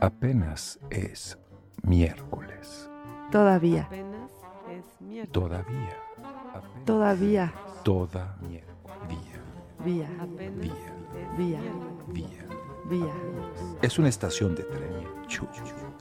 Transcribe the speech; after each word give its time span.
Apenas 0.00 0.78
es 0.90 1.38
miércoles. 1.82 2.90
Todavía, 3.32 3.82
Apenas 3.84 4.30
es 4.70 5.00
miércoles. 5.00 5.32
Todavía. 5.32 5.96
Apenas- 6.54 6.84
todavía, 6.84 7.52
Todavía. 7.82 8.62
vía, 9.84 10.08
Apenas 10.20 10.58
Vía. 10.58 10.72
es 10.74 11.38
Vía. 11.38 11.60
miércoles. 11.60 12.06
Vía. 12.08 12.44
vía. 12.90 13.12
Es 13.82 13.98
una 13.98 14.08
estación 14.08 14.54
de 14.54 14.62
tren. 14.64 15.26
Chu, 15.26 15.46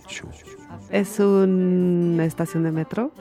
chu. 0.07 0.27
¿Es 0.91 1.19
una 1.19 2.25
estación 2.25 2.63
de 2.63 2.71
metro? 2.71 3.11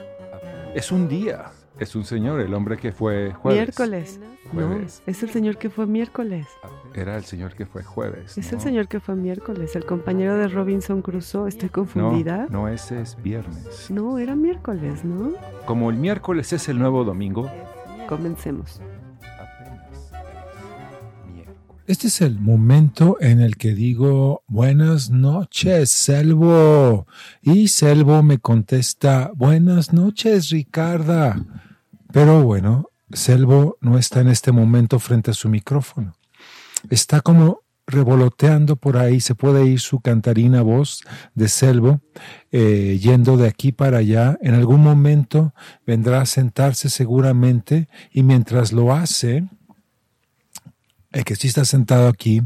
Es 0.75 0.91
un 0.91 1.07
día. 1.07 1.51
Es 1.79 1.95
un 1.95 2.05
señor, 2.05 2.39
el 2.41 2.53
hombre 2.53 2.77
que 2.77 2.91
fue 2.91 3.33
jueves. 3.33 3.59
Miércoles. 3.59 4.19
No, 4.53 4.75
es 4.77 5.23
el 5.23 5.29
señor 5.29 5.57
que 5.57 5.69
fue 5.69 5.85
miércoles. 5.87 6.47
Era 6.95 7.17
el 7.17 7.25
señor 7.25 7.55
que 7.55 7.65
fue 7.65 7.83
jueves. 7.83 8.37
Es 8.37 8.51
¿no? 8.51 8.57
el 8.57 8.63
señor 8.63 8.87
que 8.87 8.99
fue 9.01 9.15
miércoles, 9.15 9.75
el 9.75 9.85
compañero 9.85 10.37
de 10.37 10.47
Robinson 10.47 11.01
Crusoe. 11.01 11.49
¿Estoy 11.49 11.67
No, 11.67 11.73
confundida? 11.73 12.47
no, 12.49 12.69
ese 12.69 13.01
es 13.01 13.17
viernes. 13.21 13.91
No, 13.91 14.17
era 14.17 14.35
miércoles, 14.35 15.03
¿no? 15.03 15.33
Como 15.65 15.89
el 15.89 15.97
miércoles 15.97 16.53
es 16.53 16.69
el 16.69 16.79
nuevo 16.79 17.03
domingo. 17.03 17.51
Comencemos. 18.07 18.79
Apenas 19.19 19.89
es 19.91 21.33
miércoles. 21.33 21.59
Este 21.87 22.07
es 22.07 22.21
el 22.21 22.39
momento 22.39 23.17
en 23.19 23.41
el 23.41 23.57
que 23.57 23.73
digo 23.73 24.43
buenas 24.47 25.09
noches, 25.09 25.89
Selvo. 25.89 27.07
Y 27.41 27.67
Selvo 27.67 28.23
me 28.23 28.39
contesta 28.39 29.31
buenas 29.35 29.91
noches, 29.91 30.49
Ricarda. 30.49 31.43
Pero 32.13 32.41
bueno, 32.43 32.89
Selvo 33.11 33.77
no 33.81 33.97
está 33.97 34.21
en 34.21 34.29
este 34.29 34.53
momento 34.53 34.97
frente 34.99 35.31
a 35.31 35.33
su 35.33 35.49
micrófono. 35.49 36.14
Está 36.89 37.21
como 37.21 37.65
revoloteando 37.87 38.75
por 38.75 38.97
ahí, 38.97 39.19
se 39.19 39.35
puede 39.35 39.65
ir 39.65 39.79
su 39.79 39.99
cantarina 39.99 40.61
voz 40.61 41.03
de 41.35 41.47
Selvo, 41.47 42.01
eh, 42.51 42.97
yendo 42.99 43.37
de 43.37 43.47
aquí 43.47 43.71
para 43.71 43.99
allá. 43.99 44.37
En 44.41 44.55
algún 44.55 44.81
momento 44.81 45.53
vendrá 45.85 46.21
a 46.21 46.25
sentarse 46.25 46.89
seguramente 46.89 47.87
y 48.11 48.23
mientras 48.23 48.71
lo 48.71 48.93
hace, 48.93 49.47
el 51.11 51.23
que 51.23 51.35
sí 51.35 51.47
está 51.47 51.63
sentado 51.63 52.07
aquí 52.07 52.41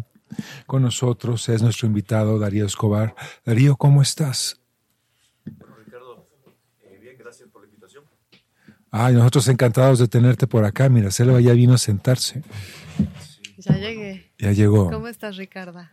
con 0.68 0.84
nosotros 0.84 1.48
es 1.50 1.62
nuestro 1.62 1.88
invitado 1.88 2.38
Darío 2.38 2.66
Escobar. 2.66 3.16
Darío, 3.46 3.78
¿cómo 3.78 4.02
estás? 4.02 4.60
Ricardo, 5.46 6.28
eh, 6.84 7.00
bien, 7.02 7.16
gracias 7.18 7.50
por 7.50 7.62
la 7.62 7.68
invitación. 7.68 8.04
Ay, 8.92 9.14
nosotros 9.14 9.48
encantados 9.48 10.00
de 10.00 10.08
tenerte 10.08 10.48
por 10.48 10.66
acá. 10.66 10.90
Mira, 10.90 11.12
Selva 11.12 11.40
ya 11.40 11.54
vino 11.54 11.74
a 11.74 11.78
sentarse. 11.78 12.44
Ya 13.58 13.76
llegué. 13.76 14.29
Ya 14.40 14.52
llegó. 14.54 14.90
¿Cómo 14.90 15.08
estás, 15.08 15.36
Ricarda? 15.36 15.92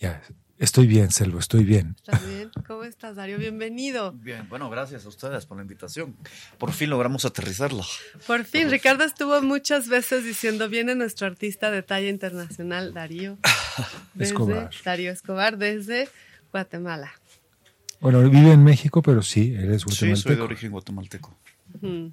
Ya, 0.00 0.20
estoy 0.58 0.86
bien, 0.88 1.10
Selva, 1.12 1.38
estoy 1.38 1.62
bien. 1.64 1.94
¿Estás 1.96 2.26
bien? 2.28 2.50
¿Cómo 2.66 2.82
estás, 2.82 3.14
Dario? 3.16 3.38
Bienvenido. 3.38 4.12
Bien, 4.12 4.48
bueno, 4.48 4.68
gracias 4.68 5.04
a 5.04 5.08
ustedes 5.08 5.46
por 5.46 5.56
la 5.58 5.62
invitación. 5.62 6.16
Por 6.58 6.72
fin 6.72 6.90
logramos 6.90 7.24
aterrizarla. 7.24 7.84
Por 8.26 8.44
fin, 8.44 8.68
Ricardo 8.70 9.04
estuvo 9.04 9.40
muchas 9.42 9.88
veces 9.88 10.24
diciendo, 10.24 10.68
viene 10.68 10.96
nuestro 10.96 11.28
artista 11.28 11.70
de 11.70 11.82
talla 11.82 12.08
internacional, 12.08 12.92
Darío. 12.92 13.38
Desde, 14.14 14.32
Escobar. 14.32 14.70
Darío 14.84 15.12
Escobar, 15.12 15.56
desde 15.56 16.08
Guatemala. 16.50 17.12
Bueno, 18.00 18.20
vive 18.28 18.52
en 18.52 18.64
México, 18.64 19.02
pero 19.02 19.22
sí, 19.22 19.54
él 19.54 19.72
es 19.72 19.82
Sí, 19.82 19.90
soy 19.94 20.08
de 20.08 20.14
guatemalteco. 20.14 20.44
origen 20.44 20.70
guatemalteco. 20.72 21.38
Mm, 21.80 22.06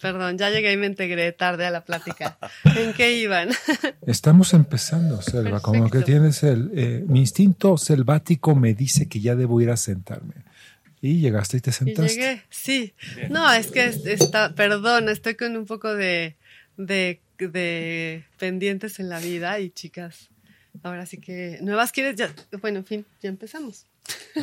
Perdón, 0.00 0.36
ya 0.36 0.50
llegué 0.50 0.72
y 0.72 0.76
me 0.76 0.86
integré 0.86 1.32
tarde 1.32 1.64
a 1.66 1.70
la 1.70 1.84
plática. 1.84 2.38
¿En 2.76 2.92
qué 2.92 3.16
iban? 3.18 3.48
Estamos 4.06 4.52
empezando, 4.54 5.22
Selva. 5.22 5.60
Como 5.60 5.88
que 5.90 6.00
tienes 6.02 6.42
el... 6.42 6.70
eh, 6.74 7.04
mi 7.08 7.20
instinto 7.20 7.78
selvático 7.78 8.54
me 8.54 8.74
dice 8.74 9.08
que 9.08 9.20
ya 9.20 9.34
debo 9.34 9.60
ir 9.60 9.70
a 9.70 9.76
sentarme. 9.76 10.34
Y 11.00 11.20
llegaste 11.20 11.58
y 11.58 11.60
te 11.60 11.70
Y 11.70 11.72
sentaste. 11.72 12.14
llegué, 12.14 12.42
sí. 12.50 12.94
No, 13.30 13.50
es 13.52 13.68
que 13.68 13.86
es- 13.86 14.04
está, 14.06 14.54
perdón, 14.54 15.08
estoy 15.08 15.34
con 15.34 15.56
un 15.56 15.64
poco 15.66 15.94
de, 15.94 16.36
de, 16.76 17.20
de 17.38 18.24
pendientes 18.38 18.98
en 18.98 19.08
la 19.08 19.18
vida 19.20 19.58
y 19.60 19.70
chicas, 19.70 20.28
ahora 20.82 21.06
sí 21.06 21.18
que 21.18 21.58
nuevas 21.62 21.92
quieres 21.92 22.16
ya, 22.16 22.34
bueno, 22.60 22.78
en 22.78 22.84
fin, 22.86 23.06
ya 23.22 23.28
empezamos. 23.28 23.86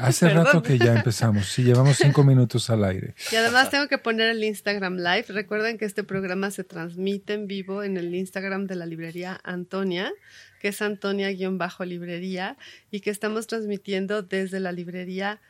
Hace 0.01 0.29
rato 0.29 0.61
que 0.63 0.77
ya 0.77 0.95
empezamos. 0.95 1.47
Sí, 1.47 1.63
llevamos 1.63 1.97
cinco 1.97 2.23
minutos 2.25 2.69
al 2.69 2.83
aire. 2.83 3.15
Y 3.31 3.35
además 3.35 3.69
tengo 3.69 3.87
que 3.87 3.97
poner 3.97 4.29
el 4.29 4.43
Instagram 4.43 4.97
Live. 4.97 5.25
Recuerden 5.29 5.77
que 5.77 5.85
este 5.85 6.03
programa 6.03 6.51
se 6.51 6.63
transmite 6.63 7.33
en 7.33 7.47
vivo 7.47 7.83
en 7.83 7.97
el 7.97 8.13
Instagram 8.15 8.65
de 8.67 8.75
la 8.75 8.85
librería 8.85 9.39
Antonia, 9.43 10.11
que 10.59 10.69
es 10.69 10.81
Antonia-librería, 10.81 12.57
y 12.91 12.99
que 13.01 13.09
estamos 13.09 13.47
transmitiendo 13.47 14.21
desde 14.23 14.59
la 14.59 14.71
librería 14.71 15.41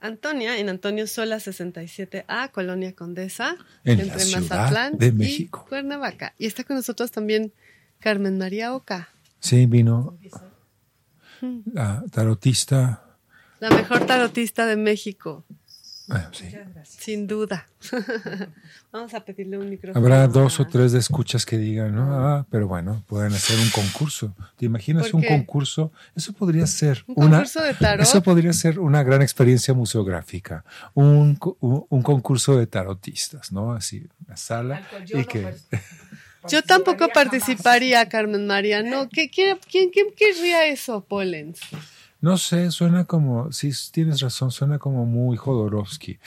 Antonia 0.00 0.58
en 0.58 0.68
Antonio 0.68 1.06
Sola 1.06 1.36
67A, 1.36 2.50
Colonia 2.50 2.94
Condesa, 2.94 3.56
En 3.84 4.08
la 4.08 4.18
Ciudad 4.18 4.92
de 4.92 5.12
México. 5.12 5.64
y 5.66 5.68
Cuernavaca. 5.68 6.34
Y 6.38 6.46
está 6.46 6.64
con 6.64 6.76
nosotros 6.76 7.10
también 7.10 7.52
Carmen 7.98 8.38
María 8.38 8.74
Oca, 8.74 9.10
Sí, 9.40 9.66
vino 9.66 10.18
la 11.72 12.04
tarotista. 12.12 13.09
La 13.60 13.70
mejor 13.70 14.06
tarotista 14.06 14.66
de 14.66 14.76
México, 14.76 15.44
Bueno, 16.08 16.28
sí. 16.32 16.46
sin 16.84 17.26
duda. 17.26 17.66
Vamos 18.92 19.14
a 19.14 19.20
pedirle 19.24 19.56
un 19.58 19.70
micrófono. 19.70 20.04
Habrá 20.04 20.26
dos 20.26 20.58
o 20.58 20.66
tres 20.66 20.90
de 20.92 20.98
escuchas 20.98 21.46
que 21.46 21.56
digan, 21.58 21.94
¿no? 21.94 22.12
Ah, 22.12 22.46
pero 22.50 22.66
bueno, 22.66 23.04
pueden 23.06 23.32
hacer 23.32 23.56
un 23.60 23.70
concurso. 23.70 24.34
¿Te 24.56 24.66
imaginas 24.66 25.06
¿Por 25.08 25.20
un 25.20 25.26
concurso? 25.26 25.92
Eso 26.16 26.32
podría 26.32 26.66
ser 26.66 27.04
¿Un 27.06 27.26
una. 27.26 27.36
concurso 27.38 27.62
de 27.62 27.74
tarot? 27.74 28.02
Eso 28.02 28.22
podría 28.22 28.52
ser 28.52 28.80
una 28.80 29.04
gran 29.04 29.22
experiencia 29.22 29.72
museográfica. 29.74 30.64
Un, 30.94 31.36
co- 31.36 31.56
un, 31.60 31.86
un 31.88 32.02
concurso 32.02 32.56
de 32.58 32.66
tarotistas, 32.66 33.52
¿no? 33.52 33.72
Así, 33.74 34.08
una 34.26 34.36
sala. 34.36 34.82
y 35.06 35.24
que, 35.24 35.54
Yo 36.48 36.62
tampoco 36.64 37.08
participaría, 37.14 38.08
Carmen 38.08 38.46
María. 38.48 38.82
No, 38.82 39.08
¿qué, 39.08 39.30
quiere- 39.30 39.60
quién, 39.70 39.90
quién 39.90 40.08
querría 40.16 40.66
eso, 40.66 41.04
Pollens? 41.04 41.60
No 42.20 42.36
sé, 42.36 42.70
suena 42.70 43.04
como, 43.04 43.50
sí, 43.52 43.70
tienes 43.92 44.20
razón, 44.20 44.50
suena 44.50 44.78
como 44.78 45.06
muy 45.06 45.36
Jodorowsky, 45.36 46.18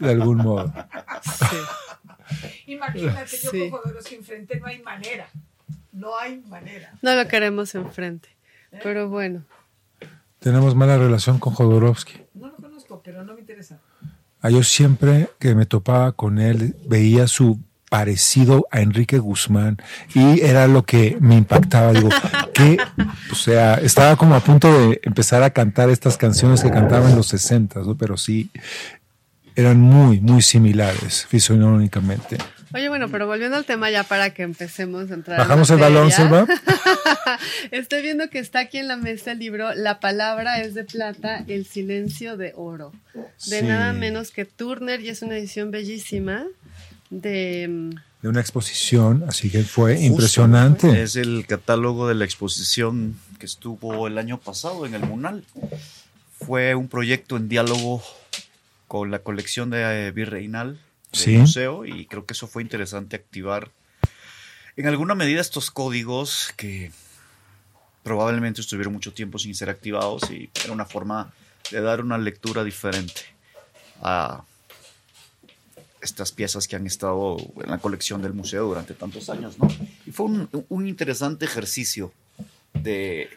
de 0.00 0.10
algún 0.10 0.38
modo. 0.38 0.72
Sí. 1.22 1.56
Imagínate, 2.66 3.36
yo 3.42 3.50
Sí. 3.50 3.70
con 3.70 3.80
Jodorowsky 3.80 4.14
enfrente, 4.16 4.60
no 4.60 4.66
hay 4.66 4.82
manera. 4.82 5.28
No 5.92 6.18
hay 6.18 6.38
manera. 6.48 6.92
No 7.02 7.14
lo 7.14 7.26
queremos 7.28 7.74
enfrente. 7.74 8.28
Pero 8.82 9.08
bueno, 9.08 9.44
Tenemos 10.40 10.76
mala 10.76 10.96
relación 10.96 11.40
con 11.40 11.52
Jodorowsky. 11.54 12.20
No 12.34 12.46
lo 12.48 12.54
conozco, 12.56 13.00
pero 13.02 13.24
no 13.24 13.34
me 13.34 13.40
interesa. 13.40 13.80
Ah, 14.40 14.50
Yo 14.50 14.62
siempre 14.62 15.30
que 15.40 15.56
me 15.56 15.66
topaba 15.66 16.12
con 16.12 16.38
él 16.38 16.76
veía 16.86 17.26
su 17.26 17.58
parecido 17.90 18.68
a 18.70 18.80
Enrique 18.80 19.18
Guzmán 19.18 19.78
y 20.14 20.40
era 20.42 20.68
lo 20.68 20.84
que 20.84 21.16
me 21.20 21.34
impactaba. 21.36 21.92
Digo, 21.92 22.10
que, 22.58 22.76
o 23.30 23.34
sea, 23.34 23.74
estaba 23.76 24.16
como 24.16 24.34
a 24.34 24.40
punto 24.40 24.70
de 24.72 25.00
empezar 25.04 25.42
a 25.42 25.50
cantar 25.50 25.88
estas 25.90 26.16
canciones 26.18 26.62
que 26.62 26.70
cantaba 26.70 27.08
en 27.08 27.16
los 27.16 27.28
60, 27.28 27.80
¿no? 27.80 27.96
pero 27.96 28.16
sí 28.16 28.50
eran 29.56 29.80
muy, 29.80 30.20
muy 30.20 30.42
similares 30.42 31.26
fisionómicamente. 31.28 32.38
oye, 32.74 32.88
bueno, 32.88 33.08
pero 33.08 33.26
volviendo 33.26 33.56
al 33.56 33.64
tema 33.64 33.90
ya 33.90 34.04
para 34.04 34.30
que 34.30 34.42
empecemos 34.42 35.10
a 35.10 35.14
entrar. 35.14 35.40
en 35.40 35.44
Bajamos 35.48 35.70
el 35.70 35.78
balón. 35.78 36.10
Selva. 36.12 36.46
Estoy 37.70 38.02
viendo 38.02 38.28
que 38.30 38.38
está 38.38 38.60
aquí 38.60 38.78
en 38.78 38.88
la 38.88 38.96
mesa 38.96 39.32
el 39.32 39.38
libro 39.40 39.74
La 39.74 40.00
palabra 40.00 40.60
es 40.60 40.74
de 40.74 40.84
plata, 40.84 41.44
el 41.48 41.66
silencio 41.66 42.36
de 42.36 42.52
oro. 42.56 42.92
De 43.14 43.60
Sí. 43.60 43.62
nada 43.66 43.92
menos 43.92 44.30
que 44.30 44.44
Turner 44.44 45.00
y 45.00 45.08
es 45.08 45.22
una 45.22 45.36
edición 45.36 45.70
bellísima 45.70 46.44
de... 47.10 47.90
De 48.22 48.28
una 48.28 48.40
exposición, 48.40 49.24
así 49.28 49.48
que 49.50 49.62
fue 49.62 49.92
Justo, 49.94 50.06
impresionante. 50.06 51.02
Es 51.02 51.14
el 51.16 51.46
catálogo 51.46 52.08
de 52.08 52.14
la 52.16 52.24
exposición 52.24 53.16
que 53.38 53.46
estuvo 53.46 54.06
el 54.08 54.18
año 54.18 54.38
pasado 54.40 54.86
en 54.86 54.94
el 54.94 55.02
Munal. 55.02 55.44
Fue 56.40 56.74
un 56.74 56.88
proyecto 56.88 57.36
en 57.36 57.48
diálogo 57.48 58.02
con 58.88 59.10
la 59.12 59.20
colección 59.20 59.70
de 59.70 60.08
eh, 60.08 60.10
Virreinal 60.10 60.74
del 61.12 61.20
Sí. 61.20 61.36
museo 61.36 61.84
y 61.86 62.06
creo 62.06 62.26
que 62.26 62.32
eso 62.34 62.48
fue 62.48 62.62
interesante 62.62 63.16
activar 63.16 63.70
en 64.76 64.86
alguna 64.86 65.14
medida 65.14 65.40
estos 65.40 65.70
códigos 65.70 66.52
que 66.56 66.90
probablemente 68.02 68.60
estuvieron 68.60 68.92
mucho 68.92 69.12
tiempo 69.12 69.38
sin 69.38 69.54
ser 69.54 69.70
activados 69.70 70.30
y 70.30 70.50
era 70.64 70.72
una 70.72 70.84
forma 70.86 71.32
de 71.70 71.80
dar 71.80 72.00
una 72.00 72.18
lectura 72.18 72.62
diferente 72.64 73.22
a 74.02 74.44
estas 76.00 76.32
piezas 76.32 76.68
que 76.68 76.76
han 76.76 76.86
estado 76.86 77.36
en 77.62 77.70
la 77.70 77.78
colección 77.78 78.22
del 78.22 78.32
museo 78.34 78.66
durante 78.66 78.94
tantos 78.94 79.28
años, 79.30 79.58
¿no? 79.58 79.68
Y 80.06 80.12
fue 80.12 80.26
un, 80.26 80.48
un 80.68 80.86
interesante 80.86 81.44
ejercicio 81.44 82.12
de 82.74 83.28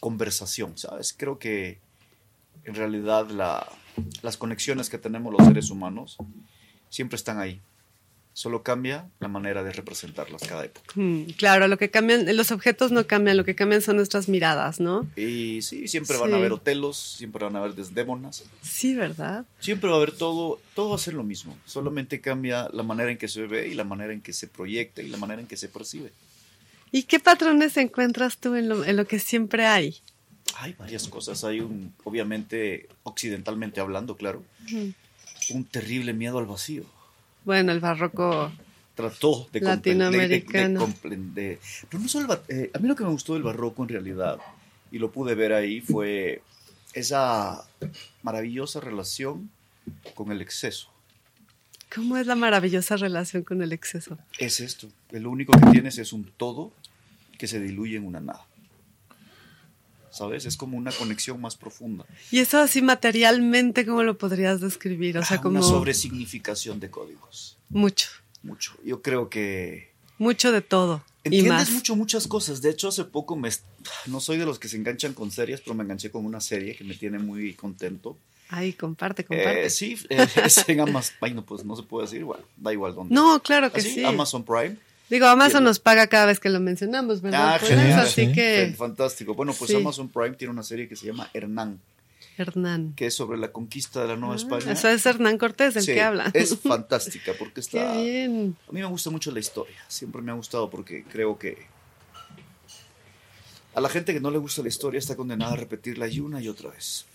conversación, 0.00 0.76
¿sabes? 0.78 1.14
Creo 1.16 1.38
que 1.38 1.78
en 2.64 2.74
realidad 2.74 3.28
la- 3.30 3.66
las 4.22 4.36
conexiones 4.36 4.88
que 4.90 4.98
tenemos 4.98 5.32
los 5.32 5.46
seres 5.46 5.70
humanos 5.70 6.16
siempre 6.88 7.16
están 7.16 7.38
ahí. 7.38 7.60
Solo 8.36 8.64
cambia 8.64 9.08
la 9.20 9.28
manera 9.28 9.62
de 9.62 9.72
representarlas 9.72 10.42
cada 10.42 10.64
época. 10.64 10.92
Mm, 10.96 11.22
claro, 11.36 11.68
lo 11.68 11.78
que 11.78 11.88
cambian, 11.90 12.36
los 12.36 12.50
objetos 12.50 12.90
no 12.90 13.06
cambian, 13.06 13.36
lo 13.36 13.44
que 13.44 13.54
cambian 13.54 13.80
son 13.80 13.94
nuestras 13.96 14.28
miradas, 14.28 14.80
¿no? 14.80 15.06
Y 15.14 15.62
sí, 15.62 15.86
siempre 15.86 16.16
van 16.16 16.34
a 16.34 16.38
haber 16.38 16.50
hotelos, 16.52 16.96
siempre 16.98 17.44
van 17.44 17.54
a 17.54 17.60
haber 17.60 17.76
desdémonas, 17.76 18.42
Sí, 18.60 18.96
¿verdad? 18.96 19.44
siempre 19.60 19.88
va 19.88 19.94
a 19.94 19.98
haber 19.98 20.10
todo, 20.10 20.60
todo 20.74 20.90
va 20.90 20.96
a 20.96 20.98
ser 20.98 21.14
lo 21.14 21.22
mismo. 21.22 21.56
Solamente 21.64 22.20
cambia 22.20 22.68
la 22.72 22.82
manera 22.82 23.12
en 23.12 23.18
que 23.18 23.28
se 23.28 23.46
ve 23.46 23.68
y 23.68 23.74
la 23.74 23.84
manera 23.84 24.12
en 24.12 24.20
que 24.20 24.32
se 24.32 24.48
proyecta 24.48 25.00
y 25.00 25.08
la 25.08 25.16
manera 25.16 25.40
en 25.40 25.46
que 25.46 25.56
se 25.56 25.68
percibe. 25.68 26.10
¿Y 26.90 27.04
qué 27.04 27.20
patrones 27.20 27.76
encuentras 27.76 28.38
tú 28.38 28.56
en 28.56 28.68
lo, 28.68 28.84
en 28.84 28.96
lo 28.96 29.06
que 29.06 29.20
siempre 29.20 29.64
hay? 29.66 29.96
Hay 30.56 30.72
varias 30.72 31.06
cosas. 31.08 31.44
Hay 31.44 31.60
un, 31.60 31.94
obviamente, 32.04 32.88
occidentalmente 33.04 33.80
hablando, 33.80 34.16
claro, 34.16 34.42
un 35.50 35.64
terrible 35.64 36.12
miedo 36.12 36.38
al 36.38 36.46
vacío. 36.46 36.84
Bueno, 37.44 37.72
el 37.72 37.80
barroco, 37.80 38.52
Trató 38.94 39.48
de 39.52 39.60
Latinoamericano. 39.60 40.86
de- 41.02 41.16
de 41.16 41.58
no 41.98 42.08
solo 42.08 42.32
el 42.48 42.56
eh, 42.56 42.70
a 42.72 42.78
mí 42.78 42.86
lo 42.88 42.94
que 42.94 43.02
me 43.04 43.10
gustó 43.10 43.34
del 43.34 43.42
barroco 43.42 43.82
en 43.82 43.88
realidad, 43.88 44.38
y 44.92 44.98
lo 44.98 45.10
pude 45.10 45.34
ver 45.34 45.52
ahí, 45.52 45.80
fue 45.80 46.42
esa 46.92 47.64
maravillosa 48.22 48.78
relación 48.80 49.50
con 50.14 50.30
el 50.32 50.40
exceso. 50.40 50.90
¿cómo 51.94 52.16
es 52.16 52.26
la 52.26 52.34
maravillosa 52.34 52.96
relación 52.96 53.44
con 53.44 53.62
el 53.62 53.72
exceso? 53.72 54.18
Es 54.38 54.58
esto. 54.60 54.88
Lo 55.12 55.30
único 55.30 55.52
que 55.52 55.70
tienes 55.70 55.96
es 55.98 56.12
un 56.12 56.24
todo 56.36 56.72
que 57.38 57.46
se 57.46 57.60
diluye 57.60 57.96
en 57.96 58.04
una 58.06 58.18
nada. 58.20 58.44
¿Sabes? 60.14 60.46
Es 60.46 60.56
como 60.56 60.78
una 60.78 60.92
conexión 60.92 61.40
más 61.40 61.56
profunda. 61.56 62.04
Y 62.30 62.38
eso 62.38 62.58
así 62.58 62.80
materialmente, 62.82 63.84
¿cómo 63.84 64.02
lo 64.04 64.16
podrías 64.16 64.60
describir? 64.60 65.18
O 65.18 65.24
sea, 65.24 65.38
Ah, 65.38 65.40
como 65.40 65.58
Una 65.58 65.66
sobresignificación 65.66 66.78
de 66.80 66.90
códigos. 66.90 67.56
mucho, 67.68 68.08
Mucho. 68.42 68.74
Yo 68.84 69.00
creo 69.02 69.28
que 69.30 69.92
mucho 70.18 70.52
de 70.52 70.60
todo 70.60 71.02
y 71.24 71.28
Entiendes 71.28 71.52
más. 71.52 71.70
mucho, 71.70 71.96
muchas 71.96 72.26
cosas. 72.28 72.60
De 72.62 72.70
hecho, 72.70 72.88
hace 72.88 73.04
poco 73.04 73.34
me... 73.36 73.48
No 74.06 74.20
soy 74.20 74.36
de 74.36 74.44
los 74.46 74.58
que 74.58 74.68
se 74.68 74.76
enganchan 74.76 75.14
con 75.14 75.30
series, 75.30 75.60
pero 75.62 75.74
me 75.74 75.82
enganché 75.82 76.10
con 76.10 76.24
una 76.26 76.40
serie 76.40 76.76
que 76.76 76.84
me 76.84 76.94
tiene 76.94 77.18
muy 77.18 77.54
contento. 77.54 78.16
Ay, 78.50 78.74
comparte, 78.74 79.24
comparte. 79.24 79.64
Eh, 79.66 79.70
sí, 79.70 79.96
eh, 80.10 80.26
es 80.44 80.68
en 80.68 80.80
Amazon. 80.80 81.16
Ay, 81.22 81.32
no, 81.34 81.44
pues 81.44 81.64
no 81.64 81.74
se 81.74 81.82
puede 81.82 82.06
decir. 82.06 82.22
Bueno, 82.24 82.44
da 82.58 82.72
igual 82.72 82.94
dónde. 82.94 83.14
no, 83.14 83.42
claro 83.42 83.72
que 83.72 83.80
¿Ah, 83.80 83.82
sí? 83.82 83.94
sí. 83.94 84.04
Amazon 84.04 84.44
Prime. 84.44 84.76
Digo, 85.10 85.26
Amazon 85.26 85.64
nos 85.64 85.78
paga 85.80 86.06
cada 86.06 86.26
vez 86.26 86.40
que 86.40 86.48
lo 86.48 86.60
mencionamos, 86.60 87.20
¿verdad? 87.20 87.54
Ah, 87.54 87.56
Pues, 87.58 87.70
genial, 87.70 88.00
Así 88.00 88.26
sí. 88.26 88.32
que, 88.32 88.74
Fantástico. 88.76 89.34
Bueno, 89.34 89.52
pues 89.58 89.70
Sí. 89.70 89.76
Amazon 89.76 90.08
Prime 90.08 90.32
tiene 90.36 90.52
una 90.52 90.62
serie 90.62 90.88
que 90.88 90.96
se 90.96 91.06
llama 91.06 91.28
Hernán, 91.34 91.78
Hernán. 92.38 92.94
que 92.96 93.06
es 93.06 93.14
sobre 93.14 93.38
la 93.38 93.52
conquista 93.52 94.00
de 94.02 94.08
la 94.08 94.16
Nueva 94.16 94.34
Ah, 94.34 94.38
España. 94.38 94.72
Eso 94.72 94.88
es 94.88 95.04
Hernán 95.06 95.36
Cortés, 95.38 95.76
el 95.76 95.82
Sí, 95.82 95.92
que 95.94 96.02
habla. 96.02 96.30
Es 96.32 96.58
fantástica 96.62 97.32
porque 97.38 97.54
Qué 97.54 97.60
está... 97.60 97.92
bien. 97.96 98.56
A 98.68 98.72
mí 98.72 98.80
me 98.80 98.86
gusta 98.86 99.10
mucho 99.10 99.30
la 99.30 99.40
historia, 99.40 99.76
siempre 99.88 100.22
me 100.22 100.32
ha 100.32 100.34
gustado 100.34 100.70
porque 100.70 101.04
creo 101.04 101.38
que 101.38 101.66
a 103.74 103.80
la 103.80 103.88
gente 103.88 104.14
que 104.14 104.20
no 104.20 104.30
le 104.30 104.38
gusta 104.38 104.62
la 104.62 104.68
historia 104.68 104.98
está 104.98 105.16
condenada 105.16 105.52
a 105.52 105.56
repetirla 105.56 106.06
y 106.08 106.20
una 106.20 106.40
y 106.40 106.48
otra 106.48 106.70
vez. 106.70 107.06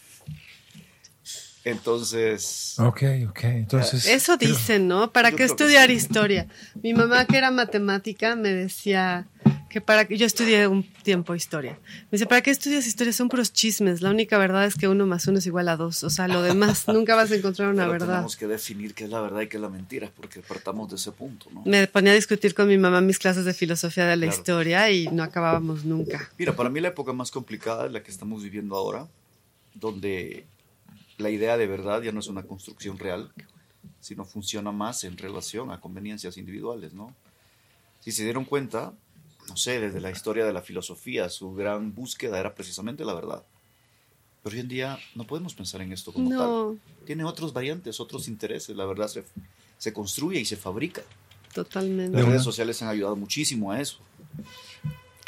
Entonces, 1.70 2.76
Ok, 2.80 3.04
ok. 3.30 3.44
Entonces. 3.44 4.06
Eso 4.08 4.38
dicen, 4.38 4.88
¿no? 4.88 5.12
¿Para 5.12 5.32
qué 5.32 5.38
que 5.38 5.44
estudiar 5.46 5.88
sí. 5.88 5.94
historia? 5.94 6.48
Mi 6.82 6.94
mamá, 6.94 7.26
que 7.26 7.38
era 7.38 7.52
matemática, 7.52 8.36
me 8.36 8.50
decía 8.54 9.28
que 9.70 9.82
para 9.82 10.06
que 10.06 10.18
yo 10.18 10.26
estudié 10.26 10.66
un 10.68 10.84
tiempo 11.04 11.36
historia. 11.36 11.78
Me 11.84 12.08
dice, 12.14 12.26
¿para 12.26 12.42
qué 12.42 12.50
estudias 12.50 12.88
historia? 12.88 13.14
Son 13.14 13.30
puros 13.30 13.54
chismes. 13.54 14.02
La 14.02 14.10
única 14.10 14.38
verdad 14.40 14.66
es 14.66 14.74
que 14.76 14.88
uno 14.88 15.06
más 15.06 15.28
uno 15.28 15.38
es 15.38 15.46
igual 15.46 15.70
a 15.70 15.78
dos. 15.78 16.04
O 16.04 16.10
sea, 16.10 16.28
lo 16.28 16.42
demás 16.42 16.88
nunca 16.88 17.16
vas 17.16 17.30
a 17.32 17.36
encontrar 17.36 17.70
una 17.70 17.84
pero 17.84 17.92
verdad. 17.92 18.08
tenemos 18.08 18.36
que 18.36 18.48
definir 18.48 18.94
qué 18.96 19.04
es 19.04 19.10
la 19.12 19.22
verdad 19.22 19.42
y 19.42 19.48
qué 19.48 19.58
es 19.58 19.62
la 19.62 19.70
mentira, 19.70 20.12
porque 20.16 20.40
partamos 20.42 20.90
de 20.90 20.96
ese 20.96 21.12
punto, 21.12 21.48
¿no? 21.54 21.62
Me 21.66 21.86
ponía 21.88 22.14
a 22.14 22.16
discutir 22.16 22.56
con 22.56 22.68
mi 22.68 22.78
mamá 22.78 23.00
mis 23.02 23.20
clases 23.20 23.46
de 23.46 23.54
filosofía 23.54 24.06
de 24.08 24.16
la 24.16 24.26
Claro. 24.26 24.38
historia 24.40 24.90
y 24.92 25.08
no 25.10 25.22
acabábamos 25.24 25.86
nunca. 25.86 26.30
Mira, 26.38 26.56
para 26.56 26.70
mí 26.70 26.80
la 26.80 26.88
época 26.90 27.14
más 27.14 27.30
complicada 27.30 27.86
es 27.86 27.92
la 27.92 28.02
que 28.02 28.10
estamos 28.12 28.42
viviendo 28.42 28.76
ahora, 28.76 29.08
donde 29.76 30.46
la 31.20 31.30
idea 31.30 31.58
de 31.58 31.68
verdad 31.68 32.02
ya 32.02 32.12
no 32.12 32.20
es 32.20 32.28
una 32.28 32.44
construcción 32.44 32.98
real, 32.98 33.32
sino 34.00 34.26
funciona 34.26 34.72
más 34.72 35.04
en 35.04 35.18
relación 35.18 35.72
a 35.72 35.80
conveniencias 35.80 36.38
individuales, 36.38 36.94
¿no? 36.94 37.16
Si 38.00 38.12
se 38.12 38.24
dieron 38.24 38.46
cuenta, 38.46 38.94
no 39.48 39.58
sé, 39.58 39.80
desde 39.80 40.00
la 40.00 40.10
historia 40.12 40.46
de 40.46 40.54
la 40.54 40.62
filosofía, 40.62 41.30
su 41.30 41.54
gran 41.54 41.94
búsqueda 41.94 42.40
era 42.40 42.56
precisamente 42.56 43.04
la 43.06 43.14
verdad. 43.14 43.44
Pero 44.42 44.54
hoy 44.56 44.62
en 44.62 44.70
día 44.70 44.98
no 45.16 45.28
podemos 45.28 45.54
pensar 45.54 45.82
en 45.82 45.92
esto 45.92 46.14
como 46.14 46.30
No, 46.30 46.38
tal. 46.38 47.06
Tiene 47.06 47.26
otros 47.26 47.52
variantes, 47.52 48.00
otros 48.00 48.28
intereses. 48.30 48.76
La 48.76 48.86
verdad 48.86 49.10
se, 49.10 49.26
se 49.78 49.92
construye 49.92 50.40
y 50.40 50.46
se 50.46 50.56
fabrica. 50.56 51.02
totalmente. 51.54 52.16
Las 52.16 52.26
De 52.26 52.30
redes 52.32 52.44
sociales 52.44 52.82
han 52.82 52.88
ayudado 52.88 53.18
muchísimo 53.18 53.72
a 53.72 53.82
eso. 53.82 54.00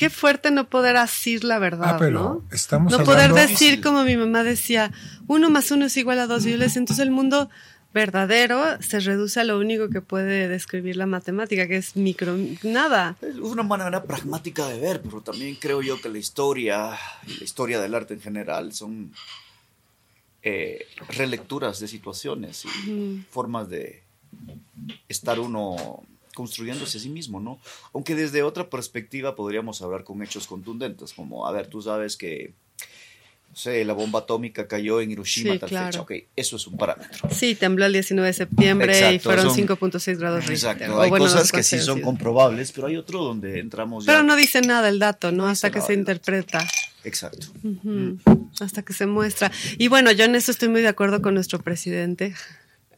Qué 0.02 0.10
fuerte 0.10 0.50
no 0.50 0.68
poder 0.68 0.98
decir 0.98 1.44
la 1.44 1.60
verdad, 1.60 1.92
Ah, 1.94 1.98
pero 2.00 2.20
¿no? 2.20 2.44
estamos 2.52 2.92
No 2.92 3.04
poder 3.04 3.34
decir 3.34 3.82
como 3.82 4.04
mi 4.04 4.18
mamá 4.18 4.44
decía, 4.44 4.92
uno 5.28 5.52
más 5.52 5.70
uno 5.70 5.86
es 5.86 5.96
igual 5.96 6.18
a 6.20 6.26
dos. 6.26 6.44
Y 6.44 6.50
yo 6.50 6.58
le 6.58 6.64
decía, 6.66 6.80
entonces 6.80 7.04
el 7.04 7.12
mundo 7.12 7.52
verdadero 7.94 8.82
se 8.82 9.00
reduce 9.00 9.40
a 9.40 9.44
lo 9.44 9.60
único 9.60 9.90
que 9.90 10.02
puede 10.02 10.48
describir 10.48 10.96
la 10.96 11.06
matemática, 11.06 11.68
que 11.68 11.78
es 11.78 11.96
micro, 11.96 12.36
nada. 12.64 13.16
Es 13.22 13.36
una 13.36 13.62
manera 13.62 14.04
pragmática 14.04 14.68
de 14.70 14.80
ver, 14.80 15.04
pero 15.04 15.22
también 15.22 15.54
creo 15.54 15.84
yo 15.84 16.02
que 16.02 16.10
la 16.10 16.18
historia 16.18 16.98
y 17.28 17.38
la 17.38 17.44
historia 17.44 17.80
del 17.80 17.94
arte 17.94 18.16
en 18.16 18.22
general 18.22 18.74
son 18.74 19.12
eh, 20.42 20.88
relecturas 21.10 21.80
de 21.80 21.88
situaciones 21.88 22.66
y 22.88 23.24
formas 23.30 23.70
de 23.70 24.02
estar 25.08 25.40
uno 25.40 26.02
construyéndose 26.34 26.98
a 26.98 27.02
sí 27.02 27.10
mismo, 27.10 27.40
¿no? 27.40 27.60
Aunque 27.94 28.16
desde 28.16 28.44
otra 28.44 28.70
perspectiva 28.70 29.36
podríamos 29.36 29.82
hablar 29.82 30.04
con 30.04 30.22
hechos 30.24 30.48
contundentes, 30.48 31.14
como, 31.14 31.48
a 31.48 31.52
ver, 31.52 31.68
tú 31.68 31.82
sabes 31.82 32.16
que, 32.18 32.54
no 33.50 33.56
sé, 33.58 33.84
la 33.84 33.94
bomba 33.94 34.20
atómica 34.20 34.68
cayó 34.68 35.02
en 35.02 35.12
Hiroshima 35.12 35.54
Sí, 35.54 35.60
tal 35.60 35.70
claro. 35.70 35.86
fecha, 35.88 36.02
ok, 36.02 36.12
eso 36.38 36.56
es 36.56 36.68
un 36.68 36.78
parámetro. 36.78 37.30
Sí, 37.32 37.56
tembló 37.56 37.86
el 37.86 37.92
19 37.94 38.28
de 38.28 38.34
septiembre 38.34 39.14
y 39.16 39.20
fueron 39.20 39.48
son- 39.54 39.68
5.6 39.68 40.18
grados 40.18 40.46
Richter. 40.48 40.72
Exacto, 40.78 40.96
O 40.98 41.02
hay 41.02 41.10
bueno, 41.10 41.26
cosas 41.26 41.52
que 41.52 41.62
sí 41.64 41.80
son 41.80 42.00
comprobables, 42.02 42.72
pero 42.72 42.88
hay 42.88 42.96
otro 42.96 43.22
donde 43.24 43.60
entramos 43.60 44.06
ya... 44.06 44.14
Pero 44.14 44.24
no 44.24 44.36
dice 44.38 44.62
nada 44.62 44.88
el 44.88 45.00
dato, 45.00 45.32
¿no? 45.32 45.44
No 45.44 45.50
Hasta 45.50 45.70
que 45.72 45.82
se 45.82 45.94
interpreta. 45.94 46.66
Exacto. 47.04 47.48
Ujú. 47.64 48.20
Hasta 48.60 48.84
que 48.84 48.94
se 48.94 49.06
muestra. 49.08 49.52
Y 49.80 49.88
bueno, 49.90 50.12
yo 50.12 50.24
en 50.26 50.36
eso 50.36 50.52
estoy 50.52 50.70
muy 50.70 50.82
de 50.82 50.88
acuerdo 50.88 51.22
con 51.22 51.34
nuestro 51.34 51.60
presidente, 51.60 52.34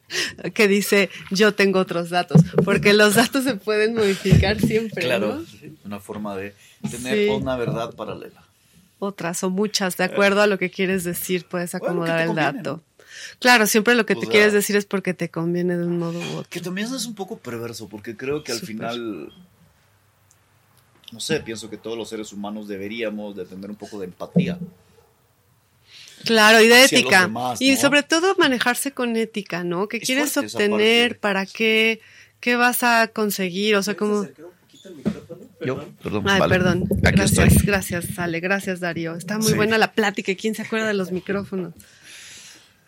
que 0.53 0.67
dice, 0.67 1.09
yo 1.31 1.53
tengo 1.53 1.79
otros 1.79 2.09
datos, 2.09 2.41
porque 2.65 2.94
los 2.94 3.15
datos 3.15 3.44
se 3.44 3.55
pueden 3.55 3.94
modificar 3.95 4.59
siempre, 4.59 5.03
Claro, 5.03 5.35
¿no? 5.39 5.45
sí, 5.45 5.75
una 5.85 6.00
forma 6.00 6.35
de 6.35 6.53
tener 6.89 7.25
Sí. 7.25 7.29
una 7.29 7.55
verdad 7.55 7.94
paralela. 7.95 8.44
Otras 9.00 9.44
o 9.44 9.50
muchas, 9.50 9.97
de 9.97 10.05
acuerdo 10.05 10.41
a 10.41 10.47
lo 10.47 10.57
que 10.57 10.69
quieres 10.69 11.03
decir, 11.03 11.45
puedes 11.45 11.75
acomodar 11.75 12.21
el 12.21 12.35
dato. 12.35 12.81
Claro, 13.39 13.67
siempre 13.67 13.95
lo 13.95 14.06
que 14.06 14.13
O 14.13 14.19
te 14.19 14.25
sea- 14.25 14.31
quieres 14.31 14.54
decir 14.54 14.75
es 14.78 14.85
porque 14.85 15.13
te 15.13 15.30
conviene 15.30 15.78
de 15.78 15.85
un 15.85 15.99
modo 15.99 16.19
u 16.19 16.37
otro. 16.37 16.49
Que 16.49 16.61
también 16.61 16.87
es 16.94 17.06
un 17.06 17.13
poco 17.13 17.37
perverso, 17.37 17.87
porque 17.89 18.16
creo 18.16 18.44
que 18.44 18.54
al 18.54 18.59
final, 18.59 19.31
no 21.11 21.19
sé, 21.19 21.39
pienso 21.42 21.69
que 21.69 21.78
todos 21.78 21.97
los 21.97 22.09
seres 22.09 22.31
humanos 22.33 22.68
deberíamos 22.68 23.35
de 23.35 23.45
tener 23.45 23.69
un 23.69 23.75
poco 23.75 23.99
de 23.99 24.06
empatía. 24.06 24.57
Claro, 26.25 26.61
y 26.61 26.68
de 26.68 26.83
ética. 26.85 27.21
demás, 27.21 27.61
Y 27.61 27.75
sobre 27.77 28.03
todo 28.03 28.35
manejarse 28.37 28.92
con 28.92 29.15
ética, 29.15 29.63
¿no? 29.63 29.87
¿Qué 29.87 29.97
Es 29.97 30.03
quieres 30.06 30.35
obtener? 30.37 31.19
¿Para 31.19 31.45
qué? 31.45 31.99
¿Qué 32.39 32.56
vas 32.56 32.83
a 32.83 33.07
conseguir? 33.07 33.75
O 33.75 33.83
sea, 33.83 33.95
como... 33.95 34.27
Yo, 35.65 35.85
perdón. 36.03 36.23
Ay, 36.27 36.39
vale. 36.42 36.53
perdón. 36.53 36.83
Aquí 37.06 37.15
gracias, 37.18 37.47
estoy. 37.53 37.65
gracias, 37.68 38.19
Ale. 38.19 38.39
Gracias, 38.42 38.80
Darío. 38.81 39.15
Está 39.15 39.37
muy 39.37 39.47
Sí. 39.51 39.53
buena 39.53 39.77
la 39.77 39.94
plática. 39.94 40.33
¿Quién 40.35 40.56
se 40.56 40.61
acuerda 40.63 40.87
de 40.87 40.94
los 40.94 41.11
micrófonos? 41.11 41.73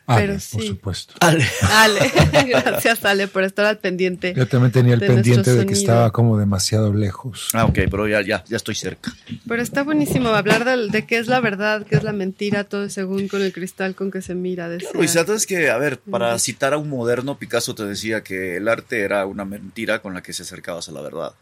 Ale, 0.08 0.28
pero 0.28 0.40
por 0.52 0.62
supuesto. 0.64 1.14
Ale. 1.20 1.46
Ale, 1.72 2.12
gracias, 2.48 3.04
Ale, 3.06 3.28
por 3.28 3.44
estar 3.44 3.66
al 3.66 3.80
pendiente. 3.80 4.34
Yo 4.36 4.48
también 4.48 4.72
tenía 4.72 4.94
el 4.94 5.00
de 5.00 5.08
pendiente 5.08 5.52
de 5.54 5.66
que 5.66 5.74
estaba 5.74 6.12
como 6.12 6.38
demasiado 6.38 6.94
lejos. 6.94 7.50
Ah, 7.54 7.66
ok, 7.66 7.80
pero 7.90 8.08
ya, 8.08 8.22
ya, 8.22 8.44
ya 8.48 8.58
estoy 8.58 8.76
cerca. 8.76 9.12
Pero 9.48 9.62
está 9.64 9.84
buenísimo 9.84 10.30
hablar 10.30 10.64
del- 10.64 10.92
de, 10.92 11.08
qué 11.08 11.18
es 11.18 11.28
la 11.28 11.40
verdad, 11.40 11.86
qué 11.88 11.96
es 11.96 12.04
la 12.04 12.14
mentira, 12.14 12.66
todo 12.66 12.88
según 12.90 13.28
con 13.28 13.42
el 13.42 13.52
cristal 13.52 13.96
con 13.96 14.12
que 14.12 14.22
se 14.22 14.36
mira. 14.36 14.70
decía. 14.70 14.90
Claro, 14.92 15.04
y 15.04 15.08
sabes 15.08 15.46
que, 15.48 15.70
a 15.72 15.78
ver, 15.78 16.00
para 16.00 16.38
citar 16.38 16.74
a 16.74 16.78
un 16.78 16.88
moderno, 16.90 17.40
Picasso 17.40 17.74
te 17.74 17.84
decía 17.86 18.22
que 18.24 18.58
el 18.58 18.68
arte 18.68 19.02
era 19.02 19.26
una 19.26 19.44
mentira 19.46 20.04
con 20.04 20.14
la 20.14 20.22
que 20.22 20.34
se 20.34 20.44
acercabas 20.44 20.88
a 20.88 20.92
la 20.92 21.02
verdad. 21.02 21.34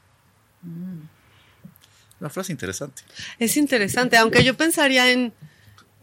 Una 2.19 2.29
frase 2.29 2.51
interesante. 2.53 3.01
Es 3.39 3.57
interesante, 3.57 4.15
aunque 4.15 4.43
yo 4.45 4.55
pensaría 4.55 5.11
en, 5.11 5.33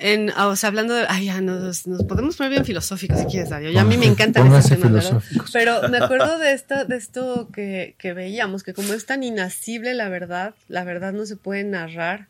en 0.01 0.33
ah, 0.35 0.49
o 0.49 0.57
sea, 0.57 0.69
hablando 0.69 0.95
de, 0.95 1.05
ay, 1.09 1.27
ya 1.27 1.41
nos, 1.41 1.87
nos 1.87 2.05
podemos 2.05 2.37
poner 2.37 2.51
bien 2.51 2.65
filosóficos 2.65 3.19
si 3.21 3.27
quieres, 3.27 3.51
Darío. 3.51 3.71
Ya 3.71 3.83
a 3.83 3.85
mí 3.85 3.97
me 3.97 4.07
encanta 4.07 4.41
Pónganse 4.43 4.75
ese 4.75 4.83
tema, 4.83 4.95
¿verdad? 4.95 5.09
filosóficos. 5.09 5.51
Pero 5.53 5.89
me 5.89 5.99
acuerdo 5.99 6.39
de 6.39 6.53
esto, 6.53 6.85
de 6.85 6.97
esto 6.97 7.49
que, 7.53 7.95
que 7.99 8.13
veíamos, 8.15 8.63
que 8.63 8.75
como 8.75 8.93
es 8.95 9.07
tan 9.07 9.23
inacible 9.23 9.95
la 9.95 10.09
verdad, 10.09 10.55
la 10.69 10.85
verdad 10.85 11.13
no 11.13 11.27
se 11.27 11.37
puede 11.37 11.65
narrar. 11.65 12.29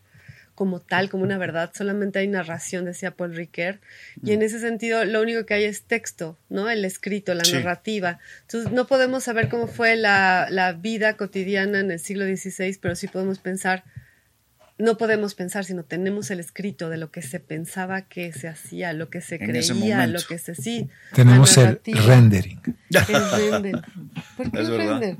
como 0.56 0.78
tal, 0.80 1.08
como 1.08 1.22
una 1.24 1.38
verdad, 1.38 1.70
solamente 1.74 2.18
hay 2.18 2.28
narración, 2.28 2.84
decía 2.84 3.12
Paul 3.12 3.34
Ricoeur, 3.34 3.78
y 4.22 4.32
en 4.32 4.42
ese 4.42 4.60
sentido 4.60 5.06
lo 5.06 5.22
único 5.22 5.46
que 5.46 5.54
hay 5.54 5.64
es 5.64 5.84
texto, 5.84 6.36
¿no? 6.50 6.68
El 6.68 6.84
escrito, 6.84 7.32
la 7.32 7.44
Sí. 7.44 7.54
narrativa. 7.54 8.18
Entonces 8.42 8.70
no 8.70 8.86
podemos 8.86 9.24
saber 9.24 9.48
cómo 9.48 9.68
fue 9.68 9.96
la, 9.96 10.48
la 10.50 10.74
vida 10.74 11.16
cotidiana 11.16 11.80
en 11.80 11.90
el 11.90 11.98
siglo 11.98 12.26
XVI, 12.26 12.76
pero 12.78 12.94
sí 12.94 13.08
podemos 13.08 13.38
pensar, 13.38 13.84
no 14.80 14.96
podemos 14.96 15.34
pensar, 15.34 15.64
sino 15.64 15.84
tenemos 15.84 16.30
el 16.30 16.40
escrito 16.40 16.88
de 16.88 16.96
lo 16.96 17.10
que 17.10 17.22
se 17.22 17.40
pensaba 17.40 18.02
que 18.02 18.32
se 18.32 18.48
hacía, 18.48 18.92
lo 18.92 19.10
que 19.10 19.20
se 19.20 19.36
En 19.36 19.50
creía, 19.50 20.06
lo 20.06 20.20
que 20.22 20.38
se 20.38 20.54
sí. 20.54 20.88
Tenemos 21.12 21.56
el 21.56 21.80
rendering. 21.84 22.60
El 22.90 23.50
render. 23.50 23.82
¿Por 24.36 24.50
qué 24.50 24.60
Es 24.60 24.68
el 24.68 24.76
render? 24.76 25.16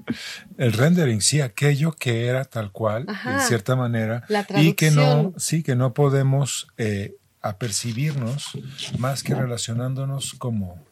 El 0.59 0.73
rendering, 0.73 1.21
sí, 1.21 1.41
aquello 1.41 1.93
que 1.93 2.27
era 2.27 2.45
tal 2.45 2.73
cual, 2.73 3.05
Ajá. 3.09 3.35
en 3.35 3.41
cierta 3.41 3.77
manera, 3.77 4.25
La 4.29 4.47
y 4.57 4.75
que 4.75 4.91
no, 4.91 5.35
sí, 5.37 5.63
que 5.63 5.77
no 5.77 5.95
podemos 5.95 6.69
eh, 6.79 7.17
apercibirnos 7.43 8.59
más 8.99 9.23
que 9.23 9.35
relacionándonos 9.35 10.35
como 10.35 10.83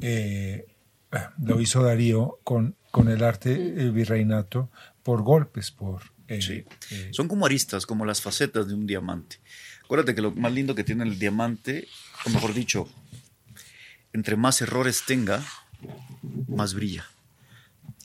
eh, 0.00 0.66
lo 1.42 1.60
hizo 1.60 1.82
Darío 1.82 2.38
con, 2.44 2.76
con 2.90 3.08
el 3.08 3.22
arte 3.24 3.52
eh, 3.52 3.90
virreinato 3.90 4.70
por 5.02 5.22
golpes, 5.22 5.70
por 5.70 6.11
eh, 6.28 6.40
Sí. 6.42 6.64
eh, 6.90 7.08
Son 7.12 7.28
como 7.28 7.46
aristas, 7.46 7.86
como 7.86 8.04
las 8.04 8.20
facetas 8.20 8.68
de 8.68 8.74
un 8.74 8.86
diamante. 8.86 9.36
Acuérdate 9.84 10.14
que 10.14 10.22
lo 10.22 10.30
más 10.32 10.52
lindo 10.52 10.74
que 10.74 10.84
tiene 10.84 11.04
el 11.04 11.18
diamante, 11.18 11.86
o 12.24 12.30
mejor 12.30 12.54
dicho, 12.54 12.88
entre 14.12 14.36
más 14.36 14.60
errores 14.62 15.02
tenga, 15.06 15.42
más 16.48 16.74
brilla. 16.74 17.06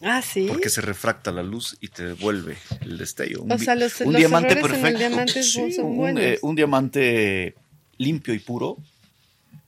Ah, 0.01 0.21
sí. 0.21 0.45
Porque 0.47 0.69
se 0.69 0.81
refracta 0.81 1.31
la 1.31 1.43
luz 1.43 1.77
y 1.81 1.87
te 1.87 2.05
devuelve 2.05 2.57
el 2.81 2.97
destello. 2.97 3.41
Un, 3.43 3.51
O 3.51 3.57
sea, 3.57 3.75
los- 3.75 3.99
un 4.01 4.13
los 4.13 4.17
diamante 4.19 4.53
errores 4.53 4.77
en 4.79 4.85
el 4.85 4.93
perfecto. 4.93 4.99
diamante 5.09 5.43
son- 5.43 5.71
son 5.71 5.85
un, 5.85 5.97
buenos. 5.97 6.23
eh, 6.23 6.39
un 6.43 6.55
diamante 6.55 7.55
limpio 7.97 8.33
y 8.33 8.39
puro 8.39 8.77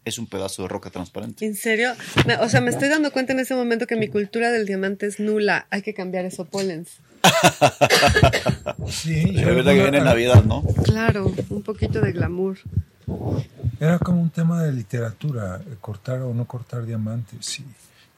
es 0.06 0.18
un 0.20 0.28
pedazo 0.28 0.62
de 0.64 0.68
roca 0.68 0.90
transparente. 0.92 1.46
¿En 1.46 1.56
serio? 1.56 1.94
O 2.42 2.50
sea, 2.50 2.62
me 2.62 2.70
estoy 2.70 2.90
dando 2.90 3.12
cuenta 3.12 3.34
en 3.34 3.40
ese 3.40 3.56
momento 3.56 3.88
que 3.88 3.96
mi 3.96 4.08
cultura 4.08 4.52
del 4.52 4.66
diamante 4.68 5.08
es 5.08 5.20
nula. 5.20 5.68
Hay 5.72 5.82
que 5.82 5.94
cambiar 5.94 6.26
eso, 6.26 6.46
Pollens. 6.46 6.90
Sí, 8.88 9.34
Es 9.38 9.46
verdad 9.46 9.74
que 9.74 9.82
viene 9.82 10.02
Navidad, 10.02 10.44
¿no? 10.44 10.64
Claro, 10.84 11.32
un 11.50 11.62
poquito 11.62 12.02
de 12.02 12.12
glamour. 12.12 12.58
Era 13.80 13.98
como 14.00 14.22
un 14.22 14.30
tema 14.30 14.64
de 14.64 14.72
literatura, 14.72 15.62
eh, 15.66 15.76
cortar 15.82 16.22
o 16.22 16.34
no 16.34 16.46
cortar 16.46 16.86
diamantes, 16.86 17.46
sí. 17.46 17.66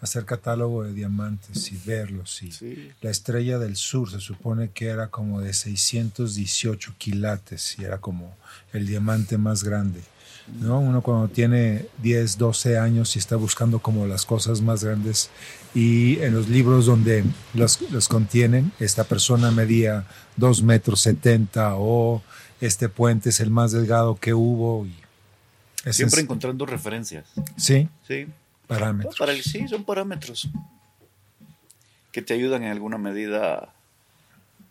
hacer 0.02 0.26
catálogo 0.26 0.84
de 0.84 0.94
diamantes 0.94 1.72
y 1.72 1.78
verlos. 1.86 2.32
sí. 2.32 2.52
Sí. 2.52 2.92
La 3.02 3.10
estrella 3.10 3.60
del 3.60 3.76
sur 3.76 4.10
se 4.12 4.20
supone 4.20 4.72
que 4.72 4.88
era 4.88 5.08
como 5.08 5.40
de 5.40 5.54
618 5.54 6.96
quilates 6.98 7.78
y 7.80 7.86
era 7.86 8.00
como 8.00 8.36
el 8.74 8.88
diamante 8.88 9.38
más 9.38 9.64
grande. 9.64 10.02
¿no? 10.60 10.80
Uno 10.80 11.02
cuando 11.02 11.28
tiene 11.30 11.86
10, 12.02 12.38
12 12.38 12.78
años 12.78 13.16
y 13.16 13.20
está 13.20 13.36
buscando 13.36 13.80
como 13.80 14.06
las 14.08 14.26
cosas 14.26 14.62
más 14.62 14.84
grandes 14.84 15.30
y 15.74 16.20
en 16.20 16.34
los 16.34 16.50
libros 16.50 16.86
donde 16.86 17.24
los, 17.54 17.80
los 17.92 18.08
contienen, 18.08 18.72
esta 18.80 19.04
persona 19.06 19.52
medía 19.52 20.06
2 20.38 20.64
metros 20.64 21.00
70 21.02 21.76
o 21.78 22.22
este 22.60 22.90
puente 22.90 23.30
es 23.30 23.40
el 23.40 23.50
más 23.50 23.72
delgado 23.72 24.16
que 24.16 24.34
hubo. 24.34 24.86
Y 24.86 24.94
Siempre 25.94 26.20
es- 26.20 26.24
encontrando 26.24 26.66
referencias. 26.66 27.26
Sí, 27.58 27.88
Sí. 28.08 28.28
parámetros. 28.68 29.16
Para 29.18 29.32
el, 29.32 29.42
sí, 29.44 29.68
son 29.68 29.84
parámetros 29.86 30.50
que 32.12 32.22
te 32.22 32.34
ayudan 32.34 32.64
en 32.64 32.72
alguna 32.72 32.98
medida 32.98 33.74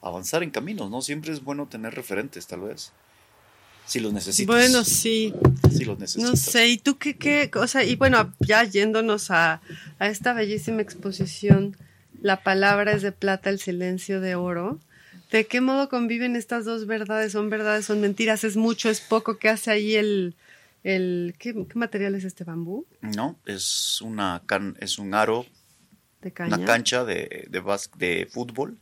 a 0.02 0.09
avanzar 0.09 0.42
en 0.42 0.50
caminos, 0.50 0.90
¿no? 0.90 1.00
Siempre 1.02 1.33
es 1.33 1.42
bueno 1.42 1.66
tener 1.66 1.95
referentes, 1.95 2.47
tal 2.47 2.61
vez. 2.61 2.92
Si 3.90 3.99
los 3.99 4.12
necesitas. 4.12 4.47
Bueno, 4.54 4.85
sí. 4.85 5.35
Si 5.68 5.85
los 5.85 5.99
necesitas. 5.99 6.30
No 6.30 6.37
sé, 6.37 6.68
¿y 6.68 6.78
tú 6.78 6.97
qué, 6.97 7.16
qué 7.16 7.50
cosa? 7.50 7.82
Y 7.82 7.97
bueno, 7.97 8.32
ya 8.38 8.62
yéndonos 8.62 9.32
a, 9.32 9.61
a 9.99 10.06
esta 10.09 10.32
bellísima 10.32 10.80
exposición, 10.80 11.76
La 12.23 12.42
palabra 12.42 12.92
es 12.92 13.02
de 13.02 13.11
plata, 13.12 13.50
el 13.50 13.59
silencio 13.59 14.20
de 14.20 14.37
oro. 14.37 14.78
¿De 15.32 15.47
qué 15.47 15.61
modo 15.61 15.88
conviven 15.88 16.37
estas 16.37 16.64
dos 16.64 16.87
verdades? 16.87 17.32
¿Son 17.32 17.50
verdades, 17.50 17.87
son 17.87 18.00
mentiras? 18.00 18.44
¿Es 18.44 18.56
mucho, 18.56 18.90
es 18.90 19.00
poco? 19.00 19.38
¿Qué 19.38 19.49
hace 19.49 19.70
ahí 19.73 19.94
el... 19.97 20.37
el 20.85 21.35
¿qué, 21.38 21.52
qué 21.54 21.75
material 21.78 22.14
es 22.14 22.25
este 22.25 22.44
bambú? 22.44 22.87
No, 23.00 23.38
es 23.44 24.00
una 24.02 24.42
can, 24.47 24.76
es 24.80 24.99
un 24.99 25.14
aro, 25.14 25.47
¿De 26.23 26.30
caña? 26.32 26.56
una 26.56 26.64
cancha 26.64 27.04
de, 27.04 27.47
de, 27.50 27.61
bas- 27.62 27.90
de 27.97 28.28
fútbol 28.30 28.76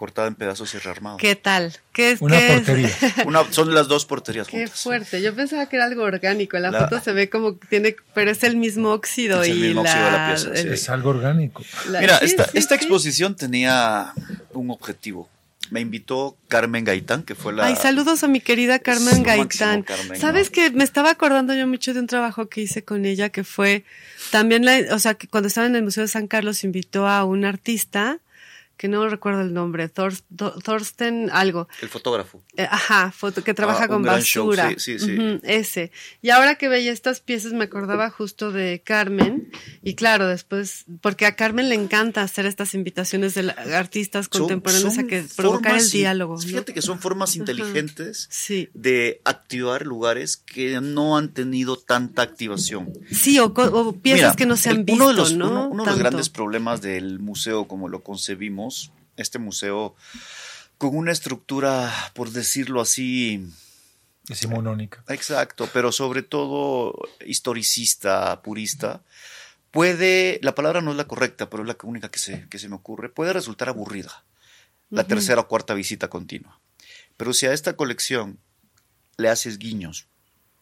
cortada 0.00 0.28
en 0.28 0.34
pedazos 0.34 0.74
y 0.74 0.78
rearmado. 0.78 1.18
¿Qué 1.18 1.36
tal? 1.36 1.76
¿Qué 1.92 2.12
es? 2.12 2.22
Una 2.22 2.38
qué 2.38 2.46
es? 2.46 2.52
portería. 2.54 2.90
Una, 3.26 3.52
son 3.52 3.74
las 3.74 3.86
dos 3.86 4.06
porterías 4.06 4.46
Qué 4.48 4.60
juntas. 4.62 4.80
fuerte. 4.80 5.20
Yo 5.20 5.34
pensaba 5.36 5.66
que 5.68 5.76
era 5.76 5.84
algo 5.84 6.04
orgánico. 6.04 6.56
En 6.56 6.62
la, 6.62 6.70
La- 6.70 6.80
foto 6.88 7.00
se 7.04 7.12
ve 7.12 7.28
como 7.28 7.58
que 7.58 7.66
tiene, 7.68 7.96
pero 8.14 8.30
es 8.30 8.42
el 8.42 8.56
mismo 8.56 8.92
óxido 8.92 9.42
Es 9.42 9.50
el 9.50 9.58
y 9.58 9.60
mismo 9.68 9.82
la, 9.84 9.90
óxido 9.90 10.04
de 10.06 10.10
la 10.12 10.26
pieza, 10.28 10.56
sí. 10.56 10.68
Es 10.72 10.88
algo 10.88 11.10
orgánico. 11.10 11.62
la- 11.90 12.00
Mira, 12.00 12.18
sí, 12.20 12.24
esta, 12.24 12.44
sí, 12.46 12.56
esta 12.56 12.74
sí. 12.76 12.80
exposición 12.80 13.36
tenía 13.36 14.14
un 14.54 14.70
objetivo. 14.70 15.28
Me 15.70 15.80
invitó 15.80 16.34
Carmen 16.48 16.82
Gaitán, 16.84 17.22
que 17.22 17.34
fue 17.34 17.52
la... 17.52 17.66
Ay, 17.66 17.76
saludos 17.76 18.24
a 18.24 18.28
mi 18.28 18.40
querida 18.40 18.76
Es 18.76 18.82
Carmen 18.82 19.22
Gaitán. 19.22 19.82
Carmen, 19.82 20.18
Sabes 20.18 20.46
¿no? 20.48 20.52
que 20.52 20.70
me 20.70 20.82
estaba 20.82 21.10
acordando 21.10 21.52
yo 21.54 21.66
mucho 21.68 21.92
de 21.92 22.00
un 22.00 22.06
trabajo 22.06 22.48
que 22.48 22.62
hice 22.62 22.82
con 22.82 23.04
ella 23.04 23.28
que 23.28 23.44
fue 23.44 23.84
también 24.32 24.64
la, 24.64 24.78
o 24.92 24.98
sea, 24.98 25.12
que 25.14 25.28
cuando 25.28 25.48
estaba 25.48 25.66
en 25.66 25.76
el 25.76 25.82
Museo 25.82 26.02
de 26.04 26.08
San 26.08 26.26
Carlos 26.26 26.64
invitó 26.64 27.06
a 27.06 27.24
un 27.24 27.44
artista 27.44 28.18
que 28.80 28.88
no 28.88 29.06
recuerdo 29.10 29.42
el 29.42 29.52
nombre, 29.52 29.90
Thor- 29.90 30.22
Thor- 30.34 30.58
Thorsten 30.62 31.28
algo. 31.32 31.68
El 31.82 31.90
fotógrafo. 31.90 32.42
Eh, 32.56 32.66
ajá, 32.70 33.12
foto, 33.12 33.44
que 33.44 33.52
trabaja 33.52 33.84
Ah, 33.84 33.88
con 33.88 34.00
gran 34.00 34.22
show, 34.22 34.46
basura. 34.46 34.70
sí, 34.78 34.98
sí, 34.98 34.98
sí. 34.98 35.18
Ujú, 35.18 35.40
ese. 35.42 35.92
Y 36.22 36.30
ahora 36.30 36.54
que 36.54 36.70
veía 36.70 36.90
estas 36.90 37.20
piezas 37.20 37.52
me 37.52 37.64
acordaba 37.64 38.08
justo 38.08 38.52
de 38.52 38.80
Carmen. 38.82 39.50
Y 39.82 39.96
claro, 39.96 40.26
después, 40.26 40.86
porque 41.02 41.26
a 41.26 41.36
Carmen 41.36 41.68
le 41.68 41.74
encanta 41.74 42.22
hacer 42.22 42.46
estas 42.46 42.72
invitaciones 42.72 43.34
de 43.34 43.42
la- 43.42 43.52
artistas 43.76 44.28
contemporáneos 44.30 44.94
son 44.94 45.04
a 45.04 45.08
que 45.08 45.26
provocar 45.36 45.76
el 45.76 45.90
diálogo. 45.90 46.36
¿no? 46.36 46.40
Fíjate 46.40 46.72
que 46.72 46.80
son 46.80 47.00
formas 47.00 47.36
inteligentes 47.36 48.28
Sí. 48.30 48.70
de 48.72 49.20
activar 49.26 49.84
lugares 49.84 50.38
que 50.38 50.80
no 50.80 51.18
han 51.18 51.34
tenido 51.34 51.76
tanta 51.76 52.22
activación. 52.22 52.94
Sí, 53.12 53.38
o, 53.40 53.52
o 53.54 53.92
piezas 53.92 54.20
Mira, 54.30 54.36
que 54.36 54.46
no 54.46 54.56
se 54.56 54.70
han 54.70 54.76
el- 54.78 54.84
visto, 54.84 55.04
uno 55.04 55.08
de 55.12 55.14
los, 55.18 55.34
¿no? 55.36 55.50
uno- 55.50 55.68
uno 55.68 55.84
de 55.84 55.90
los 55.90 55.98
grandes 55.98 56.30
problemas 56.30 56.80
del 56.80 57.18
museo 57.18 57.68
como 57.68 57.90
lo 57.90 58.02
concebimos, 58.02 58.69
este 59.16 59.38
museo 59.38 59.94
con 60.78 60.96
una 60.96 61.12
estructura, 61.12 61.92
por 62.14 62.30
decirlo 62.30 62.80
así, 62.80 63.46
Decimonónica. 64.26 65.04
exacto, 65.08 65.68
pero 65.72 65.92
sobre 65.92 66.22
todo 66.22 66.94
historicista, 67.26 68.40
purista, 68.42 69.02
puede, 69.70 70.38
la 70.42 70.54
palabra 70.54 70.80
no 70.80 70.90
es 70.90 70.96
la 70.96 71.06
correcta, 71.06 71.50
pero 71.50 71.62
es 71.62 71.68
la 71.68 71.76
única 71.82 72.10
que 72.10 72.18
se, 72.18 72.48
que 72.48 72.58
se 72.58 72.68
me 72.68 72.76
ocurre, 72.76 73.08
puede 73.08 73.32
resultar 73.32 73.68
aburrida 73.68 74.24
la 74.90 75.04
tercera 75.04 75.42
o 75.42 75.48
cuarta 75.48 75.74
visita 75.74 76.08
continua. 76.08 76.58
Pero 77.16 77.32
si 77.32 77.46
a 77.46 77.52
esta 77.52 77.76
colección 77.76 78.38
le 79.16 79.28
haces 79.28 79.58
guiños 79.58 80.08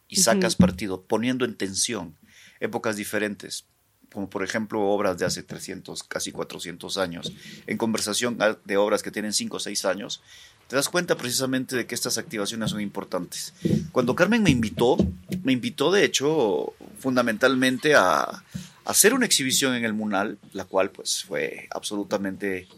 y 0.07 0.17
sacas 0.17 0.57
partido 0.57 1.03
poniendo 1.03 1.45
en 1.45 1.57
tensión 1.57 2.19
épocas 2.61 2.97
diferentes, 2.97 3.65
como 4.13 4.29
por 4.31 4.43
ejemplo 4.43 4.81
obras 4.83 5.19
de 5.19 5.27
hace 5.27 5.43
300, 5.43 6.03
casi 6.05 6.33
400 6.33 6.97
años, 6.99 7.33
en 7.67 7.77
conversación 7.77 8.39
de 8.65 8.77
obras 8.77 9.03
que 9.03 9.11
tienen 9.11 9.33
5 9.33 9.57
o 9.57 9.61
6 9.61 9.85
años, 9.85 10.23
te 10.67 10.77
das 10.77 10.89
cuenta 10.89 11.17
precisamente 11.17 11.77
de 11.77 11.87
que 11.87 11.95
estas 11.95 12.19
activaciones 12.19 12.71
son 12.71 12.81
importantes. 12.81 13.55
Cuando 13.93 14.15
Carmen 14.15 14.43
me 14.43 14.51
invitó, 14.51 14.97
me 15.43 15.53
invitó 15.53 15.91
de 15.91 16.05
hecho 16.05 16.75
fundamentalmente 16.99 17.95
a, 17.95 18.21
a 18.23 18.43
hacer 18.85 19.15
una 19.15 19.25
exhibición 19.27 19.75
en 19.75 19.85
el 19.85 19.93
Munal, 19.95 20.39
la 20.53 20.65
cual 20.65 20.91
pues 20.91 21.25
fue 21.25 21.69
absolutamente 21.71 22.69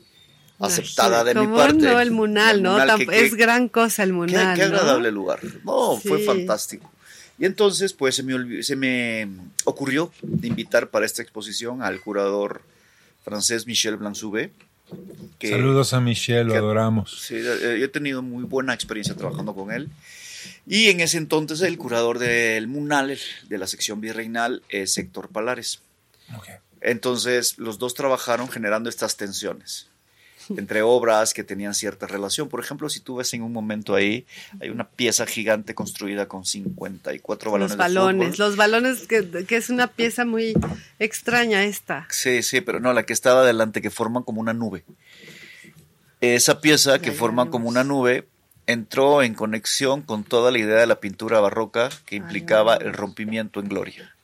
aceptada 0.59 1.25
de 1.25 1.35
mi 1.35 1.41
¿Cómo 1.47 1.57
parte. 1.57 1.75
no? 1.79 2.01
El 2.01 2.11
Munal, 2.11 2.57
El 2.57 2.63
¿no? 2.63 2.73
Munal, 2.73 2.89
Tam- 2.91 2.99
que- 2.99 3.07
que- 3.07 3.27
es 3.27 3.35
gran 3.35 3.69
cosa 3.69 4.03
el 4.03 4.11
Qué, 4.11 4.15
Munal. 4.15 4.57
qué 4.57 4.67
¿no? 4.69 4.77
agradable 4.77 5.11
lugar. 5.11 5.41
No, 5.65 5.97
fue 5.99 6.19
Sí. 6.19 6.25
fantástico. 6.27 6.93
Y 7.41 7.47
entonces, 7.47 7.93
pues 7.95 8.15
se 8.15 8.23
me, 8.23 8.63
se 8.63 8.77
me 8.77 9.27
ocurrió 9.65 10.13
de 10.23 10.47
invitar 10.47 10.91
para 10.91 11.07
esta 11.07 11.23
exposición 11.23 11.83
al 11.83 11.99
curador 12.01 12.63
francés 13.25 13.67
Michel 13.67 13.97
Blansouvé. 13.97 14.53
que- 15.39 15.51
Saludos 15.51 15.95
a 15.95 16.01
Michelle, 16.01 16.45
lo 16.45 16.53
que- 16.53 16.59
adoramos. 16.59 17.23
Sí, 17.27 17.37
eh, 17.37 17.77
yo 17.79 17.85
he 17.85 17.89
tenido 17.89 18.23
muy 18.23 18.45
buena 18.45 18.75
experiencia 18.75 19.15
trabajando 19.17 19.55
con 19.55 19.71
él. 19.73 19.89
Y 20.67 20.89
en 20.89 21.01
ese 21.01 21.17
entonces 21.17 21.61
el 21.63 21.79
curador 21.79 22.19
del 22.19 22.67
Munal, 22.67 23.17
de 23.49 23.59
la 23.59 23.67
sección 23.67 24.01
virreinal, 24.01 24.63
es 24.69 24.99
Héctor 24.99 25.29
Palares. 25.29 25.81
Ok. 26.37 26.47
Entonces 26.83 27.57
los 27.59 27.79
dos 27.79 27.95
trabajaron 27.95 28.49
generando 28.49 28.91
estas 28.91 29.17
tensiones 29.17 29.87
entre 30.57 30.83
obras 30.83 31.35
que 31.35 31.45
tenían 31.45 31.75
cierta 31.75 32.07
relación. 32.07 32.49
Por 32.49 32.61
ejemplo, 32.61 32.89
si 32.89 33.01
tú 33.01 33.17
ves 33.17 33.33
en 33.35 33.43
un 33.43 33.53
momento 33.53 33.95
ahí, 33.95 34.27
hay 34.61 34.71
una 34.71 34.89
pieza 34.89 35.27
gigante 35.27 35.75
construida 35.75 36.27
con 36.29 36.45
54 36.45 37.51
balones 37.51 37.71
Los 37.71 37.77
de 37.77 37.83
balones, 37.83 38.29
fútbol. 38.31 38.47
los 38.47 38.57
balones, 38.57 39.07
que, 39.07 39.45
que 39.47 39.57
es 39.57 39.71
una 39.71 39.89
pieza 39.89 40.25
muy 40.25 40.55
extraña 40.99 41.65
esta. 41.65 42.07
Sí, 42.11 42.43
sí, 42.43 42.61
pero 42.61 42.81
no, 42.81 42.93
la 42.93 43.05
que 43.05 43.13
estaba 43.13 43.41
adelante, 43.41 43.83
que 43.83 43.91
forman 43.91 44.23
como 44.23 44.41
una 44.41 44.55
nube. 44.55 44.85
Esa 46.21 46.61
pieza 46.61 47.01
que 47.01 47.13
forman 47.13 47.49
como 47.49 47.69
una 47.69 47.83
nube, 47.85 48.29
entró 48.67 49.23
en 49.23 49.35
conexión 49.35 50.03
con 50.03 50.23
toda 50.23 50.51
la 50.51 50.59
idea 50.59 50.77
de 50.77 50.87
la 50.87 51.01
pintura 51.01 51.41
barroca 51.41 51.89
que 52.07 52.17
implicaba 52.17 52.77
el 52.77 52.93
rompimiento 52.93 53.61
en 53.61 53.69
gloria. 53.69 54.15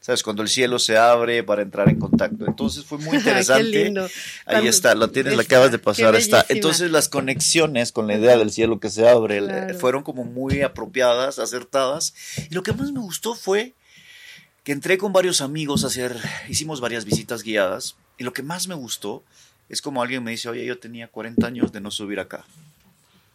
¿Sabes? 0.00 0.22
Cuando 0.22 0.42
el 0.42 0.48
cielo 0.48 0.78
se 0.78 0.96
abre 0.96 1.42
para 1.42 1.60
entrar 1.62 1.88
en 1.88 1.98
contacto. 1.98 2.46
Entonces 2.46 2.84
fue 2.84 2.98
muy 2.98 3.16
interesante. 3.18 3.70
Qué 3.70 3.84
lindo. 3.84 4.08
Ahí 4.46 4.66
está, 4.68 4.94
la 4.94 5.08
tienes, 5.08 5.36
la 5.36 5.42
acabas 5.42 5.70
de 5.72 5.78
pasar. 5.78 6.14
Está. 6.14 6.46
Entonces 6.48 6.90
las 6.90 7.08
conexiones 7.08 7.92
con 7.92 8.06
la 8.06 8.14
idea 8.16 8.36
del 8.38 8.50
cielo 8.52 8.80
que 8.80 8.90
se 8.90 9.06
abre 9.08 9.38
Claro. 9.38 9.78
fueron 9.78 10.02
como 10.04 10.24
muy 10.24 10.62
apropiadas, 10.62 11.38
acertadas. 11.38 12.14
Y 12.50 12.54
lo 12.54 12.62
que 12.62 12.72
más 12.72 12.92
me 12.92 13.00
gustó 13.00 13.34
fue 13.34 13.74
que 14.64 14.72
entré 14.72 14.98
con 14.98 15.12
varios 15.12 15.40
amigos 15.40 15.84
a 15.84 15.88
hacer, 15.88 16.16
hicimos 16.48 16.80
varias 16.80 17.04
visitas 17.04 17.42
guiadas. 17.42 17.96
Y 18.18 18.24
lo 18.24 18.32
que 18.32 18.42
más 18.42 18.66
me 18.68 18.74
gustó 18.74 19.22
es 19.68 19.82
como 19.82 20.00
alguien 20.02 20.22
me 20.24 20.30
dice, 20.30 20.48
oye, 20.48 20.64
yo 20.64 20.78
tenía 20.78 21.08
40 21.08 21.46
años 21.46 21.72
de 21.72 21.80
no 21.80 21.90
subir 21.90 22.20
acá. 22.20 22.44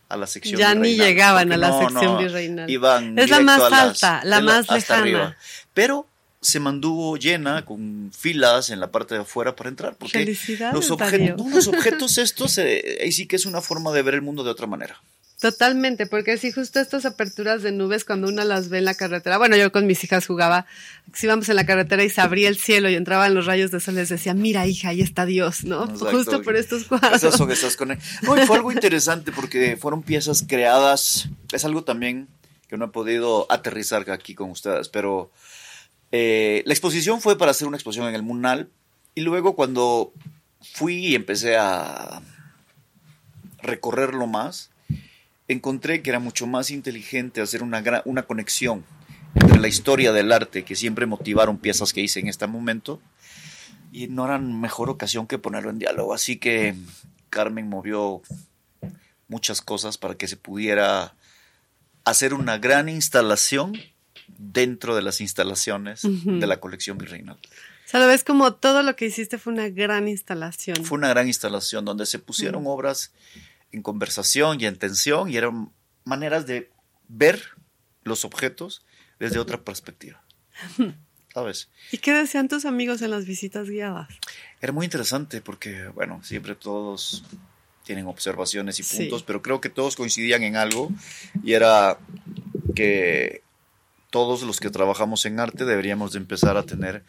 A 0.10 0.17
la 0.17 0.27
sección 0.27 0.60
Ya 0.60 0.74
ni 0.75 0.82
virreinal". 0.93 1.08
llegaban 1.08 1.43
Porque 1.50 1.53
a 1.53 1.58
la 1.58 1.70
no, 1.70 1.79
sección 1.79 2.05
no, 2.13 2.17
virreinal. 2.17 2.70
Iban 2.70 3.20
Es 3.20 3.29
la 3.29 3.39
más 3.41 3.62
a 3.62 3.70
las- 3.70 4.03
alta, 4.03 4.22
la 4.25 4.41
más 4.41 4.70
lejana. 4.72 5.01
arriba. 5.01 5.38
Pero 5.74 6.08
se 6.43 6.59
mantuvo 6.59 7.17
llena 7.17 7.65
con 7.65 8.12
filas 8.17 8.69
en 8.69 8.79
la 8.79 8.91
parte 8.91 9.15
de 9.15 9.21
afuera 9.21 9.55
para 9.55 9.69
entrar. 9.69 9.95
Porque 9.95 10.19
Felicidades, 10.19 10.75
los, 10.75 10.89
los 10.89 11.67
objetos 11.67 12.17
estos, 12.17 12.57
eh, 12.59 13.00
ahí 13.01 13.12
sí 13.12 13.25
que 13.25 13.35
es 13.38 13.45
una 13.45 13.62
forma 13.62 13.91
de 13.91 14.01
ver 14.03 14.13
el 14.13 14.21
mundo 14.21 14.43
de 14.43 14.51
otra 14.51 14.67
manera. 14.67 15.01
Totalmente, 15.43 16.05
porque 16.05 16.38
sí, 16.38 16.53
justo 16.53 16.79
estas 16.79 17.05
aperturas 17.05 17.63
de 17.63 17.73
nubes, 17.73 18.05
cuando 18.05 18.29
uno 18.29 18.45
las 18.45 18.69
ve 18.69 18.77
en 18.77 18.85
la 18.85 18.93
carretera, 18.93 19.38
bueno, 19.38 19.57
yo 19.57 19.73
con 19.73 19.85
mis 19.85 20.01
hijas 20.05 20.25
jugaba, 20.25 20.65
si 21.13 21.25
íbamos 21.25 21.50
en 21.50 21.57
la 21.57 21.65
carretera 21.65 22.01
y 22.01 22.09
se 22.09 22.21
abría 22.21 22.47
el 22.47 22.57
cielo 22.57 22.89
y 22.89 22.95
entraban 22.95 23.33
los 23.33 23.45
rayos 23.45 23.69
de 23.69 23.81
sol, 23.81 23.95
les 23.95 24.07
decía, 24.07 24.33
mira 24.33 24.65
hija, 24.67 24.88
ahí 24.89 25.01
está 25.01 25.25
Dios, 25.25 25.65
¿no? 25.65 25.83
Exacto. 25.83 26.12
Justo 26.12 26.41
por 26.43 26.55
estos 26.55 26.85
cuadros. 26.85 27.15
Esas 27.15 27.35
son 27.35 27.51
esas 27.51 27.75
con- 27.75 27.89
No, 27.89 28.41
y 28.41 28.45
fue 28.47 28.55
algo 28.55 28.71
interesante 28.71 29.33
porque 29.33 29.75
fueron 29.75 30.01
piezas 30.01 30.45
creadas. 30.47 31.27
Es 31.51 31.65
algo 31.65 31.83
también 31.83 32.29
que 32.69 32.77
no 32.77 32.85
he 32.85 32.88
podido 32.88 33.45
aterrizar 33.51 34.09
aquí 34.12 34.35
con 34.35 34.50
ustedes, 34.50 34.88
pero 34.88 35.29
eh, 36.15 36.62
la 36.67 36.74
exposición 36.74 37.22
fue 37.22 37.39
para 37.39 37.50
hacer 37.50 37.67
una 37.67 37.75
exposición 37.75 38.08
en 38.08 38.13
el 38.13 38.22
Munal 38.22 38.70
y 39.15 39.22
luego 39.22 39.55
cuando 39.55 40.13
fui 40.62 41.08
y 41.08 41.15
empecé 41.15 41.58
a 41.58 42.22
recorrerlo 43.63 44.27
más, 44.27 44.70
encontré 45.48 46.03
que 46.03 46.12
era 46.12 46.20
mucho 46.20 46.46
más 46.46 46.70
inteligente 46.70 47.41
hacer 47.41 47.63
una, 47.63 47.82
una 48.05 48.27
conexión 48.27 48.86
entre 49.34 49.60
la 49.60 49.67
historia 49.67 50.12
del 50.12 50.32
arte 50.32 50.63
que 50.63 50.75
siempre 50.75 51.08
motivaron 51.08 51.58
piezas 51.58 51.93
que 51.93 52.01
hice 52.01 52.20
en 52.20 52.27
este 52.27 52.46
momento 52.46 53.01
y 53.91 54.05
no 54.08 54.25
era 54.25 54.38
mejor 54.38 54.91
ocasión 54.91 55.25
que 55.25 55.39
ponerlo 55.39 55.72
en 55.72 55.79
diálogo. 55.79 56.13
Así 56.13 56.38
que 56.38 56.75
Carmen 57.32 57.70
movió 57.70 58.22
muchas 59.27 59.63
cosas 59.63 59.98
para 59.98 60.13
que 60.13 60.27
se 60.27 60.38
pudiera 60.38 61.15
hacer 62.05 62.36
una 62.36 62.60
gran 62.60 62.88
instalación 62.88 63.74
dentro 64.38 64.96
de 64.96 65.02
las 65.02 65.22
instalaciones 65.22 66.04
Ujú. 66.04 66.40
de 66.40 66.48
la 66.48 66.60
colección 66.60 66.98
virreinal. 66.98 67.36
O 67.38 67.88
sea, 67.94 68.00
lo 68.00 68.08
ves 68.08 68.24
como 68.24 68.54
todo 68.56 68.82
lo 68.84 68.96
que 68.96 69.06
hiciste 69.06 69.38
fue 69.38 69.54
una 69.54 69.70
gran 69.70 70.08
instalación. 70.08 70.84
Fue 70.84 70.98
una 70.98 71.10
gran 71.10 71.28
instalación 71.28 71.86
donde 71.86 72.06
se 72.06 72.18
pusieron 72.20 72.63
obras 72.66 73.12
en 73.72 73.82
conversación 73.82 74.60
y 74.62 74.66
en 74.66 74.78
tensión 74.78 75.30
y 75.30 75.38
eran 75.38 75.72
maneras 76.06 76.46
de 76.48 76.70
ver 77.08 77.42
los 78.04 78.25
objetos 78.25 78.86
desde 79.20 79.40
otra 79.40 79.62
perspectiva. 79.63 80.24
¿Sabes? 81.34 81.70
¿Y 81.92 81.98
qué 81.98 82.13
decían 82.13 82.48
tus 82.48 82.66
amigos 82.66 83.02
en 83.02 83.10
las 83.12 83.25
visitas 83.25 83.68
guiadas? 83.70 84.08
Era 84.62 84.72
muy 84.72 84.86
interesante 84.86 85.42
porque, 85.42 85.88
bueno, 85.88 86.22
siempre 86.24 86.54
todos 86.56 87.24
tienen 87.84 88.06
observaciones 88.08 88.80
y 88.80 88.84
Sí. 88.84 88.98
puntos, 88.98 89.24
pero 89.24 89.42
creo 89.42 89.60
que 89.60 89.70
todos 89.70 89.96
coincidían 89.96 90.44
en 90.44 90.56
algo 90.56 90.90
y 91.44 91.54
era 91.54 91.98
que 92.75 93.42
todos 94.13 94.43
los 94.43 94.60
que 94.60 94.70
trabajamos 94.70 95.25
en 95.25 95.39
arte 95.39 95.65
deberíamos 95.65 96.13
de 96.13 96.20
empezar 96.20 96.55
a 96.55 96.62
tener 96.62 97.03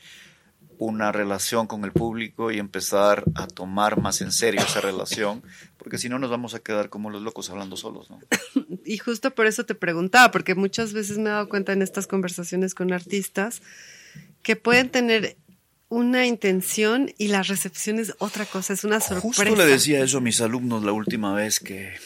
una 0.78 1.12
relación 1.12 1.66
con 1.66 1.84
el 1.84 1.92
público 1.92 2.50
y 2.50 2.58
empezar 2.58 3.24
a 3.34 3.46
tomar 3.46 4.00
más 4.00 4.22
en 4.22 4.32
serio 4.32 4.62
esa 4.62 4.80
relación, 4.80 5.42
porque 5.76 5.98
si 5.98 6.08
no 6.08 6.18
nos 6.18 6.30
vamos 6.30 6.54
a 6.54 6.60
quedar 6.60 6.88
como 6.88 7.10
los 7.10 7.20
locos 7.20 7.50
hablando 7.50 7.76
solos, 7.76 8.08
¿no? 8.08 8.20
Y 8.86 8.96
justo 8.96 9.34
por 9.34 9.46
eso 9.46 9.66
te 9.66 9.74
preguntaba, 9.74 10.30
porque 10.30 10.54
muchas 10.54 10.94
veces 10.94 11.18
me 11.18 11.24
he 11.24 11.32
dado 11.32 11.50
cuenta 11.50 11.74
en 11.74 11.82
estas 11.82 12.06
conversaciones 12.06 12.74
con 12.74 12.90
artistas 12.90 13.60
que 14.42 14.56
pueden 14.56 14.88
tener 14.88 15.36
una 15.90 16.24
intención 16.24 17.12
y 17.18 17.28
la 17.28 17.42
recepción 17.42 17.98
es 17.98 18.14
otra 18.18 18.46
cosa, 18.46 18.72
es 18.72 18.82
una 18.82 19.00
sorpresa. 19.00 19.20
Justo 19.20 19.56
le 19.56 19.66
decía 19.66 20.02
eso 20.02 20.18
a 20.18 20.22
mis 20.22 20.40
alumnos 20.40 20.82
la 20.82 20.92
última 20.92 21.34
vez 21.34 21.60
que 21.60 21.96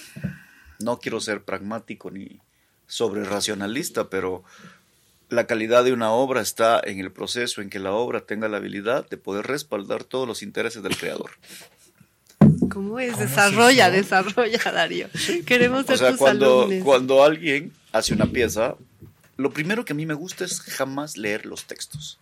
no 0.81 0.99
quiero 0.99 1.21
ser 1.21 1.45
pragmático 1.45 2.11
ni 2.11 2.41
sobre 2.89 3.23
racionalista, 3.23 4.09
pero 4.09 4.43
la 5.29 5.47
calidad 5.47 5.85
de 5.85 5.93
una 5.93 6.11
obra 6.13 6.41
está 6.41 6.81
en 6.83 6.99
el 7.01 7.13
proceso 7.13 7.61
en 7.61 7.71
que 7.71 7.79
la 7.79 7.93
obra 7.93 8.21
tenga 8.23 8.49
la 8.49 8.57
habilidad 8.59 9.09
de 9.09 9.17
poder 9.17 9.47
respaldar 9.47 10.05
todos 10.05 10.27
los 10.27 10.43
intereses 10.43 10.83
del 10.83 10.97
creador. 10.97 11.31
¿Cómo 12.39 12.59
es? 12.59 12.71
¿Cómo 12.71 12.99
es 13.01 13.19
desarrolla, 13.19 13.89
eso? 13.89 13.97
desarrolla, 13.97 14.59
Darío. 14.73 15.09
Queremos 15.47 15.87
ser 15.87 15.97
O 15.97 15.99
sea, 15.99 16.11
tus 16.11 16.19
cuando, 16.19 16.63
alumnos. 16.63 16.85
cuando 16.85 17.23
alguien 17.25 17.73
hace 17.93 18.15
una 18.15 18.27
pieza, 18.27 18.77
lo 19.37 19.51
primero 19.53 19.85
que 19.85 19.93
a 19.93 19.97
mí 19.97 20.07
me 20.07 20.15
gusta 20.15 20.45
es 20.45 20.61
jamás 20.61 21.17
leer 21.17 21.47
los 21.47 21.65
textos 21.65 22.19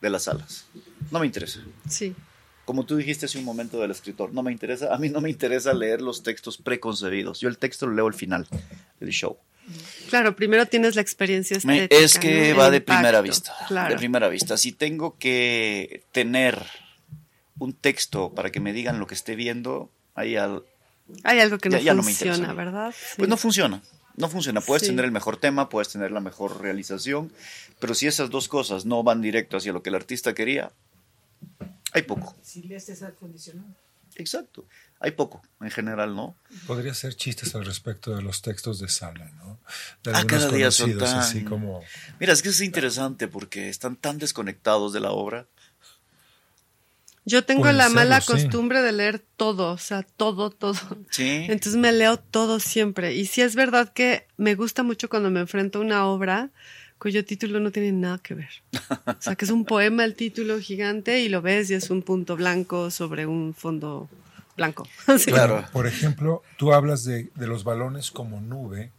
de 0.00 0.10
las 0.10 0.24
salas. 0.24 0.66
No 1.10 1.18
me 1.20 1.26
interesa. 1.26 1.60
Sí. 1.88 2.14
Como 2.64 2.84
tú 2.86 2.96
dijiste 2.96 3.26
hace 3.26 3.38
un 3.38 3.44
momento 3.44 3.80
del 3.80 3.90
escritor, 3.90 4.32
no 4.32 4.42
me 4.42 4.52
interesa, 4.52 4.94
a 4.94 4.98
mí 4.98 5.08
no 5.08 5.20
me 5.20 5.30
interesa 5.30 5.72
leer 5.74 6.00
los 6.00 6.22
textos 6.22 6.56
preconcebidos. 6.56 7.40
Yo 7.40 7.48
el 7.48 7.58
texto 7.58 7.86
lo 7.86 7.94
leo 7.94 8.06
al 8.06 8.14
final 8.14 8.46
del 9.00 9.10
show. 9.10 9.38
Claro, 10.08 10.34
primero 10.36 10.66
tienes 10.66 10.94
la 10.96 11.02
experiencia 11.02 11.58
Me- 11.64 11.86
es 11.90 12.18
que 12.18 12.50
¿no? 12.52 12.58
va 12.58 12.66
El 12.66 12.72
de 12.72 12.80
primera 12.80 13.20
vista. 13.20 13.54
Claro. 13.68 13.90
De 13.90 13.96
primera 13.98 14.28
vista. 14.28 14.56
Si 14.56 14.72
tengo 14.72 15.16
que 15.18 16.02
tener 16.12 16.64
un 17.58 17.72
texto 17.74 18.32
para 18.34 18.50
que 18.50 18.60
me 18.60 18.72
digan 18.72 18.98
lo 18.98 19.06
que 19.06 19.14
esté 19.14 19.36
viendo, 19.36 19.90
ahí 20.14 20.36
al- 20.36 20.64
Hay 21.24 21.40
algo 21.40 21.58
que 21.58 21.68
no 21.68 21.76
Ya- 21.78 21.82
ya 21.84 21.94
no 21.94 22.02
me 22.02 22.12
funciona. 22.14 22.52
¿verdad? 22.52 22.92
Sí. 22.96 23.14
pues 23.18 23.28
no 23.28 23.36
funciona. 23.36 23.82
No 24.16 24.28
funciona. 24.28 24.60
Puedes 24.60 24.82
Sí. 24.82 24.88
tener 24.88 25.04
el 25.04 25.12
mejor 25.12 25.36
tema, 25.38 25.68
puedes 25.68 25.88
tener 25.88 26.10
la 26.10 26.20
mejor 26.20 26.60
realización, 26.60 27.32
pero 27.78 27.94
si 27.94 28.06
esas 28.06 28.30
dos 28.30 28.48
cosas 28.48 28.84
no 28.84 29.02
van 29.02 29.20
directo 29.22 29.56
hacia 29.56 29.72
lo 29.72 29.82
que 29.82 29.88
el 29.90 29.94
artista 29.96 30.34
quería, 30.34 30.72
hay 31.92 32.02
poco. 32.02 32.36
Si 32.42 32.62
lees 32.62 32.88
esa 32.88 33.12
condicional. 33.12 33.64
Exacto. 34.16 34.64
Hay 35.02 35.12
poco, 35.12 35.40
en 35.62 35.70
general, 35.70 36.14
¿no? 36.14 36.36
Podría 36.66 36.92
hacer 36.92 37.14
chistes 37.16 37.54
al 37.54 37.64
respecto 37.64 38.14
de 38.14 38.20
los 38.22 38.42
textos 38.42 38.78
de 38.80 38.88
sala, 38.88 39.30
¿no? 39.38 39.58
De 40.02 40.12
Ah, 40.14 40.24
cada 40.26 40.48
día 40.50 40.70
son 40.70 40.88
conocidos, 40.92 41.10
tan- 41.10 41.18
así 41.20 41.42
como 41.44 41.82
Mira, 42.18 42.34
es 42.34 42.42
que 42.42 42.50
es 42.50 42.60
interesante 42.60 43.26
porque 43.26 43.70
están 43.70 43.96
tan 43.96 44.18
desconectados 44.18 44.92
de 44.92 45.00
la 45.00 45.12
obra. 45.12 45.46
Yo 47.26 47.44
tengo 47.44 47.62
Puede 47.62 47.74
la 47.74 47.84
serlo, 47.84 47.94
mala 47.96 48.20
sí. 48.20 48.26
costumbre 48.26 48.82
de 48.82 48.92
leer 48.92 49.18
todo, 49.36 49.72
o 49.72 49.78
sea, 49.78 50.02
todo, 50.02 50.50
todo. 50.50 50.78
Sí. 51.10 51.46
Entonces 51.48 51.76
me 51.76 51.92
leo 51.92 52.18
todo 52.18 52.60
siempre. 52.60 53.14
Y 53.14 53.26
sí 53.26 53.42
es 53.42 53.54
verdad 53.54 53.92
que 53.92 54.26
me 54.36 54.54
gusta 54.54 54.82
mucho 54.82 55.08
cuando 55.08 55.30
me 55.30 55.40
enfrento 55.40 55.78
a 55.78 55.82
una 55.82 56.06
obra 56.06 56.50
cuyo 56.98 57.24
título 57.24 57.60
no 57.60 57.72
tiene 57.72 57.92
nada 57.92 58.18
que 58.18 58.34
ver. 58.34 58.50
O 59.06 59.16
sea, 59.20 59.34
que 59.34 59.44
es 59.44 59.50
un 59.50 59.64
poema 59.64 60.04
el 60.04 60.14
título 60.14 60.58
gigante 60.60 61.20
y 61.20 61.28
lo 61.28 61.40
ves 61.40 61.70
y 61.70 61.74
es 61.74 61.88
un 61.90 62.02
punto 62.02 62.36
blanco 62.36 62.90
sobre 62.90 63.26
un 63.26 63.54
fondo 63.54 64.08
blanco. 64.60 64.86
Sí. 65.18 65.32
Claro. 65.32 65.64
Por 65.72 65.86
ejemplo, 65.86 66.42
tú 66.56 66.72
hablas 66.72 67.04
de, 67.04 67.30
de 67.34 67.46
los 67.46 67.64
balones 67.64 68.10
como 68.10 68.40
nube, 68.40 68.92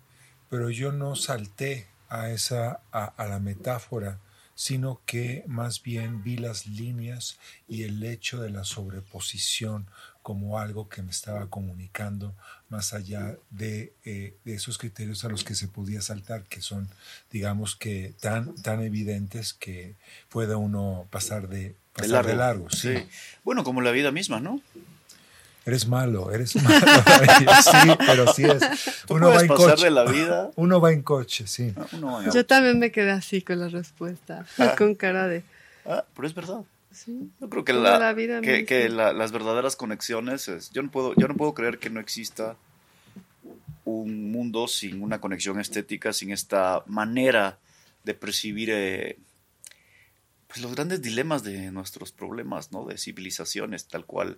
pero 0.49 0.69
yo 0.69 0.91
no 0.91 1.15
salté 1.15 1.87
a 2.09 2.29
esa 2.29 2.81
a, 2.91 3.05
a 3.05 3.27
la 3.27 3.39
metáfora, 3.39 4.19
sino 4.55 5.01
que 5.05 5.43
más 5.47 5.81
bien 5.81 6.23
vi 6.23 6.37
las 6.37 6.67
líneas 6.67 7.37
y 7.67 7.83
el 7.83 8.03
hecho 8.03 8.41
de 8.41 8.49
la 8.49 8.63
sobreposición 8.63 9.87
como 10.21 10.59
algo 10.59 10.87
que 10.87 11.01
me 11.01 11.11
estaba 11.11 11.47
comunicando 11.49 12.35
más 12.69 12.93
allá 12.93 13.37
de, 13.49 13.93
eh, 14.05 14.35
de 14.45 14.53
esos 14.53 14.77
criterios 14.77 15.25
a 15.25 15.29
los 15.29 15.43
que 15.43 15.55
se 15.55 15.67
podía 15.67 16.01
saltar, 16.01 16.43
que 16.43 16.61
son, 16.61 16.89
digamos 17.31 17.75
que, 17.75 18.13
tan, 18.19 18.55
tan 18.55 18.81
evidentes 18.81 19.53
que 19.53 19.95
puede 20.29 20.55
uno 20.55 21.07
pasar 21.09 21.47
de, 21.49 21.75
pasar 21.93 22.25
de 22.25 22.35
largo. 22.35 22.69
sí. 22.69 22.97
Sí. 22.97 23.07
Bueno, 23.43 23.63
como 23.63 23.81
la 23.81 23.91
vida 23.91 24.11
misma, 24.11 24.39
¿no? 24.39 24.61
Eres 25.65 25.87
malo, 25.87 26.31
eres 26.31 26.55
malo. 26.61 26.85
sí, 27.63 27.89
pero 27.99 28.33
sí 28.33 28.43
es. 28.45 29.03
Uno 29.09 29.29
va 29.29 29.41
en 29.41 29.47
pasar 29.47 29.71
coche. 29.71 29.85
de 29.85 29.91
la 29.91 30.05
vida. 30.05 30.49
Uno 30.55 30.81
va 30.81 30.91
en 30.91 31.03
coche, 31.03 31.45
sí. 31.45 31.71
Ah, 31.77 32.25
Yo 32.33 32.45
también 32.47 32.79
me 32.79 32.91
quedé 32.91 33.11
así 33.11 33.41
con 33.43 33.59
la 33.59 33.67
respuesta, 33.67 34.45
con 34.77 34.95
cara 34.95 35.27
de... 35.27 35.43
Ah, 35.85 36.03
pero 36.15 36.27
es 36.27 36.33
verdad. 36.33 36.61
Sí. 36.91 37.29
Yo 37.39 37.49
creo 37.49 37.63
que, 37.63 37.73
la, 37.73 37.99
la 37.99 38.13
vida 38.13 38.41
que, 38.41 38.51
misma. 38.51 38.65
que 38.65 38.89
la- 38.89 39.13
las 39.13 39.31
verdaderas 39.31 39.75
conexiones 39.75 40.47
es, 40.47 40.71
yo 40.71 40.81
no 40.83 40.91
puedo 40.91 41.13
yo 41.15 41.27
no 41.29 41.35
puedo 41.35 41.53
creer 41.53 41.77
que 41.79 41.89
no 41.89 41.99
exista 42.01 42.57
un 43.85 44.31
mundo 44.31 44.67
sin 44.67 45.01
una 45.01 45.21
conexión 45.21 45.59
estética, 45.59 46.11
sin 46.13 46.31
esta 46.31 46.83
manera 46.87 47.57
de 48.03 48.13
percibir 48.13 48.69
eh, 48.71 49.17
pues 50.47 50.61
los 50.61 50.73
grandes 50.75 51.01
dilemas 51.01 51.43
de 51.43 51.71
nuestros 51.71 52.11
problemas, 52.11 52.71
¿no? 52.71 52.85
De 52.85 52.97
civilizaciones, 52.97 53.87
tal 53.87 54.05
cual, 54.05 54.37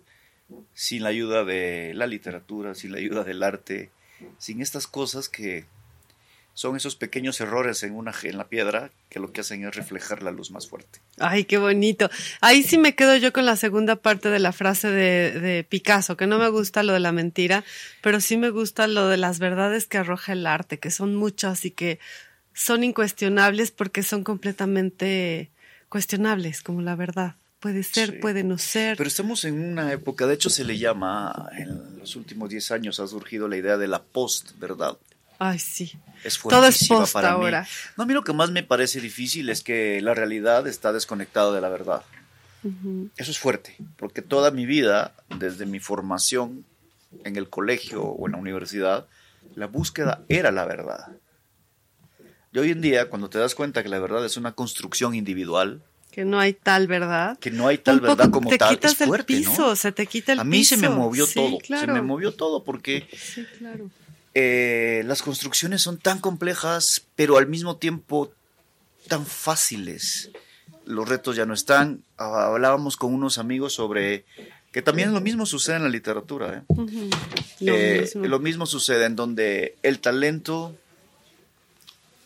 sin 0.74 1.04
la 1.04 1.10
ayuda 1.10 1.44
de 1.44 1.94
la 1.94 2.08
literatura, 2.08 2.76
sin 2.76 2.92
la 2.92 2.98
ayuda 2.98 3.24
del 3.24 3.44
arte, 3.44 3.92
sin 4.38 4.62
estas 4.62 4.88
cosas 4.88 5.30
que 5.30 5.66
son 6.54 6.76
esos 6.76 6.96
pequeños 6.96 7.42
errores 7.42 7.82
en, 7.84 7.96
una, 7.96 8.13
en 8.22 8.38
la 8.38 8.48
piedra 8.48 8.92
que 9.10 9.20
lo 9.20 9.32
que 9.32 9.42
hacen 9.42 9.66
es 9.66 9.76
reflejar 9.76 10.22
la 10.22 10.32
luz 10.32 10.52
más 10.52 10.68
fuerte. 10.68 11.00
Ay, 11.18 11.46
qué 11.46 11.58
bonito. 11.58 12.10
Ahí 12.42 12.62
sí 12.62 12.78
me 12.78 12.96
quedo 12.96 13.16
yo 13.16 13.34
con 13.34 13.46
la 13.46 13.56
segunda 13.56 13.96
parte 13.96 14.30
de 14.30 14.39
la 14.39 14.52
frase 14.52 14.89
de, 14.89 15.39
de, 15.39 15.63
Picasso, 15.63 16.16
que 16.16 16.28
no 16.28 16.38
me 16.38 16.50
gusta 16.50 16.84
lo 16.84 16.94
de 16.94 17.00
la 17.00 17.12
mentira, 17.12 17.63
pero 18.02 18.22
sí 18.22 18.38
me 18.38 18.52
gusta 18.52 18.86
lo 18.88 19.08
de 19.08 19.18
las 19.18 19.39
verdades 19.39 19.88
que 19.88 19.98
arroja 19.98 20.34
el 20.34 20.46
arte, 20.46 20.78
que 20.78 20.92
son 20.92 21.16
muchas 21.16 21.66
y 21.66 21.72
que 21.72 22.00
son 22.54 22.84
incuestionables 22.84 23.72
porque 23.72 24.04
son 24.04 24.24
completamente 24.24 25.50
cuestionables, 25.89 26.62
como 26.62 26.82
la 26.82 26.96
verdad. 26.96 27.36
Puede 27.63 27.82
ser, 27.84 28.12
sí. 28.12 28.17
puede 28.17 28.43
no 28.43 28.58
ser. 28.58 28.97
Pero 28.97 29.08
estamos 29.08 29.45
en 29.45 29.58
una 29.58 29.93
época, 29.93 30.28
de 30.28 30.34
hecho 30.34 30.49
se 30.49 30.65
le 30.65 30.78
llama, 30.78 31.49
en 31.58 31.97
los 31.97 32.17
últimos 32.17 32.49
10 32.49 32.71
años 32.71 32.99
ha 32.99 33.08
surgido 33.08 33.47
la 33.47 33.56
idea 33.56 33.78
de 33.78 33.88
la 33.88 34.04
post-verdad. 34.04 34.97
Ay, 35.39 35.60
sí. 35.60 35.93
Es 36.26 36.38
Todo 36.39 36.67
es 36.67 36.86
post 36.89 37.13
para 37.13 37.32
ahora. 37.32 37.62
Mí. 37.62 37.67
No, 37.95 38.04
a 38.04 38.06
mí 38.06 38.13
lo 38.13 38.26
que 38.26 38.34
más 38.34 38.52
me 38.52 38.63
parece 38.63 38.99
difícil 38.99 39.49
es 39.49 39.63
que 39.63 40.02
la 40.02 40.13
realidad 40.13 40.67
está 40.67 40.91
desconectada 40.91 41.54
de 41.54 41.62
la 41.62 41.69
verdad. 41.69 42.04
Uh 42.63 42.69
-huh. 42.69 43.10
Eso 43.15 43.32
es 43.32 43.39
fuerte, 43.39 43.78
porque 43.95 44.21
toda 44.21 44.52
mi 44.52 44.65
vida, 44.65 45.13
desde 45.39 45.65
mi 45.65 45.80
formación 45.80 46.65
en 47.23 47.38
el 47.38 47.49
colegio 47.49 48.04
o 48.04 48.26
en 48.26 48.34
la 48.34 48.39
universidad, 48.39 49.08
la 49.56 49.67
búsqueda 49.67 50.26
era 50.28 50.52
la 50.52 50.65
verdad. 50.65 51.15
Y 52.52 52.60
hoy 52.60 52.71
en 52.71 52.82
día, 52.82 53.08
cuando 53.10 53.30
te 53.30 53.39
das 53.39 53.56
cuenta 53.56 53.84
que 53.84 53.89
la 53.89 53.99
verdad 53.99 54.26
es 54.26 54.36
una 54.36 54.52
construcción 54.52 55.15
individual, 55.15 55.82
que 56.13 56.26
no 56.26 56.39
hay 56.39 56.54
tal 56.54 56.86
verdad. 56.86 57.39
Que 57.39 57.49
no 57.49 57.67
hay 57.67 57.80
tal 57.80 57.99
verdad 57.99 58.30
como 58.30 58.52
te 58.52 58.60
tal. 58.60 58.76
Quitas 58.76 59.02
es 59.02 59.08
fuerte, 59.08 59.34
el 59.34 59.39
piso, 59.39 59.69
¿no? 59.69 59.76
se 59.76 59.91
te 59.91 60.06
quita 60.06 60.34
el 60.34 60.38
piso. 60.38 60.41
A 60.41 60.45
mí 60.45 60.63
se 60.63 60.78
me 60.78 60.89
movió 60.89 61.26
sí, 61.26 61.34
todo. 61.34 61.58
Claro. 61.58 61.88
Se 61.88 61.91
me 61.91 62.04
movió 62.04 62.34
todo 62.36 62.63
porque 62.63 63.08
sí, 63.17 63.43
claro. 63.58 63.89
eh, 64.36 65.02
las 65.08 65.23
construcciones 65.23 65.82
son 65.82 65.97
tan 65.97 66.19
complejas, 66.19 67.04
pero 67.15 67.38
al 67.38 67.47
mismo 67.47 67.78
tiempo 67.78 68.32
tan 69.08 69.26
fáciles. 69.26 70.30
Los 70.86 71.10
retos 71.10 71.36
ya 71.36 71.47
no 71.47 71.56
están. 71.56 72.04
Hablábamos 72.17 72.95
con 72.95 73.12
unos 73.12 73.39
amigos 73.39 73.73
sobre 73.73 74.23
que 74.71 74.84
también 74.84 75.15
lo 75.15 75.21
mismo 75.21 75.47
sucede 75.47 75.78
en 75.78 75.84
la 75.84 75.89
literatura. 75.89 76.60
¿eh? 76.60 76.62
Uh 76.67 76.86
-huh. 76.86 77.10
lo, 77.62 77.73
eh, 77.73 78.02
mismo. 78.02 78.26
lo 78.26 78.39
mismo 78.39 78.65
sucede 78.67 79.06
en 79.06 79.15
donde 79.15 79.78
el 79.82 79.97
talento, 79.97 80.76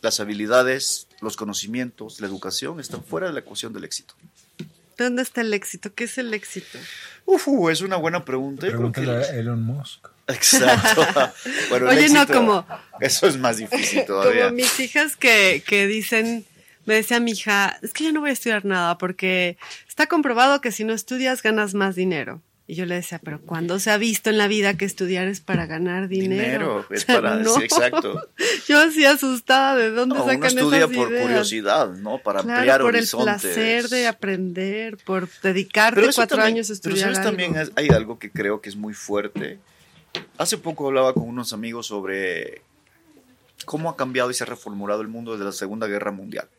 las 0.01 0.19
habilidades, 0.19 1.06
los 1.21 1.35
conocimientos, 1.35 2.19
la 2.19 2.27
educación 2.27 2.79
están 2.79 3.03
fuera 3.03 3.27
de 3.27 3.33
la 3.33 3.39
ecuación 3.39 3.73
del 3.73 3.83
éxito. 3.83 4.13
¿Dónde 4.97 5.21
está 5.21 5.41
el 5.41 5.53
éxito? 5.53 5.93
¿Qué 5.93 6.05
es 6.05 6.17
el 6.17 6.33
éxito? 6.33 6.79
Uf, 7.25 7.47
es 7.69 7.81
una 7.81 7.97
buena 7.97 8.25
pregunta. 8.25 8.65
Pregúntale 8.67 9.11
a 9.11 9.35
Elon 9.35 9.61
Musk. 9.61 10.07
Exacto. 10.27 11.05
bueno, 11.69 11.89
Oye, 11.89 12.05
éxito, 12.05 12.25
no, 12.25 12.27
como. 12.27 12.65
Eso 12.99 13.27
es 13.27 13.37
más 13.37 13.57
difícil 13.57 14.05
todavía. 14.07 14.45
Como 14.45 14.55
mis 14.55 14.79
hijas 14.79 15.15
que, 15.15 15.63
que 15.65 15.87
dicen. 15.87 16.45
Me 16.85 16.95
decía 16.95 17.19
mi 17.19 17.31
hija, 17.31 17.77
es 17.81 17.91
que 17.91 18.05
yo 18.05 18.13
no 18.13 18.21
voy 18.21 18.29
a 18.29 18.33
estudiar 18.33 18.63
nada 18.63 18.97
porque 18.97 19.57
está 19.89 20.07
comprobado 20.07 20.61
que 20.61 20.71
si 20.71 20.85
no 20.85 20.93
estudias 20.93 21.43
ganas 21.43 21.73
más 21.73 21.95
dinero. 21.95 22.41
Y 22.69 22.75
yo 22.75 22.85
le 22.85 22.95
decía, 22.95 23.21
pero 23.23 23.39
¿cuándo 23.39 23.79
se 23.79 23.91
ha 23.91 23.97
visto 23.97 24.29
en 24.29 24.37
la 24.37 24.49
vida 24.49 24.75
que 24.75 24.83
estudiar 24.83 25.29
es 25.29 25.39
para 25.39 25.65
ganar 25.65 26.09
dinero? 26.09 26.43
Dinero, 26.43 26.85
es 26.91 27.05
para, 27.05 27.37
no. 27.37 27.55
sí, 27.55 27.63
exacto. 27.63 28.27
Yo 28.67 28.81
así 28.81 29.05
asustada, 29.05 29.77
¿de 29.77 29.91
dónde 29.91 30.15
no, 30.15 30.25
sacan 30.25 30.51
uno 30.51 30.61
estudia 30.61 30.79
esas 30.79 30.97
por 30.97 31.09
ideas? 31.09 31.27
curiosidad, 31.27 31.89
¿no? 31.93 32.17
Para 32.17 32.41
claro, 32.41 32.57
ampliar 32.57 32.81
por 32.81 32.93
horizontes. 32.93 33.45
el 33.45 33.51
placer 33.53 33.87
de 33.87 34.07
aprender, 34.07 34.97
por 34.97 35.29
dedicarte 35.41 36.09
cuatro 36.13 36.37
también, 36.37 36.55
años 36.57 36.69
a 36.69 36.73
estudiar 36.73 37.07
Pero 37.07 37.15
¿sabes? 37.15 37.17
algo. 37.19 37.29
también 37.29 37.71
hay 37.75 37.87
algo 37.87 38.19
que 38.19 38.31
creo 38.31 38.59
que 38.59 38.67
es 38.67 38.75
muy 38.75 38.93
fuerte. 38.93 39.59
Hace 40.37 40.57
poco 40.57 40.87
hablaba 40.87 41.13
con 41.13 41.23
unos 41.23 41.53
amigos 41.53 41.87
sobre 41.87 42.63
cómo 43.63 43.89
ha 43.89 43.95
cambiado 43.95 44.29
y 44.29 44.33
se 44.33 44.43
ha 44.43 44.47
reformulado 44.47 45.01
el 45.01 45.07
mundo 45.07 45.31
desde 45.31 45.45
la 45.45 45.53
Segunda 45.53 45.87
Guerra 45.87 46.11
Mundial. 46.11 46.49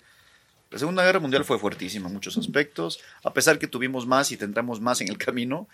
La 0.70 0.78
Segunda 0.78 1.02
Guerra 1.02 1.20
Mundial 1.20 1.44
fue 1.44 1.59
fuertísima 1.59 2.09
en 2.09 2.14
muchos 2.14 2.37
aspectos, 2.37 3.00
a 3.24 3.33
pesar 3.33 3.59
que 3.59 3.68
tuvimos 3.68 4.07
más 4.07 4.33
y 4.33 4.37
tendremos 4.37 4.81
más 4.81 5.00
en 5.00 5.09
el 5.09 5.16
camino. 5.16 5.66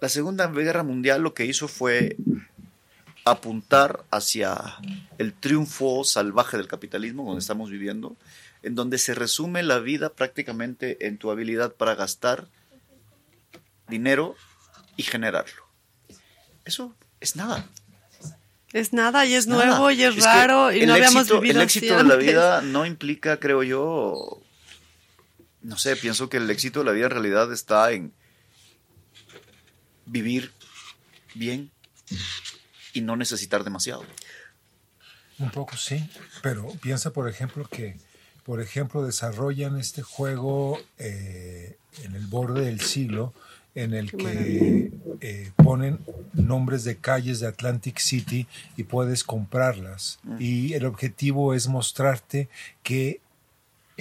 La 0.00 0.08
Segunda 0.08 0.48
Guerra 0.48 0.82
Mundial 0.82 1.22
lo 1.22 1.34
que 1.34 1.46
hizo 1.46 1.68
fue 1.68 2.16
apuntar 3.24 4.04
hacia 4.10 4.56
el 5.18 5.34
triunfo 5.34 6.02
salvaje 6.04 6.56
del 6.56 6.66
capitalismo 6.66 7.24
donde 7.24 7.40
estamos 7.40 7.70
viviendo, 7.70 8.16
en 8.62 8.74
donde 8.74 8.98
se 8.98 9.14
resume 9.14 9.62
la 9.62 9.78
vida 9.78 10.10
prácticamente 10.14 11.06
en 11.06 11.18
tu 11.18 11.30
habilidad 11.30 11.74
para 11.74 11.94
gastar 11.94 12.48
dinero 13.88 14.34
y 14.96 15.04
generarlo. 15.04 15.62
Eso 16.64 16.94
es 17.20 17.36
nada. 17.36 17.66
Es 18.72 18.92
nada 18.92 19.26
y 19.26 19.34
es, 19.34 19.46
nada. 19.46 19.66
nuevo 19.66 19.90
y 19.90 20.02
es, 20.02 20.16
es 20.16 20.24
raro 20.24 20.72
y 20.72 20.86
no 20.86 20.94
habíamos 20.94 21.22
éxito, 21.22 21.40
vivido 21.40 21.60
El 21.60 21.64
éxito 21.64 21.96
de 21.96 22.04
la 22.04 22.16
vida 22.16 22.62
no 22.62 22.86
implica, 22.86 23.38
creo 23.38 23.62
yo, 23.62 24.40
no 25.62 25.76
sé, 25.76 25.96
pienso 25.96 26.28
que 26.28 26.36
el 26.36 26.48
éxito 26.50 26.80
de 26.80 26.84
la 26.86 26.92
vida 26.92 27.06
en 27.06 27.10
realidad 27.10 27.52
está 27.52 27.90
en 27.90 28.12
vivir 30.06 30.52
bien 31.34 31.70
y 32.92 33.00
no 33.00 33.16
necesitar 33.16 33.64
demasiado. 33.64 34.04
Un 35.38 35.50
poco 35.50 35.76
sí, 35.76 36.08
pero 36.42 36.68
piensa 36.80 37.12
por 37.12 37.28
ejemplo 37.28 37.66
que, 37.66 37.96
por 38.44 38.60
ejemplo, 38.60 39.04
desarrollan 39.04 39.78
este 39.78 40.02
juego 40.02 40.80
eh, 40.98 41.78
en 42.02 42.14
el 42.14 42.26
borde 42.26 42.66
del 42.66 42.80
siglo 42.80 43.34
en 43.74 43.94
el 43.94 44.10
que 44.10 44.92
eh, 45.20 45.52
ponen 45.56 45.98
nombres 46.32 46.84
de 46.84 46.96
calles 46.96 47.40
de 47.40 47.46
Atlantic 47.46 47.98
City 47.98 48.46
y 48.76 48.84
puedes 48.84 49.24
comprarlas. 49.24 50.18
Mm. 50.24 50.36
Y 50.38 50.72
el 50.74 50.86
objetivo 50.86 51.54
es 51.54 51.68
mostrarte 51.68 52.48
que 52.82 53.20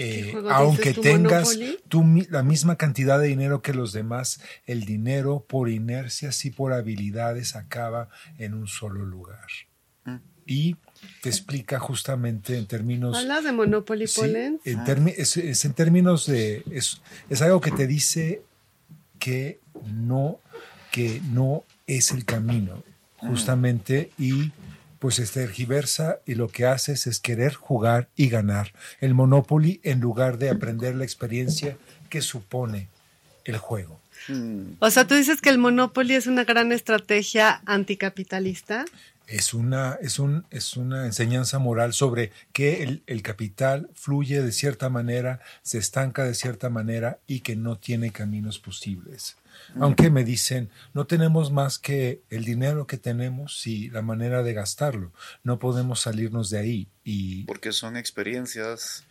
eh, 0.02 0.34
aunque 0.50 0.94
tu 0.94 1.02
tengas 1.02 1.60
tú, 1.90 2.06
la 2.30 2.42
misma 2.42 2.78
cantidad 2.78 3.20
de 3.20 3.28
dinero 3.28 3.62
que 3.62 3.74
los 3.74 3.92
demás, 3.92 4.40
el 4.66 4.86
dinero 4.86 5.46
por 5.46 5.70
inercia, 5.70 6.32
sí 6.32 6.52
por 6.52 6.72
habilidades, 6.72 7.58
acaba 7.58 8.08
en 8.38 8.54
un 8.54 8.68
solo 8.68 9.06
lugar. 9.06 9.48
Mm. 10.06 10.16
Y 10.46 10.78
te 11.22 11.28
explica 11.28 11.80
justamente 11.80 12.58
en 12.58 12.66
términos... 12.66 13.18
¿Hablas 13.18 13.44
de 13.44 13.52
Monopoly 13.52 14.08
sí, 14.08 14.22
en 14.64 15.08
es, 15.10 15.36
es 15.36 15.66
en 15.66 15.74
términos 15.74 16.26
de... 16.26 16.64
Es, 16.72 17.02
es 17.30 17.42
algo 17.42 17.60
que 17.60 17.72
te 17.72 17.86
dice 17.86 18.42
que 19.20 19.59
no, 19.86 20.40
que 20.92 21.22
no 21.32 21.64
es 21.88 22.12
el 22.12 22.26
camino, 22.26 22.84
justamente, 23.18 24.12
y 24.18 24.52
pues 25.00 25.16
se 25.16 25.26
tergiversa 25.26 26.20
y 26.26 26.36
lo 26.36 26.50
que 26.50 26.66
haces 26.66 27.08
es 27.08 27.20
querer 27.20 27.54
jugar 27.54 28.10
y 28.16 28.30
ganar 28.30 28.74
el 29.00 29.14
Monopoly 29.14 29.80
en 29.84 30.02
lugar 30.02 30.38
de 30.38 30.50
aprender 30.50 30.96
la 30.96 31.06
experiencia 31.06 31.78
que 32.10 32.22
supone 32.22 32.90
el 33.46 33.58
juego. 33.58 34.00
Mm. 34.28 34.74
O 34.80 34.92
sea, 34.92 35.08
tú 35.08 35.16
dices 35.16 35.42
que 35.42 35.50
el 35.50 35.58
Monopoly 35.58 36.16
es 36.16 36.28
una 36.28 36.44
gran 36.44 36.72
estrategia 36.74 37.62
anticapitalista. 37.66 38.86
Es 39.26 39.54
una, 39.54 39.98
es, 40.02 40.20
un, 40.20 40.46
es 40.50 40.76
una 40.76 41.06
enseñanza 41.06 41.60
moral 41.60 41.94
sobre 41.94 42.32
que 42.52 42.84
el, 42.84 43.04
el, 43.06 43.22
capital 43.22 43.90
fluye 43.94 44.42
de 44.42 44.52
cierta 44.52 44.90
manera, 44.90 45.40
se 45.62 45.78
estanca 45.78 46.26
de 46.26 46.34
cierta 46.34 46.70
manera 46.70 47.20
y 47.28 47.42
que 47.42 47.56
no 47.56 47.78
tiene 47.78 48.12
caminos 48.12 48.58
posibles. 48.58 49.38
Aunque 49.80 50.10
me 50.10 50.24
dicen, 50.24 50.70
no 50.94 51.06
tenemos 51.06 51.52
más 51.52 51.80
que 51.80 52.24
el 52.30 52.46
dinero 52.46 52.88
que 52.88 52.98
tenemos 52.98 53.66
y 53.68 53.90
la 53.90 54.02
manera 54.02 54.44
de 54.44 54.54
gastarlo. 54.54 55.14
No 55.44 55.60
podemos 55.60 56.02
salirnos 56.02 56.50
de 56.50 56.60
ahí. 56.60 56.88
Y... 57.04 57.44
Porque 57.44 57.72
son 57.72 57.98
experiencias 57.98 59.06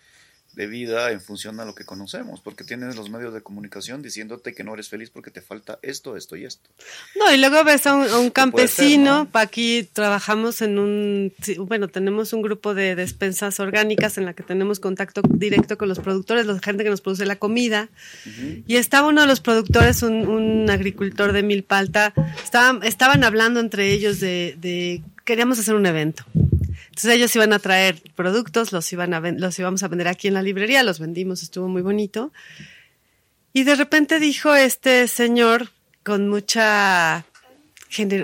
de 0.54 0.66
vida 0.66 1.12
en 1.12 1.20
función 1.20 1.61
a 1.61 1.64
lo 1.64 1.74
que 1.74 1.84
conocemos, 1.84 2.40
porque 2.40 2.64
tienes 2.64 2.96
los 2.96 3.11
medios 3.11 3.32
de 3.32 3.42
comunicación 3.42 4.02
diciéndote 4.02 4.54
que 4.54 4.64
no 4.64 4.74
eres 4.74 4.88
feliz 4.88 5.11
porque 5.11 5.30
te 5.30 5.40
falta 5.40 5.78
esto, 5.82 6.16
esto 6.16 6.37
y 6.37 6.44
esto. 6.44 6.68
No, 7.16 7.32
y 7.32 7.38
luego 7.38 7.62
ves 7.64 7.87
a 7.87 7.94
un, 7.94 8.08
a 8.08 8.18
un 8.18 8.30
campesino, 8.30 9.18
ser, 9.24 9.28
¿no? 9.32 9.40
aquí 9.40 9.88
trabajamos 9.92 10.61
en 10.62 10.78
un, 10.78 11.32
bueno, 11.58 11.88
tenemos 11.88 12.32
un 12.32 12.42
grupo 12.42 12.74
de 12.74 12.96
despensas 12.96 13.61
orgánicas 13.61 14.18
en 14.18 14.24
la 14.24 14.34
que 14.34 14.42
tenemos 14.42 14.80
contacto 14.80 15.22
directo 15.28 15.78
con 15.78 15.88
los 15.88 16.00
productores, 16.00 16.46
la 16.46 16.58
gente 16.58 16.82
que 16.82 16.90
nos 16.90 17.00
produce 17.00 17.24
la 17.24 17.37
comida, 17.37 17.88
uh 18.26 18.28
-huh. 18.28 18.64
y 18.66 18.76
estaba 18.76 19.08
uno 19.08 19.20
de 19.20 19.26
los 19.28 19.40
productores, 19.40 20.02
un, 20.02 20.26
un 20.26 20.70
agricultor 20.70 21.32
de 21.32 21.42
Milpalta, 21.42 22.12
estaban, 22.42 22.82
estaban 22.82 23.22
hablando 23.22 23.61
entre 23.61 23.92
ellos 23.92 24.18
de, 24.18 24.56
de, 24.61 25.02
queríamos 25.24 25.58
hacer 25.58 25.74
un 25.74 25.87
evento. 25.87 26.24
Entonces 26.98 27.14
ellos 27.14 27.37
iban 27.37 27.52
a 27.52 27.61
traer 27.61 28.02
productos, 28.16 28.72
los, 28.72 28.92
iban 28.92 29.14
a 29.14 29.20
los 29.20 29.56
íbamos 29.56 29.84
a 29.84 29.88
vender 29.88 30.08
aquí 30.08 30.26
en 30.26 30.34
la 30.34 30.42
librería, 30.42 30.82
los 30.82 30.98
vendimos, 30.98 31.44
estuvo 31.44 31.68
muy 31.68 31.80
bonito. 31.80 32.32
Y 33.52 33.62
de 33.62 33.76
repente 33.76 34.18
dijo 34.18 34.52
este 34.56 35.06
señor 35.06 35.70
con 36.02 36.28
mucha, 36.28 37.24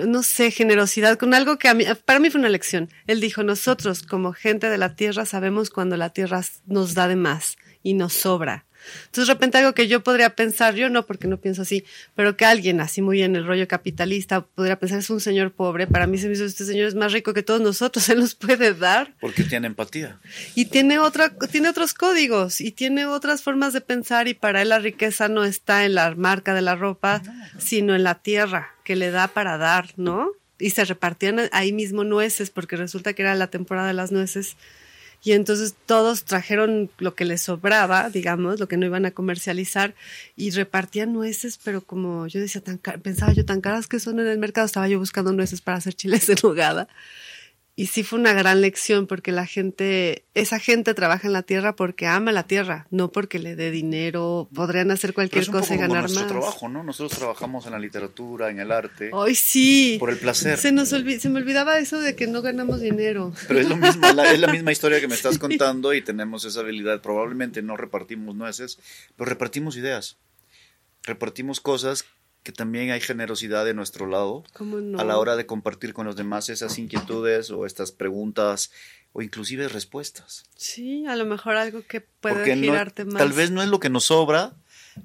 no 0.07 0.23
sé, 0.23 0.51
generosidad, 0.51 1.17
con 1.17 1.33
algo 1.33 1.57
que 1.57 1.69
a 1.69 1.95
para 2.03 2.19
mí 2.19 2.29
fue 2.29 2.41
una 2.41 2.49
lección. 2.49 2.89
Él 3.07 3.21
dijo, 3.21 3.43
nosotros 3.43 4.03
como 4.03 4.33
gente 4.33 4.69
de 4.69 4.77
la 4.77 4.93
tierra 4.93 5.25
sabemos 5.25 5.69
cuando 5.69 5.95
la 5.95 6.09
tierra 6.09 6.41
nos 6.65 6.95
da 6.95 7.07
de 7.07 7.15
más 7.15 7.55
y 7.81 7.93
nos 7.93 8.11
sobra. 8.11 8.64
Entonces, 9.05 9.27
de 9.27 9.33
repente 9.33 9.57
algo 9.57 9.73
que 9.73 9.87
yo 9.87 10.03
podría 10.03 10.35
pensar, 10.35 10.75
yo 10.75 10.89
no, 10.89 11.05
porque 11.05 11.27
no 11.27 11.37
pienso 11.37 11.61
así, 11.61 11.85
pero 12.15 12.37
que 12.37 12.45
alguien 12.45 12.81
así 12.81 13.01
muy 13.01 13.21
en 13.21 13.35
el 13.35 13.45
rollo 13.45 13.67
capitalista 13.67 14.41
podría 14.41 14.79
pensar 14.79 14.99
es 14.99 15.09
un 15.09 15.19
señor 15.19 15.51
pobre, 15.51 15.87
para 15.87 16.07
mí 16.07 16.17
se 16.17 16.27
me 16.27 16.33
hizo 16.33 16.45
este 16.45 16.65
señor 16.65 16.87
es 16.87 16.95
más 16.95 17.13
rico 17.13 17.33
que 17.33 17.43
todos 17.43 17.61
nosotros, 17.61 18.07
él 18.09 18.19
nos 18.19 18.35
puede 18.35 18.73
dar. 18.73 19.13
Porque 19.19 19.43
tiene 19.43 19.67
empatía. 19.67 20.19
Y 20.55 20.65
tiene 20.65 20.99
otra, 20.99 21.33
tiene 21.51 21.69
otros 21.69 21.93
códigos 21.93 22.61
y 22.61 22.71
tiene 22.71 23.05
otras 23.05 23.41
formas 23.41 23.73
de 23.73 23.81
pensar 23.81 24.27
y 24.27 24.33
para 24.33 24.61
él 24.61 24.69
la 24.69 24.79
riqueza 24.79 25.27
no 25.27 25.43
está 25.43 25.85
en 25.85 25.95
la 25.95 26.13
marca 26.15 26.53
de 26.53 26.61
la 26.61 26.75
ropa, 26.75 27.21
sino 27.57 27.95
en 27.95 28.03
la 28.03 28.15
tierra 28.15 28.75
que 28.83 28.95
le 28.95 29.11
da 29.11 29.27
para 29.27 29.57
dar, 29.57 29.89
¿no? 29.97 30.31
Y 30.57 30.69
se 30.69 30.85
repartían 30.85 31.49
ahí 31.51 31.73
mismo 31.73 32.03
nueces 32.03 32.49
porque 32.49 32.77
resulta 32.77 33.13
que 33.13 33.23
era 33.23 33.35
la 33.35 33.47
temporada 33.47 33.87
de 33.87 33.93
las 33.93 34.11
nueces 34.11 34.55
y 35.23 35.31
entonces 35.31 35.75
todos 35.85 36.23
trajeron 36.23 36.89
lo 36.97 37.15
que 37.15 37.25
les 37.25 37.41
sobraba, 37.41 38.09
digamos, 38.09 38.59
lo 38.59 38.67
que 38.67 38.77
no 38.77 38.85
iban 38.85 39.05
a 39.05 39.11
comercializar 39.11 39.95
y 40.35 40.51
repartían 40.51 41.13
nueces, 41.13 41.59
pero 41.63 41.81
como 41.81 42.27
yo 42.27 42.39
decía, 42.39 42.61
tan 42.61 42.77
pensaba 42.77 43.33
yo, 43.33 43.45
tan 43.45 43.61
caras 43.61 43.87
que 43.87 43.99
son 43.99 44.19
en 44.19 44.27
el 44.27 44.37
mercado, 44.37 44.65
estaba 44.65 44.87
yo 44.87 44.99
buscando 44.99 45.33
nueces 45.33 45.61
para 45.61 45.77
hacer 45.77 45.93
chiles 45.93 46.29
en 46.29 46.37
nogada 46.43 46.87
y 47.77 47.87
sí 47.87 48.03
fue 48.03 48.19
una 48.19 48.31
gran 48.31 48.61
lección 48.61 49.05
porque 49.05 49.33
la 49.33 49.45
gente, 49.45 50.23
esa 50.33 50.59
gente 50.59 50.93
trabaja 50.93 51.27
en 51.27 51.33
la 51.33 51.43
tierra 51.43 51.75
porque 51.75 52.07
ama 52.07 52.31
la 52.31 52.43
tierra, 52.43 52.87
no 52.89 53.11
porque 53.11 53.37
le 53.37 53.57
dé 53.57 53.69
dinero, 53.69 54.47
podrían 54.53 54.91
hacer 54.91 55.13
cualquier 55.13 55.47
cosa 55.47 55.75
y 55.75 55.77
ganar 55.77 56.03
nuestro 56.03 56.21
más. 56.23 56.31
trabajo, 56.31 56.69
¿no? 56.69 56.83
Nosotros 56.83 57.17
trabajamos 57.17 57.65
en 57.65 57.73
la 57.73 57.79
literatura, 57.79 58.49
en 58.49 58.59
el 58.59 58.71
arte. 58.71 59.09
Hoy 59.11 59.35
sí. 59.35 59.97
Por 59.99 60.09
el 60.09 60.17
placer. 60.17 60.57
Se 60.57 60.71
nos 60.71 60.87
se 60.87 61.29
me 61.29 61.39
olvidaba 61.39 61.77
eso 61.77 61.99
de 61.99 62.15
que 62.15 62.27
no 62.27 62.41
ganamos 62.41 62.79
dinero. 62.79 63.33
Pero 63.49 63.59
es 63.59 63.67
lo 63.67 63.75
mismo, 63.75 64.09
la, 64.13 64.31
es 64.31 64.39
la 64.39 64.47
misma 64.47 64.71
historia 64.71 65.01
que 65.01 65.09
me 65.09 65.15
estás 65.15 65.37
contando 65.37 65.93
y 65.93 66.01
tenemos 66.01 66.45
esa 66.45 66.61
habilidad. 66.61 67.01
Probablemente 67.01 67.61
no 67.61 67.75
repartimos 67.75 68.35
nueces, 68.35 68.79
pero 69.17 69.29
repartimos 69.29 69.75
ideas. 69.75 70.17
Repartimos 71.03 71.59
cosas 71.59 72.05
que 72.45 72.51
también 72.51 72.91
hay 72.91 73.01
generosidad 73.01 73.65
de 73.65 73.73
nuestro 73.73 74.05
lado 74.05 74.43
a 74.99 75.03
la 75.03 75.17
hora 75.17 75.35
de 75.35 75.47
compartir 75.47 75.95
con 75.95 76.05
los 76.05 76.15
demás 76.15 76.47
esas 76.49 76.77
inquietudes 76.77 77.49
o 77.49 77.65
estas 77.65 77.91
preguntas 77.91 78.71
o 79.13 79.23
inclusive 79.23 79.67
respuestas. 79.67 80.43
Sí, 80.55 81.07
a 81.07 81.15
lo 81.15 81.25
mejor 81.25 81.55
algo 81.55 81.81
que 81.87 82.01
puede 82.01 82.55
girarte 82.55 83.03
más. 83.03 83.15
Tal 83.15 83.33
vez 83.33 83.49
no 83.49 83.63
es 83.63 83.69
lo 83.69 83.79
que 83.79 83.89
nos 83.89 84.05
sobra, 84.05 84.53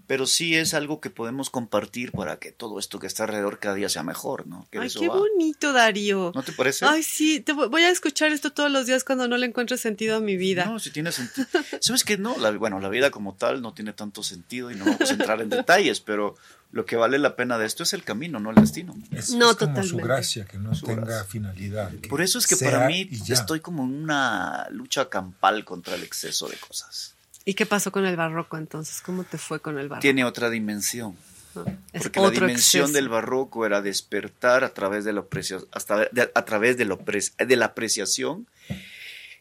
pero 0.06 0.26
sí 0.26 0.54
es 0.54 0.74
algo 0.74 1.00
que 1.00 1.08
podemos 1.08 1.48
compartir 1.48 2.12
para 2.12 2.38
que 2.38 2.52
todo 2.52 2.78
esto 2.78 2.98
que 2.98 3.06
está 3.06 3.24
alrededor 3.24 3.58
cada 3.58 3.74
día 3.74 3.88
sea 3.88 4.02
mejor, 4.02 4.46
¿no? 4.46 4.68
Ay, 4.78 4.90
qué 4.90 5.08
bonito, 5.08 5.72
Darío. 5.72 6.32
¿No 6.34 6.42
te 6.42 6.52
parece? 6.52 6.84
Ay, 6.84 7.02
sí, 7.02 7.42
voy 7.70 7.84
a 7.84 7.90
escuchar 7.90 8.32
esto 8.32 8.52
todos 8.52 8.70
los 8.70 8.84
días 8.84 9.02
cuando 9.02 9.28
no 9.28 9.38
le 9.38 9.46
encuentre 9.46 9.78
sentido 9.78 10.16
a 10.16 10.20
mi 10.20 10.36
vida. 10.36 10.66
No, 10.66 10.78
si 10.78 10.90
tiene 10.90 11.10
sentido. 11.10 11.46
¿Sabes 11.80 12.04
qué? 12.04 12.18
No, 12.18 12.34
bueno, 12.58 12.80
la 12.80 12.90
vida 12.90 13.10
como 13.10 13.34
tal 13.34 13.62
no 13.62 13.72
tiene 13.72 13.94
tanto 13.94 14.22
sentido 14.22 14.70
y 14.70 14.74
no 14.74 14.84
vamos 14.84 15.08
a 15.08 15.14
entrar 15.14 15.40
en 15.40 15.48
detalles, 15.48 16.00
pero 16.00 16.36
lo 16.72 16.86
que 16.86 16.96
vale 16.96 17.18
la 17.18 17.34
pena 17.36 17.58
de 17.58 17.66
esto 17.66 17.82
es 17.82 17.92
el 17.92 18.04
camino, 18.04 18.38
no 18.38 18.50
el 18.50 18.56
destino. 18.56 18.94
Es, 19.10 19.34
no, 19.34 19.56
como 19.56 19.82
su 19.82 19.96
gracia, 19.96 20.44
que 20.44 20.58
no 20.58 20.70
tenga 20.72 21.24
finalidad. 21.24 21.90
Por 22.08 22.20
eso 22.20 22.38
es 22.38 22.46
que 22.46 22.56
para 22.56 22.86
mí 22.86 23.08
estoy 23.28 23.60
como 23.60 23.84
en 23.84 24.02
una 24.02 24.68
lucha 24.70 25.08
campal 25.08 25.64
contra 25.64 25.96
el 25.96 26.02
exceso 26.02 26.48
de 26.48 26.56
cosas. 26.56 27.14
¿Y 27.44 27.54
qué 27.54 27.66
pasó 27.66 27.90
con 27.90 28.06
el 28.06 28.16
barroco 28.16 28.56
entonces? 28.56 29.00
¿Cómo 29.00 29.24
te 29.24 29.38
fue 29.38 29.60
con 29.60 29.78
el 29.78 29.88
barroco? 29.88 30.02
Tiene 30.02 30.24
otra 30.24 30.50
dimensión. 30.50 31.16
Ah, 31.56 31.64
porque 32.00 32.20
la 32.20 32.30
dimensión 32.30 32.92
del 32.92 33.08
barroco 33.08 33.66
era 33.66 33.82
despertar 33.82 34.62
a 34.62 34.68
través 34.68 35.04
de 35.04 35.12
la 35.12 35.24
hasta 35.72 36.08
a 36.34 36.44
través 36.44 36.76
de, 36.76 36.84
de 36.84 37.56
la 37.56 37.64
apreciación 37.66 38.46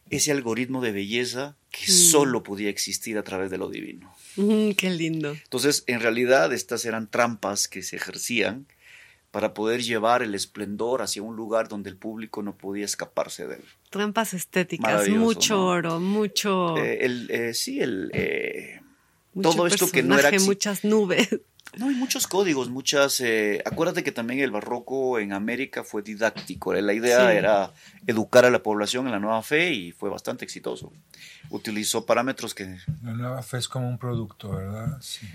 ese 0.09 0.31
algoritmo 0.31 0.81
de 0.81 0.91
belleza 0.91 1.55
que 1.71 1.91
mm. 1.91 1.95
solo 1.95 2.43
podía 2.43 2.69
existir 2.69 3.17
a 3.17 3.23
través 3.23 3.49
de 3.51 3.57
lo 3.57 3.69
divino. 3.69 4.13
Mm, 4.35 4.71
qué 4.71 4.89
lindo. 4.89 5.31
Entonces, 5.31 5.83
en 5.87 5.99
realidad, 5.99 6.53
estas 6.53 6.85
eran 6.85 7.09
trampas 7.09 7.67
que 7.67 7.83
se 7.83 7.97
ejercían 7.97 8.67
para 9.31 9.53
poder 9.53 9.83
llevar 9.83 10.23
el 10.23 10.33
esplendor 10.33 11.01
hacia 11.01 11.21
un 11.21 11.35
lugar 11.35 11.67
donde 11.67 11.89
el 11.89 11.97
público 11.97 12.41
no 12.41 12.57
podía 12.57 12.85
escaparse 12.85 13.47
de 13.47 13.55
él. 13.55 13.63
Trampas 13.89 14.33
estéticas, 14.33 15.07
mucho 15.09 15.63
oro, 15.63 15.99
mucho... 15.99 16.77
Eh, 16.77 17.05
el, 17.05 17.29
eh, 17.29 17.53
sí, 17.53 17.79
el... 17.79 18.09
Eh, 18.13 18.81
todo 19.41 19.67
esto 19.67 19.89
que 19.91 20.01
no 20.01 20.17
era... 20.17 20.31
Muchas 20.39 20.83
nubes. 20.83 21.29
No, 21.77 21.87
hay 21.87 21.95
muchos 21.95 22.27
códigos, 22.27 22.69
muchas... 22.69 23.21
Eh, 23.21 23.61
acuérdate 23.65 24.03
que 24.03 24.11
también 24.11 24.39
el 24.39 24.51
barroco 24.51 25.19
en 25.19 25.33
América 25.33 25.83
fue 25.83 26.01
didáctico. 26.01 26.73
La 26.73 26.93
idea 26.93 27.33
era 27.33 27.71
educar 28.07 28.45
a 28.45 28.49
la 28.49 28.63
población 28.63 29.05
en 29.05 29.11
la 29.11 29.19
nueva 29.19 29.41
fe 29.43 29.71
y 29.71 29.91
fue 29.91 30.09
bastante 30.09 30.45
exitoso. 30.45 30.91
Utilizó 31.49 32.05
parámetros 32.05 32.55
que... 32.55 32.77
La 33.03 33.13
nueva 33.13 33.43
fe 33.43 33.57
es 33.59 33.67
como 33.67 33.87
un 33.87 33.97
producto, 33.97 34.49
¿verdad? 34.49 34.97
Sí 35.01 35.27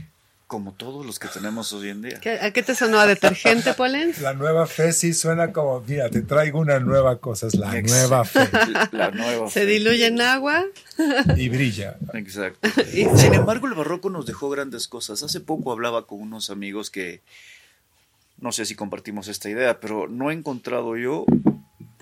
como 0.54 0.70
todos 0.70 1.04
los 1.04 1.18
que 1.18 1.26
tenemos 1.26 1.72
hoy 1.72 1.88
en 1.88 2.02
día. 2.02 2.20
¿A 2.40 2.52
qué 2.52 2.62
te 2.62 2.76
sonó 2.76 3.00
a 3.00 3.08
detergente, 3.08 3.74
Polen? 3.74 4.12
La 4.22 4.34
nueva 4.34 4.68
fe 4.68 4.92
sí 4.92 5.12
suena 5.12 5.52
como, 5.52 5.80
mira, 5.80 6.08
te 6.10 6.22
traigo 6.22 6.60
una 6.60 6.78
nueva 6.78 7.18
cosa, 7.18 7.48
es 7.48 7.56
la 7.56 7.72
nueva 7.82 8.24
fe. 8.24 8.48
La 8.92 9.10
nueva 9.10 9.50
Se 9.50 9.66
diluye 9.66 10.06
en 10.06 10.20
agua. 10.20 10.64
Y 11.36 11.48
brilla. 11.48 11.96
Exacto. 12.12 12.68
Sin 12.86 13.34
embargo, 13.34 13.66
el 13.66 13.74
barroco 13.74 14.10
nos 14.10 14.26
dejó 14.26 14.48
grandes 14.48 14.86
cosas. 14.86 15.24
Hace 15.24 15.40
poco 15.40 15.72
hablaba 15.72 16.06
con 16.06 16.20
unos 16.20 16.50
amigos 16.50 16.88
que, 16.88 17.20
no 18.38 18.52
sé 18.52 18.64
si 18.64 18.76
compartimos 18.76 19.26
esta 19.26 19.50
idea, 19.50 19.80
pero 19.80 20.06
no 20.06 20.30
he 20.30 20.34
encontrado 20.34 20.96
yo 20.96 21.26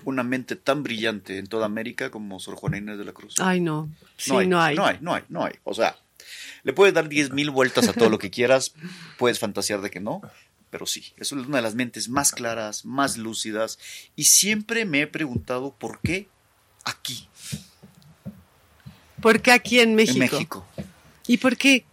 una 0.05 0.21
mente 0.21 0.55
tan 0.55 0.83
brillante 0.83 1.39
en 1.39 1.47
toda 1.47 1.65
América 1.65 2.11
como 2.11 2.39
Sor 2.39 2.53
Juana 2.53 2.77
Inés 2.77 2.99
de 2.99 3.05
la 3.05 3.13
Cruz. 3.13 3.33
Ay, 3.39 3.61
no. 3.61 3.89
Sí, 4.15 4.29
no 4.31 4.37
hay. 4.37 4.45
No 4.45 4.61
hay, 4.61 4.75
no 4.75 4.85
hay, 4.85 4.97
no 4.99 5.13
hay. 5.15 5.23
No 5.27 5.43
hay. 5.43 5.53
O 5.63 5.73
sea, 5.73 5.95
le 6.63 6.73
puedes 6.73 6.93
dar 6.93 7.09
10.000 7.09 7.51
vueltas 7.51 7.87
a 7.87 7.93
todo 7.93 8.09
lo 8.09 8.19
que 8.19 8.29
quieras, 8.31 8.73
puedes 9.17 9.39
fantasear 9.39 9.81
de 9.81 9.89
que 9.89 9.99
no, 9.99 10.21
pero 10.69 10.85
sí, 10.85 11.13
es 11.17 11.31
una 11.31 11.57
de 11.57 11.61
las 11.61 11.75
mentes 11.75 12.09
más 12.09 12.31
claras, 12.31 12.83
más 12.83 13.17
lúcidas, 13.17 13.77
y 14.15 14.23
siempre 14.23 14.85
me 14.85 15.01
he 15.01 15.07
preguntado 15.07 15.75
por 15.77 15.99
qué 16.01 16.27
aquí. 16.83 17.27
¿Por 19.21 19.41
qué 19.41 19.51
aquí 19.51 19.79
en 19.79 19.95
México? 19.95 20.23
En 20.23 20.31
México. 20.31 20.67
¿Y 21.27 21.37
por 21.37 21.57
qué? 21.57 21.85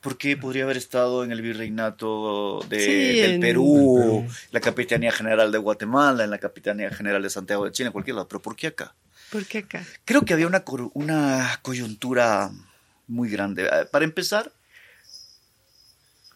Porque 0.00 0.36
podría 0.36 0.64
haber 0.64 0.76
estado 0.76 1.22
en 1.22 1.30
el 1.30 1.42
virreinato 1.42 2.60
de, 2.68 2.78
del 3.22 3.38
Perú, 3.38 4.26
la 4.50 4.60
Capitanía 4.60 5.12
General 5.12 5.52
de 5.52 5.58
Guatemala, 5.58 6.24
en 6.24 6.30
la 6.30 6.38
Capitanía 6.38 6.90
General 6.90 7.22
de 7.22 7.30
Santiago 7.30 7.64
de 7.64 7.72
Chile, 7.72 7.88
en 7.88 7.92
cualquier 7.92 8.16
lado. 8.16 8.26
Pero 8.26 8.42
¿por 8.42 8.56
qué 8.56 8.68
acá? 8.68 8.96
¿Por 9.30 9.46
qué 9.46 9.58
acá? 9.58 9.84
Creo 10.04 10.24
que 10.24 10.32
había 10.32 10.46
una, 10.46 10.64
una 10.94 11.60
coyuntura 11.62 12.50
muy 13.12 13.28
grande. 13.28 13.66
Eh, 13.66 13.86
para 13.90 14.04
empezar, 14.04 14.52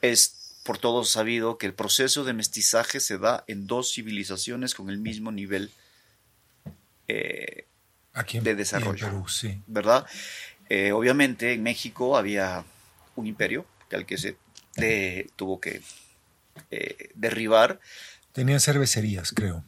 es 0.02 0.60
por 0.64 0.78
todos 0.78 1.10
sabido 1.10 1.58
que 1.58 1.66
el 1.66 1.74
proceso 1.74 2.24
de 2.24 2.32
mestizaje 2.32 3.00
se 3.00 3.18
da 3.18 3.44
en 3.46 3.66
dos 3.66 3.92
civilizaciones 3.92 4.74
con 4.74 4.90
el 4.90 4.98
mismo 4.98 5.32
nivel 5.32 5.70
eh, 7.08 7.66
de 8.42 8.54
desarrollo. 8.54 9.24
¿Verdad? 9.66 10.06
Eh, 10.68 10.92
obviamente 10.92 11.52
en 11.52 11.62
México 11.62 12.16
había 12.16 12.64
un 13.14 13.26
imperio 13.26 13.64
al 13.92 14.04
que 14.04 14.18
se 14.18 14.36
tuvo 15.36 15.60
que 15.60 15.82
derribar. 17.14 17.80
Tenían 18.32 18.60
cervecerías, 18.60 19.32
creo. 19.32 19.64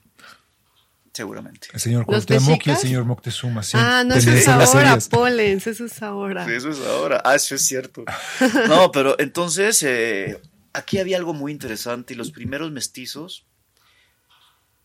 Seguramente. 1.19 1.67
El 1.73 1.81
señor 1.81 2.07
Cuauhtémoc 2.07 2.65
y 2.65 2.71
el 2.71 2.77
señor 2.77 3.05
Moctezuma, 3.05 3.65
sí. 3.65 3.77
Ah, 3.77 4.05
no, 4.07 4.15
eso 4.15 4.31
es 4.31 4.47
ahora, 4.47 4.97
Polens, 5.11 5.67
eso 5.67 5.87
es 5.87 6.01
ahora. 6.01 6.47
Sí, 6.47 6.53
eso 6.53 6.69
es 6.69 6.79
ahora. 6.87 7.21
Ah, 7.25 7.35
eso 7.35 7.57
es 7.57 7.63
cierto. 7.67 8.05
No, 8.69 8.93
pero 8.93 9.19
entonces, 9.19 9.83
eh, 9.83 10.41
aquí 10.73 10.99
había 10.99 11.17
algo 11.17 11.35
muy 11.35 11.51
interesante 11.51 12.15
y 12.15 12.17
los 12.17 12.31
primeros 12.31 12.71
mestizos 12.71 13.47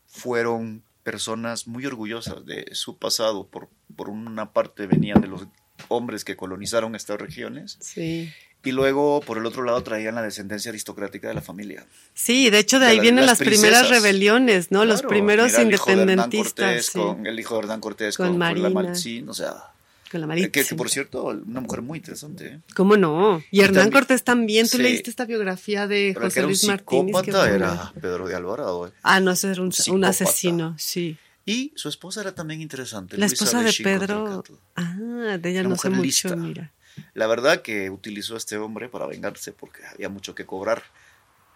fueron 0.08 0.82
personas 1.04 1.68
muy 1.68 1.86
orgullosas 1.86 2.44
de 2.44 2.66
su 2.72 2.98
pasado. 2.98 3.46
Por, 3.46 3.68
por 3.94 4.08
una 4.08 4.52
parte 4.52 4.88
venían 4.88 5.20
de 5.20 5.28
los 5.28 5.46
hombres 5.88 6.24
que 6.24 6.36
colonizaron 6.36 6.94
estas 6.94 7.20
regiones. 7.20 7.76
Sí. 7.80 8.32
Y 8.64 8.72
luego, 8.72 9.20
por 9.20 9.36
el 9.36 9.44
otro 9.44 9.62
lado, 9.62 9.82
traían 9.82 10.14
la 10.14 10.22
descendencia 10.22 10.70
aristocrática 10.70 11.28
de 11.28 11.34
la 11.34 11.42
familia. 11.42 11.84
Sí, 12.14 12.48
de 12.48 12.58
hecho, 12.60 12.78
de, 12.78 12.86
ahí 12.86 12.98
vienen 12.98 13.26
las, 13.26 13.38
primeras 13.38 13.90
rebeliones, 13.90 14.70
¿no? 14.70 14.86
los 14.86 15.02
primeros 15.02 15.58
independentistas. 15.58 16.90
Con 16.90 17.26
el 17.26 17.38
hijo 17.38 17.56
de 17.56 17.60
Hernán 17.60 17.80
Cortés, 17.80 18.16
con, 18.16 18.32
la 18.32 18.32
Marina. 18.32 18.92
o 19.28 19.34
sea. 19.34 19.70
Con 20.10 20.22
la 20.22 20.26
Marina. 20.26 20.48
Que, 20.48 20.64
por 20.76 20.88
cierto, 20.88 21.24
una 21.24 21.60
mujer 21.60 21.82
muy 21.82 21.98
interesante. 21.98 22.46
¿eh? 22.46 22.60
¿Cómo 22.74 22.96
no? 22.96 23.42
Y 23.50 23.60
Hernán 23.60 23.90
Cortés 23.90 24.24
también. 24.24 24.66
Tú 24.66 24.78
leíste 24.78 25.10
esta 25.10 25.26
biografía 25.26 25.86
de 25.86 26.16
José 26.18 26.42
Luis 26.42 26.64
Martínez. 26.64 27.14
era 27.28 27.92
Pedro 28.00 28.26
de 28.26 28.34
Alvarado. 28.34 28.86
¿eh? 28.86 28.92
Ah, 29.02 29.20
no, 29.20 29.32
ese 29.32 29.50
era 29.50 29.60
un, 29.60 30.04
asesino, 30.04 30.74
sí. 30.78 31.18
Y 31.46 31.72
su 31.76 31.88
esposa 31.88 32.22
era 32.22 32.34
también 32.34 32.60
interesante. 32.60 33.18
La 33.18 33.26
esposa 33.26 33.62
de, 33.62 33.72
Pedro. 33.82 34.42
Ah, 34.76 34.96
de 35.38 35.50
ella 35.50 35.62
no 35.62 35.76
sé 35.76 35.90
mucho, 35.90 36.36
mira. 36.36 36.72
La 37.12 37.26
verdad 37.26 37.62
que 37.62 37.90
utilizó 37.90 38.34
a 38.34 38.38
este 38.38 38.56
hombre 38.56 38.88
para 38.88 39.06
vengarse 39.06 39.52
porque 39.52 39.84
había 39.84 40.08
mucho 40.08 40.34
que 40.34 40.46
cobrar. 40.46 40.82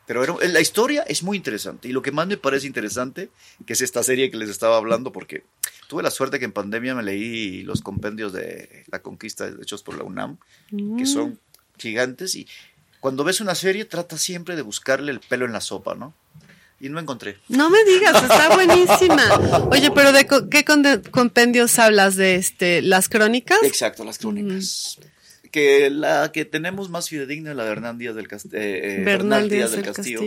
Pero 0.06 0.38
la 0.40 0.60
historia 0.60 1.02
es 1.02 1.22
muy 1.22 1.36
interesante 1.36 1.86
y 1.86 1.92
lo 1.92 2.00
que 2.00 2.12
más 2.12 2.26
me 2.26 2.38
parece 2.38 2.66
interesante, 2.66 3.30
que 3.66 3.74
es 3.74 3.82
esta 3.82 4.02
serie 4.02 4.30
que 4.30 4.38
les 4.38 4.48
estaba 4.48 4.78
hablando, 4.78 5.12
porque 5.12 5.44
tuve 5.86 6.02
la 6.02 6.10
suerte 6.10 6.38
que 6.38 6.46
en 6.46 6.52
pandemia 6.52 6.94
me 6.94 7.02
leí 7.02 7.62
los 7.62 7.82
compendios 7.82 8.32
de 8.32 8.84
la 8.90 9.00
conquista 9.00 9.50
hechos 9.60 9.82
por 9.82 9.98
la 9.98 10.04
UNAM, 10.04 10.38
que 10.70 10.74
mm. 10.76 11.06
son 11.06 11.38
gigantes 11.76 12.34
y 12.36 12.48
cuando 13.00 13.22
ves 13.22 13.40
una 13.40 13.54
serie 13.54 13.84
trata 13.84 14.16
siempre 14.16 14.56
de 14.56 14.62
buscarle 14.62 15.12
el 15.12 15.20
pelo 15.20 15.44
en 15.44 15.52
la 15.52 15.60
sopa, 15.60 15.94
¿no? 15.94 16.14
Y 16.80 16.88
no 16.90 17.00
encontré. 17.00 17.36
No 17.48 17.70
me 17.70 17.82
digas, 17.84 18.22
está 18.22 18.48
buenísima. 18.54 19.68
Oye, 19.70 19.90
pero 19.90 20.12
¿de 20.12 20.26
co- 20.26 20.48
qué 20.48 20.64
compendios 21.10 21.78
hablas 21.78 22.14
de 22.16 22.36
este? 22.36 22.82
¿Las 22.82 23.08
crónicas? 23.08 23.58
Exacto, 23.64 24.04
las 24.04 24.18
crónicas. 24.18 24.98
Que 25.50 25.90
la 25.90 26.30
que 26.32 26.44
tenemos 26.44 26.88
más 26.90 27.08
fidedigna 27.08 27.50
es 27.50 27.56
la 27.56 27.64
de 27.64 27.72
Hernán 27.72 27.98
Díaz 27.98 28.14
del 28.14 28.28
Castillo. 28.28 28.54
Bernal 29.04 29.48
Díaz 29.48 29.72
del 29.72 29.82
Castillo. 29.82 30.20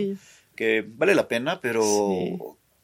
Que 0.56 0.84
vale 0.86 1.14
la 1.14 1.28
pena, 1.28 1.60
pero 1.60 1.82
Sí. 1.82 2.36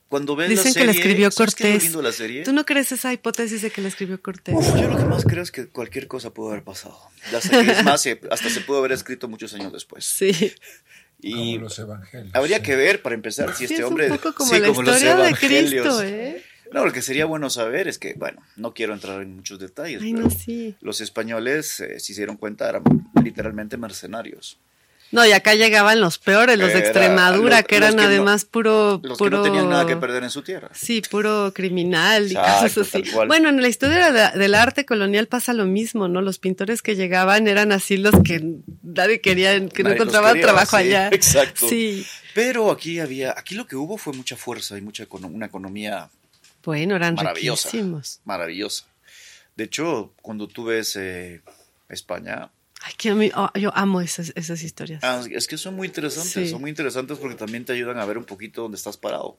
cuando 0.08 0.34
ves 0.36 0.48
Dicen 0.48 0.72
la 0.72 0.72
que 0.80 0.86
la 0.86 0.92
serie, 0.94 1.00
escribió 1.10 1.30
¿sabes 1.30 1.54
qué 1.54 1.74
es 1.74 1.84
lo 1.92 1.92
Cortés. 1.98 2.02
la 2.04 2.12
serie? 2.12 2.42
¿Tú 2.44 2.52
no 2.54 2.64
crees 2.64 2.92
esa 2.92 3.12
hipótesis 3.12 3.60
de 3.60 3.70
que 3.70 3.82
la 3.82 3.88
escribió 3.88 4.22
Cortés? 4.22 4.54
Uf, 4.56 4.66
yo 4.80 4.88
lo 4.88 4.96
que 4.96 5.04
más 5.04 5.24
creo 5.24 5.42
es 5.42 5.50
que 5.52 5.66
cualquier 5.68 6.06
cosa 6.08 6.30
pudo 6.32 6.50
haber 6.52 6.62
pasado. 6.64 6.98
Sé 7.42 7.50
que 7.50 7.72
es 7.72 7.84
más, 7.84 8.00
se- 8.00 8.20
hasta 8.30 8.48
se 8.48 8.60
pudo 8.62 8.78
haber 8.78 8.92
escrito 8.92 9.28
muchos 9.28 9.52
años 9.52 9.70
después. 9.72 10.04
Sí. 10.06 10.32
Y 11.20 11.54
Como 11.54 11.64
los 11.64 11.78
evangelios. 11.78 12.34
habría 12.34 12.58
sí. 12.58 12.62
que 12.62 12.76
ver, 12.76 13.02
para 13.02 13.14
empezar, 13.14 13.50
si 13.52 13.66
Sí, 13.66 13.74
este 13.74 13.76
es 13.76 13.82
hombre... 13.84 14.10
un 14.10 14.16
poco 14.18 14.34
como 14.34 14.50
sí, 14.50 14.60
la 14.60 14.68
como 14.68 14.82
los 14.82 14.94
historia 14.96 15.16
de 15.16 15.28
evangelios. 15.28 15.86
Cristo, 15.86 16.02
¿eh? 16.04 16.42
No, 16.72 16.84
lo 16.84 16.92
que 16.92 17.00
sería 17.02 17.24
bueno 17.24 17.48
saber 17.50 17.88
es 17.88 17.98
que, 17.98 18.12
bueno, 18.14 18.42
no 18.56 18.74
quiero 18.74 18.92
entrar 18.92 19.22
en 19.22 19.36
muchos 19.36 19.58
detalles, 19.58 20.02
Ay, 20.02 20.12
pero 20.12 20.24
no, 20.24 20.30
sí. 20.30 20.76
los 20.82 21.00
españoles, 21.00 21.80
eh, 21.80 21.98
si 21.98 22.12
se 22.14 22.20
dieron 22.20 22.36
cuenta, 22.36 22.68
eran 22.68 22.82
literalmente 23.24 23.76
mercenarios. 23.78 24.58
No, 25.10 25.24
y 25.24 25.32
acá 25.32 25.54
llegaban 25.54 26.00
los 26.00 26.18
peores, 26.18 26.58
los 26.58 26.72
de 26.72 26.80
Extremadura, 26.80 27.62
que 27.62 27.76
eran 27.76 27.98
además 27.98 28.44
puro... 28.44 29.00
Los 29.02 29.16
que 29.16 29.30
no 29.30 29.42
tenían 29.42 29.68
nada 29.70 29.86
que 29.86 29.96
perder 29.96 30.22
en 30.22 30.30
su 30.30 30.42
tierra. 30.42 30.68
Sí, 30.74 31.02
puro 31.10 31.52
criminal 31.54 32.24
y 32.24 32.32
Exacto, 32.32 32.80
cosas 32.80 32.94
así. 32.94 33.10
Bueno, 33.26 33.48
en 33.48 33.62
la 33.62 33.68
historia 33.68 34.12
de- 34.12 34.38
del 34.38 34.54
arte 34.54 34.84
colonial 34.84 35.26
pasa 35.26 35.54
lo 35.54 35.64
mismo, 35.64 36.08
¿no? 36.08 36.20
Los 36.20 36.38
pintores 36.38 36.82
que 36.82 36.94
llegaban 36.94 37.48
eran 37.48 37.72
así 37.72 37.96
los 37.96 38.14
que 38.22 38.56
nadie 38.82 39.22
quería, 39.22 39.66
que 39.68 39.82
no 39.82 39.90
encontraban 39.90 40.38
trabajo 40.40 40.76
allá. 40.76 41.08
exacto. 41.12 41.68
Sí. 41.68 42.06
Pero 42.34 42.70
aquí 42.70 43.00
había, 43.00 43.34
aquí 43.36 43.54
lo 43.54 43.66
que 43.66 43.76
hubo 43.76 43.96
fue 43.96 44.12
mucha 44.12 44.36
fuerza 44.36 44.76
y 44.76 44.82
mucha 44.82 45.06
una 45.10 45.46
economía 45.46 46.10
Bueno, 46.64 46.96
eran 46.96 47.14
maravillosa. 47.14 47.70
Maravillosa. 48.24 48.84
De 49.56 49.64
hecho, 49.64 50.12
cuando 50.22 50.46
tú 50.46 50.64
ves 50.64 50.94
eh, 50.96 51.40
España, 51.88 52.50
Ay, 52.82 52.92
que 52.96 53.10
a 53.10 53.14
mí- 53.14 53.30
oh, 53.34 53.50
yo 53.58 53.70
amo 53.76 54.00
esas, 54.00 54.32
esas 54.36 54.62
historias. 54.62 55.02
ah, 55.02 55.22
es 55.30 55.46
que 55.48 55.58
son 55.58 55.74
muy 55.74 55.86
interesantes, 55.88 56.32
Sí. 56.32 56.48
son 56.48 56.60
muy 56.60 56.70
interesantes 56.70 57.18
porque 57.18 57.34
también 57.36 57.64
te 57.64 57.72
ayudan 57.72 57.98
a 57.98 58.04
ver 58.04 58.18
un 58.18 58.24
poquito 58.24 58.62
dónde 58.62 58.76
estás 58.76 58.96
parado. 58.96 59.38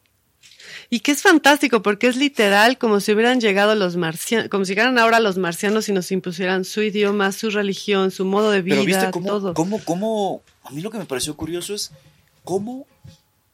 Y 0.90 1.00
que 1.02 1.12
es 1.12 1.22
fantástico 1.22 1.82
porque 1.82 2.08
es 2.08 2.16
literal 2.16 2.78
como 2.78 3.00
si 3.00 3.12
hubieran 3.12 3.40
llegado 3.42 3.76
los 3.76 3.96
marcianos, 3.96 4.50
como 4.50 4.66
si 4.66 4.72
llegaran 4.72 4.98
ahora 4.98 5.20
los 5.20 5.38
marcianos 5.38 5.90
y 5.90 5.94
nos 5.94 6.12
impusieran 6.12 6.64
su 6.66 6.82
idioma, 6.82 7.32
su 7.32 7.50
religión, 7.50 8.12
su 8.12 8.26
modo 8.26 8.52
de 8.52 8.62
vida, 8.62 8.76
Pero 8.76 8.86
viste 8.86 9.12
cómo, 9.12 9.28
todo. 9.28 9.54
cómo, 9.54 9.84
cómo, 9.84 10.42
a 10.64 10.72
mí 10.72 10.82
lo 10.82 10.92
que 10.92 10.98
me 10.98 11.06
pareció 11.06 11.36
curioso 11.36 11.74
es 11.74 11.92
cómo 12.44 12.88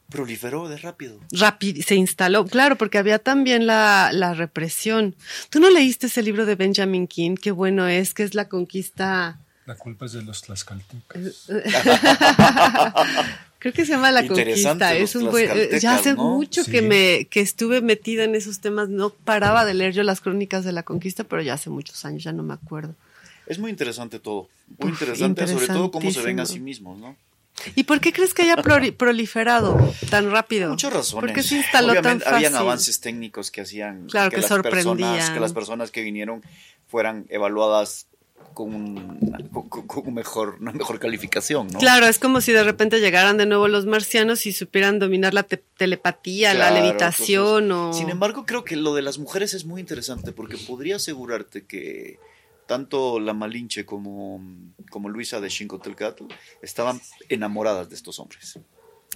proliferó 0.08 0.68
de 0.68 0.76
rápido. 0.78 1.18
Rápido, 1.32 1.82
se 1.86 1.96
instaló, 1.96 2.46
claro, 2.46 2.76
porque 2.76 2.98
había 2.98 3.18
también 3.18 3.66
la, 3.66 4.10
la 4.12 4.34
represión. 4.34 5.16
¿Tú 5.50 5.58
no 5.60 5.68
leíste 5.70 6.06
ese 6.06 6.22
libro 6.22 6.46
de 6.46 6.54
Benjamin 6.54 7.06
King? 7.08 7.34
Qué 7.36 7.50
bueno 7.50 7.88
es, 7.88 8.14
que 8.14 8.22
es 8.22 8.34
la 8.34 8.48
conquista. 8.48 9.40
La 9.66 9.74
culpa 9.74 10.06
es 10.06 10.12
de 10.12 10.22
los 10.22 10.42
tlaxcaltecas. 10.42 11.48
Creo 13.58 13.72
que 13.72 13.84
se 13.84 13.92
llama 13.92 14.12
La 14.12 14.26
Conquista. 14.26 14.94
Es 14.94 15.16
un 15.16 15.30
buen, 15.30 15.50
eh, 15.52 15.78
ya 15.80 15.96
hace 15.96 16.14
mucho 16.14 16.62
Sí. 16.62 16.70
que 16.70 16.82
me 16.82 17.26
que 17.26 17.40
estuve 17.40 17.80
metida 17.80 18.24
en 18.24 18.34
esos 18.34 18.60
temas. 18.60 18.88
No 18.88 19.10
paraba 19.10 19.64
de 19.64 19.74
leer 19.74 19.92
yo 19.92 20.02
las 20.04 20.20
crónicas 20.20 20.64
de 20.64 20.72
la 20.72 20.82
conquista, 20.82 21.24
pero 21.24 21.42
ya 21.42 21.54
hace 21.54 21.70
muchos 21.70 22.04
años, 22.04 22.22
ya 22.22 22.32
no 22.32 22.42
me 22.42 22.54
acuerdo. 22.54 22.94
Es 23.46 23.58
muy 23.58 23.70
interesante 23.70 24.18
todo. 24.20 24.48
Muy 24.78 24.92
Uf, 24.92 25.00
interesante, 25.02 25.46
sobre 25.48 25.66
todo 25.68 25.90
cómo 25.90 26.10
se 26.10 26.20
ven 26.22 26.38
a 26.40 26.46
sí 26.46 26.60
mismos, 26.60 26.98
¿no? 26.98 27.16
¿Y 27.74 27.84
por 27.84 28.00
qué 28.00 28.12
crees 28.12 28.34
que 28.34 28.42
haya 28.42 28.56
proli- 28.56 28.94
proliferado 28.94 29.78
tan 30.10 30.30
rápido? 30.30 30.70
Muchas 30.70 30.92
razones. 30.92 31.24
¿Por 31.26 31.32
qué 31.34 31.42
se 31.42 31.56
instaló 31.56 31.92
Obviamente 31.92 32.24
tan 32.24 32.32
fácil? 32.34 32.46
habían 32.46 32.54
avances 32.54 33.00
técnicos 33.00 33.50
que 33.50 33.62
hacían 33.62 34.06
Claro, 34.08 34.30
que 34.30 34.36
las 34.36 34.46
personas, 34.46 34.72
sorprendían. 34.84 35.34
que 35.34 35.40
las 35.40 35.52
personas 35.54 35.90
que 35.90 36.02
vinieron 36.02 36.42
fueran 36.86 37.24
evaluadas 37.30 38.06
con, 38.56 38.74
un- 38.74 39.20
con- 39.52 39.68
con- 39.68 39.86
con 39.86 40.08
un 40.08 40.14
mejor, 40.14 40.56
una 40.60 40.72
mejor 40.72 40.98
calificación, 40.98 41.68
¿no? 41.68 41.78
Claro, 41.78 42.06
es 42.06 42.18
como 42.18 42.40
si 42.40 42.52
de 42.52 42.64
repente 42.64 43.00
llegaran 43.00 43.36
de 43.36 43.44
nuevo 43.44 43.68
los 43.68 43.84
marcianos 43.84 44.46
y 44.46 44.52
supieran 44.54 44.98
dominar 44.98 45.34
la 45.34 45.42
te- 45.42 45.62
telepatía, 45.76 46.54
la 46.54 46.70
levitación 46.70 47.64
entonces, 47.64 47.96
o... 47.96 48.00
Sin 48.00 48.08
embargo, 48.08 48.46
creo 48.46 48.64
que 48.64 48.76
lo 48.76 48.94
de 48.94 49.02
las 49.02 49.18
mujeres 49.18 49.52
es 49.52 49.66
muy 49.66 49.80
interesante 49.82 50.32
porque 50.32 50.56
podría 50.56 50.96
asegurarte 50.96 51.66
que 51.66 52.18
tanto 52.66 53.20
la 53.20 53.34
Malinche 53.34 53.84
como, 53.84 54.40
como 54.90 55.10
Luisa 55.10 55.38
de 55.42 55.50
Xincotelcatl 55.50 56.24
estaban 56.62 56.98
enamoradas 57.28 57.90
de 57.90 57.94
estos 57.94 58.18
hombres. 58.18 58.58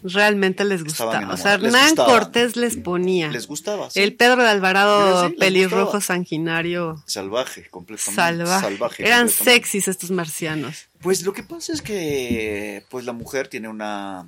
Realmente 0.03 0.64
les 0.64 0.83
gustaba. 0.85 1.29
O 1.33 1.37
sea, 1.37 1.55
Hernán. 1.55 1.94
Cortés 1.94 2.57
les 2.57 2.76
ponía. 2.76 3.29
Les 3.29 3.46
gustaba. 3.46 3.90
sí. 3.90 4.00
El 4.00 4.14
Pedro 4.16 4.42
de 4.42 4.48
Alvarado, 4.48 5.29
sí, 5.29 5.35
pelirrojo 5.35 5.83
gustaba. 5.85 6.00
sanguinario, 6.00 7.03
Salvaje, 7.07 7.68
completamente. 7.70 8.14
salvaje. 8.14 8.61
salvaje 8.66 9.07
Eran 9.07 9.26
completamente. 9.29 9.53
sexys 9.61 9.88
estos 9.88 10.11
marcianos. 10.11 10.88
Pues 11.00 11.22
lo 11.22 11.33
que 11.33 11.42
pasa 11.42 11.72
es 11.72 11.83
que 11.83 12.85
pues 12.90 13.05
la 13.05 13.12
mujer 13.12 13.48
tiene 13.48 13.68
una, 13.68 14.26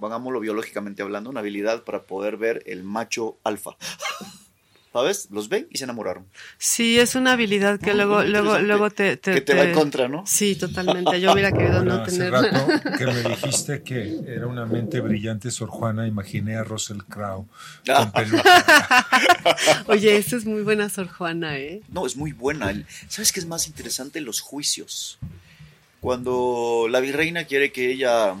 pongámoslo 0.00 0.40
biológicamente 0.40 1.02
hablando, 1.02 1.30
una 1.30 1.40
habilidad 1.40 1.84
para 1.84 2.04
poder 2.04 2.36
ver 2.36 2.62
el 2.66 2.84
macho 2.84 3.38
alfa. 3.44 3.76
¿Sabes? 4.92 5.28
Los 5.30 5.48
ven 5.50 5.66
y 5.70 5.76
se 5.78 5.84
enamoraron. 5.84 6.26
Sí, 6.56 6.98
es 6.98 7.14
una 7.14 7.32
habilidad 7.32 7.78
que 7.78 7.92
luego, 7.94 8.22
luego, 8.24 8.58
luego 8.58 8.90
te, 8.90 9.16
te- 9.18 9.34
que 9.34 9.40
te, 9.42 9.54
va 9.54 9.62
te- 9.62 9.68
en 9.68 9.74
contra, 9.74 10.08
¿no? 10.08 10.24
Sí, 10.26 10.56
totalmente. 10.56 11.20
Yo 11.20 11.32
hubiera 11.32 11.52
querido 11.52 11.76
Bueno, 11.82 11.98
no 11.98 12.02
hace 12.04 12.12
tener. 12.18 12.32
rato 12.32 12.66
que 12.96 13.06
me 13.06 13.22
dijiste 13.22 13.82
que 13.82 14.20
era 14.26 14.46
una 14.46 14.64
mente 14.64 15.00
brillante 15.00 15.50
Sor 15.50 15.68
Juana, 15.68 16.06
imaginé 16.08 16.56
a 16.56 16.64
Russell 16.64 16.98
Crowe 17.08 17.46
Ah. 17.88 18.10
con 18.12 18.12
peluca. 18.12 19.06
Oye, 19.88 20.16
esa 20.16 20.36
es 20.36 20.46
muy 20.46 20.62
buena 20.62 20.88
Sor 20.88 21.08
Juana, 21.08 21.58
¿eh? 21.58 21.82
No, 21.88 22.06
es 22.06 22.16
muy 22.16 22.32
buena. 22.32 22.72
¿Sabes 23.08 23.30
qué 23.32 23.40
es 23.40 23.46
más 23.46 23.66
interesante? 23.68 24.20
Los 24.22 24.40
juicios. 24.40 25.18
Cuando 26.00 26.86
la 26.90 27.00
virreina 27.00 27.44
quiere 27.44 27.72
que 27.72 27.90
ella 27.92 28.34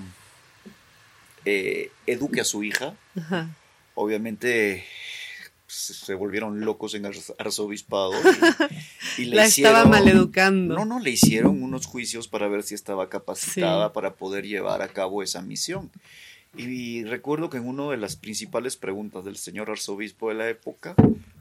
eh, 1.44 1.90
eduque 2.06 2.40
a 2.40 2.44
su 2.44 2.62
hija, 2.64 2.94
Ajá. 3.16 3.48
obviamente 3.94 4.84
se 5.68 6.14
volvieron 6.14 6.60
locos 6.64 6.94
en 6.94 7.04
arz- 7.04 7.34
arzobispado 7.38 8.12
y, 9.18 9.22
y 9.22 9.24
le 9.26 9.36
La 9.36 9.44
estaba 9.46 9.80
hicieron- 9.82 9.90
maleducando. 9.90 10.74
No, 10.74 10.84
no, 10.84 10.98
le 10.98 11.10
hicieron 11.10 11.62
unos 11.62 11.86
juicios 11.86 12.26
para 12.26 12.48
ver 12.48 12.62
si 12.62 12.74
estaba 12.74 13.08
capacitada 13.10 13.88
Sí. 13.88 13.92
para 13.94 14.14
poder 14.14 14.46
llevar 14.46 14.82
a 14.82 14.88
cabo 14.88 15.22
esa 15.22 15.42
misión. 15.42 15.90
Y 16.56 17.04
recuerdo 17.04 17.50
que 17.50 17.58
en 17.58 17.68
una 17.68 17.90
de 17.90 17.98
las 17.98 18.16
principales 18.16 18.76
preguntas 18.78 19.24
del 19.24 19.36
señor 19.36 19.70
arzobispo 19.70 20.30
de 20.30 20.34
la 20.34 20.48
época 20.48 20.94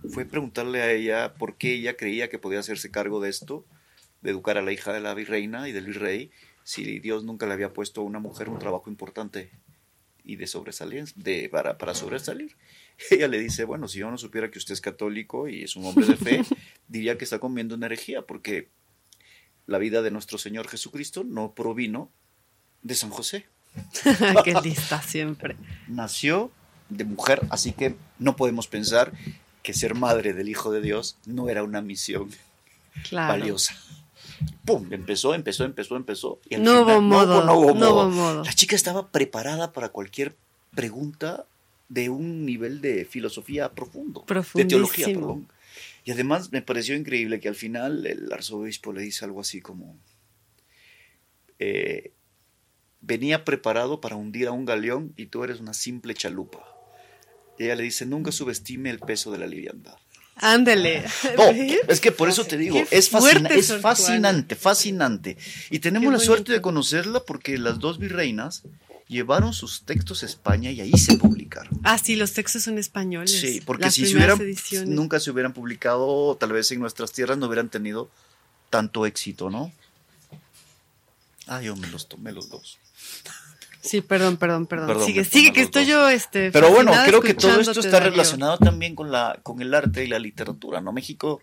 fue 0.09 0.25
preguntarle 0.25 0.81
a 0.81 0.91
ella 0.91 1.33
por 1.35 1.55
qué 1.55 1.73
ella 1.75 1.95
creía 1.95 2.29
que 2.29 2.37
podía 2.37 2.59
hacerse 2.59 2.91
cargo 2.91 3.21
de 3.21 3.29
esto, 3.29 3.63
de 4.21 4.31
educar 4.31 4.57
a 4.57 4.61
la 4.61 4.73
hija 4.73 4.91
de 4.91 4.99
la 4.99 5.13
virreina 5.13 5.69
y 5.69 5.71
del 5.71 5.85
virrey, 5.85 6.29
si 6.65 6.99
Dios 6.99 7.23
nunca 7.23 7.47
le 7.47 7.53
había 7.53 7.71
puesto 7.71 8.01
a 8.01 8.03
una 8.03 8.19
mujer 8.19 8.49
un 8.49 8.59
trabajo 8.59 8.89
importante 8.89 9.49
y 10.27 10.35
de 10.35 10.45
sobresalir, 10.45 11.05
de, 11.15 11.47
para, 11.49 11.77
para 11.77 11.95
sobresalir. 11.95 12.55
Ella 13.09 13.27
le 13.27 13.39
dice, 13.39 13.63
bueno, 13.63 13.87
si 13.87 13.99
yo 13.99 14.11
no 14.11 14.17
supiera 14.17 14.51
que 14.51 14.59
usted 14.59 14.73
es 14.73 14.81
católico 14.81 15.47
y 15.47 15.63
es 15.63 15.75
un 15.75 15.85
hombre 15.85 16.05
de 16.05 16.17
fe, 16.17 16.41
diría 16.87 17.17
que 17.17 17.23
está 17.23 17.39
comiendo 17.39 17.75
una 17.75 17.85
herejía, 17.87 18.21
porque 18.23 18.67
la 19.65 19.77
vida 19.77 20.01
de 20.01 20.11
nuestro 20.11 20.37
Señor 20.37 20.67
Jesucristo 20.67 21.23
no 21.23 21.53
provino 21.53 22.11
de 22.83 22.95
San 22.95 23.09
José. 23.09 23.45
Qué 24.43 24.53
lista 24.63 25.01
siempre. 25.01 25.55
Nació 25.87 26.51
de 26.89 27.05
mujer, 27.05 27.41
así 27.49 27.71
que 27.71 27.95
no 28.19 28.35
podemos 28.35 28.67
pensar 28.67 29.13
que 29.63 29.73
ser 29.73 29.95
madre 29.95 30.33
del 30.33 30.49
Hijo 30.49 30.71
de 30.71 30.81
Dios 30.81 31.17
no 31.25 31.49
era 31.49 31.63
una 31.63 31.81
misión 31.81 32.29
Claro. 33.09 33.33
valiosa. 33.33 33.75
¡Pum! 34.65 34.87
Empezó, 34.91 35.33
empezó, 35.33 35.63
empezó, 35.65 35.95
empezó. 35.95 36.39
y 36.49 36.55
al 36.55 36.63
No 36.63 36.81
hubo 36.81 37.01
modo, 37.01 37.43
no 37.43 37.53
hubo 37.57 37.73
no 37.73 37.89
hubo 37.91 38.03
modo. 38.03 38.09
modo. 38.09 38.43
La 38.43 38.53
chica 38.53 38.75
estaba 38.75 39.11
preparada 39.11 39.73
para 39.73 39.89
cualquier 39.89 40.35
pregunta 40.75 41.45
de 41.89 42.09
un 42.09 42.45
nivel 42.45 42.81
de 42.81 43.05
filosofía 43.05 43.71
profundo. 43.73 44.25
De 44.53 44.65
teología, 44.65 45.07
perdón. 45.07 45.47
Y 46.03 46.11
además 46.11 46.51
me 46.51 46.61
pareció 46.61 46.95
increíble 46.95 47.39
que 47.39 47.49
al 47.49 47.55
final 47.55 48.05
el 48.05 48.31
arzobispo 48.31 48.93
le 48.93 49.01
dice 49.01 49.25
algo 49.25 49.41
así 49.41 49.61
como, 49.61 49.97
eh, 51.59 52.11
venía 53.01 53.43
preparado 53.45 54.01
para 54.01 54.15
hundir 54.15 54.47
a 54.47 54.51
un 54.51 54.65
galeón 54.65 55.13
y 55.17 55.27
tú 55.27 55.43
eres 55.43 55.59
una 55.59 55.73
simple 55.73 56.13
chalupa. 56.13 56.65
Y 57.57 57.65
ella 57.65 57.75
le 57.75 57.83
dice, 57.83 58.05
nunca 58.05 58.31
subestime 58.31 58.89
el 58.89 58.99
peso 58.99 59.31
de 59.31 59.39
la 59.39 59.47
liviandad. 59.47 59.97
No, 61.37 61.53
¿Ves? 61.53 61.79
es 61.87 61.99
que 61.99 62.11
por 62.11 62.29
eso 62.29 62.45
te 62.45 62.57
digo, 62.57 62.75
Qué 62.89 62.97
es, 62.97 63.09
fascina- 63.11 63.49
es 63.49 63.73
fascinante, 63.81 64.55
fascinante. 64.55 65.37
Y 65.69 65.79
tenemos 65.79 66.11
la 66.13 66.19
suerte 66.19 66.51
de 66.51 66.61
conocerla 66.61 67.21
porque 67.25 67.57
las 67.57 67.79
dos 67.79 67.97
virreinas 67.99 68.63
llevaron 69.07 69.53
sus 69.53 69.83
textos 69.83 70.23
a 70.23 70.25
España 70.25 70.69
y 70.71 70.81
ahí 70.81 70.91
se 70.97 71.17
publicaron. 71.17 71.79
Ah, 71.83 71.97
sí, 71.97 72.15
los 72.15 72.33
textos 72.33 72.63
son 72.63 72.77
españoles. 72.77 73.31
Sí, 73.31 73.61
porque 73.65 73.85
Las 73.85 73.93
si 73.93 74.05
se 74.05 74.15
hubieran, 74.15 74.39
ediciones. 74.41 74.89
nunca 74.89 75.19
se 75.19 75.31
hubieran 75.31 75.53
publicado, 75.53 76.35
tal 76.39 76.51
vez 76.51 76.71
en 76.71 76.81
nuestras 76.81 77.11
tierras 77.13 77.37
no 77.37 77.47
hubieran 77.47 77.69
tenido 77.69 78.09
tanto 78.69 79.05
éxito, 79.05 79.49
¿no? 79.49 79.71
Ah, 81.47 81.61
yo 81.61 81.75
me 81.77 81.87
los 81.87 82.09
tomé 82.09 82.33
los 82.33 82.49
dos. 82.49 82.77
Sí, 83.81 84.01
perdón, 84.01 84.37
perdón, 84.37 84.67
perdón. 84.67 84.87
Perdón, 84.87 85.05
sigue, 85.05 85.23
sigue, 85.23 85.53
que 85.53 85.61
estoy 85.61 85.83
dos. 85.83 85.91
yo, 85.91 86.09
este. 86.09 86.51
Pero 86.51 86.71
bueno, 86.71 86.91
creo 87.05 87.21
que 87.21 87.33
todo 87.33 87.59
esto 87.59 87.79
está 87.79 87.91
Darío. 87.91 88.11
relacionado 88.11 88.57
también 88.57 88.95
con 88.95 89.11
la 89.11 89.39
con 89.43 89.61
el 89.61 89.73
arte 89.73 90.03
y 90.03 90.07
la 90.07 90.19
literatura, 90.19 90.81
¿no? 90.81 90.91
México, 90.91 91.41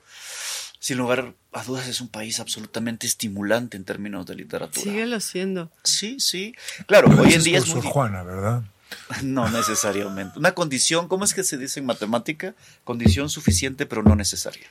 sin 0.79 0.99
lugar 0.99 1.35
a 1.53 1.65
dudas, 1.65 1.89
es 1.89 2.01
un 2.01 2.09
país 2.09 2.41
absolutamente 2.41 3.07
estimulante 3.07 3.77
en 3.77 3.85
términos 3.85 4.27
de 4.27 4.35
literatura. 4.35 4.83
Síguelo 4.83 5.21
siendo. 5.21 5.71
Sí, 5.83 6.21
sí. 6.21 6.55
Claro, 6.87 7.09
Pero 7.09 7.23
hoy 7.23 7.31
en 7.31 7.39
es 7.39 7.45
día 7.45 7.59
es 7.59 7.69
muy 7.69 7.83
Sor 7.83 7.91
Juana, 7.91 8.23
¿verdad? 8.23 8.63
No 9.23 9.49
necesariamente. 9.49 10.39
Una 10.39 10.53
condición, 10.53 11.09
¿cómo 11.09 11.25
es 11.25 11.35
que 11.35 11.43
se 11.43 11.57
dice 11.59 11.81
en 11.81 11.87
matemática? 11.87 12.55
Condición 12.85 13.29
suficiente, 13.31 13.87
pero 13.87 14.03
no 14.03 14.15
necesaria. 14.15 14.67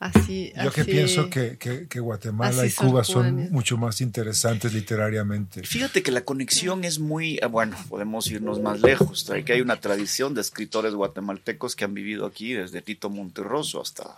Así, 0.00 0.50
Yo 0.64 0.72
que 0.72 0.80
así. 0.80 0.90
pienso 0.90 1.28
que, 1.28 1.58
que- 1.58 1.86
que 1.86 2.00
Guatemala 2.00 2.64
y 2.64 2.72
Cuba 2.72 3.04
son 3.04 3.50
mucho 3.52 3.76
más 3.76 4.00
interesantes 4.00 4.72
literariamente. 4.72 5.62
Fíjate 5.62 6.02
que 6.02 6.10
la 6.10 6.22
conexión 6.24 6.84
es 6.84 6.98
muy, 6.98 7.38
ah, 7.42 7.48
bueno, 7.48 7.76
podemos 7.90 8.26
irnos 8.28 8.60
más 8.60 8.80
lejos. 8.80 9.28
Hay 9.28 9.44
que 9.44 9.52
hay 9.52 9.60
una 9.60 9.76
tradición 9.76 10.32
de 10.32 10.40
escritores 10.40 10.94
guatemaltecos 10.94 11.76
que 11.76 11.84
han 11.84 11.92
vivido 11.92 12.24
aquí 12.24 12.54
desde 12.54 12.80
Tito 12.80 13.10
Monterroso 13.10 13.82
hasta 13.82 14.16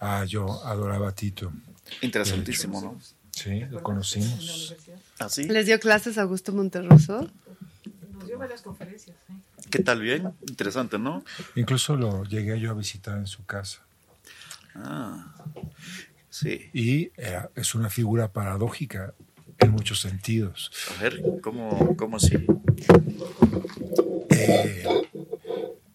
Ah, 0.00 0.24
yo 0.26 0.64
adoraba 0.64 1.10
a 1.10 1.12
Tito. 1.14 1.52
interesantísimo, 2.00 2.80
¿no? 2.80 3.00
Sí, 3.30 3.60
lo 3.70 3.82
conocimos. 3.82 4.74
Así. 5.18 5.44
¿Les 5.44 5.66
dio 5.66 5.78
clases 5.80 6.16
a 6.16 6.22
Augusto 6.22 6.52
Monterroso? 6.52 7.28
Nos 8.14 8.26
dio 8.26 8.38
varias 8.38 8.62
conferencias. 8.62 9.14
¿eh? 9.28 9.32
¿Qué 9.70 9.80
tal 9.82 10.00
bien? 10.00 10.30
Interesante, 10.48 10.98
¿no? 10.98 11.22
Incluso 11.56 11.94
lo 11.96 12.24
llegué 12.24 12.58
yo 12.58 12.70
a 12.70 12.74
visitar 12.74 13.18
en 13.18 13.26
su 13.26 13.44
casa. 13.44 13.80
Ah, 14.74 15.34
sí. 16.30 16.70
Y 16.72 17.10
era- 17.16 17.50
es 17.54 17.74
una 17.74 17.90
figura 17.90 18.32
paradójica 18.32 19.14
en 19.58 19.70
muchos 19.70 20.00
sentidos. 20.00 20.70
A 20.98 21.02
ver, 21.02 21.22
¿cómo, 21.42 21.96
cómo 21.96 22.18
sí? 22.18 22.36
Eh, 24.30 24.84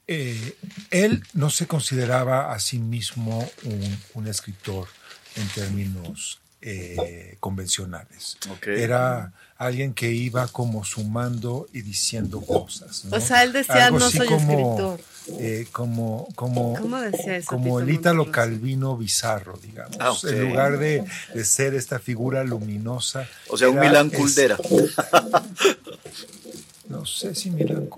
eh, 0.08 0.56
él 0.92 1.24
no 1.34 1.50
se 1.50 1.68
consideraba 1.68 2.52
a 2.54 2.60
sí 2.60 2.80
mismo 2.80 3.48
un, 3.66 3.98
un 4.16 4.28
escritor 4.28 4.88
en 5.36 5.48
términos 5.50 6.40
eh, 6.62 7.38
convencionales. 7.40 8.38
Era 8.66 9.32
alguien 9.58 9.94
que 9.94 10.12
iba 10.12 10.48
como 10.48 10.84
sumando 10.86 11.68
y 11.74 11.82
diciendo 11.82 12.42
cosas. 12.42 13.06
¿no? 13.06 13.18
O 13.18 13.20
sea, 13.20 13.44
él 13.44 13.52
decía, 13.54 13.88
Algo 13.88 14.00
"No 14.00 14.10
soy 14.10 14.28
como, 14.28 14.52
escritor". 14.52 15.00
eh, 15.40 15.68
como, 15.72 16.28
como, 16.36 16.76
¿Cómo 16.76 17.00
decía 17.02 17.38
eso? 17.38 17.48
como 17.48 17.80
el 17.80 17.90
Ítalo? 17.90 18.32
Calvino 18.32 18.98
bizarro, 18.98 19.58
digamos. 19.62 19.98
Ah. 20.00 20.14
En 20.30 20.50
lugar 20.50 20.78
de, 20.80 21.04
de 21.34 21.46
ser 21.46 21.74
esta 21.76 22.00
figura 22.00 22.44
luminosa. 22.44 23.28
O 23.50 23.58
sea, 23.58 23.70
un 23.70 23.80
Milán 23.80 24.10
Culdera. 24.10 24.58
no 26.90 27.06
sé 27.06 27.36
si 27.36 27.52
Milán. 27.52 27.90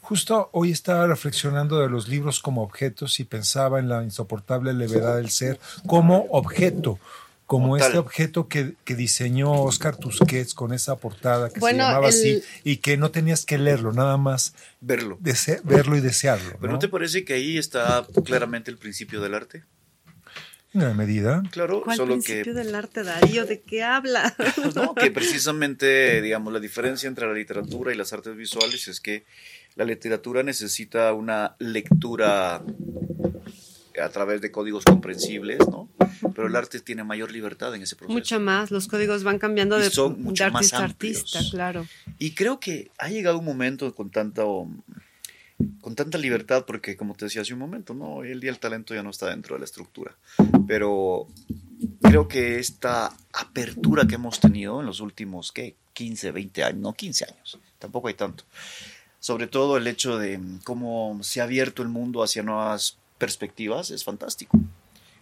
Justo 0.00 0.48
hoy 0.52 0.72
estaba 0.72 1.06
reflexionando 1.06 1.80
de 1.80 1.90
los 1.90 2.08
libros 2.08 2.40
como 2.40 2.62
objetos 2.62 3.20
y 3.20 3.24
pensaba 3.24 3.78
en 3.78 3.90
la 3.90 4.02
insoportable 4.02 4.72
levedad 4.72 5.16
del 5.16 5.28
ser 5.28 5.60
como 5.86 6.24
objeto, 6.30 6.98
como 7.48 7.78
este 7.78 7.96
objeto 7.96 8.46
que, 8.46 8.74
que 8.84 8.94
diseñó 8.94 9.62
Oscar 9.62 9.96
Tusquets 9.96 10.52
con 10.52 10.74
esa 10.74 10.96
portada 10.96 11.48
que 11.50 11.58
Bueno, 11.60 11.78
se 11.78 11.82
llamaba 11.88 12.08
el- 12.08 12.14
así 12.14 12.42
y 12.62 12.76
que 12.76 12.98
no 12.98 13.10
tenías 13.10 13.46
que 13.46 13.56
leerlo, 13.56 13.92
nada 13.94 14.18
más 14.18 14.54
Verlo. 14.82 15.16
dese- 15.18 15.60
verlo 15.64 15.96
y 15.96 16.00
desearlo. 16.00 16.50
¿Pero 16.60 16.66
no 16.68 16.72
¿no? 16.74 16.78
te 16.78 16.88
parece 16.88 17.24
que 17.24 17.32
ahí 17.32 17.56
está 17.56 18.06
claramente 18.26 18.70
el 18.70 18.76
principio 18.76 19.22
del 19.22 19.32
arte? 19.34 19.64
En 20.74 20.82
una 20.82 20.92
medida. 20.92 21.42
Claro, 21.50 21.80
¿Cuál 21.82 21.96
solo 21.96 22.12
principio 22.12 22.52
que, 22.52 22.58
del 22.58 22.74
arte, 22.74 23.02
Darío? 23.02 23.46
¿De 23.46 23.62
qué 23.62 23.82
habla? 23.82 24.36
no, 24.76 24.94
que 24.94 25.10
precisamente, 25.10 26.20
digamos, 26.20 26.52
la 26.52 26.60
diferencia 26.60 27.08
entre 27.08 27.26
la 27.26 27.32
literatura 27.32 27.94
y 27.94 27.96
las 27.96 28.12
artes 28.12 28.36
visuales 28.36 28.86
es 28.88 29.00
que 29.00 29.24
la 29.74 29.86
literatura 29.86 30.42
necesita 30.42 31.14
una 31.14 31.56
lectura 31.58 32.56
a 34.02 34.08
través 34.10 34.42
de 34.42 34.50
códigos 34.50 34.84
comprensibles, 34.84 35.60
¿no? 35.60 35.88
Pero 36.34 36.48
el 36.48 36.56
arte 36.56 36.80
tiene 36.80 37.04
mayor 37.04 37.30
libertad 37.32 37.74
en 37.74 37.82
ese 37.82 37.96
proceso. 37.96 38.12
Mucho 38.12 38.40
más. 38.40 38.70
Los 38.70 38.88
códigos 38.88 39.22
van 39.22 39.38
cambiando 39.38 39.78
Y 39.78 39.82
de, 39.82 39.90
son 39.90 40.16
de 40.16 40.22
mucho 40.22 40.44
más 40.50 40.54
artista 40.54 40.78
a 40.78 40.84
amplios. 40.84 41.18
artista, 41.18 41.40
claro. 41.50 41.86
Y 42.18 42.32
creo 42.32 42.60
que 42.60 42.90
ha 42.98 43.08
llegado 43.08 43.38
un 43.38 43.44
momento 43.44 43.94
con 43.94 44.10
tanta 44.10 44.44
con 45.80 45.94
tanta 45.96 46.18
libertad, 46.18 46.64
porque 46.66 46.96
como 46.96 47.14
te 47.14 47.24
decía 47.24 47.42
hace 47.42 47.52
un 47.52 47.58
momento, 47.58 47.92
no, 47.94 48.16
hoy 48.16 48.30
el 48.30 48.40
día 48.40 48.50
el 48.50 48.58
talento 48.58 48.94
ya 48.94 49.02
no 49.02 49.10
está 49.10 49.28
dentro 49.30 49.56
de 49.56 49.60
la 49.60 49.64
estructura. 49.64 50.14
Pero 50.66 51.26
creo 52.00 52.28
que 52.28 52.58
esta 52.58 53.12
apertura 53.32 54.06
que 54.06 54.14
hemos 54.14 54.40
tenido 54.40 54.80
en 54.80 54.86
los 54.86 55.00
últimos, 55.00 55.52
¿qué? 55.52 55.74
15, 55.94 56.30
20 56.30 56.62
años, 56.62 56.80
no 56.80 56.92
15 56.92 57.24
años, 57.24 57.58
tampoco 57.80 58.06
hay 58.06 58.14
tanto. 58.14 58.44
Sobre 59.18 59.48
todo 59.48 59.76
el 59.76 59.86
hecho 59.88 60.16
de 60.16 60.40
cómo 60.62 61.18
se 61.22 61.40
ha 61.40 61.44
abierto 61.44 61.82
el 61.82 61.88
mundo 61.88 62.22
hacia 62.22 62.44
nuevas 62.44 62.96
perspectivas 63.18 63.90
es 63.90 64.04
fantástico. 64.04 64.60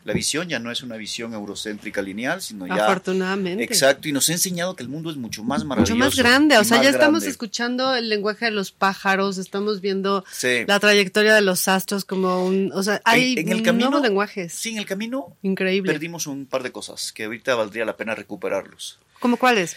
La 0.07 0.13
visión 0.13 0.49
ya 0.49 0.59
no 0.61 0.71
es 0.71 0.83
una 0.83 0.97
visión 0.97 1.35
eurocéntrica 1.35 2.01
lineal, 2.01 2.41
sino 2.41 2.67
ya 2.67 2.85
Afortunadamente. 2.85 3.65
Exacto, 3.65 4.09
y 4.09 4.13
nos 4.13 4.29
ha 4.29 4.33
enseñado 4.33 4.77
que 4.77 4.85
el 4.85 4.89
mundo 4.89 5.11
es 5.11 5.17
mucho 5.17 5.43
más 5.43 5.65
maravilloso. 5.65 5.95
Mucho 5.97 6.05
más 6.07 6.17
grande. 6.17 6.57
O 6.59 6.65
sea, 6.65 6.81
ya 6.81 6.91
estamos 6.91 7.25
escuchando 7.25 7.95
el 7.95 8.09
lenguaje 8.09 8.45
de 8.45 8.51
los 8.53 8.71
pájaros, 8.71 9.37
estamos 9.37 9.81
viendo 9.81 10.25
Sí. 10.31 10.65
la 10.69 10.79
trayectoria 10.79 11.35
de 11.35 11.41
los 11.43 11.67
astros 11.67 12.05
como 12.05 12.47
un... 12.47 12.71
O 12.73 12.83
sea, 12.85 13.01
hay 13.05 13.35
en 13.37 13.49
el 13.51 13.63
camino- 13.65 13.91
nuevos 13.91 14.07
lenguajes. 14.07 14.53
Sí, 14.53 14.71
en 14.71 14.79
el 14.79 14.87
camino 14.87 15.37
Increíble. 15.43 15.91
perdimos 15.93 16.29
un 16.29 16.47
par 16.47 16.63
de 16.63 16.71
cosas 16.71 17.11
que 17.13 17.25
ahorita 17.25 17.57
valdría 17.57 17.85
la 17.85 17.97
pena 17.97 18.15
recuperarlos, 18.15 19.01
¿Cómo 19.19 19.37
cuáles? 19.37 19.75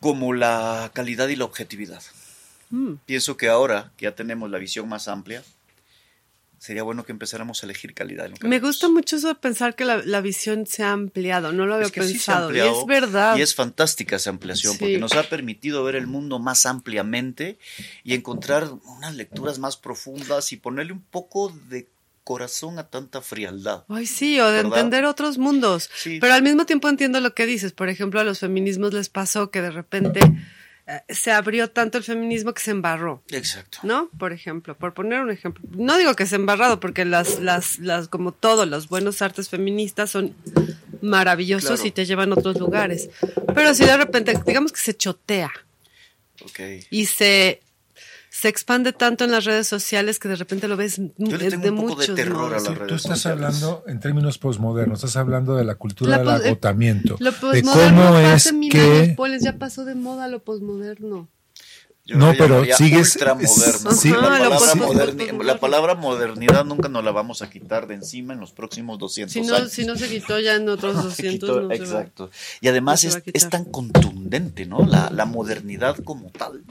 como 0.00 0.32
la 0.34 0.90
calidad 0.92 1.28
y 1.28 1.36
la 1.36 1.44
objetividad. 1.44 2.02
Mm. 2.70 2.94
Pienso 3.06 3.36
que 3.36 3.48
ahora 3.48 3.92
que 3.96 4.04
ya 4.04 4.14
tenemos 4.16 4.50
la 4.50 4.58
visión 4.58 4.88
más 4.88 5.06
amplia, 5.08 5.42
sería 6.58 6.82
bueno 6.82 7.04
que 7.04 7.12
empezáramos 7.12 7.62
a 7.62 7.66
elegir 7.66 7.94
calidad. 7.94 8.28
Me 8.42 8.48
vemos. 8.48 8.68
gusta 8.70 8.88
mucho 8.88 9.16
eso 9.16 9.28
de 9.28 9.34
pensar 9.36 9.74
que 9.76 9.84
la, 9.84 9.98
la 10.04 10.20
visión 10.20 10.66
se 10.66 10.82
ha 10.82 10.92
ampliado. 10.92 11.52
No 11.52 11.66
lo 11.66 11.74
había 11.74 11.86
Es 11.86 11.92
que 11.92 12.02
sí 12.02 12.18
se 12.18 12.32
ha 12.32 12.46
pensado. 12.48 12.54
y 12.54 12.58
es 12.80 12.86
verdad. 12.86 13.36
Y 13.36 13.42
es 13.42 13.54
fantástica 13.54 14.16
esa 14.16 14.30
ampliación 14.30 14.72
Sí. 14.74 14.78
porque 14.78 14.98
nos 14.98 15.12
ha 15.14 15.22
permitido 15.22 15.84
ver 15.84 15.94
el 15.96 16.06
mundo 16.06 16.38
más 16.38 16.66
ampliamente 16.66 17.58
y 18.04 18.14
encontrar 18.14 18.68
unas 18.96 19.14
lecturas 19.14 19.58
más 19.58 19.76
profundas 19.76 20.52
y 20.52 20.56
ponerle 20.56 20.92
un 20.92 21.02
poco 21.02 21.52
de 21.68 21.88
corazón 22.24 22.78
a 22.78 22.88
tanta 22.88 23.22
frialdad. 23.22 23.84
Ay, 23.88 24.04
sí, 24.06 24.38
o 24.38 24.46
de 24.48 24.62
¿Verdad? 24.62 24.72
entender 24.78 25.04
otros 25.06 25.38
mundos. 25.38 25.88
Sí. 25.96 26.18
Pero 26.20 26.34
al 26.34 26.42
mismo 26.42 26.66
tiempo 26.66 26.88
entiendo 26.88 27.20
lo 27.20 27.32
que 27.34 27.46
dices. 27.46 27.72
Por 27.72 27.88
ejemplo, 27.88 28.20
a 28.20 28.24
los 28.24 28.40
feminismos 28.40 28.92
les 28.92 29.08
pasó 29.08 29.50
que 29.50 29.62
de 29.62 29.70
repente 29.70 30.20
se 31.08 31.32
abrió 31.32 31.70
tanto 31.70 31.98
el 31.98 32.04
feminismo 32.04 32.54
que 32.54 32.62
se 32.62 32.70
embarró. 32.70 33.22
Exacto. 33.30 33.78
¿No? 33.82 34.08
Por 34.18 34.32
ejemplo, 34.32 34.76
por 34.76 34.94
poner 34.94 35.20
un 35.20 35.30
ejemplo. 35.30 35.62
No 35.70 35.96
digo 35.98 36.14
que 36.14 36.26
se 36.26 36.36
embarrado, 36.36 36.80
porque 36.80 37.04
las, 37.04 37.40
las, 37.40 37.78
las, 37.78 38.08
como 38.08 38.32
todo, 38.32 38.64
los 38.66 38.88
buenos 38.88 39.20
artes 39.22 39.48
feministas 39.48 40.10
son 40.10 40.34
maravillosos 41.02 41.68
Claro. 41.80 41.86
y 41.86 41.90
te 41.92 42.06
llevan 42.06 42.32
a 42.32 42.36
otros 42.36 42.58
lugares. 42.58 43.10
Pero 43.54 43.74
si 43.74 43.84
de 43.84 43.96
repente, 43.96 44.34
digamos 44.46 44.72
que 44.72 44.80
se 44.80 44.96
chotea 44.96 45.52
Ok. 46.42 46.60
y 46.90 47.06
se, 47.06 47.60
se 48.30 48.48
expande 48.48 48.92
tanto 48.92 49.24
en 49.24 49.32
las 49.32 49.44
redes 49.44 49.66
sociales 49.66 50.18
que 50.18 50.28
de 50.28 50.36
repente 50.36 50.68
lo 50.68 50.76
ves 50.76 50.98
Yo 51.16 51.36
le 51.36 51.38
de, 51.38 51.50
tengo 51.50 51.62
de 51.62 51.70
un 51.70 51.76
poco 51.76 51.88
de 51.88 51.94
muchos 51.96 52.14
terror 52.16 52.52
a 52.52 52.56
las 52.56 52.64
Tú 52.64 52.74
redes 52.74 52.92
estás 52.96 53.18
sociales. 53.20 53.26
hablando 53.26 53.84
en 53.86 54.00
términos 54.00 54.38
posmodernos, 54.38 54.98
estás 54.98 55.16
hablando 55.16 55.56
de 55.56 55.64
la 55.64 55.74
cultura 55.76 56.18
La 56.18 56.34
del 56.34 56.42
eh, 56.42 56.48
agotamiento, 56.48 57.16
Lo 57.20 57.32
de 57.32 57.36
posmoderno 57.38 58.04
cómo 58.06 58.18
es 58.18 58.52
que... 58.70 59.16
Ya 59.40 59.58
pasó 59.58 59.84
de 59.84 59.94
moda 59.94 60.28
lo 60.28 60.42
posmoderno. 60.42 61.28
Yo 62.08 62.16
No, 62.16 62.32
pero 62.38 62.64
sigues- 62.64 63.12
sí. 63.12 63.18
la, 64.10 64.18
palabra 64.18 64.74
moderni- 64.74 65.86
la 65.86 65.94
modernidad 65.94 66.64
nunca 66.64 66.88
nos 66.88 67.04
la 67.04 67.10
vamos 67.10 67.42
a 67.42 67.50
quitar 67.50 67.86
de 67.86 67.96
encima 67.96 68.32
en 68.32 68.40
los 68.40 68.52
próximos 68.52 68.98
200 68.98 69.32
Si 69.32 69.42
no, 69.42 69.54
años. 69.56 69.70
si 69.70 69.84
no 69.84 69.94
se 69.94 70.08
quitó 70.08 70.40
ya 70.40 70.54
en 70.54 70.66
otros 70.70 70.94
Se 70.96 71.02
200, 71.02 71.32
quitó, 71.32 71.60
no 71.60 71.68
se 71.68 71.78
va. 71.80 71.84
exacto. 71.84 72.30
Y 72.62 72.68
además 72.68 73.04
no 73.04 73.10
es, 73.10 73.22
es 73.26 73.48
tan 73.50 73.66
contundente, 73.66 74.64
¿no? 74.64 74.86
La, 74.86 75.10
la 75.10 75.26
modernidad 75.26 75.98
como 76.02 76.30
tal, 76.30 76.64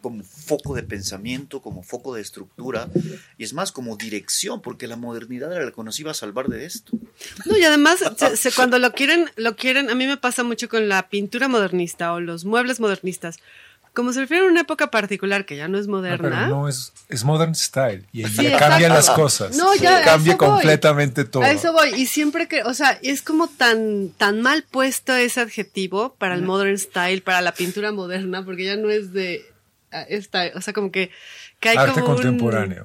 como 0.00 0.22
foco 0.22 0.74
de 0.76 0.84
pensamiento, 0.84 1.60
como 1.60 1.82
foco 1.82 2.14
de 2.14 2.22
estructura, 2.22 2.88
y 3.36 3.42
es 3.42 3.52
más, 3.52 3.72
como 3.72 3.96
dirección, 3.96 4.62
porque 4.62 4.86
la 4.86 4.94
modernidad 4.96 5.52
era 5.52 5.64
la 5.64 5.72
que 5.72 5.82
nos 5.82 5.98
iba 5.98 6.12
a 6.12 6.14
salvar 6.14 6.46
de 6.46 6.66
esto. 6.66 6.92
No, 7.46 7.56
y 7.58 7.64
además, 7.64 7.98
se- 8.16 8.36
se- 8.36 8.52
cuando 8.52 8.78
lo 8.78 8.92
quieren, 8.92 9.28
lo 9.34 9.56
quieren, 9.56 9.90
a 9.90 9.96
mí 9.96 10.06
me 10.06 10.18
pasa 10.18 10.44
mucho 10.44 10.68
con 10.68 10.88
la 10.88 11.08
pintura 11.08 11.48
modernista 11.48 12.12
o 12.12 12.20
los 12.20 12.44
muebles 12.44 12.78
modernistas. 12.78 13.38
Como 13.94 14.12
se 14.12 14.20
refiere 14.20 14.44
a 14.44 14.48
una 14.48 14.62
época 14.62 14.90
particular 14.90 15.46
que 15.46 15.56
ya 15.56 15.68
no 15.68 15.78
es 15.78 15.86
No, 15.86 15.92
moderna. 15.96 16.30
pero 16.30 16.46
no 16.48 16.68
es, 16.68 16.92
es 17.08 17.22
modern 17.24 17.54
style 17.54 18.04
y 18.12 18.24
Sí, 18.26 18.48
las 18.48 19.08
cosas. 19.10 19.56
No, 19.56 19.72
ya, 19.76 19.98
a 19.98 20.02
cambia 20.02 20.32
eso 20.34 20.38
voy. 20.44 20.48
completamente 20.50 21.24
todo. 21.24 21.44
A 21.44 21.50
eso 21.52 21.72
voy. 21.72 21.94
Y 21.94 22.06
siempre 22.06 22.48
que, 22.48 22.64
o 22.64 22.74
sea, 22.74 22.98
es 23.02 23.22
como 23.22 23.46
tan, 23.48 24.08
tan 24.18 24.42
mal 24.42 24.64
puesto 24.68 25.14
ese 25.14 25.40
adjetivo 25.40 26.14
para 26.18 26.34
el 26.34 26.42
modern 26.42 26.76
style, 26.76 27.22
para 27.22 27.40
la 27.40 27.52
pintura 27.54 27.92
moderna, 27.92 28.44
porque 28.44 28.64
ya 28.64 28.76
no 28.76 28.90
es 28.90 29.12
de 29.12 29.46
ah, 29.92 30.02
esta, 30.08 30.50
o 30.56 30.60
sea, 30.60 30.72
como 30.74 30.90
que, 30.90 31.10
que 31.60 31.68
hay 31.68 31.76
Arte 31.76 32.00
como 32.00 32.08
un- 32.08 32.14
contemporáneo. 32.16 32.84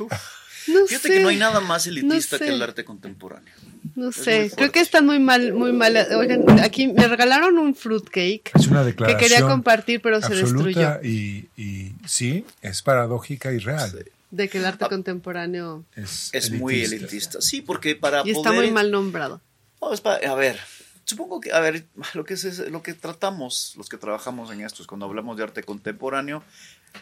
Uf. 0.00 0.10
No 0.68 0.84
Fíjate 0.88 1.06
sé. 1.08 1.14
que 1.14 1.20
no 1.20 1.28
hay 1.28 1.36
nada 1.36 1.60
más 1.60 1.86
elitista 1.86 2.14
No 2.36 2.38
sé. 2.40 2.44
que 2.44 2.48
el 2.52 2.60
arte 2.60 2.84
contemporáneo. 2.84 3.54
No 3.94 4.12
sé, 4.12 4.50
creo 4.56 4.72
que 4.72 4.80
está 4.80 5.00
muy 5.02 5.18
mal, 5.18 5.52
muy 5.54 5.72
mal. 5.72 5.96
Oigan, 6.18 6.44
aquí 6.60 6.88
me 6.88 7.06
regalaron 7.06 7.58
un 7.58 7.74
fruitcake 7.74 8.50
Es 8.54 8.66
una 8.66 8.80
que 8.80 8.86
declaración 8.86 9.20
quería 9.20 9.40
compartir, 9.46 10.00
pero 10.02 10.20
se 10.20 10.34
destruyó. 10.34 10.98
y, 11.02 11.48
y 11.56 11.92
sí, 12.06 12.44
es 12.62 12.82
paradójica 12.82 13.52
y 13.52 13.58
real. 13.58 13.90
Sí. 13.90 14.10
De 14.30 14.48
que 14.48 14.58
el 14.58 14.64
Ah. 14.66 14.68
arte 14.70 14.86
contemporáneo. 14.88 15.84
Es, 15.94 16.30
Es 16.32 16.50
muy 16.50 16.82
elitista. 16.82 17.40
Sí, 17.40 17.60
porque 17.62 17.94
para 17.94 18.22
Y 18.26 18.30
está 18.30 18.50
poder... 18.50 18.64
muy 18.64 18.70
mal 18.72 18.90
nombrado. 18.90 19.40
No, 19.80 19.92
es 19.92 20.00
pa- 20.00 20.16
a 20.16 20.34
ver, 20.34 20.58
supongo 21.06 21.40
que, 21.40 21.52
a 21.52 21.60
ver, 21.60 21.86
lo 22.14 22.24
que, 22.24 22.34
es, 22.34 22.58
lo 22.70 22.82
que 22.82 22.92
tratamos, 22.92 23.72
los 23.78 23.88
que 23.88 23.96
trabajamos 23.96 24.50
en 24.52 24.60
esto, 24.60 24.82
es 24.82 24.86
cuando 24.86 25.06
hablamos 25.06 25.38
de 25.38 25.44
arte 25.44 25.62
contemporáneo, 25.62 26.42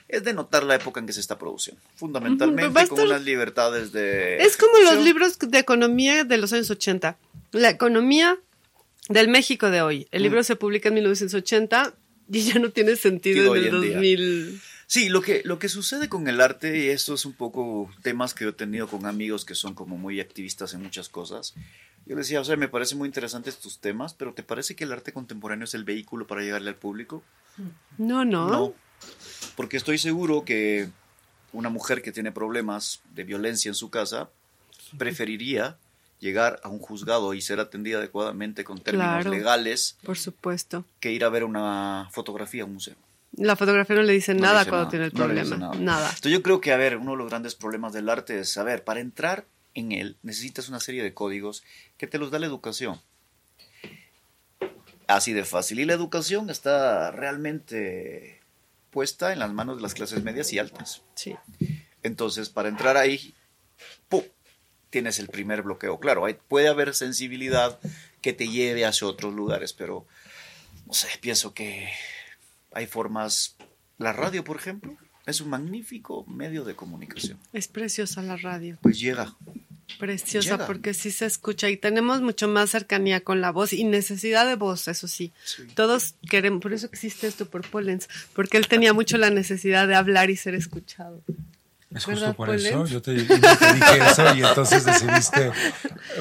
es 0.08 0.22
de 0.24 0.32
notar 0.32 0.62
la 0.64 0.76
época 0.76 1.00
en 1.00 1.06
que 1.06 1.12
se 1.12 1.20
está 1.20 1.38
produciendo. 1.38 1.80
Fundamentalmente 1.96 2.68
va 2.68 2.82
a 2.82 2.86
con 2.86 2.98
estar- 2.98 3.06
unas 3.08 3.22
libertades 3.24 3.90
de... 3.92 4.38
Es 4.38 4.56
como 4.56 4.78
los 4.78 5.04
libros 5.04 5.38
de 5.38 5.58
economía 5.58 6.24
de 6.24 6.36
los 6.36 6.52
años 6.52 6.70
80. 6.70 7.16
La 7.52 7.70
economía 7.70 8.36
del 9.08 9.28
México 9.28 9.70
de 9.70 9.82
hoy. 9.82 10.08
El 10.10 10.22
libro 10.22 10.42
se 10.42 10.56
publica 10.56 10.88
en 10.88 10.94
1980 10.94 11.94
y 12.30 12.40
ya 12.42 12.58
no 12.58 12.70
tiene 12.70 12.96
sentido 12.96 13.54
en 13.54 13.62
el 13.64 13.74
en 13.74 13.80
día. 13.82 13.92
2000. 13.94 14.60
Sí, 14.86 15.08
lo 15.08 15.22
que, 15.22 15.42
lo 15.44 15.58
que 15.58 15.68
sucede 15.68 16.08
con 16.08 16.28
el 16.28 16.40
arte, 16.40 16.78
y 16.78 16.88
esto 16.88 17.14
es 17.14 17.24
un 17.24 17.32
poco 17.32 17.90
temas 18.02 18.34
que 18.34 18.44
yo 18.44 18.50
he 18.50 18.54
tenido 18.54 18.86
con 18.88 19.06
amigos 19.06 19.44
que 19.44 19.54
son 19.54 19.74
como 19.74 19.96
muy 19.96 20.20
activistas 20.20 20.74
en 20.74 20.82
muchas 20.82 21.08
cosas. 21.08 21.54
Yo 22.06 22.16
les 22.16 22.26
decía, 22.26 22.40
o 22.40 22.44
sea, 22.44 22.56
me 22.56 22.68
parecen 22.68 22.98
muy 22.98 23.06
interesantes 23.08 23.58
tus 23.58 23.78
temas, 23.78 24.12
pero 24.14 24.34
¿te 24.34 24.42
parece 24.42 24.76
que 24.76 24.84
el 24.84 24.92
arte 24.92 25.12
contemporáneo 25.12 25.64
es 25.64 25.74
el 25.74 25.84
vehículo 25.84 26.26
para 26.26 26.42
llegarle 26.42 26.68
al 26.68 26.76
público? 26.76 27.22
No, 27.98 28.24
no. 28.24 28.48
No, 28.50 28.74
porque 29.56 29.76
estoy 29.78 29.96
seguro 29.98 30.44
que 30.44 30.88
una 31.52 31.70
mujer 31.70 32.02
que 32.02 32.12
tiene 32.12 32.30
problemas 32.32 33.00
de 33.14 33.24
violencia 33.24 33.68
en 33.70 33.74
su 33.74 33.88
casa 33.90 34.28
preferiría 34.98 35.78
llegar 36.20 36.60
a 36.62 36.68
un 36.68 36.78
juzgado 36.78 37.34
y 37.34 37.40
ser 37.40 37.60
atendida 37.60 37.98
adecuadamente 37.98 38.64
con 38.64 38.80
términos 38.80 39.14
Claro. 39.22 39.30
legales 39.30 39.96
Por 40.04 40.16
supuesto. 40.16 40.84
que 41.00 41.12
ir 41.12 41.24
a 41.24 41.28
ver 41.28 41.44
una 41.44 42.08
fotografía 42.12 42.62
a 42.62 42.66
un 42.66 42.74
museo. 42.74 42.94
La 43.36 43.56
fotografía 43.56 43.96
no 43.96 44.02
le 44.02 44.12
dice 44.12 44.32
No 44.34 44.42
nada 44.42 44.60
dice 44.60 44.70
cuando 44.70 44.84
nada, 44.84 44.90
tiene 44.90 45.04
el 45.06 45.12
no 45.14 45.26
le 45.28 45.34
problema. 45.42 45.56
nada. 45.56 45.74
nada. 45.80 46.08
Entonces 46.10 46.32
yo 46.32 46.42
creo 46.42 46.60
que, 46.60 46.72
a 46.72 46.76
ver, 46.76 46.96
uno 46.96 47.12
de 47.12 47.16
los 47.18 47.28
grandes 47.28 47.54
problemas 47.56 47.92
del 47.92 48.08
arte 48.08 48.38
es, 48.38 48.56
a 48.56 48.62
ver, 48.62 48.84
para 48.84 49.00
entrar 49.00 49.44
en 49.74 49.92
él 49.92 50.16
necesitas 50.22 50.68
una 50.68 50.80
serie 50.80 51.02
de 51.02 51.14
códigos 51.14 51.62
que 51.96 52.06
te 52.06 52.18
los 52.18 52.30
da 52.30 52.38
la 52.38 52.46
educación. 52.46 53.00
Así 55.06 55.32
de 55.32 55.44
fácil. 55.44 55.80
Y 55.80 55.84
la 55.84 55.92
educación 55.92 56.48
está 56.50 57.10
realmente 57.10 58.40
puesta 58.90 59.32
en 59.32 59.38
las 59.40 59.52
manos 59.52 59.76
de 59.76 59.82
las 59.82 59.94
clases 59.94 60.22
medias 60.22 60.52
y 60.52 60.58
altas. 60.58 61.02
Sí. 61.14 61.36
Entonces, 62.02 62.48
para 62.48 62.68
entrar 62.68 62.96
ahí, 62.96 63.34
¡pum! 64.08 64.22
tienes 64.90 65.18
el 65.18 65.28
primer 65.28 65.62
bloqueo. 65.62 65.98
Claro, 65.98 66.24
hay- 66.24 66.34
puede 66.34 66.68
haber 66.68 66.94
sensibilidad 66.94 67.78
que 68.22 68.32
te 68.32 68.48
lleve 68.48 68.86
hacia 68.86 69.08
otros 69.08 69.34
lugares, 69.34 69.72
pero 69.72 70.06
no 70.86 70.94
sé, 70.94 71.08
pienso 71.20 71.52
que 71.52 71.90
hay 72.72 72.86
formas. 72.86 73.56
La 73.98 74.12
radio, 74.12 74.44
por 74.44 74.56
ejemplo, 74.56 74.96
es 75.26 75.40
un 75.40 75.50
magnífico 75.50 76.24
medio 76.26 76.64
de 76.64 76.74
comunicación. 76.74 77.38
Es 77.52 77.68
preciosa 77.68 78.22
la 78.22 78.36
radio. 78.36 78.78
Pues 78.82 78.98
llega. 79.00 79.34
Preciosa 79.98 80.52
Llega. 80.52 80.66
porque 80.66 80.94
sí 80.94 81.10
se 81.10 81.26
escucha 81.26 81.68
y 81.68 81.76
tenemos 81.76 82.22
mucho 82.22 82.48
más 82.48 82.70
cercanía 82.70 83.20
con 83.20 83.40
la 83.40 83.50
voz 83.52 83.72
y 83.72 83.84
necesidad 83.84 84.46
de 84.46 84.56
voz, 84.56 84.88
eso 84.88 85.06
sí. 85.06 85.32
Sí. 85.44 85.64
Todos 85.74 86.14
queremos, 86.28 86.62
por 86.62 86.72
eso 86.72 86.86
existe 86.86 87.26
esto 87.26 87.48
por 87.48 87.68
Pollens, 87.68 88.08
porque 88.34 88.56
él 88.56 88.66
tenía 88.66 88.92
mucho 88.94 89.18
la 89.18 89.30
necesidad 89.30 89.86
de 89.86 89.94
hablar 89.94 90.30
y 90.30 90.36
ser 90.36 90.54
escuchado. 90.54 91.22
Es 91.94 92.06
¿Verdad, 92.06 92.28
justo 92.28 92.36
por 92.36 92.54
eso. 92.54 92.86
Yo 92.86 93.00
te, 93.00 93.12
y 93.14 93.24
te 93.24 93.34
dije 93.36 93.98
eso 94.10 94.34
y 94.34 94.42
entonces 94.42 94.84
decidiste 94.84 95.52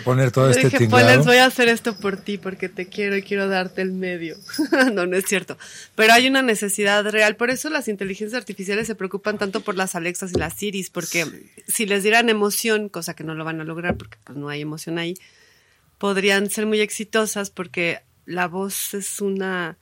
poner 0.03 0.31
todo 0.31 0.45
Yo 0.45 0.51
este 0.51 0.65
dije, 0.65 0.77
tinglado. 0.77 1.23
Voy 1.23 1.37
a 1.37 1.45
hacer 1.45 1.67
esto 1.67 1.95
por 1.97 2.17
ti 2.17 2.37
porque 2.37 2.69
te 2.69 2.87
quiero 2.87 3.17
y 3.17 3.23
quiero 3.23 3.47
darte 3.47 3.81
el 3.81 3.91
medio. 3.91 4.37
no, 4.93 5.07
no 5.07 5.17
es 5.17 5.25
cierto. 5.25 5.57
Pero 5.95 6.13
hay 6.13 6.27
una 6.27 6.43
necesidad 6.43 7.03
real. 7.09 7.35
Por 7.35 7.49
eso 7.49 7.69
las 7.69 7.87
inteligencias 7.87 8.39
artificiales 8.39 8.85
se 8.85 8.93
preocupan 8.95 9.37
tanto 9.39 9.61
por 9.61 9.75
las 9.75 9.95
Alexas 9.95 10.31
y 10.33 10.37
las 10.37 10.53
Siris, 10.53 10.89
porque 10.91 11.25
Sí. 11.25 11.51
si 11.67 11.85
les 11.87 12.03
dieran 12.03 12.29
emoción, 12.29 12.87
cosa 12.89 13.15
que 13.15 13.23
no 13.23 13.33
lo 13.33 13.43
van 13.43 13.59
a 13.59 13.63
lograr 13.63 13.97
porque 13.97 14.17
pues 14.23 14.37
no 14.37 14.49
hay 14.49 14.61
emoción 14.61 14.99
ahí, 14.99 15.15
podrían 15.97 16.49
ser 16.49 16.65
muy 16.65 16.81
exitosas 16.81 17.49
porque 17.49 18.01
la 18.25 18.47
voz 18.47 18.93
es 18.93 19.21
una 19.21 19.77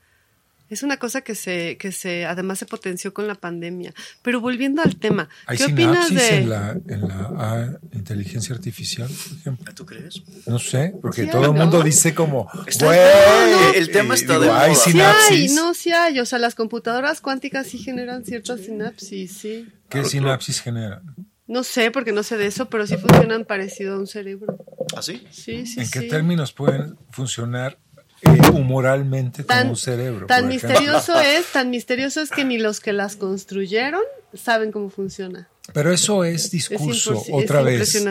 es 0.72 0.84
una 0.84 0.98
cosa 0.98 1.22
que 1.22 1.36
se 1.36 1.78
que 1.78 1.92
se 1.92 2.26
además 2.26 2.60
se 2.60 2.66
potenció 2.66 3.14
con 3.14 3.28
la 3.28 3.36
pandemia. 3.36 3.94
Pero 4.22 4.40
volviendo 4.40 4.82
al 4.82 4.96
tema, 4.96 5.28
¿Hay 5.46 5.58
¿qué 5.58 5.66
opinas 5.66 6.14
de 6.14 6.38
en 6.38 6.50
la, 6.50 6.78
en 6.88 7.02
la 7.02 7.32
ah, 7.38 7.70
inteligencia 7.92 8.56
artificial, 8.56 9.10
por 9.10 9.38
ejemplo? 9.38 9.74
¿Tú 9.76 9.86
crees? 9.86 10.24
No 10.48 10.60
sé, 10.60 10.96
porque 11.02 11.24
Sí 11.24 11.30
todo 11.30 11.44
hay, 11.44 11.52
el 11.52 11.58
mundo 11.58 11.80
¿no? 11.80 11.84
dice 11.84 12.16
como, 12.16 12.50
güey, 12.80 13.00
no, 13.00 13.74
el 13.74 13.92
tema 13.92 14.16
está 14.16 14.40
digo, 14.40 14.46
de 14.46 14.52
hay 14.52 14.72
moda. 14.72 14.82
Sí 14.84 14.92
sinapsis. 14.92 15.52
hay, 15.52 15.56
no, 15.56 15.74
sí 15.74 15.92
hay. 15.92 16.20
O 16.22 16.26
sea, 16.26 16.40
las 16.40 16.56
computadoras 16.56 17.20
cuánticas 17.20 17.68
sí 17.68 17.78
generan 17.78 18.24
ciertas 18.24 18.62
sinapsis, 18.62 19.38
sí. 19.38 19.68
¿Qué 19.90 19.98
Claro, 20.00 20.08
sinapsis 20.08 20.62
generan? 20.62 21.04
No 21.48 21.64
sé, 21.66 21.92
porque 21.92 22.14
no 22.14 22.24
sé 22.24 22.38
de 22.38 22.46
eso, 22.46 22.70
pero 22.70 22.88
sí 22.88 22.96
funcionan 22.96 23.44
parecido 23.44 23.96
a 23.96 24.00
un 24.00 24.08
cerebro. 24.08 24.58
¿Así? 24.96 25.22
Sí, 25.32 25.66
sí, 25.66 25.82
¿En 25.82 25.90
qué 25.92 26.00
sí. 26.00 26.08
términos 26.08 26.54
pueden 26.54 26.98
funcionar 27.10 27.78
eh, 28.22 28.42
humoralmente 28.54 29.44
Tan, 29.44 29.60
como 29.60 29.72
un 29.72 29.78
cerebro? 29.78 30.28
tan 30.28 30.48
misterioso 30.48 31.20
es, 31.22 31.46
tan 31.52 31.70
misterioso 31.70 32.22
es 32.22 32.30
que 32.30 32.44
ni 32.44 32.58
los 32.58 32.80
que 32.80 32.94
las 32.94 33.16
construyeron 33.16 34.02
saben 34.34 34.72
cómo 34.72 34.90
funciona. 34.90 35.48
Pero 35.74 35.92
eso 35.94 36.24
es 36.24 36.52
discurso, 36.52 37.24
otra 37.32 37.60
es 37.72 37.94
vez. 37.94 38.06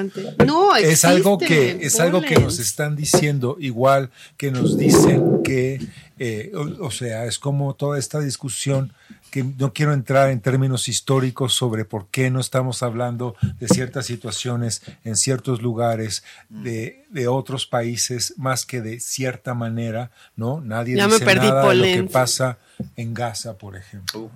No, 0.47 0.77
es 0.77 1.05
algo 1.05 1.37
que 1.37 1.79
es 1.81 1.99
algo 2.01 2.23
que 2.23 2.37
nos 2.37 2.59
están 2.59 2.97
diciendo 2.97 3.57
igual 3.59 4.11
que 4.37 4.51
nos 4.51 4.79
dicen 4.79 5.43
que 5.43 5.81
eh, 6.23 6.53
o, 6.55 6.87
o 6.87 6.91
sea 6.91 7.25
es 7.25 7.39
como 7.39 7.73
toda 7.75 7.99
esta 7.99 8.21
discusión 8.21 8.93
que 9.31 9.43
no 9.43 9.73
quiero 9.73 9.95
entrar 9.95 10.29
en 10.29 10.41
términos 10.41 10.87
históricos 10.87 11.55
sobre 11.55 11.87
por 11.87 12.09
qué 12.09 12.31
no 12.31 12.41
estamos 12.41 12.83
hablando 12.83 13.37
de 13.59 13.69
ciertas 13.69 14.05
situaciones 14.05 14.83
en 15.03 15.17
ciertos 15.17 15.63
lugares 15.63 16.23
de, 16.51 17.07
de 17.09 17.27
otros 17.27 17.65
países 17.67 18.35
más 18.37 18.67
que 18.67 18.83
de 18.83 19.01
cierta 19.01 19.55
manera 19.55 20.11
no 20.37 20.61
nadie 20.61 20.95
Ya 20.95 21.07
me 21.09 21.15
dice 21.15 21.25
perdí, 21.25 21.49
nada 21.49 21.67
de 21.71 21.75
lo 21.75 21.85
que 21.85 22.03
pasa 22.13 22.59
en 22.97 23.15
Gaza 23.15 23.57
por 23.57 23.75
ejemplo. 23.77 24.21
Uh, 24.21 24.31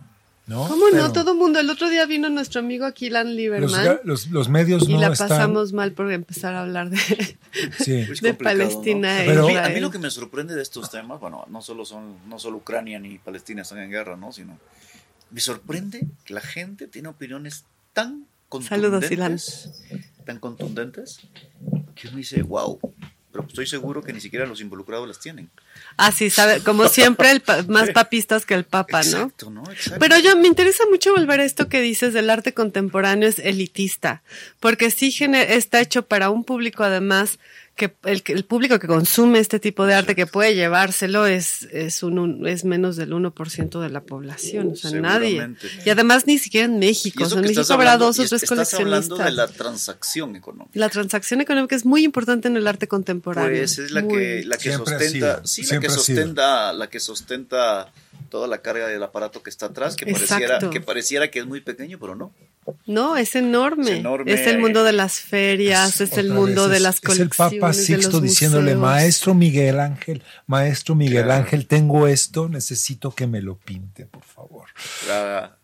no 0.46 0.68
¿Cómo 0.68 0.84
Pero 0.90 1.04
no? 1.04 1.12
Todo 1.12 1.34
mundo. 1.34 1.58
El 1.58 1.70
otro 1.70 1.88
día 1.88 2.04
vino 2.06 2.28
nuestro 2.28 2.60
amigo 2.60 2.84
Aquilan 2.84 3.28
los, 3.28 3.36
Lieberman 3.36 3.84
ga- 3.86 4.00
los, 4.04 4.26
los 4.28 4.48
medios 4.48 4.86
y 4.88 4.92
no 4.94 5.00
la 5.00 5.08
están 5.12 5.28
pasamos 5.28 5.72
mal 5.72 5.92
por 5.92 6.12
empezar 6.12 6.54
a 6.54 6.60
hablar 6.62 6.90
de, 6.90 6.98
sí. 7.78 8.04
Palestina 8.34 9.14
¿no? 9.16 9.22
e 9.22 9.26
Pero- 9.26 9.44
a, 9.44 9.46
mí, 9.48 9.52
a 9.52 9.54
mí 9.54 9.64
Israel. 9.66 9.82
lo 9.82 9.90
que 9.90 9.98
me 9.98 10.10
sorprende 10.10 10.54
de 10.54 10.62
estos 10.62 10.90
temas, 10.90 11.18
bueno, 11.20 11.44
no 11.48 11.62
solo 11.62 11.84
son, 11.84 12.16
no 12.28 12.38
solo 12.38 12.58
Ucrania 12.58 12.98
ni 12.98 13.18
Palestina 13.18 13.62
están 13.62 13.78
en 13.78 13.90
guerra, 13.90 14.16
¿no? 14.16 14.32
Sino 14.32 14.58
me 15.30 15.40
sorprende 15.40 16.06
que 16.24 16.34
la 16.34 16.40
gente 16.42 16.88
tiene 16.88 17.08
opiniones 17.08 17.64
tan 17.92 18.26
Saludos, 18.68 19.00
contundentes, 19.00 19.82
tan 20.24 20.38
contundentes, 20.38 21.18
que 21.96 22.06
uno 22.08 22.18
dice, 22.18 22.42
wow, 22.42 22.78
estoy 23.54 23.66
seguro 23.68 24.02
que 24.02 24.12
ni 24.12 24.20
siquiera 24.20 24.46
los 24.46 24.60
involucrados 24.60 25.06
las 25.06 25.20
tienen. 25.20 25.48
Ah, 25.96 26.10
sí, 26.10 26.28
sabe, 26.28 26.60
como 26.60 26.88
siempre, 26.88 27.30
el 27.30 27.40
pa- 27.40 27.62
más 27.68 27.90
papistas 27.90 28.44
que 28.44 28.54
el 28.54 28.64
papa, 28.64 29.02
¿no? 29.04 29.06
Exacto, 29.18 29.48
¿no? 29.48 29.62
Exacto. 29.70 30.00
Pero 30.00 30.18
yo 30.18 30.36
me 30.36 30.48
interesa 30.48 30.82
mucho 30.90 31.12
volver 31.14 31.38
a 31.38 31.44
esto 31.44 31.68
que 31.68 31.80
dices 31.80 32.12
del 32.12 32.30
arte 32.30 32.52
contemporáneo 32.52 33.28
es 33.28 33.38
elitista, 33.38 34.24
porque 34.58 34.90
sí 34.90 35.14
está 35.32 35.80
hecho 35.80 36.02
para 36.04 36.30
un 36.30 36.42
público 36.42 36.82
además 36.82 37.38
que 37.76 37.94
el, 38.04 38.22
que- 38.22 38.32
el 38.32 38.44
público 38.44 38.78
que 38.78 38.86
consume 38.86 39.40
este 39.40 39.58
tipo 39.58 39.84
de 39.86 39.94
arte 39.94 40.14
que 40.14 40.26
puede 40.26 40.54
llevárselo 40.54 41.26
es 41.26 41.62
es 41.72 42.02
un, 42.04 42.18
un- 42.20 42.46
es 42.46 42.64
menos 42.64 42.96
del 42.96 43.10
1% 43.12 43.80
de 43.80 43.90
la 43.90 44.02
población, 44.02 44.68
o 44.72 44.76
sea, 44.76 44.92
nadie. 44.92 45.30
Seguramente. 45.30 45.68
Y 45.84 45.90
además 45.90 46.26
ni 46.26 46.38
siquiera 46.38 46.66
en 46.66 46.78
México, 46.78 47.24
o 47.24 47.28
sea, 47.28 47.38
en 47.38 47.42
México 47.46 47.60
habrá 47.72 47.94
hablando- 47.94 48.06
dos 48.06 48.18
o 48.20 48.28
tres 48.28 48.42
estás 48.44 48.74
hablando 48.74 49.16
coleccionistas. 49.16 49.26
de 49.26 49.32
la 49.32 49.46
transacción 49.48 50.36
económica. 50.36 50.70
La 50.74 50.88
transacción 50.88 51.40
económica 51.40 51.74
es 51.74 51.84
muy 51.84 52.04
importante 52.04 52.46
en 52.48 52.56
el 52.56 52.66
arte 52.68 52.86
contemporáneo. 52.86 53.58
Pues 53.58 53.78
es 53.78 53.90
la 53.90 54.02
Muy. 54.02 54.12
que, 54.18 54.44
la 54.44 54.56
que 54.56 54.72
sostenta, 54.72 55.40
sí, 55.44 55.62
la 55.66 55.80
que 55.80 55.90
sostenta, 55.90 56.72
la 56.72 56.88
que 56.90 57.00
sostenta 57.00 57.92
toda 58.34 58.48
la 58.48 58.62
carga 58.62 58.88
del 58.88 59.00
aparato 59.00 59.44
que 59.44 59.48
está 59.50 59.66
atrás, 59.66 59.94
que 59.94 60.06
pareciera, 60.06 60.44
Exacto. 60.56 60.70
que 60.70 60.80
pareciera 60.80 61.30
que 61.30 61.38
es 61.38 61.46
muy 61.46 61.60
pequeño, 61.60 62.00
pero 62.00 62.16
no. 62.16 62.34
No, 62.84 63.16
es 63.16 63.36
enorme. 63.36 63.92
Es 63.92 63.98
enorme. 63.98 64.32
Es 64.32 64.48
el 64.48 64.58
mundo 64.58 64.82
de 64.82 64.90
las 64.92 65.20
ferias, 65.20 66.00
es, 66.00 66.18
el 66.18 66.30
mundo 66.30 66.62
vez, 66.64 66.72
de 66.72 66.80
las 66.80 66.96
Es 66.96 67.02
el 67.02 67.06
colecciones. 67.28 67.60
Papa 67.60 67.72
Sixto 67.72 68.10
los 68.10 68.22
diciéndole, 68.22 68.74
museos. 68.74 68.80
maestro 68.80 69.34
Miguel 69.34 69.78
Ángel, 69.78 70.24
maestro 70.48 70.96
Miguel 70.96 71.22
Claro. 71.26 71.44
Ángel, 71.44 71.68
tengo 71.68 72.08
esto, 72.08 72.48
necesito 72.48 73.14
que 73.14 73.28
me 73.28 73.40
lo 73.40 73.54
pinte, 73.56 74.06
por 74.06 74.24
favor. 74.24 74.66
La 75.06 75.56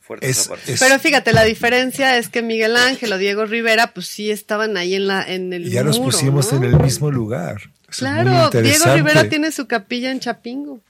fuerte 0.00 0.28
Es- 0.28 0.50
es- 0.66 0.80
Pero 0.80 0.98
fíjate, 0.98 1.32
la 1.32 1.44
diferencia 1.44 2.18
es 2.18 2.28
que 2.28 2.42
Miguel 2.42 2.74
Ángel 2.76 3.12
o 3.12 3.18
Diego 3.18 3.44
Rivera, 3.46 3.94
pues 3.94 4.08
sí 4.08 4.32
estaban 4.32 4.76
ahí 4.76 4.96
en 4.96 5.06
la 5.06 5.22
en 5.22 5.52
el 5.52 5.68
Y 5.68 5.70
ya 5.70 5.84
los 5.84 5.98
muro, 6.00 6.10
pusimos 6.10 6.50
¿no? 6.52 6.58
en 6.58 6.64
el 6.74 6.80
mismo 6.80 7.12
lugar. 7.12 7.58
Eso 7.88 8.00
Claro, 8.00 8.50
Diego. 8.50 8.94
Rivera 8.96 9.28
tiene 9.28 9.52
su 9.52 9.68
capilla 9.68 10.10
en 10.10 10.18
Chapingo. 10.18 10.80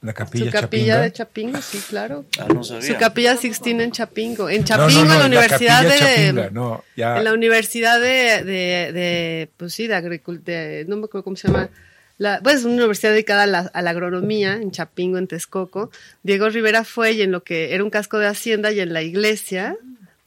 La 0.00 0.12
capilla 0.12 0.44
Su 0.46 0.52
capilla 0.52 0.60
Chapinga. 0.94 1.00
de 1.00 1.12
Chapingo, 1.12 1.60
sí, 1.60 1.82
claro. 1.88 2.24
Ah, 2.38 2.46
no 2.54 2.62
sabía. 2.62 2.86
Su 2.86 2.96
capilla 2.96 3.36
Sixtina 3.36 3.82
en 3.82 3.90
Chapingo. 3.90 4.48
En 4.48 4.62
Chapingo, 4.64 4.90
no, 4.90 5.04
no, 5.06 5.12
en 5.14 5.18
la 5.18 5.26
Universidad 5.26 5.82
de. 5.82 5.98
Chapinga, 5.98 6.50
no, 6.50 6.84
ya. 6.96 7.18
En 7.18 7.24
la 7.24 7.32
Universidad 7.32 8.00
de, 8.00 8.44
de, 8.44 8.92
de 8.92 9.50
pues 9.56 9.74
sí, 9.74 9.88
de 9.88 9.94
agricultura, 9.96 10.56
no 10.86 10.96
me 10.98 11.04
acuerdo 11.06 11.24
cómo 11.24 11.36
se 11.36 11.48
llama. 11.48 11.68
La, 12.16 12.40
pues 12.42 12.64
una 12.64 12.74
universidad 12.74 13.12
dedicada 13.12 13.44
a 13.44 13.46
la, 13.46 13.58
a 13.60 13.82
la 13.82 13.90
agronomía 13.90 14.54
en 14.54 14.70
Chapingo, 14.70 15.18
en 15.18 15.26
Texcoco. 15.28 15.90
Diego 16.22 16.48
Rivera 16.48 16.84
fue 16.84 17.12
y 17.12 17.22
en 17.22 17.30
lo 17.32 17.42
que 17.44 17.74
era 17.74 17.82
un 17.84 17.90
casco 17.90 18.18
de 18.18 18.26
hacienda 18.26 18.72
y 18.72 18.80
en 18.80 18.92
la 18.92 19.02
iglesia, 19.02 19.76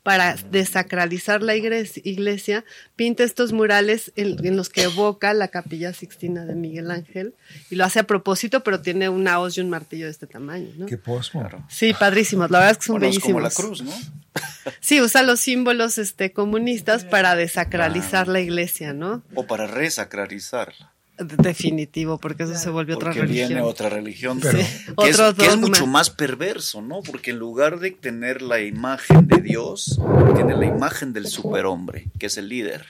para 0.04 0.36
desacralizar 0.36 1.44
la 1.44 1.56
iglesia, 1.56 2.66
pinta 2.96 3.24
estos 3.24 3.54
murales 3.54 4.12
en, 4.16 4.44
en 4.46 4.58
los 4.58 4.70
que 4.70 4.84
evoca 4.84 5.34
la 5.34 5.50
capilla 5.50 5.94
sixtina 5.94 6.46
de 6.46 6.56
Miguel 6.56 6.90
Ángel 6.90 7.36
y 7.70 7.76
lo 7.76 7.86
hace 7.86 8.00
a 8.00 8.04
propósito, 8.04 8.64
pero 8.64 8.82
tiene 8.82 9.10
una 9.10 9.40
hoz 9.40 9.58
y 9.58 9.62
un 9.62 9.70
martillo 9.70 10.06
de 10.06 10.12
este 10.12 10.28
tamaño, 10.28 10.72
¿no? 10.78 10.86
Qué 10.88 10.98
posmo. 10.98 11.48
Sí, 11.70 11.94
padrísimos, 11.94 12.50
la 12.50 12.60
verdad 12.60 12.72
es 12.72 12.78
que 12.80 12.86
son 12.86 13.00
Bueno, 13.00 13.08
es 13.14 13.20
como 13.20 13.40
bellísimos. 13.40 13.44
la 13.44 13.68
cruz, 13.68 13.82
¿no? 13.84 13.92
Sí, 14.80 15.02
usa 15.02 15.24
los 15.24 15.40
símbolos 15.40 15.98
este, 15.98 16.32
comunistas 16.32 17.04
para 17.04 17.36
desacralizar 17.36 18.28
la 18.28 18.40
iglesia, 18.40 18.94
¿no? 18.94 19.24
O 19.36 19.46
para 19.46 19.68
resacralizarla. 19.68 20.91
De- 21.18 21.36
Definitivo, 21.38 22.18
porque 22.18 22.44
eso 22.44 22.56
se 22.56 22.70
volvió 22.70 22.96
otra 22.96 23.10
Porque 23.10 23.22
religión. 23.22 23.48
viene 23.50 23.62
otra 23.62 23.90
religión. 23.90 24.40
Pero- 24.42 24.58
que, 24.58 25.10
es, 25.10 25.22
que 25.38 25.46
es 25.46 25.58
mucho 25.58 25.86
más 25.86 26.10
perverso, 26.10 26.82
¿no? 26.82 27.02
Porque 27.04 27.32
en 27.32 27.38
lugar 27.38 27.80
de 27.80 27.92
tener 27.92 28.42
la 28.42 28.60
imagen 28.62 29.28
de 29.28 29.42
Dios, 29.42 30.00
tiene 30.36 30.56
la 30.56 30.66
imagen 30.66 31.14
del 31.14 31.28
superhombre, 31.28 32.06
que 32.18 32.26
es 32.28 32.38
el 32.38 32.50
líder. 32.50 32.86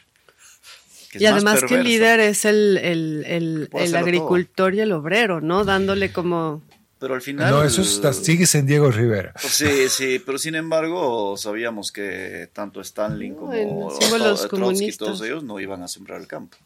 que 1.12 1.18
es 1.18 1.22
Y 1.24 1.26
más 1.26 1.34
además 1.34 1.64
que 1.66 1.76
el 1.76 1.84
líder 1.84 2.20
es 2.22 2.46
el, 2.46 2.78
el, 2.78 3.70
el, 3.74 3.96
agricultor 3.96 4.74
y 4.76 4.80
el 4.80 4.92
obrero, 4.94 5.42
¿no? 5.42 5.66
Dándole 5.66 6.12
como... 6.14 6.62
Pero 7.00 7.16
al 7.16 7.22
final. 7.24 7.50
No, 7.50 7.64
eso 7.64 7.82
está, 7.82 8.14
sigues 8.14 8.54
en 8.54 8.68
Diego 8.68 8.92
Rivera. 8.92 9.34
Pues 9.42 9.52
Sí, 9.54 9.90
sí, 9.90 10.22
pero 10.24 10.38
sin 10.38 10.54
embargo 10.54 11.36
sabíamos 11.36 11.92
que 11.92 12.48
tanto 12.54 12.80
Stalin 12.80 13.34
No, 13.34 13.40
como 13.40 13.92
símbolos 14.00 14.48
Trotsky 14.48 14.92
todos 14.98 15.20
ellos 15.24 15.44
no 15.44 15.60
iban 15.60 15.82
a 15.82 15.88
sembrar 15.88 16.22
el 16.22 16.28
campo. 16.28 16.58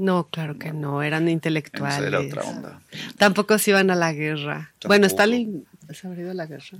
No, 0.00 0.28
claro 0.28 0.58
que 0.58 0.72
no, 0.72 1.02
eran 1.02 1.28
intelectuales. 1.28 2.00
era 2.00 2.20
otra 2.20 2.42
onda. 2.42 2.80
Tampoco 3.18 3.58
se 3.58 3.72
iban 3.72 3.90
a 3.90 3.94
la 3.94 4.14
guerra. 4.14 4.72
Tampoco. 4.72 4.88
Bueno, 4.88 5.06
Stalin 5.06 5.66
se 5.92 6.06
habría 6.06 6.22
ido 6.22 6.30
a 6.30 6.34
la 6.34 6.46
guerra. 6.46 6.78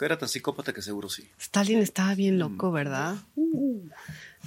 Era 0.00 0.16
tan 0.16 0.28
psicópata 0.28 0.72
que 0.72 0.80
seguro 0.80 1.08
sí. 1.08 1.28
Stalin 1.40 1.78
estaba 1.78 2.14
bien 2.14 2.38
loco, 2.38 2.70
¿verdad? 2.70 3.16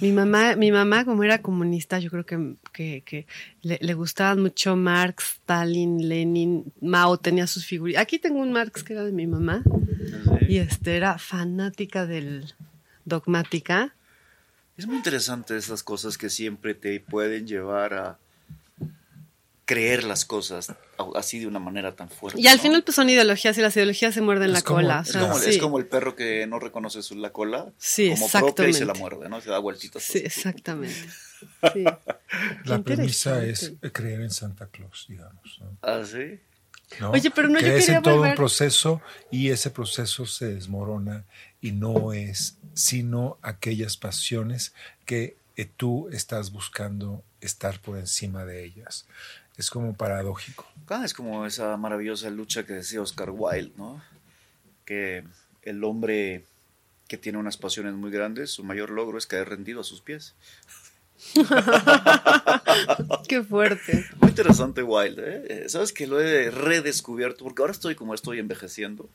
Mi 0.00 0.12
mamá, 0.12 0.56
mi 0.56 0.72
mamá, 0.72 1.04
como 1.04 1.24
era 1.24 1.42
comunista, 1.42 1.98
yo 1.98 2.10
creo 2.10 2.24
que, 2.24 2.56
que, 2.72 3.02
que 3.04 3.26
le, 3.60 3.78
le 3.80 3.94
gustaban 3.94 4.40
mucho 4.40 4.76
Marx, 4.76 5.38
Stalin, 5.40 6.08
Lenin, 6.08 6.72
Mao, 6.80 7.18
tenía 7.18 7.46
sus 7.46 7.66
figuras. 7.66 8.00
Aquí 8.00 8.18
tengo 8.18 8.40
un 8.40 8.52
Marx 8.52 8.82
que 8.82 8.94
era 8.94 9.04
de 9.04 9.12
mi 9.12 9.26
mamá 9.26 9.62
y 10.48 10.56
este 10.56 10.96
era 10.96 11.18
fanática 11.18 12.06
del 12.06 12.54
dogmática. 13.04 13.94
Es 14.76 14.86
muy 14.86 14.96
interesante 14.96 15.56
esas 15.56 15.82
cosas 15.82 16.18
que 16.18 16.28
siempre 16.30 16.74
te 16.74 17.00
pueden 17.00 17.46
llevar 17.46 17.94
a 17.94 18.18
creer 19.64 20.04
las 20.04 20.24
cosas 20.24 20.72
así 21.16 21.40
de 21.40 21.46
una 21.48 21.58
manera 21.58 21.96
tan 21.96 22.08
fuerte. 22.08 22.40
Y 22.40 22.46
al 22.46 22.58
¿no? 22.58 22.62
final 22.62 22.84
pues 22.84 22.94
son 22.94 23.10
ideologías 23.10 23.58
y 23.58 23.62
las 23.62 23.74
ideologías 23.76 24.14
se 24.14 24.20
muerden 24.20 24.48
Es 24.48 24.52
la 24.54 24.62
como- 24.62 24.78
cola. 24.78 24.98
o 25.00 25.02
Es 25.02 25.08
sea, 25.08 25.20
como, 25.22 25.38
sí. 25.38 25.50
es 25.50 25.58
como 25.58 25.78
el 25.78 25.86
perro 25.86 26.14
que 26.14 26.46
no 26.46 26.60
reconoce 26.60 27.02
su, 27.02 27.16
la 27.16 27.30
cola 27.32 27.72
Sí, 27.78 28.10
como 28.10 28.28
propia 28.28 28.68
y 28.68 28.72
se 28.72 28.84
la 28.84 28.92
exactamente. 28.92 29.00
muerde, 29.00 29.28
¿no? 29.28 29.40
Se 29.40 29.50
da 29.50 29.58
vueltitas. 29.58 30.02
Sí, 30.04 30.18
así. 30.18 30.26
exactamente. 30.26 30.94
Sí. 31.74 31.84
La 32.64 32.80
premisa 32.82 33.44
es 33.44 33.74
creer 33.92 34.22
en 34.22 34.30
Santa 34.30 34.68
Claus, 34.68 35.04
digamos. 35.06 35.58
¿no? 35.60 35.76
Ah, 35.82 36.02
sí. 36.02 36.40
¿no? 36.98 37.10
Oye, 37.10 37.30
pero 37.30 37.48
no, 37.48 37.58
yo 37.60 37.66
Crees 37.66 37.84
quería 37.84 37.96
en 37.98 38.02
todo 38.02 38.22
volver- 38.24 38.30
un 38.30 38.34
proceso 38.36 39.02
y 39.30 39.50
ese 39.50 39.68
proceso 39.70 40.24
se 40.24 40.54
desmorona 40.54 41.24
y 41.60 41.72
no 41.72 42.12
es 42.12 42.58
sino 42.74 43.38
aquellas 43.42 43.96
pasiones 43.96 44.74
que 45.04 45.36
eh, 45.56 45.68
tú 45.76 46.08
estás 46.12 46.52
buscando 46.52 47.22
estar 47.40 47.80
por 47.80 47.98
encima 47.98 48.44
de 48.44 48.64
ellas. 48.64 49.06
Es 49.56 49.70
como 49.70 49.94
paradójico. 49.94 50.66
Ah, 50.88 51.02
es 51.04 51.14
como 51.14 51.46
esa 51.46 51.76
maravillosa 51.76 52.28
lucha 52.30 52.66
que 52.66 52.74
decía 52.74 53.00
Oscar 53.00 53.30
Wilde, 53.30 53.72
¿no? 53.76 54.02
Que 54.84 55.24
el 55.62 55.82
hombre 55.84 56.44
que 57.08 57.16
tiene 57.16 57.38
unas 57.38 57.56
pasiones 57.56 57.94
muy 57.94 58.10
grandes, 58.10 58.50
su 58.50 58.64
mayor 58.64 58.90
logro 58.90 59.16
es 59.16 59.26
caer 59.26 59.48
rendido 59.48 59.80
a 59.80 59.84
sus 59.84 60.02
pies. 60.02 60.34
Qué 63.28 63.42
fuerte. 63.42 64.04
Muy 64.20 64.28
interesante 64.30 64.82
Wilde, 64.82 65.22
¿eh? 65.22 65.44
Eh, 65.48 65.68
Sabes 65.68 65.92
que 65.92 66.06
lo 66.06 66.20
he 66.20 66.50
redescubierto, 66.50 67.44
porque 67.44 67.62
ahora 67.62 67.72
estoy 67.72 67.94
como 67.94 68.12
estoy 68.12 68.38
envejeciendo. 68.38 69.08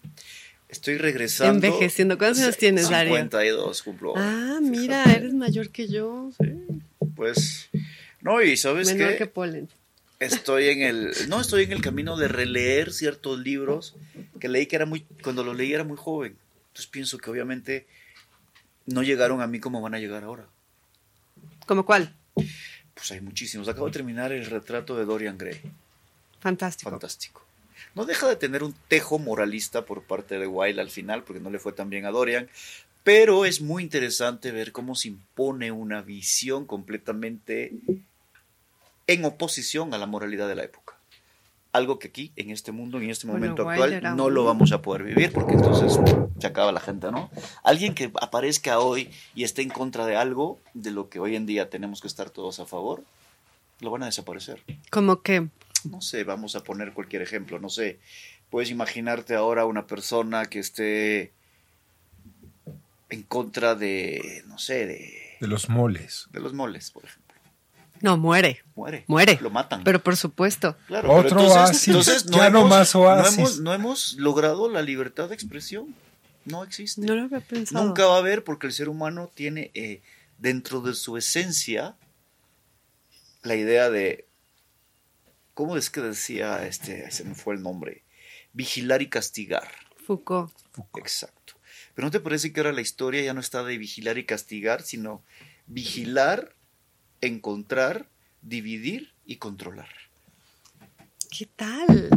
Estoy 0.72 0.98
regresando. 0.98 1.68
Envejeciendo. 1.68 2.18
¿Cuántos 2.18 2.42
años 2.42 2.58
tienes, 2.58 2.90
Darío? 2.90 3.14
52 3.14 3.84
cumplo. 3.84 4.14
Ah, 4.16 4.60
mira, 4.62 5.04
Fíjate. 5.04 5.20
eres 5.20 5.34
mayor 5.34 5.70
que 5.70 5.88
yo. 5.90 6.32
Pues, 7.16 7.70
no, 8.22 8.42
y 8.42 8.56
sabes 8.56 8.88
Menor 8.94 9.12
qué? 9.12 9.18
que 9.18 9.28
Polen. 9.28 9.70
Estoy 10.20 10.70
en 10.70 10.82
el, 10.82 11.12
no, 11.28 11.42
estoy 11.42 11.64
en 11.64 11.74
el 11.74 11.82
camino 11.82 12.16
de 12.16 12.28
releer 12.28 12.94
ciertos 12.94 13.40
libros 13.40 13.96
que 14.40 14.48
leí 14.48 14.66
que 14.68 14.76
era 14.78 14.86
muy, 14.86 15.02
cuando 15.24 15.44
los 15.44 15.56
leí 15.58 15.74
era 15.74 15.84
muy 15.84 15.98
joven. 15.98 16.38
Entonces 16.68 16.88
pienso 16.88 17.18
que 17.18 17.30
obviamente 17.30 17.86
no 18.86 19.04
llegaron 19.04 19.42
a 19.42 19.48
mí 19.48 19.60
como 19.60 19.82
van 19.82 19.96
a 19.96 20.00
llegar 20.00 20.24
ahora. 20.24 20.46
¿Como 21.66 21.86
cuál? 21.86 22.16
Pues 22.94 23.12
hay 23.12 23.20
muchísimos. 23.20 23.68
Acabo 23.68 23.88
de 23.88 23.94
terminar 23.94 24.32
el 24.32 24.46
retrato 24.46 24.96
de 24.96 25.06
Dorian 25.06 25.38
Gray. 25.38 25.60
Fantástico. 26.40 26.90
Fantástico. 26.92 27.41
No 27.96 28.06
deja 28.06 28.28
de 28.28 28.36
tener 28.36 28.64
un 28.64 28.74
tejo 28.88 29.20
moralista 29.20 29.86
por 29.86 30.04
parte 30.04 30.38
de 30.40 30.48
Wilde 30.48 30.82
al 30.82 30.90
final, 30.90 31.24
porque 31.24 31.42
no 31.42 31.50
le 31.50 31.60
fue 31.60 31.74
tan 31.74 31.90
bien 31.90 32.06
a 32.06 32.12
Dorian, 32.12 32.50
pero 33.04 33.46
es 33.46 33.62
muy 33.62 33.84
interesante 33.84 34.52
ver 34.52 34.72
cómo 34.72 34.96
se 34.96 35.08
impone 35.10 35.72
una 35.72 36.02
visión 36.02 36.66
completamente 36.66 37.74
en 39.08 39.26
oposición 39.26 39.94
a 39.94 39.98
la 39.98 40.06
moralidad 40.06 40.48
de 40.48 40.56
la 40.56 40.64
época. 40.64 40.96
Algo 41.74 42.00
que 42.00 42.10
aquí, 42.10 42.32
en 42.36 42.50
este 42.50 42.72
mundo, 42.74 43.00
en 43.00 43.10
este 43.10 43.28
momento 43.28 43.64
actual, 43.70 43.90
no 44.18 44.26
un- 44.26 44.34
lo 44.34 44.44
vamos 44.44 44.72
a 44.74 44.82
poder 44.82 45.04
vivir, 45.04 45.32
porque 45.32 45.54
entonces 45.54 45.98
se 46.40 46.48
acaba 46.48 46.72
la 46.74 46.82
gente, 46.82 47.10
¿no? 47.12 47.30
Alguien 47.64 47.94
que 47.96 48.12
aparezca 48.22 48.80
hoy 48.80 49.10
y 49.36 49.44
esté 49.46 49.62
en 49.62 49.70
contra 49.70 50.06
de 50.06 50.18
algo 50.18 50.60
de 50.74 50.92
lo 50.92 51.10
que 51.10 51.20
hoy 51.20 51.36
en 51.38 51.46
día 51.46 51.70
tenemos 51.70 52.02
que 52.02 52.08
estar 52.08 52.30
todos 52.30 52.60
a 52.60 52.66
favor, 52.66 53.04
lo 53.80 53.90
van 53.90 54.04
a 54.04 54.08
desaparecer 54.08 54.62
Como 54.92 55.22
que. 55.22 55.48
No 55.86 56.02
sé, 56.02 56.24
vamos 56.24 56.56
a 56.56 56.64
poner 56.64 56.94
cualquier 56.94 57.22
ejemplo, 57.22 57.60
no 57.60 57.70
sé, 57.70 58.00
puedes 58.50 58.70
imaginarte 58.70 59.36
ahora 59.36 59.66
una 59.66 59.88
persona 59.88 60.46
que 60.46 60.60
esté 60.60 61.34
en 63.10 63.24
contra 63.24 63.76
de, 63.76 64.44
no 64.48 64.58
sé, 64.58 64.86
de, 64.86 65.38
De 65.40 65.48
los 65.48 65.70
moles. 65.70 66.28
de 66.32 66.40
los 66.40 66.54
moles, 66.54 66.92
por 66.92 67.06
ejemplo. 67.06 67.22
No, 68.02 68.18
muere. 68.18 68.64
Muere. 68.76 69.04
Muere. 69.08 69.38
Lo 69.42 69.52
matan. 69.52 69.84
Pero 69.84 70.02
por 70.02 70.18
supuesto. 70.18 70.76
Claro, 70.88 71.08
pero 71.08 71.20
Otro 71.20 71.42
oasis. 71.44 72.26
Ya 72.26 72.50
no 72.50 72.66
más 72.66 72.96
oasis. 72.96 73.38
No 73.38 73.44
hemos, 73.44 73.60
no 73.60 73.74
hemos 73.74 74.14
logrado 74.14 74.70
la 74.70 74.82
libertad 74.82 75.30
de 75.30 75.36
expresión. 75.36 75.96
No 76.46 76.64
existe. 76.64 77.02
No 77.02 77.16
lo 77.16 77.24
había 77.24 77.42
pensado. 77.42 77.86
Nunca 77.86 78.08
va 78.08 78.16
a 78.16 78.20
haber 78.20 78.44
porque 78.44 78.66
el 78.66 78.74
ser 78.74 78.90
humano 78.90 79.30
tiene 79.34 79.70
eh, 79.76 80.02
dentro 80.40 80.82
de 80.82 80.96
su 80.96 81.16
esencia 81.16 81.96
la 83.44 83.56
idea 83.56 83.92
de, 83.92 84.26
¿cómo 85.62 85.78
es 85.78 85.92
que 85.92 86.02
decía 86.02 86.66
este? 86.66 87.12
Se 87.12 87.24
me 87.24 87.36
fue 87.36 87.54
el 87.54 87.62
nombre. 87.62 88.02
Vigilar 88.52 89.04
y 89.04 89.10
castigar. 89.10 89.70
Foucault. 90.08 90.52
Exacto. 90.96 91.54
Pero 91.94 92.08
¿no 92.08 92.12
te 92.12 92.20
parece 92.20 92.52
que 92.52 92.62
ahora 92.62 92.72
la 92.72 92.82
historia 92.82 93.22
ya 93.22 93.36
no 93.36 93.42
está 93.42 93.64
de 93.64 93.78
vigilar 93.78 94.18
y 94.18 94.26
castigar, 94.26 94.82
sino 94.82 95.22
vigilar, 95.68 96.56
encontrar, 97.22 98.08
dividir 98.42 99.14
y 99.24 99.36
controlar? 99.36 99.90
¿Qué 101.30 101.46
tal? 101.46 102.10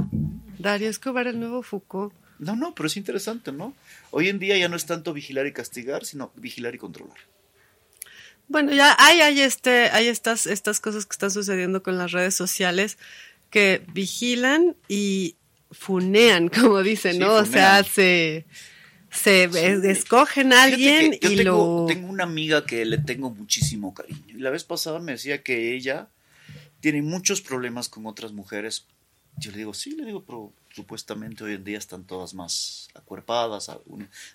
Darío 0.58 0.88
Escobar, 0.88 1.26
el 1.26 1.38
nuevo 1.38 1.62
Foucault. 1.62 2.14
No, 2.38 2.56
no, 2.56 2.74
pero 2.74 2.86
es 2.86 2.96
interesante, 2.96 3.52
¿no? 3.52 3.74
Hoy 4.10 4.30
en 4.30 4.38
día 4.38 4.56
ya 4.56 4.70
no 4.70 4.76
es 4.76 4.86
tanto 4.86 5.12
vigilar 5.12 5.46
y 5.46 5.52
castigar, 5.52 6.06
sino 6.06 6.32
vigilar 6.36 6.74
y 6.74 6.78
controlar. 6.78 7.18
Bueno, 8.48 8.72
ya 8.72 8.96
hay, 8.98 9.20
hay, 9.20 9.40
este, 9.40 9.90
hay 9.90 10.08
estas, 10.08 10.46
estas 10.46 10.80
cosas 10.80 11.04
que 11.06 11.12
están 11.12 11.30
sucediendo 11.30 11.82
con 11.82 11.98
las 11.98 12.12
redes 12.12 12.34
sociales 12.34 12.98
que 13.54 13.82
vigilan 13.92 14.76
y 14.88 15.36
funean, 15.70 16.48
como 16.56 16.82
dicen, 16.82 17.12
Sí, 17.12 17.18
¿no? 17.20 17.34
O 17.34 17.44
sea, 17.46 17.84
se, 17.84 18.46
se 19.10 19.44
es- 19.44 19.84
escogen 19.84 20.52
a 20.52 20.64
alguien 20.64 21.12
yo 21.20 21.30
y 21.30 21.36
tengo, 21.36 21.80
lo... 21.80 21.86
tengo 21.86 22.08
una 22.08 22.24
amiga 22.24 22.66
que 22.66 22.84
le 22.84 22.98
tengo 22.98 23.30
muchísimo 23.30 23.94
cariño. 23.94 24.20
Y 24.36 24.40
la 24.40 24.50
vez 24.50 24.64
pasada 24.64 24.98
me 24.98 25.12
decía 25.12 25.42
que 25.44 25.74
ella 25.74 26.08
tiene 26.80 27.00
muchos 27.02 27.40
problemas 27.40 27.88
con 27.88 28.06
otras 28.06 28.32
mujeres 28.32 28.86
Yo 29.38 29.50
le 29.52 29.58
digo, 29.58 29.72
sí, 29.74 29.90
le 29.96 30.04
digo, 30.04 30.22
pero 30.24 30.52
supuestamente 30.72 31.42
hoy 31.44 31.54
en 31.54 31.64
día 31.64 31.78
están 31.78 32.04
todas 32.04 32.34
más 32.34 32.88
acuerpadas. 32.94 33.68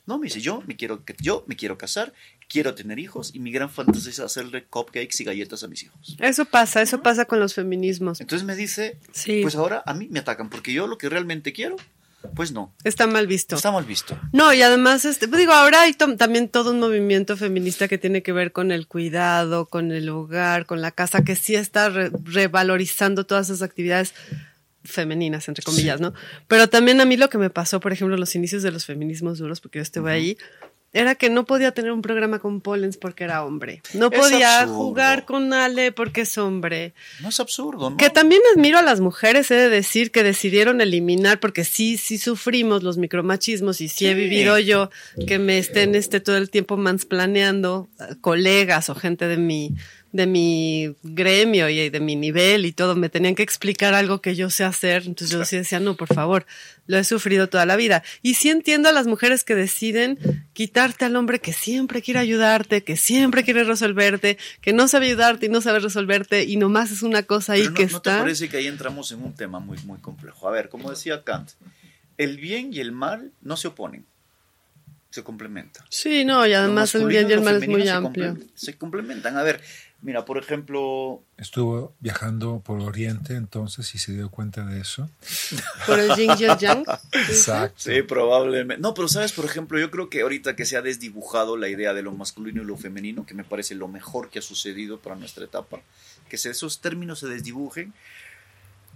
No, 0.05 0.17
me 0.17 0.25
dice, 0.27 0.41
yo 0.41 0.61
me 0.67 0.75
quiero, 0.75 1.03
que- 1.05 1.15
yo 1.21 1.43
me 1.47 1.55
quiero 1.55 1.77
casar, 1.77 2.13
quiero 2.49 2.73
tener 2.73 2.99
hijos 2.99 3.31
y 3.33 3.39
mi 3.39 3.51
gran 3.51 3.69
fantasía 3.69 4.09
es 4.11 4.19
hacerle 4.19 4.65
cupcakes 4.65 5.15
y 5.21 5.23
galletas 5.23 5.63
a 5.63 5.67
mis 5.67 5.83
hijos. 5.83 6.17
Eso 6.19 6.43
pasa, 6.45 6.81
eso 6.81 7.01
pasa 7.01 7.25
con 7.25 7.39
los 7.39 7.53
feminismos. 7.53 8.19
Entonces 8.19 8.45
me 8.45 8.55
dice, 8.55 8.97
Sí, 9.13 9.39
pues 9.43 9.55
ahora 9.55 9.83
a 9.85 9.93
mí 9.93 10.07
me 10.09 10.19
atacan 10.19 10.49
porque 10.49 10.73
yo 10.73 10.87
lo 10.87 10.97
que 10.97 11.07
realmente 11.09 11.53
quiero, 11.53 11.75
pues 12.35 12.51
no, 12.51 12.73
está 12.83 13.07
mal 13.07 13.27
visto. 13.27 13.55
está 13.55 13.71
mal 13.71 13.85
visto. 13.85 14.19
No, 14.33 14.51
y 14.53 14.61
además, 14.61 15.05
este, 15.05 15.27
pues 15.29 15.39
digo, 15.39 15.53
ahora 15.53 15.83
hay 15.83 15.93
to- 15.93 16.17
también 16.17 16.49
todo 16.49 16.71
un 16.71 16.79
movimiento 16.79 17.37
feminista 17.37 17.87
que 17.87 17.97
tiene 17.97 18.23
que 18.23 18.33
ver 18.33 18.51
con 18.51 18.71
el 18.71 18.87
cuidado, 18.87 19.67
con 19.67 19.91
el 19.93 20.09
hogar, 20.09 20.65
con 20.65 20.81
la 20.81 20.91
casa, 20.91 21.23
que 21.23 21.37
sí 21.37 21.55
está 21.55 21.87
re- 21.89 22.11
revalorizando 22.25 23.25
todas 23.25 23.49
esas 23.49 23.61
actividades 23.61 24.13
femeninas, 24.83 25.47
entre 25.47 25.63
comillas, 25.63 26.01
¿no? 26.01 26.13
Pero 26.47 26.67
también 26.67 26.99
a 27.01 27.05
mí 27.05 27.15
lo 27.15 27.29
que 27.29 27.37
me 27.37 27.49
pasó, 27.49 27.79
por 27.79 27.91
ejemplo, 27.93 28.15
en 28.15 28.19
los 28.21 28.33
inicios 28.35 28.63
de 28.63 28.71
los 28.71 28.85
feminismos 28.85 29.37
duros, 29.37 29.61
porque 29.61 29.79
yo 29.79 29.83
estuve 29.83 30.11
ahí, 30.11 30.37
era 30.91 31.15
que 31.15 31.29
no 31.29 31.45
podía 31.45 31.71
tener 31.71 31.91
un 31.91 32.01
programa 32.01 32.39
con 32.39 32.61
Pollens 32.61 32.97
porque 32.97 33.23
era 33.23 33.43
hombre. 33.43 33.81
No 33.93 34.09
podía 34.09 34.65
jugar 34.65 35.25
con 35.25 35.53
Ale 35.53 35.91
porque 35.91 36.21
es 36.21 36.37
hombre. 36.37 36.93
No 37.21 37.29
es 37.29 37.39
absurdo, 37.39 37.91
¿no? 37.91 37.97
Que 37.97 38.09
también 38.09 38.41
admiro 38.55 38.79
a 38.79 38.81
las 38.81 38.99
mujeres, 38.99 39.51
he 39.51 39.55
de 39.55 39.69
decir, 39.69 40.11
que 40.11 40.23
decidieron 40.23 40.81
eliminar, 40.81 41.39
porque 41.39 41.63
sí, 41.63 41.97
sí 41.97 42.17
sufrimos 42.17 42.81
los 42.81 42.97
micromachismos 42.97 43.81
y 43.81 43.87
sí, 43.87 44.07
he 44.07 44.15
vivido 44.15 44.57
yo 44.57 44.89
que 45.27 45.37
me 45.37 45.59
estén 45.59 45.93
este, 45.93 46.19
todo 46.19 46.37
el 46.37 46.49
tiempo 46.49 46.75
mansplaneando 46.75 47.89
eh, 47.99 48.15
colegas 48.21 48.89
o 48.89 48.95
gente 48.95 49.27
de 49.27 49.37
mi, 49.37 49.75
de 50.11 50.25
mi 50.25 50.95
gremio 51.03 51.69
y 51.69 51.89
de 51.89 51.99
mi 51.99 52.15
nivel 52.15 52.65
y 52.65 52.71
todo, 52.71 52.95
me 52.95 53.09
tenían 53.09 53.35
que 53.35 53.43
explicar 53.43 53.93
algo 53.93 54.21
que 54.21 54.35
yo 54.35 54.49
sé 54.49 54.63
hacer, 54.63 55.03
entonces 55.05 55.29
yo 55.29 55.45
sí 55.45 55.57
decía, 55.57 55.79
no, 55.79 55.95
por 55.95 56.13
favor, 56.13 56.45
lo 56.87 56.97
he 56.97 57.03
sufrido 57.03 57.47
toda 57.47 57.65
la 57.65 57.75
vida. 57.75 58.03
Y 58.21 58.33
sí 58.33 58.49
entiendo 58.49 58.89
a 58.89 58.91
las 58.91 59.05
mujeres 59.05 59.43
que 59.43 59.53
deciden 59.53 60.17
quitarte 60.53 61.05
al 61.05 61.15
hombre 61.15 61.39
que 61.39 61.53
siempre 61.53 62.01
quiere 62.01 62.19
ayudarte, 62.19 62.83
que 62.83 62.97
siempre 62.97 63.43
quiere 63.43 63.63
resolverte, 63.63 64.37
que 64.61 64.73
no 64.73 64.87
sabe 64.87 65.07
ayudarte 65.07 65.45
y 65.45 65.49
no 65.49 65.61
sabe 65.61 65.79
resolverte 65.79 66.43
y 66.43 66.57
nomás 66.57 66.91
es 66.91 67.03
una 67.03 67.23
cosa 67.23 67.53
ahí 67.53 67.61
Pero 67.61 67.71
no, 67.71 67.77
que 67.77 67.85
¿no 67.87 68.01
te 68.01 68.09
parece 68.09 68.49
que 68.49 68.57
ahí 68.57 68.67
entramos 68.67 69.11
en 69.11 69.21
un 69.21 69.35
tema 69.35 69.59
muy, 69.59 69.77
muy 69.83 69.99
complejo? 69.99 70.47
A 70.47 70.51
ver, 70.51 70.69
como 70.69 70.89
decía 70.89 71.23
Kant, 71.23 71.51
el 72.17 72.37
bien 72.37 72.73
y 72.73 72.79
el 72.79 72.91
mal 72.91 73.31
no 73.41 73.55
se 73.57 73.67
oponen, 73.67 74.05
se 75.11 75.23
complementan. 75.23 75.85
Sí, 75.89 76.25
no, 76.25 76.45
y 76.45 76.53
además 76.53 76.93
el 76.95 77.05
bien 77.05 77.29
y 77.29 77.33
el 77.33 77.41
mal 77.41 77.61
es 77.61 77.67
muy 77.67 77.83
se 77.83 77.91
amplio. 77.91 78.37
Se 78.55 78.77
complementan. 78.77 79.37
A 79.37 79.43
ver, 79.43 79.61
mira, 80.01 80.25
por 80.25 80.37
ejemplo, 80.37 81.21
Estuvo 81.37 81.93
viajando 81.99 82.61
por 82.65 82.79
Oriente 82.81 83.35
entonces 83.35 83.93
y 83.95 83.97
se 83.97 84.11
dio 84.13 84.29
cuenta 84.29 84.65
de 84.65 84.79
eso. 84.81 85.09
Por 85.87 85.99
el 85.99 86.11
el 86.11 86.37
yang. 86.57 86.83
Exacto. 87.13 87.75
Sí, 87.77 88.01
probablemente. 88.01 88.81
No, 88.81 88.93
pero 88.93 89.07
sabes, 89.07 89.31
por 89.31 89.45
ejemplo, 89.45 89.79
yo 89.79 89.89
creo 89.91 90.09
que 90.09 90.21
ahorita 90.21 90.55
que 90.55 90.65
se 90.65 90.77
ha 90.77 90.81
desdibujado 90.81 91.55
la 91.57 91.69
idea 91.69 91.93
de 91.93 92.01
lo 92.01 92.11
masculino 92.11 92.61
y 92.61 92.65
lo 92.65 92.77
femenino, 92.77 93.25
que 93.25 93.33
me 93.33 93.43
parece 93.43 93.75
lo 93.75 93.87
mejor 93.87 94.29
que 94.29 94.39
ha 94.39 94.41
sucedido 94.41 94.99
para 94.99 95.15
nuestra 95.15 95.45
etapa, 95.45 95.79
que 96.29 96.37
se- 96.37 96.49
esos 96.49 96.79
términos 96.81 97.19
se 97.19 97.27
desdibujen, 97.27 97.93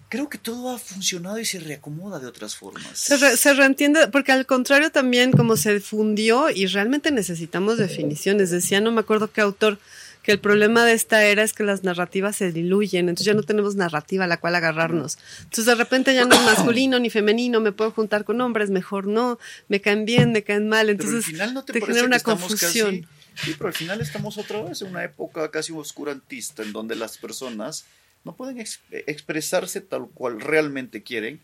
creo 0.10 0.30
que 0.30 0.38
todo 0.38 0.70
ha 0.70 0.78
funcionado 0.78 1.40
y 1.40 1.46
se 1.46 1.60
reacomoda 1.60 2.20
de 2.20 2.28
otras 2.28 2.56
formas. 2.56 2.86
Se, 3.00 3.18
re- 3.18 3.36
se 3.38 3.54
reentiende, 3.54 4.08
porque 4.10 4.32
al 4.32 4.46
contrario 4.46 4.92
también 4.92 5.32
como 5.32 5.56
se 5.58 5.80
fundió 5.80 6.50
y 6.52 6.68
realmente 6.68 7.10
necesitamos 7.10 7.78
definiciones. 7.80 8.52
Decía, 8.52 8.80
no 8.80 8.92
me 8.92 9.00
acuerdo 9.00 9.32
qué 9.32 9.42
autor, 9.42 9.80
que 10.24 10.32
el 10.32 10.40
problema 10.40 10.86
de 10.86 10.94
esta 10.94 11.24
era 11.26 11.44
es 11.44 11.54
que 11.54 11.64
las 11.64 11.84
narrativas 11.84 12.38
se 12.38 12.52
diluyen, 12.52 13.10
entonces 13.10 13.26
ya 13.26 13.34
no 13.34 13.44
tenemos 13.44 13.76
narrativa 13.76 14.24
a 14.24 14.28
la 14.28 14.38
cual 14.38 14.56
agarrarnos. 14.56 15.18
Entonces 15.40 15.66
de 15.66 15.76
repente 15.76 16.16
ya 16.16 16.26
no 16.26 16.34
es 16.34 16.42
masculino 16.42 16.98
ni 17.00 17.10
femenino, 17.10 17.60
me 17.60 17.74
puedo 17.74 17.92
juntar 17.92 18.24
con 18.24 18.40
hombres, 18.42 18.70
mejor 18.70 19.06
no, 19.06 19.38
me 19.68 19.82
caen 19.82 20.06
bien, 20.06 20.32
me 20.32 20.42
caen 20.44 20.70
mal, 20.70 20.88
Pero 20.88 20.92
entonces 20.94 21.26
al 21.26 21.32
final 21.32 21.54
no 21.54 21.66
te, 21.66 21.80
genera 21.80 22.06
una 22.06 22.20
confusión. 22.22 23.02
casi... 23.02 23.08
Sí, 23.46 23.56
pero 23.58 23.68
al 23.68 23.74
final 23.74 24.00
estamos 24.00 24.38
otra 24.38 24.62
vez 24.62 24.82
en 24.82 24.90
una 24.90 25.04
época 25.04 25.50
casi 25.52 25.74
oscurantista 25.74 26.64
en 26.64 26.72
donde 26.72 26.96
las 26.96 27.18
personas 27.18 27.86
no 28.24 28.36
pueden 28.36 28.60
ex- 28.60 28.80
expresarse 28.92 29.82
tal 29.82 30.08
cual 30.14 30.40
realmente 30.40 31.04
quieren 31.04 31.42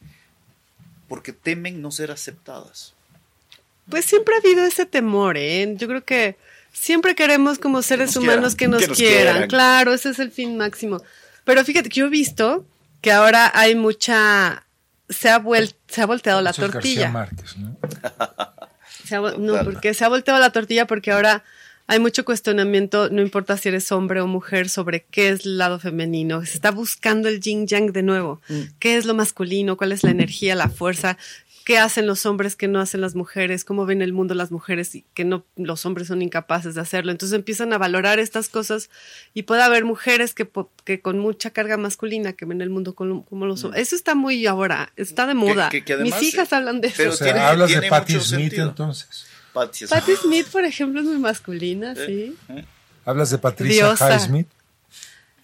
porque 1.07 1.33
temen 1.33 1.81
no 1.81 1.91
ser 1.91 2.11
aceptadas. 2.11 2.93
Pues 3.89 4.05
siempre 4.05 4.35
ha 4.35 4.37
habido 4.37 4.63
ese 4.65 4.85
temor, 4.85 5.35
¿eh? 5.35 5.73
Yo 5.75 5.87
creo 5.87 6.05
que 6.05 6.37
siempre 6.79 7.15
queremos 7.15 7.59
como 7.59 7.81
seres 7.81 8.15
nos 8.15 8.23
humanos 8.23 8.55
quieran, 8.55 8.57
que 8.57 8.67
nos, 8.67 8.81
que 8.81 8.87
nos 8.87 8.97
quieran. 8.97 9.33
quieran. 9.33 9.49
Claro, 9.49 9.93
ese 9.93 10.09
es 10.09 10.19
el 10.19 10.31
fin 10.31 10.57
máximo. 10.57 11.01
Pero 11.43 11.63
fíjate 11.65 11.89
que 11.89 11.99
yo 11.99 12.05
he 12.07 12.09
visto 12.09 12.65
que 13.01 13.11
ahora 13.11 13.51
hay 13.53 13.75
mucha... 13.75 14.65
Se 15.09 15.29
ha, 15.29 15.39
vuel- 15.41 15.75
se 15.87 16.01
ha 16.01 16.05
volteado 16.05 16.41
la 16.41 16.53
tortilla. 16.53 17.09
García 17.09 17.09
Márquez, 17.09 17.57
¿no? 17.57 17.77
Se 19.05 19.15
ha 19.15 19.19
no, 19.21 19.63
porque 19.63 19.95
se 19.95 20.05
ha 20.05 20.07
volteado 20.09 20.39
la 20.39 20.51
tortilla 20.51 20.85
porque 20.85 21.11
ahora 21.11 21.43
hay 21.87 21.97
mucho 21.99 22.23
cuestionamiento, 22.25 23.09
no 23.09 23.23
importa 23.23 23.57
si 23.57 23.69
eres 23.69 23.91
hombre 23.91 24.21
o 24.21 24.27
mujer, 24.27 24.69
sobre 24.69 25.05
qué 25.09 25.29
es 25.29 25.47
el 25.47 25.57
lado 25.57 25.79
femenino. 25.79 26.45
Se 26.45 26.53
está 26.53 26.69
buscando 26.69 27.27
el 27.27 27.39
yin 27.39 27.65
yang 27.65 27.91
de 27.91 28.03
nuevo. 28.03 28.39
Mm. 28.49 28.61
¿Qué 28.77 28.97
es 28.97 29.05
lo 29.05 29.15
masculino? 29.15 29.77
¿Cuál 29.77 29.93
es 29.93 30.03
la 30.03 30.11
energía, 30.11 30.53
la 30.53 30.69
fuerza? 30.69 31.17
¿Qué 31.65 31.77
hacen 31.77 32.07
los 32.07 32.25
hombres 32.25 32.55
que 32.55 32.67
no 32.67 32.79
hacen 32.79 33.01
las 33.01 33.13
mujeres? 33.15 33.63
¿Cómo 33.63 33.85
ven 33.85 34.01
el 34.01 34.11
mundo 34.13 34.33
las 34.33 34.51
mujeres 34.51 34.95
y 34.95 35.05
que 35.13 35.23
no 35.23 35.45
los 35.55 35.85
hombres 35.85 36.07
son 36.07 36.21
incapaces 36.21 36.73
de 36.75 36.81
hacerlo? 36.81 37.11
Entonces 37.11 37.35
empiezan 37.35 37.71
a 37.73 37.77
valorar 37.77 38.17
estas 38.17 38.49
cosas 38.49 38.89
y 39.35 39.43
puede 39.43 39.61
haber 39.61 39.85
mujeres 39.85 40.33
que, 40.33 40.49
que 40.83 41.01
con 41.01 41.19
mucha 41.19 41.51
carga 41.51 41.77
masculina 41.77 42.33
que 42.33 42.45
ven 42.45 42.61
el 42.61 42.69
mundo 42.71 42.95
como, 42.95 43.23
como 43.25 43.45
los 43.45 43.63
hombres. 43.63 43.83
Eso 43.83 43.95
está 43.95 44.15
muy 44.15 44.47
ahora, 44.47 44.91
está 44.95 45.27
de 45.27 45.35
moda. 45.35 45.67
Mm. 45.67 45.69
que- 45.71 45.83
que 45.85 45.93
además, 45.93 46.21
Mis 46.21 46.33
hijas 46.33 46.51
eh, 46.51 46.55
hablan 46.55 46.81
de 46.81 46.87
eso. 46.87 46.97
pero 46.97 47.09
O 47.11 47.15
sea, 47.15 47.27
tiene- 47.27 47.39
hablas 47.41 47.67
tiene 47.67 47.81
de 47.83 47.89
Patti 47.89 48.13
Smith 48.13 48.23
sentido. 48.23 48.67
entonces. 48.69 49.25
Patti 49.53 50.15
Smith, 50.15 50.47
por 50.51 50.63
ejemplo, 50.65 51.01
es 51.01 51.05
muy 51.07 51.17
masculina, 51.19 51.93
sí. 51.95 52.35
¿Eh? 52.49 52.65
Hablas 53.05 53.29
de 53.31 53.37
Patricia. 53.37 53.93
Highsmith. 53.99 54.47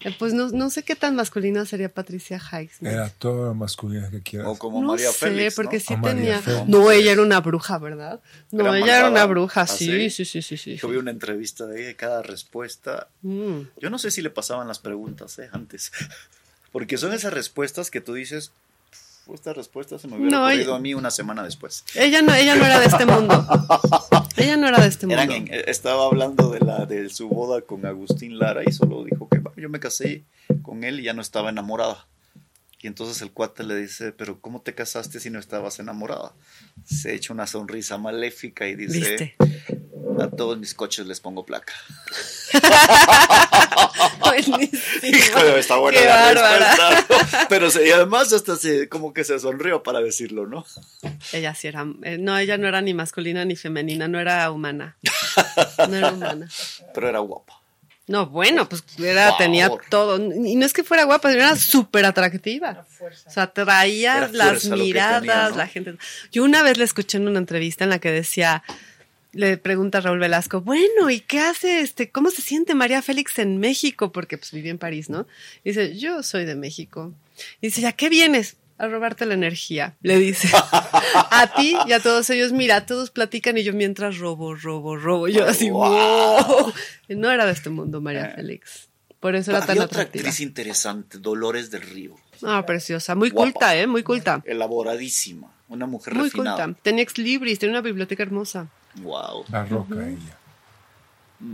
Eh, 0.08 0.14
Pues 0.18 0.32
no, 0.34 0.48
no 0.50 0.70
sé 0.70 0.82
qué 0.84 0.94
tan 0.94 1.16
masculina 1.16 1.66
sería 1.66 1.88
Patricia 1.92 2.38
Highsmith. 2.38 2.92
Era 2.92 3.08
toda 3.10 3.54
masculina 3.54 4.08
que 4.10 4.22
quieras. 4.22 4.48
O 4.48 4.56
como 4.56 4.80
no 4.80 4.88
María 4.88 5.10
sé, 5.10 5.26
Félix, 5.30 5.54
porque 5.56 5.76
¿no? 5.78 5.82
sí 5.82 5.94
O 5.94 6.00
tenía. 6.02 6.42
No, 6.66 6.90
ella 6.90 7.12
era 7.12 7.22
una 7.22 7.40
bruja, 7.40 7.78
¿verdad? 7.78 8.20
No, 8.52 8.60
¿Era 8.68 8.78
ella 8.78 8.98
era 9.00 9.10
una 9.10 9.26
bruja, 9.26 9.62
¿Ah, 9.62 9.66
sí, 9.66 10.08
sí? 10.10 10.24
sí, 10.24 10.42
sí, 10.42 10.56
sí. 10.56 10.76
Yo 10.76 10.88
vi 10.88 10.96
una 10.96 11.10
entrevista 11.10 11.66
de 11.66 11.80
ella 11.80 11.90
y 11.90 11.94
cada 11.94 12.22
respuesta. 12.22 13.08
Mm. 13.22 13.60
Yo 13.80 13.90
no 13.90 13.98
sé 13.98 14.10
si 14.10 14.22
le 14.22 14.30
pasaban 14.30 14.68
las 14.68 14.78
preguntas 14.78 15.38
¿eh? 15.38 15.48
antes. 15.52 15.90
Porque 16.72 16.98
son 16.98 17.12
esas 17.12 17.32
respuestas 17.32 17.90
que 17.90 18.00
tú 18.00 18.14
dices. 18.14 18.52
"Pf, 18.90 19.34
Esta 19.34 19.52
respuesta 19.54 19.98
se 19.98 20.06
me 20.06 20.16
hubiera 20.18 20.30
No, 20.38 20.44
ocurrido 20.46 20.62
ella- 20.70 20.76
a 20.76 20.80
mí 20.80 20.94
una 20.94 21.10
semana 21.10 21.42
después. 21.42 21.84
Ella 21.96 22.22
no, 22.22 22.32
ella 22.34 22.54
no 22.54 22.64
era 22.64 22.78
de 22.78 22.86
este 22.86 23.06
mundo. 23.06 23.44
Ella 24.36 24.56
no 24.56 24.68
era 24.68 24.80
de 24.80 24.88
este 24.88 25.06
mundo. 25.06 25.20
Eran 25.22 25.32
en- 25.34 25.52
eh, 25.52 25.64
estaba 25.68 26.04
hablando 26.06 26.50
de 26.50 26.60
la 26.60 26.84
de 26.86 27.08
su 27.08 27.28
boda 27.28 27.60
con 27.62 27.84
Agustín 27.86 28.38
Lara 28.38 28.62
y 28.64 28.72
solo 28.72 29.02
dijo 29.04 29.26
que 29.28 29.38
"Bueno, 29.38 29.45
yo 29.56 29.68
me 29.68 29.80
casé 29.80 30.24
con 30.62 30.84
él 30.84 31.00
y 31.00 31.04
ya 31.04 31.12
no 31.12 31.22
estaba 31.22 31.50
enamorada. 31.50 32.06
Y 32.80 32.86
entonces 32.88 33.20
el 33.22 33.32
cuate 33.32 33.64
le 33.64 33.74
dice, 33.76 34.12
pero 34.12 34.40
¿cómo 34.40 34.60
te 34.60 34.74
casaste 34.74 35.18
si 35.18 35.30
no 35.30 35.38
estabas 35.40 35.78
enamorada? 35.78 36.34
Se 36.84 37.14
echa 37.14 37.32
una 37.32 37.46
sonrisa 37.46 37.96
maléfica 37.98 38.68
y 38.68 38.76
dice, 38.76 38.98
¿Viste? 38.98 39.36
a 40.20 40.28
todos 40.30 40.58
mis 40.58 40.74
coches 40.74 41.06
les 41.06 41.18
pongo 41.20 41.44
placa. 41.44 41.72
Buenísimo. 44.20 44.80
Híjole, 45.02 45.58
está 45.58 45.76
buena 45.76 45.98
Qué 45.98 46.04
la 46.06 46.16
bárbara. 46.16 46.74
respuesta. 46.96 47.46
Pero 47.48 47.68
y 47.84 47.90
además 47.90 48.32
hasta 48.32 48.56
se, 48.56 48.88
como 48.88 49.12
que 49.12 49.24
se 49.24 49.38
sonrió 49.38 49.82
para 49.82 50.00
decirlo, 50.00 50.46
¿no? 50.46 50.64
Ella 51.32 51.54
sí 51.54 51.68
era. 51.68 51.86
eh, 52.02 52.18
no, 52.18 52.36
ella 52.38 52.58
no 52.58 52.68
era 52.68 52.80
ni 52.82 52.94
masculina 52.94 53.44
ni 53.44 53.56
femenina, 53.56 54.08
no 54.08 54.18
era 54.20 54.50
humana. 54.50 54.96
No 55.88 55.96
era 55.96 56.12
humana. 56.12 56.48
Pero 56.94 57.08
era 57.08 57.18
guapa. 57.20 57.55
No, 58.08 58.26
bueno, 58.26 58.68
pues 58.68 58.84
era, 58.98 59.36
tenía 59.36 59.68
todo. 59.90 60.16
Y 60.16 60.54
no 60.54 60.64
es 60.64 60.72
que 60.72 60.84
fuera 60.84 61.04
guapa, 61.04 61.32
era 61.32 61.56
súper 61.56 62.04
atractiva. 62.04 62.86
O 63.00 63.30
sea, 63.30 63.48
traía 63.48 64.18
Era 64.18 64.28
las 64.28 64.64
miradas, 64.66 65.20
tenía, 65.22 65.48
¿no? 65.48 65.56
la 65.56 65.66
gente. 65.66 65.96
Yo 66.30 66.44
una 66.44 66.62
vez 66.62 66.78
le 66.78 66.84
escuché 66.84 67.18
en 67.18 67.26
una 67.26 67.38
entrevista 67.38 67.82
en 67.82 67.90
la 67.90 67.98
que 67.98 68.12
decía, 68.12 68.62
le 69.32 69.58
pregunta 69.58 69.98
a 69.98 70.00
Raúl 70.02 70.20
Velasco, 70.20 70.60
bueno, 70.60 71.10
¿y 71.10 71.18
qué 71.18 71.40
hace 71.40 71.80
este? 71.80 72.10
¿Cómo 72.10 72.30
se 72.30 72.42
siente 72.42 72.76
María 72.76 73.02
Félix 73.02 73.40
en 73.40 73.58
México? 73.58 74.12
Porque 74.12 74.38
pues 74.38 74.52
vivía 74.52 74.70
en 74.70 74.78
París, 74.78 75.10
¿no? 75.10 75.26
Y 75.64 75.70
dice, 75.70 75.96
yo 75.98 76.22
soy 76.22 76.44
de 76.44 76.54
México. 76.54 77.12
Y 77.60 77.68
dice, 77.68 77.80
¿ya 77.80 77.92
qué 77.92 78.08
vienes? 78.08 78.56
A 78.78 78.88
robarte 78.88 79.24
la 79.24 79.34
energía, 79.34 79.96
le 80.02 80.18
dice. 80.18 80.50
A 80.52 81.52
ti 81.56 81.76
y 81.86 81.92
a 81.92 82.00
todos 82.00 82.28
ellos, 82.30 82.52
mira, 82.52 82.84
todos 82.84 83.10
platican 83.10 83.56
y 83.56 83.62
yo 83.64 83.72
mientras 83.72 84.18
robo, 84.18 84.54
robo, 84.54 84.96
robo. 84.96 85.28
Yo 85.28 85.46
así, 85.46 85.70
Wow. 85.70 85.88
wow. 85.90 86.72
No 87.08 87.30
era 87.30 87.46
de 87.46 87.52
este 87.52 87.70
mundo, 87.70 88.00
María 88.02 88.32
Félix. 88.34 88.88
Por 89.18 89.34
eso 89.34 89.50
era 89.52 89.60
tan 89.64 89.78
otra 89.78 90.02
atractiva. 90.02 90.22
actriz 90.28 90.40
interesante, 90.40 91.18
Dolores 91.18 91.70
del 91.70 91.82
Río. 91.82 92.16
Ah, 92.42 92.64
preciosa. 92.66 93.14
Muy 93.14 93.30
Guapa. 93.30 93.50
culta, 93.52 93.76
¿eh? 93.76 93.86
Muy 93.86 94.02
culta. 94.02 94.42
Elaboradísima. 94.44 95.50
Una 95.68 95.86
mujer 95.86 96.14
Muy 96.14 96.24
refinada. 96.28 96.64
culta. 96.66 96.80
Tenía 96.82 97.02
ex 97.02 97.16
libris, 97.16 97.58
tenía 97.58 97.72
una 97.72 97.80
biblioteca 97.80 98.22
hermosa. 98.22 98.68
Wow. 98.96 99.46
La 99.50 99.64
roca 99.64 99.94
ella. 100.06 100.36
A 101.40 101.44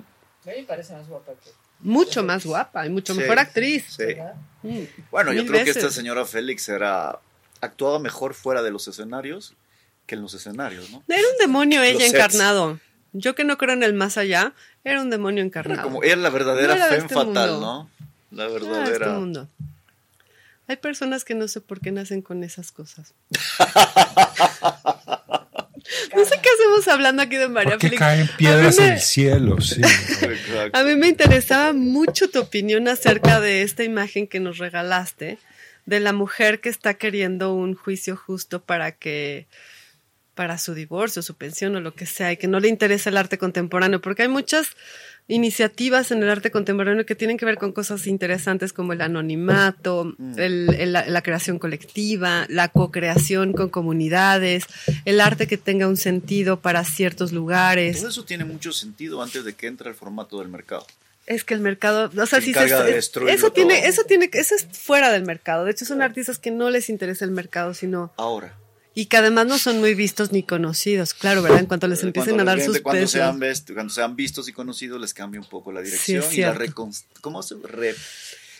mí 0.50 0.56
me 0.56 0.62
parece 0.64 0.92
más 0.92 1.06
guapa 1.08 1.32
que. 1.42 1.50
Mucho 1.82 2.22
más 2.22 2.46
guapa 2.46 2.86
y 2.86 2.90
mucho 2.90 3.12
Sí, 3.14 3.20
mejor 3.20 3.38
actriz. 3.38 3.84
Sí. 3.96 4.14
Mm. 4.62 4.84
Bueno, 5.10 5.32
yo 5.32 5.44
creo 5.46 5.64
que 5.64 5.70
esta 5.70 5.90
señora 5.90 6.24
Félix 6.24 6.68
era 6.68 7.18
actuaba 7.60 7.98
mejor 7.98 8.34
fuera 8.34 8.62
de 8.62 8.70
los 8.70 8.88
escenarios 8.88 9.54
que 10.06 10.14
en 10.16 10.22
los 10.22 10.34
escenarios, 10.34 10.90
¿no? 10.90 11.02
Era 11.08 11.22
un 11.30 11.38
demonio 11.38 11.82
ella 11.82 12.06
encarnado. 12.06 12.78
Yo 13.12 13.34
que 13.34 13.44
no 13.44 13.58
creo 13.58 13.74
en 13.74 13.82
el 13.82 13.92
más 13.94 14.16
allá, 14.16 14.52
era 14.84 15.00
un 15.02 15.10
demonio 15.10 15.40
Era 15.40 15.46
encarnado. 15.46 15.82
como 15.82 16.02
era 16.02 16.16
la 16.16 16.30
verdadera 16.30 16.74
No 16.76 16.84
era 16.86 16.96
este 16.96 17.14
fatal, 17.14 17.50
mundo. 17.52 17.60
¿no? 17.60 17.90
La 18.30 18.46
este 18.46 18.58
verdadera. 18.58 19.08
mundo. 19.12 19.48
Hay 20.68 20.76
personas 20.76 21.24
que 21.24 21.34
no 21.34 21.46
sé 21.48 21.60
por 21.60 21.80
qué 21.80 21.90
nacen 21.92 22.22
con 22.22 22.42
esas 22.44 22.72
cosas. 22.72 23.12
no 26.14 26.24
sé 26.24 26.34
qué 26.42 26.48
hacemos 26.48 26.88
hablando 26.88 27.22
aquí 27.22 27.36
de 27.36 27.48
María 27.48 27.78
Félix. 27.78 27.98
caen 27.98 28.28
A 28.32 28.36
piedras 28.36 28.78
mí 28.78 28.84
me- 28.84 28.90
del 28.90 29.00
cielo, 29.00 29.60
sí. 29.60 29.80
Exacto. 29.82 30.78
A 30.78 30.82
mí 30.84 30.96
me 30.96 31.08
interesaba 31.08 31.72
mucho 31.72 32.28
tu 32.30 32.40
opinión 32.40 32.88
acerca 32.88 33.40
de 33.40 33.62
esta 33.62 33.84
imagen 33.84 34.26
que 34.26 34.40
nos 34.40 34.58
regalaste 34.58 35.38
de 35.86 36.00
la 36.00 36.12
mujer 36.12 36.60
que 36.60 36.68
está 36.68 36.94
queriendo 36.94 37.54
un 37.54 37.74
juicio 37.74 38.16
justo 38.16 38.62
para 38.62 38.92
que 38.92 39.46
para 40.34 40.56
su 40.56 40.72
divorcio, 40.74 41.20
su 41.20 41.34
pensión 41.34 41.76
o 41.76 41.80
lo 41.80 41.94
que 41.94 42.06
sea 42.06 42.32
y 42.32 42.38
que 42.38 42.48
no 42.48 42.58
le 42.58 42.68
interesa 42.68 43.10
el 43.10 43.18
arte 43.18 43.36
contemporáneo, 43.36 44.00
porque 44.00 44.22
hay 44.22 44.28
muchas 44.28 44.68
iniciativas 45.28 46.10
en 46.10 46.22
el 46.22 46.28
arte 46.30 46.50
contemporáneo 46.50 47.06
que 47.06 47.14
tienen 47.14 47.36
que 47.38 47.44
ver 47.46 47.56
con 47.56 47.72
cosas 47.72 48.06
interesantes 48.06 48.72
como 48.72 48.92
el 48.92 49.00
anonimato, 49.00 50.14
el- 50.36 50.74
el- 50.78 50.92
la, 50.92 51.06
la 51.06 51.22
creación 51.22 51.58
colectiva, 51.58 52.44
la 52.48 52.68
co-creación 52.68 53.52
con 53.52 53.68
comunidades, 53.70 54.64
el 55.04 55.20
arte 55.20 55.46
que 55.46 55.56
tenga 55.56 55.88
un 55.88 55.96
sentido 55.96 56.60
para 56.60 56.84
ciertos 56.84 57.32
lugares. 57.32 57.98
Todo 57.98 58.08
eso 58.10 58.24
tiene 58.24 58.44
mucho 58.44 58.72
sentido 58.72 59.22
antes 59.22 59.44
de 59.44 59.54
que 59.54 59.66
entre 59.68 59.88
el 59.88 59.94
formato 59.94 60.38
del 60.40 60.48
mercado. 60.48 60.86
Es 61.24 61.44
que 61.44 61.54
el 61.54 61.60
mercado, 61.60 62.10
o 62.20 62.26
sea, 62.26 62.40
Se 62.40 62.46
si 62.46 62.52
se, 62.52 62.58
encarga 62.58 62.82
de 62.82 62.90
es- 62.90 62.96
destruirlo 62.96 63.34
eso 63.34 63.52
tiene, 63.52 63.86
eso 63.86 64.02
tiene, 64.04 64.28
eso 64.32 64.54
es 64.56 64.66
fuera 64.72 65.12
del 65.12 65.22
mercado. 65.24 65.64
De 65.64 65.70
hecho, 65.70 65.84
son 65.84 66.02
artistas 66.02 66.38
que 66.40 66.50
no 66.50 66.68
les 66.68 66.90
interesa 66.90 67.24
el 67.24 67.30
mercado, 67.30 67.74
sino 67.74 68.12
Ahora. 68.16 68.54
Y 68.94 69.06
que 69.06 69.16
además 69.16 69.46
no 69.46 69.58
son 69.58 69.80
muy 69.80 69.94
vistos 69.94 70.32
ni 70.32 70.42
conocidos. 70.42 71.14
Claro, 71.14 71.42
¿verdad? 71.42 71.60
En 71.60 71.66
cuanto 71.66 71.88
les 71.88 72.02
empiecen 72.02 72.34
Cuando 72.34 72.50
a 72.52 72.54
dar 72.56 72.64
sus 72.64 72.80
cuando 72.80 73.00
pesos. 73.00 73.12
sean, 73.12 73.38
vest- 73.40 73.72
cuando 73.72 73.92
sean 73.92 74.16
vistos 74.16 74.48
y 74.48 74.52
conocidos, 74.52 75.00
les 75.00 75.14
cambia 75.14 75.40
un 75.40 75.46
poco 75.48 75.72
la 75.72 75.80
dirección 75.80 76.22
y 76.32 76.36
la 76.38 76.58
¿cómo 77.20 77.42
se 77.42 77.54
re- 77.62 77.94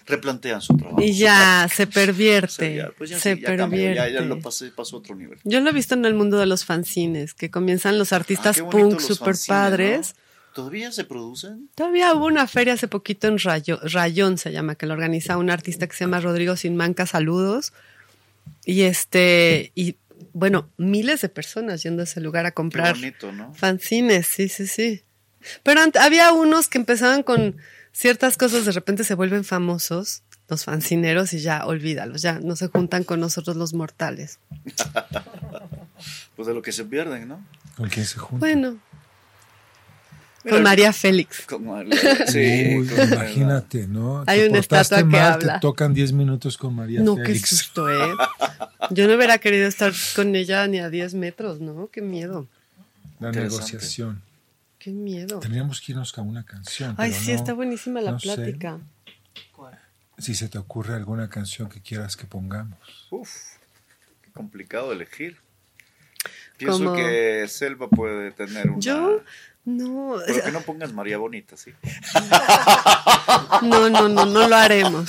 replantean 0.07 0.61
su 0.61 0.77
trabajo. 0.77 1.01
Y 1.03 1.13
ya 1.13 1.69
se 1.69 1.85
O 1.85 1.87
sea, 1.87 1.95
pervierte. 1.95 2.77
ya, 2.77 2.91
pues 2.97 3.11
ya 3.11 3.19
se 3.21 3.35
sí, 3.37 3.41
ya 3.43 3.49
pervierte. 3.49 3.95
ya, 3.97 4.09
ya 4.09 4.21
lo 4.23 4.41
pasé, 4.41 4.71
pasó 4.71 4.97
a 4.97 4.99
otro 5.01 5.15
nivel. 5.15 5.39
Yo 5.45 5.61
lo 5.61 5.71
he 5.71 5.73
visto 5.73 5.95
en 5.95 6.05
el 6.05 6.15
mundo 6.15 6.39
de 6.39 6.47
los 6.47 6.65
fanzines, 6.65 7.35
que 7.35 7.51
comienzan 7.51 7.99
los 7.99 8.13
Ah, 8.13 8.17
artistas 8.17 8.59
punk 8.59 8.99
super 9.01 9.35
fanzines, 9.37 9.47
padres. 9.47 10.15
¿no? 10.17 10.23
¿Todavía 10.55 10.93
se 10.93 11.05
producen? 11.05 11.71
Todavía 11.75 12.13
hubo 12.15 12.27
una 12.27 12.47
feria 12.47 12.75
hace 12.75 12.89
poquito 12.89 13.27
en 13.29 13.39
Rayo- 13.39 13.81
Rayón, 13.85 14.37
se 14.39 14.51
llama, 14.53 14.75
que 14.75 14.87
lo 14.87 14.93
organiza 14.95 15.37
un 15.39 15.51
artista 15.51 15.87
que 15.87 15.95
se 15.97 16.05
llama 16.05 16.21
Rodrigo 16.21 16.57
Sinmanca, 16.57 17.07
saludos. 17.07 17.73
Y 18.65 18.83
este, 18.83 19.71
y 19.75 19.97
bueno, 20.33 20.71
miles 20.77 21.21
de 21.21 21.29
personas 21.29 21.83
yendo 21.83 22.03
a 22.03 22.05
ese 22.05 22.21
lugar 22.21 22.47
a 22.47 22.53
comprar 22.53 22.95
bonito, 22.95 23.33
¿no? 23.33 23.53
fanzines, 23.55 24.27
sí, 24.27 24.49
sí, 24.49 24.67
sí. 24.67 25.03
Pero 25.63 25.81
había 26.01 26.33
unos 26.33 26.69
que 26.69 26.79
empezaban 26.79 27.23
con 27.23 27.57
ciertas 27.93 28.37
cosas, 28.37 28.65
de 28.65 28.73
repente 28.73 29.05
se 29.05 29.15
vuelven 29.15 29.45
famosos, 29.45 30.23
los 30.49 30.65
fanzineros, 30.65 31.33
y 31.33 31.41
ya 31.41 31.67
olvídalos, 31.67 32.23
ya 32.23 32.39
no 32.41 32.57
se 32.57 32.69
juntan 32.69 33.05
con 33.05 33.21
nosotros 33.21 33.57
los 33.57 33.75
mortales. 33.75 34.39
Pues 36.35 36.49
de 36.49 36.55
lo 36.55 36.63
que 36.63 36.73
se 36.73 36.85
pierden, 36.85 37.29
¿no? 37.29 37.47
¿Con 37.77 37.89
quién 37.89 38.05
se 38.05 38.19
junta? 38.19 38.39
Bueno, 38.39 38.79
Con 40.49 40.63
María 40.63 40.93
Félix. 40.93 41.47
Sí, 42.29 42.77
Uy, 42.79 42.89
con- 42.89 43.13
imagínate, 43.13 43.87
¿no? 43.87 44.25
Hay 44.27 44.41
Te 44.41 44.49
una 44.49 44.59
estatua 44.59 44.99
que 44.99 45.05
mal, 45.05 45.33
habla. 45.35 45.55
Te 45.55 45.61
tocan 45.61 45.95
10 45.95 46.13
minutos 46.13 46.59
con 46.59 46.75
María 46.75 47.01
No, 47.01 47.17
qué 47.17 47.25
Félix. 47.27 47.49
susto, 47.51 47.89
¿eh? 47.91 48.15
Yo 48.91 49.07
no 49.09 49.15
hubiera 49.15 49.39
querido 49.39 49.67
estar 49.69 49.93
con 50.17 50.35
ella 50.35 50.67
ni 50.67 50.79
a 50.81 50.91
10 50.91 51.15
metros, 51.15 51.61
¿no? 51.61 51.89
Qué 51.93 52.03
miedo, 52.03 52.49
La 53.21 53.31
negociación. 53.31 54.21
qué 54.79 54.91
miedo. 54.91 55.39
Tendríamos 55.39 55.81
que 55.81 55.93
irnos 55.93 56.17
a 56.19 56.23
una 56.23 56.45
canción. 56.45 56.95
Ay, 56.99 57.11
pero 57.13 57.23
sí, 57.23 57.31
no- 57.33 57.37
está 57.37 57.53
buenísima 57.53 58.01
la 58.01 58.13
no 58.13 58.19
plática. 58.19 58.79
Si 60.19 60.35
se 60.35 60.49
te 60.49 60.59
ocurre 60.59 60.95
alguna 60.95 61.29
canción 61.29 61.69
que 61.69 61.81
quieras 61.81 62.17
que 62.17 62.27
pongamos. 62.27 62.79
Uf, 63.11 63.31
qué 64.23 64.31
complicado 64.33 64.93
elegir. 64.93 65.39
Pienso 66.59 66.79
Como- 66.79 66.95
que 66.95 67.47
Selva 67.49 67.89
puede 67.89 68.31
tener 68.31 68.71
una... 68.71 68.79
Yo, 68.81 69.21
no, 69.65 70.17
Pero 70.27 70.43
que 70.43 70.51
no 70.51 70.61
pongas 70.63 70.93
María 70.93 71.19
Bonita, 71.19 71.57
sí. 71.57 71.71
no, 73.63 73.89
no, 73.89 74.09
no, 74.09 74.27
no 74.27 74.49
lo 74.49 74.57
haremos. 74.57 75.09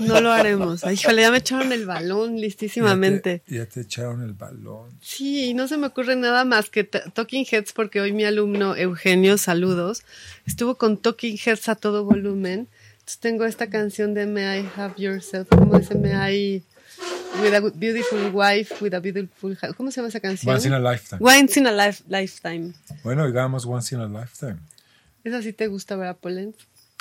No 0.00 0.20
lo 0.22 0.32
haremos. 0.32 0.82
Ay, 0.84 0.94
híjole, 0.94 1.22
ya 1.22 1.30
me 1.30 1.38
echaron 1.38 1.72
el 1.72 1.84
balón 1.84 2.40
listísimamente. 2.40 3.42
Ya 3.46 3.50
te, 3.50 3.54
ya 3.56 3.66
te 3.66 3.80
echaron 3.82 4.22
el 4.22 4.32
balón. 4.32 4.90
Sí, 5.02 5.50
y 5.50 5.54
no 5.54 5.68
se 5.68 5.76
me 5.76 5.88
ocurre 5.88 6.16
nada 6.16 6.46
más 6.46 6.70
que 6.70 6.84
Talking 6.84 7.44
Heads, 7.50 7.72
porque 7.74 8.00
hoy 8.00 8.12
mi 8.12 8.24
alumno 8.24 8.74
Eugenio, 8.76 9.36
saludos, 9.36 10.04
estuvo 10.46 10.76
con 10.76 10.96
Talking 10.96 11.36
Heads 11.44 11.68
a 11.68 11.74
todo 11.74 12.04
volumen. 12.04 12.68
Entonces 12.92 13.18
tengo 13.18 13.44
esta 13.44 13.68
canción 13.68 14.14
de 14.14 14.26
May 14.26 14.60
I 14.60 14.68
Have 14.76 14.94
Yourself, 14.96 15.48
¿cómo 15.50 15.78
dice 15.78 15.96
May 15.96 16.56
I 16.56 16.62
With 17.40 17.54
a 17.54 17.60
Beautiful 17.74 18.30
Wife, 18.32 18.74
with 18.82 18.94
a 18.94 19.00
Beautiful 19.00 19.56
House? 19.56 19.74
¿Cómo 19.76 19.90
se 19.90 19.96
llama 19.96 20.08
esa 20.08 20.20
canción? 20.20 20.54
Once 20.54 20.66
in 20.68 20.74
a 20.74 20.78
lifetime. 20.78 21.18
Once 21.20 21.58
in 21.58 21.66
a 21.66 21.72
life- 21.72 22.04
Lifetime. 22.08 22.72
Bueno, 23.02 23.26
digamos 23.26 23.64
Once 23.64 23.94
in 23.94 24.00
a 24.00 24.06
Lifetime. 24.06 24.58
¿Esa 25.24 25.40
sí 25.42 25.52
te 25.52 25.66
gusta, 25.68 25.96
verdad, 25.96 26.16
Polen? 26.20 26.54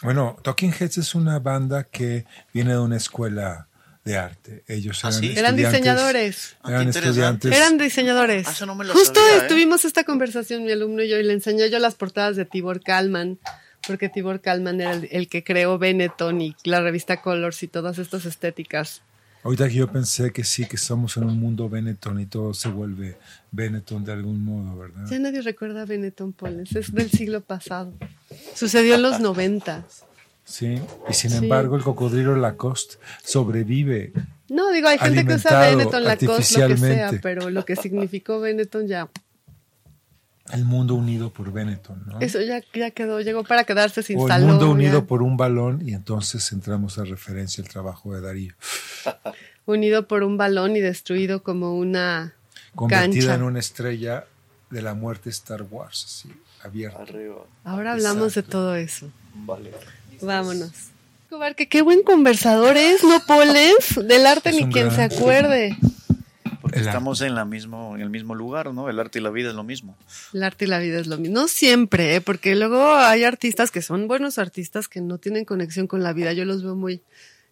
Bueno, 0.03 0.38
Talking 0.43 0.73
Heads 0.73 0.97
es 0.99 1.15
una 1.15 1.39
banda 1.39 1.84
que 1.84 2.25
viene 2.53 2.71
de 2.71 2.79
una 2.79 2.97
escuela 2.97 3.67
de 4.03 4.17
arte. 4.17 4.63
Ellos 4.67 5.03
¿Ah, 5.03 5.09
eran, 5.09 5.19
sí? 5.19 5.32
Eran 5.36 5.55
estudiantes- 5.59 5.71
diseñadores. 5.71 6.55
Ah, 6.61 6.67
qué 6.67 6.71
Eran 6.73 6.88
estudiantes. 6.89 7.51
Eran 7.55 7.77
diseñadores. 7.77 8.47
Ah, 8.47 8.51
eso 8.51 8.65
no 8.65 8.73
me 8.75 8.86
lo 8.86 8.93
Justo 8.93 9.19
sabía, 9.19 9.45
¿eh? 9.45 9.47
tuvimos 9.47 9.86
esta 9.86 10.03
conversación, 10.05 10.63
mi 10.63 10.71
alumno 10.71 11.03
y 11.03 11.09
yo, 11.09 11.17
y 11.19 11.23
le 11.23 11.34
enseñé 11.34 11.69
yo 11.69 11.77
las 11.79 11.93
portadas 11.95 12.36
de 12.36 12.45
Tibor 12.45 12.82
Kalman, 12.82 13.38
porque 13.86 14.09
Tibor 14.09 14.41
Kalman 14.41 14.82
era 14.82 14.93
el, 14.93 15.07
el 15.11 15.27
que 15.27 15.43
creó 15.43 15.77
Benetton 15.77 16.41
y 16.41 16.55
la 16.63 16.82
revista 16.82 17.21
Colors 17.21 17.61
y 17.63 17.67
todas 17.67 17.99
estas 17.99 18.25
estéticas. 18.25 19.01
Ahorita 19.44 19.68
que 19.68 19.74
yo 19.76 19.92
pensé 19.92 20.32
que 20.32 20.44
sí, 20.44 20.66
que 20.68 20.76
estamos 20.76 21.18
en 21.18 21.24
un 21.24 21.39
mundo 21.39 21.68
Benetton 21.68 22.20
y 22.20 22.28
todo 22.28 22.54
se 22.54 22.70
vuelve 22.70 23.18
Benetton 23.52 24.04
de 24.06 24.12
algún 24.14 24.44
modo, 24.46 24.78
¿verdad? 24.78 25.06
Ya 25.10 25.18
nadie 25.18 25.42
recuerda 25.42 25.82
a 25.82 25.86
Benetton 25.86 26.32
Pollens, 26.34 26.76
es 26.76 26.94
del 26.94 27.10
siglo 27.10 27.42
pasado. 27.42 27.92
Sucedió 28.54 28.96
en 28.96 29.02
los 29.02 29.20
noventas. 29.20 30.06
Sí. 30.44 30.80
Y 31.10 31.14
sin 31.14 31.32
Sí. 31.32 31.38
embargo, 31.38 31.76
el 31.76 31.84
cocodrilo 31.84 32.36
Lacoste 32.36 32.98
sobrevive. 33.24 34.14
No, 34.50 34.72
digo, 34.72 34.89
hay 34.89 35.00
gente 35.00 35.26
que 35.26 35.34
usa 35.36 35.60
Benetton, 35.62 36.04
Lacoste, 36.04 36.60
lo 36.60 36.68
que 36.68 36.78
sea, 36.78 37.12
pero 37.22 37.50
lo 37.50 37.66
que 37.66 37.76
significó 37.76 38.39
Benetton 38.42 38.88
ya, 38.88 39.10
El 40.54 40.66
mundo 40.66 40.95
unido 40.95 41.32
por 41.32 41.52
Benetton, 41.52 42.04
¿no? 42.08 42.20
eso 42.20 42.41
ya, 42.41 42.62
ya 42.74 42.91
quedó, 42.91 43.22
llegó 43.22 43.43
para 43.43 43.64
quedarse, 43.64 44.04
se 44.04 44.16
o 44.16 44.28
el 44.30 44.43
mundo 44.45 44.70
unido 44.72 45.02
ya. 45.02 45.06
por 45.08 45.22
un 45.22 45.38
balón 45.38 45.88
y 45.88 45.93
entonces 45.93 46.52
entramos 46.52 46.97
a 46.97 47.04
referencia 47.06 47.64
al 47.64 47.70
trabajo 47.70 48.14
de 48.14 48.22
Darío. 48.22 48.54
unido 49.66 50.08
por 50.08 50.24
un 50.24 50.38
balón 50.38 50.76
y 50.76 50.80
destruido 50.82 51.43
como 51.43 51.78
una 51.78 52.34
Convertida 52.76 53.10
cancha. 53.28 53.36
en 53.36 53.43
una 53.43 53.60
estrella 53.60 54.26
de 54.70 54.82
la 54.82 54.93
muerte 54.93 55.30
Star 55.30 55.64
Wars, 55.70 56.06
así, 56.06 56.34
abierta. 56.64 57.02
Arriba. 57.02 57.43
Ahora 57.64 57.93
hablamos 57.93 58.34
de 58.36 58.43
todo 58.43 58.76
eso. 58.76 59.10
Vale. 59.34 59.72
Vámonos. 60.22 60.72
Escobar, 61.24 61.56
que 61.56 61.68
qué 61.70 61.82
buen 61.82 62.04
conversador 62.04 62.76
es, 62.78 63.04
¿no, 63.04 63.20
Poles? 63.26 63.76
Del 64.06 64.26
arte 64.26 64.49
Es 64.49 64.56
ni 64.56 64.72
quien 64.72 64.89
gran- 64.89 64.95
se 65.10 65.16
acuerde. 65.16 65.78
Porque 66.62 66.80
El 66.80 66.86
estamos 66.88 67.22
en, 67.22 67.34
la 67.36 67.43
mismo, 67.45 67.95
en 67.95 68.01
el 68.01 68.09
mismo 68.09 68.36
lugar, 68.36 68.74
¿no? 68.74 68.89
El 68.89 68.99
arte 68.99 69.20
y 69.20 69.22
la 69.22 69.32
vida 69.32 69.49
es 69.49 69.55
lo 69.55 69.64
mismo. 69.64 69.97
El 70.34 70.43
arte 70.43 70.66
y 70.66 70.68
la 70.68 70.80
vida 70.80 70.99
es 70.99 71.07
lo 71.07 71.18
mismo. 71.18 71.34
No 71.41 71.47
siempre, 71.47 72.16
¿eh? 72.16 72.22
porque 72.22 72.55
luego 72.55 72.93
hay 72.95 73.24
artistas 73.24 73.72
que 73.72 73.82
son 73.82 74.07
buenos 74.07 74.38
artistas 74.38 74.88
que 74.88 75.01
no 75.01 75.18
tienen 75.18 75.43
conexión 75.45 75.88
con 75.88 76.03
la 76.03 76.14
vida. 76.14 76.34
Yo 76.34 76.45
los 76.45 76.64
veo 76.64 76.76
muy 76.76 77.01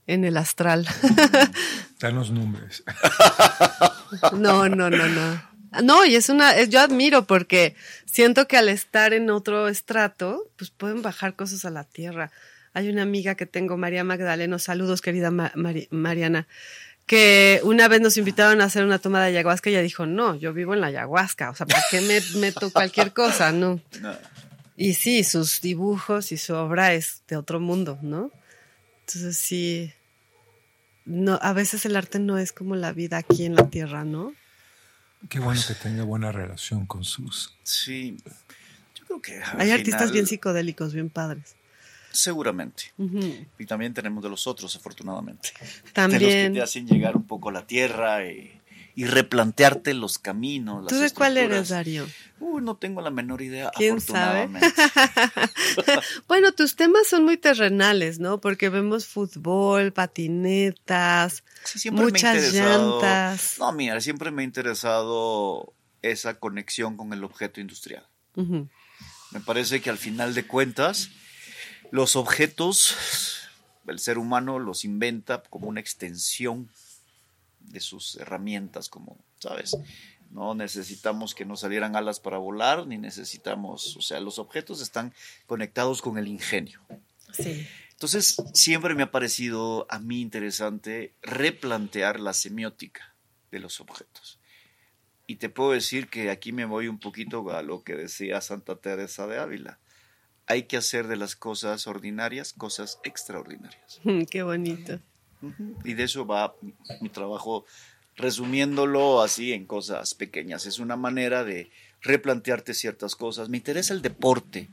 en 0.08 0.26
el 0.26 0.38
astral. 0.38 0.88
Dan 2.00 2.16
los 2.16 2.32
nombres. 2.32 2.84
No, 4.34 4.68
no, 4.68 4.90
no, 4.90 5.08
no. 5.08 5.50
No, 5.84 6.04
y 6.06 6.16
es 6.16 6.30
una, 6.30 6.52
es- 6.56 6.70
yo 6.70 6.80
admiro 6.80 7.26
porque 7.28 7.76
siento 8.06 8.48
que 8.48 8.58
al 8.58 8.70
estar 8.70 9.14
en 9.14 9.30
otro 9.30 9.68
estrato, 9.68 10.50
pues 10.58 10.72
pueden 10.72 11.02
bajar 11.04 11.36
cosas 11.36 11.64
a 11.66 11.70
la 11.70 11.84
tierra. 11.84 12.32
Hay 12.74 12.90
una 12.90 13.04
amiga 13.04 13.36
que 13.36 13.46
tengo, 13.46 13.78
María 13.78 14.04
Magdaleno, 14.04 14.58
saludos 14.58 15.02
querida 15.02 15.30
Ma- 15.30 15.52
Mari- 15.56 15.88
Mariana, 15.92 16.48
que 17.10 17.60
una 17.64 17.88
vez 17.88 18.02
nos 18.02 18.18
invitaron 18.18 18.62
a 18.62 18.66
hacer 18.66 18.86
una 18.86 19.00
toma 19.00 19.20
de 19.20 19.30
ayahuasca 19.30 19.72
y 19.72 19.74
ella 19.74 19.82
dijo, 19.82 20.06
no, 20.06 20.36
yo 20.36 20.54
vivo 20.54 20.76
en 20.76 20.82
la 20.82 20.88
ayahuasca, 20.88 21.50
o 21.50 21.56
sea, 21.56 21.66
¿para 21.66 21.82
qué 21.90 22.02
me 22.02 22.22
meto 22.40 22.72
cualquier 22.72 23.14
cosa? 23.14 23.52
No. 23.52 23.82
No. 24.00 24.16
Y 24.78 24.94
sí, 24.94 25.24
sus 25.24 25.60
dibujos 25.60 26.32
y 26.32 26.38
su 26.38 26.54
obra 26.54 26.94
es 26.94 27.24
de 27.28 27.36
otro 27.36 27.60
mundo, 27.60 27.98
¿no? 28.04 28.32
Entonces 29.00 29.38
sí, 29.38 29.92
no, 31.04 31.40
a 31.42 31.52
veces 31.54 31.84
el 31.86 31.96
arte 31.96 32.20
no 32.20 32.38
es 32.38 32.52
como 32.52 32.76
la 32.76 32.94
vida 32.94 33.18
aquí 33.18 33.44
en 33.44 33.56
la 33.56 33.70
tierra, 33.70 34.06
¿no? 34.06 34.32
Qué 35.30 35.40
bueno 35.40 35.60
que 35.68 35.74
tenga 35.74 36.04
buena 36.04 36.32
relación 36.32 36.86
con 36.86 37.04
sus. 37.04 37.58
Sí. 37.64 38.18
Yo 38.96 39.06
creo 39.06 39.22
que. 39.22 39.42
Hay 39.58 39.72
artistas 39.72 40.12
bien 40.12 40.28
psicodélicos, 40.28 40.94
bien 40.94 41.10
padres. 41.10 41.56
Seguramente. 42.20 42.92
Y 43.58 43.66
también 43.66 43.94
tenemos 43.94 44.22
de 44.24 44.30
los 44.30 44.46
otros, 44.46 44.76
afortunadamente. 44.76 45.50
De 45.60 45.66
los 45.66 45.74
que 45.82 45.92
También. 45.92 46.54
te 46.54 46.62
hacen 46.62 46.86
llegar 46.88 47.16
un 47.16 47.26
poco 47.26 47.50
a 47.50 47.52
la 47.54 47.66
tierra 47.66 48.26
y, 48.28 48.60
y 48.96 49.06
replantearte 49.06 49.94
los 49.94 50.18
caminos. 50.20 50.88
¿Tú 50.88 50.96
las 50.96 51.04
de 51.12 51.16
cuál 51.16 51.38
eres. 51.38 51.70
Darío? 51.70 52.06
Uy, 52.42 52.62
no 52.62 52.76
tengo 52.76 53.00
la 53.02 53.10
menor 53.10 53.42
idea. 53.42 53.72
¿Quién 53.76 54.02
sabe? 54.02 54.44
afortunadamente. 54.44 54.68
Bueno, 56.28 56.52
tus 56.52 56.76
temas 56.76 57.08
son 57.08 57.24
muy 57.24 57.38
terrenales, 57.38 58.20
¿no? 58.20 58.40
Porque 58.42 58.70
vemos 58.70 59.06
fútbol, 59.06 59.94
patinetas, 59.94 61.44
Sí, 61.64 61.90
muchas 61.92 62.54
llantas. 62.54 63.56
No, 63.60 63.72
mira, 63.72 64.00
siempre 64.02 64.32
me 64.32 64.42
ha 64.42 64.46
interesado 64.46 65.74
esa 66.02 66.40
conexión 66.40 66.98
con 66.98 67.14
el 67.14 67.24
objeto 67.24 67.62
industrial. 67.62 68.06
Me 69.32 69.40
parece 69.46 69.82
que 69.82 69.90
al 69.90 69.98
final 69.98 70.34
de 70.34 70.48
cuentas, 70.48 71.10
los 71.92 72.16
objetos, 72.16 72.96
el 73.88 74.00
ser 74.00 74.18
humano 74.18 74.60
los 74.60 74.86
inventa 74.86 75.44
como 75.44 75.68
una 75.68 75.80
extensión 75.80 76.70
de 77.60 77.80
sus 77.80 78.16
herramientas, 78.18 78.90
como, 78.90 79.18
¿sabes? 79.40 79.78
No 80.32 80.54
necesitamos 80.54 81.34
que 81.34 81.46
nos 81.46 81.62
salieran 81.62 81.96
alas 81.96 82.20
para 82.20 82.38
volar, 82.38 82.86
ni 82.88 82.98
necesitamos, 82.98 83.96
o 83.98 84.02
sea, 84.02 84.20
los 84.20 84.38
objetos 84.40 84.82
están 84.82 85.14
conectados 85.48 86.02
con 86.02 86.18
el 86.18 86.28
ingenio. 86.28 86.80
Sí. 87.34 87.68
Entonces, 87.92 88.38
siempre 88.54 88.96
me 88.96 89.04
ha 89.04 89.12
parecido 89.12 89.86
a 89.90 90.00
mí 90.00 90.22
interesante 90.22 91.14
replantear 91.22 92.20
la 92.20 92.34
semiótica 92.34 93.14
de 93.52 93.60
los 93.60 93.82
objetos. 93.82 94.40
Y 95.28 95.36
te 95.36 95.50
puedo 95.50 95.72
decir 95.72 96.08
que 96.08 96.30
aquí 96.30 96.52
me 96.52 96.66
voy 96.66 96.88
un 96.88 97.00
poquito 97.00 97.52
a 97.52 97.62
lo 97.62 97.84
que 97.84 97.96
decía 97.96 98.42
Santa 98.42 98.78
Teresa 98.78 99.28
de 99.28 99.38
Ávila. 99.38 99.80
Hay 100.50 100.64
que 100.64 100.76
hacer 100.78 101.08
de 101.08 101.16
las 101.16 101.36
cosas 101.38 101.88
ordinarias 101.88 102.52
cosas 102.54 103.00
extraordinarias. 103.04 104.02
Qué 104.30 104.44
bonito. 104.44 105.00
Y 105.86 105.94
de 105.94 106.04
eso 106.04 106.26
va 106.26 106.54
mi, 106.62 106.74
mi 107.00 107.08
trabajo, 107.10 107.66
resumiéndolo 108.18 109.22
así 109.22 109.54
en 109.54 109.66
cosas 109.66 110.14
pequeñas. 110.14 110.66
Es 110.66 110.80
una 110.80 110.98
manera 110.98 111.46
de 111.46 111.72
replantearte 112.02 112.74
ciertas 112.74 113.16
cosas. 113.16 113.48
Me 113.48 113.56
interesa 113.58 113.94
el 113.94 114.02
deporte, 114.02 114.70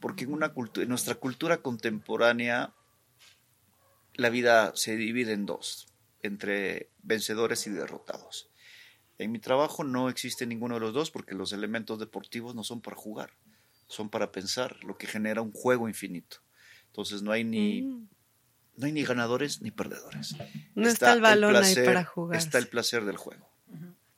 porque 0.00 0.24
en, 0.24 0.32
una 0.32 0.54
cultu- 0.54 0.82
en 0.82 0.88
nuestra 0.88 1.16
cultura 1.16 1.58
contemporánea 1.58 2.72
la 4.14 4.30
vida 4.30 4.72
se 4.74 4.96
divide 4.96 5.32
en 5.32 5.44
dos, 5.44 5.88
entre 6.22 6.88
vencedores 7.02 7.66
y 7.66 7.70
derrotados. 7.70 8.48
En 9.18 9.32
mi 9.32 9.38
trabajo 9.38 9.84
no 9.84 10.08
existe 10.08 10.46
ninguno 10.46 10.74
de 10.76 10.80
los 10.80 10.94
dos 10.94 11.10
porque 11.10 11.34
los 11.34 11.52
elementos 11.52 11.98
deportivos 11.98 12.54
no 12.54 12.64
son 12.64 12.80
para 12.80 12.96
jugar, 12.96 13.32
son 13.88 14.08
para 14.10 14.32
pensar, 14.32 14.76
lo 14.84 14.96
que 14.98 15.06
genera 15.06 15.42
un 15.42 15.52
juego 15.52 15.88
infinito. 15.88 16.38
Entonces 16.88 17.22
no 17.22 17.30
hay 17.32 17.44
ni, 17.44 17.82
Mm. 17.82 18.08
no 18.76 18.86
hay 18.86 18.92
ni 18.92 19.04
ganadores 19.04 19.60
ni 19.62 19.70
perdedores. 19.70 20.34
No 20.74 20.88
está 20.88 21.12
el 21.12 21.20
balón 21.20 21.54
ahí 21.56 21.74
para 21.84 22.04
jugar. 22.04 22.38
Está 22.38 22.58
el 22.58 22.68
placer 22.68 23.04
del 23.04 23.16
juego. 23.16 23.48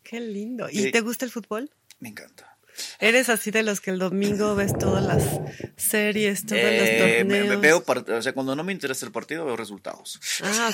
Qué 0.03 0.21
lindo. 0.21 0.69
¿Y 0.71 0.91
te 0.91 1.01
gusta 1.03 1.25
el 1.25 1.31
fútbol? 1.31 1.71
Me 2.01 2.09
encanta. 2.09 2.57
¿Eres 3.01 3.29
así 3.29 3.51
de 3.51 3.65
los 3.65 3.81
que 3.81 3.91
el 3.91 3.99
domingo 3.99 4.55
ves 4.55 4.73
todas 4.79 5.05
las 5.05 5.41
series, 5.77 6.47
todos 6.47 6.63
Eh, 6.63 6.79
los 6.79 7.27
me, 7.27 7.39
torneos? 7.41 7.49
me 7.49 7.57
veo, 7.57 7.85
o 8.19 8.23
sea, 8.23 8.33
cuando 8.33 8.55
no 8.55 8.63
me 8.63 8.73
interesa 8.73 9.05
el 9.05 9.11
partido, 9.11 9.45
veo 9.45 9.57
resultados. 9.57 10.21
Ah, 10.45 10.71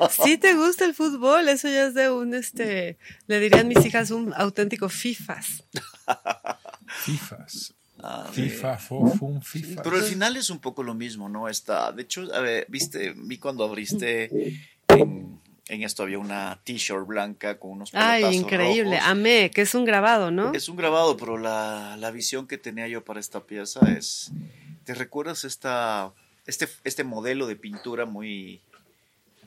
ok. 0.00 0.10
Sí 0.24 0.38
te 0.38 0.54
gusta 0.54 0.84
el 0.84 0.94
fútbol, 0.94 1.48
eso 1.48 1.68
ya 1.68 1.86
es 1.88 1.94
de 1.94 2.08
un, 2.08 2.34
este, 2.34 2.98
le 3.26 3.40
dirían 3.40 3.66
mis 3.66 3.84
hijas 3.84 4.12
un 4.12 4.32
auténtico 4.36 4.88
FIFAs. 4.88 5.64
FIFAs. 6.86 7.74
Ah, 8.00 8.28
FIFA, 8.32 8.78
fofum, 8.78 9.40
FIFA. 9.40 9.82
Pero 9.82 9.96
al 9.96 10.02
final 10.02 10.36
es 10.36 10.50
un 10.50 10.58
poco 10.58 10.82
lo 10.82 10.94
mismo, 10.94 11.28
¿no? 11.28 11.48
Está, 11.48 11.92
de 11.92 12.02
hecho, 12.02 12.22
a 12.34 12.40
ver, 12.40 12.66
viste, 12.68 13.14
vi 13.16 13.38
cuando 13.38 13.64
abriste 13.64 14.58
en, 14.88 15.38
en 15.68 15.82
esto 15.82 16.02
había 16.02 16.18
una 16.18 16.60
t-shirt 16.64 17.06
blanca 17.06 17.58
con 17.58 17.72
unos 17.72 17.90
Ay, 17.94 18.24
increíble. 18.34 18.96
rojos. 18.96 19.10
Amé, 19.10 19.50
que 19.54 19.62
es 19.62 19.74
un 19.74 19.84
grabado, 19.84 20.30
¿no? 20.30 20.52
Es 20.52 20.68
un 20.68 20.76
grabado, 20.76 21.16
pero 21.16 21.38
la, 21.38 21.96
la 21.98 22.10
visión 22.10 22.46
que 22.48 22.58
tenía 22.58 22.88
yo 22.88 23.04
para 23.04 23.20
esta 23.20 23.40
pieza 23.40 23.80
es, 23.92 24.32
¿te 24.84 24.94
recuerdas 24.94 25.44
esta, 25.44 26.12
este, 26.46 26.68
este 26.84 27.04
modelo 27.04 27.46
de 27.46 27.56
pintura 27.56 28.04
muy, 28.04 28.60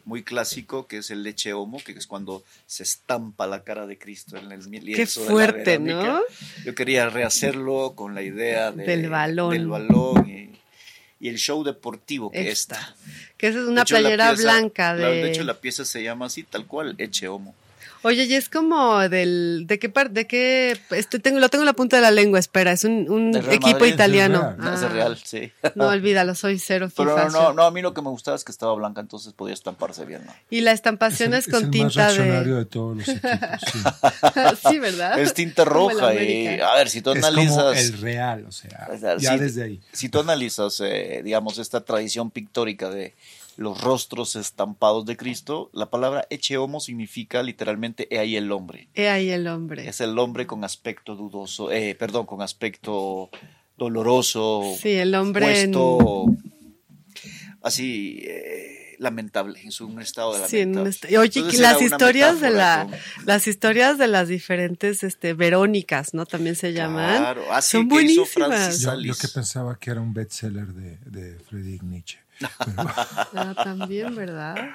muy 0.05 0.23
clásico 0.23 0.87
que 0.87 0.97
es 0.97 1.11
el 1.11 1.23
leche 1.23 1.53
homo, 1.53 1.79
que 1.83 1.91
es 1.93 2.07
cuando 2.07 2.43
se 2.67 2.83
estampa 2.83 3.47
la 3.47 3.63
cara 3.63 3.87
de 3.87 3.97
Cristo 3.97 4.37
en 4.37 4.51
el 4.51 4.63
Qué 4.69 4.79
lienzo 4.81 5.21
de 5.21 5.25
la 5.25 5.31
fuerte? 5.31 5.79
¿no? 5.79 6.19
Yo 6.63 6.75
quería 6.75 7.09
rehacerlo 7.09 7.93
con 7.95 8.13
la 8.15 8.21
idea 8.21 8.71
de- 8.71 8.85
Del 8.85 9.09
balón. 9.09 9.49
del 9.51 9.67
balón 9.67 10.29
y, 10.29 10.51
y 11.19 11.29
el 11.29 11.37
show 11.37 11.63
deportivo 11.63 12.31
que 12.31 12.49
Esta. 12.49 12.75
está. 12.75 12.95
Que 13.37 13.47
esa 13.47 13.59
es 13.59 13.65
una 13.65 13.81
hecho, 13.81 13.95
la 13.95 13.99
playera 14.01 14.29
pieza- 14.29 14.43
blanca 14.43 14.93
la- 14.93 15.07
de... 15.09 15.23
de 15.23 15.31
hecho, 15.31 15.43
la 15.43 15.59
pieza 15.59 15.83
se 15.85 16.03
llama 16.03 16.27
así, 16.27 16.43
tal 16.43 16.65
cual, 16.67 16.95
Eche 16.99 17.27
Homo. 17.27 17.55
Oye, 18.05 18.25
y 18.25 18.35
es 18.35 18.49
como 18.49 18.99
del... 19.09 19.63
¿De 19.65 19.79
qué 19.79 19.89
parte? 19.89 20.13
¿De 20.13 20.27
qué...? 20.27 20.77
Este, 20.91 21.17
tengo, 21.17 21.39
lo 21.39 21.49
tengo 21.49 21.63
en 21.63 21.65
la 21.65 21.73
punta 21.73 21.95
de 21.95 22.03
la 22.03 22.11
lengua, 22.11 22.37
espera. 22.37 22.71
Es 22.71 22.83
un, 22.83 23.09
un 23.09 23.35
equipo 23.35 23.79
Madrid, 23.79 23.93
italiano. 23.93 24.39
del 24.51 24.57
Real. 24.57 24.57
No, 24.59 24.73
es 24.75 24.83
Ah, 24.83 24.87
real, 24.89 25.17
sí. 25.23 25.51
No, 25.73 25.87
olvídalo, 25.87 26.35
soy 26.35 26.59
cero 26.59 26.87
Pero 26.95 27.15
FIFA. 27.15 27.29
no, 27.29 27.43
no, 27.45 27.53
no, 27.53 27.63
a 27.63 27.71
mí 27.71 27.81
lo 27.81 27.95
que 27.95 28.03
me 28.03 28.09
gustaba 28.09 28.37
es 28.37 28.43
que 28.43 28.51
estaba 28.51 28.75
blanca, 28.75 29.01
entonces 29.01 29.33
podía 29.33 29.55
estamparse 29.55 30.05
bien, 30.05 30.23
¿no? 30.23 30.33
Y 30.51 30.61
la 30.61 30.71
estampación 30.71 31.33
es, 31.33 31.47
el- 31.47 31.53
con 31.53 31.61
el 31.63 31.67
más 31.69 31.71
tinta 31.71 32.07
reaccionario 32.09 32.53
de... 32.53 32.59
de 32.59 32.65
todos 32.65 32.97
los 32.97 33.07
equipos. 33.07 33.29
sí. 33.73 33.79
sí, 34.69 34.79
¿verdad? 34.79 35.19
Es 35.19 35.33
tinta 35.33 35.65
roja 35.65 36.13
y, 36.13 36.59
a 36.59 36.75
ver, 36.75 36.89
si 36.89 37.01
tú 37.01 37.11
Es 37.11 37.15
como 37.25 37.27
analizas... 37.27 37.77
el 37.89 37.97
real, 38.01 38.45
o 38.47 38.51
sea, 38.51 38.87
O 38.93 38.97
sea, 38.99 39.17
ya 39.17 39.31
sí. 39.33 39.39
desde 39.39 39.63
ahí. 39.63 39.81
Si 39.91 40.09
tú 40.09 40.19
analizas, 40.19 40.79
eh, 40.85 41.21
digamos, 41.23 41.57
esta 41.57 41.81
tradición 41.81 42.29
pictórica 42.29 42.89
de 42.91 43.13
los 43.57 43.81
rostros 43.81 44.35
estampados 44.35 45.05
de 45.05 45.15
Cristo, 45.17 45.69
la 45.73 45.89
palabra 45.89 46.25
eche 46.29 46.57
homo 46.57 46.79
significa 46.79 47.41
literalmente 47.43 48.07
he 48.13 48.19
ahí 48.19 48.35
el 48.35 48.51
hombre. 48.51 48.89
He 48.93 49.09
ahí 49.09 49.29
el 49.29 49.47
hombre. 49.47 49.87
Es 49.87 50.01
el 50.01 50.17
hombre 50.19 50.45
con 50.45 50.63
aspecto 50.63 51.15
dudoso, 51.15 51.71
eh, 51.71 51.95
perdón, 51.95 52.25
con 52.25 52.41
aspecto 52.41 53.29
doloroso, 53.77 54.61
Sí, 54.81 54.91
el 54.91 55.13
hombre 55.15 55.61
en- 55.63 55.71
puesto 55.71 56.25
así 57.61 58.19
eh, 58.23 58.95
lamentable, 58.99 59.59
en 59.61 59.71
su 59.71 59.87
un 59.87 60.01
estado 60.01 60.37
de 60.39 60.47
Sí, 60.47 60.59
en 60.59 60.69
un 60.69 60.75
lamentable. 60.75 60.89
est- 60.89 61.17
Oye, 61.19 61.39
Entonces 61.39 61.51
que 61.59 61.61
las 61.61 61.81
historias 61.81 62.39
de 62.41 62.49
la, 62.51 62.87
las 63.25 63.47
historias 63.47 63.97
de 63.97 64.07
las 64.07 64.27
diferentes, 64.27 65.03
este, 65.03 65.33
Verónicas, 65.33 66.13
¿no? 66.13 66.25
También 66.25 66.55
se 66.55 66.73
llaman. 66.73 67.17
Claro, 67.17 67.51
así 67.51 67.71
Son 67.77 67.89
que 67.89 67.95
hizo 68.03 68.21
buenísimas. 68.23 68.47
Francis 68.79 68.81
Yo, 69.03 69.13
que 69.17 69.27
pensaba 69.27 69.77
que 69.79 69.91
era 69.91 70.01
un 70.01 70.13
bestseller 70.13 70.67
de, 70.67 70.97
de 71.05 71.39
Friedrich 71.39 71.81
Nietzsche. 71.83 72.19
Pero, 72.39 72.49
Ah, 73.33 73.55
también, 73.63 74.15
¿verdad? 74.15 74.69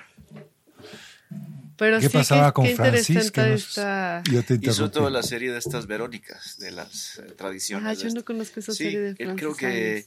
Pero 1.77 1.99
¿Qué 1.99 2.09
sí, 2.09 2.13
pasaba 2.13 2.49
qué, 2.51 2.53
con 2.55 2.65
qué 2.67 2.77
Francis? 2.77 3.09
interesante 3.09 3.43
Que 3.43 3.51
nos- 3.53 3.69
esta... 3.69 4.23
yo 4.31 4.43
te 4.45 4.55
Hizo 4.55 4.55
interrumpí. 4.55 4.93
toda 4.95 5.11
la 5.11 5.23
serie 5.23 5.51
de 5.51 5.59
estas 5.59 5.87
Verónicas, 5.87 6.59
de 6.59 6.73
las 6.73 7.19
eh, 7.19 7.23
tradiciones. 7.39 7.87
Ah, 7.89 7.95
yo 7.95 8.03
no 8.03 8.09
esta- 8.09 8.23
conozco 8.23 8.61
esa 8.61 8.73
Sí, 8.73 8.85
serie 8.85 9.01
de 9.01 9.09
él 9.11 9.17
Francis 9.17 9.39
creo 9.39 9.57
que. 9.57 10.07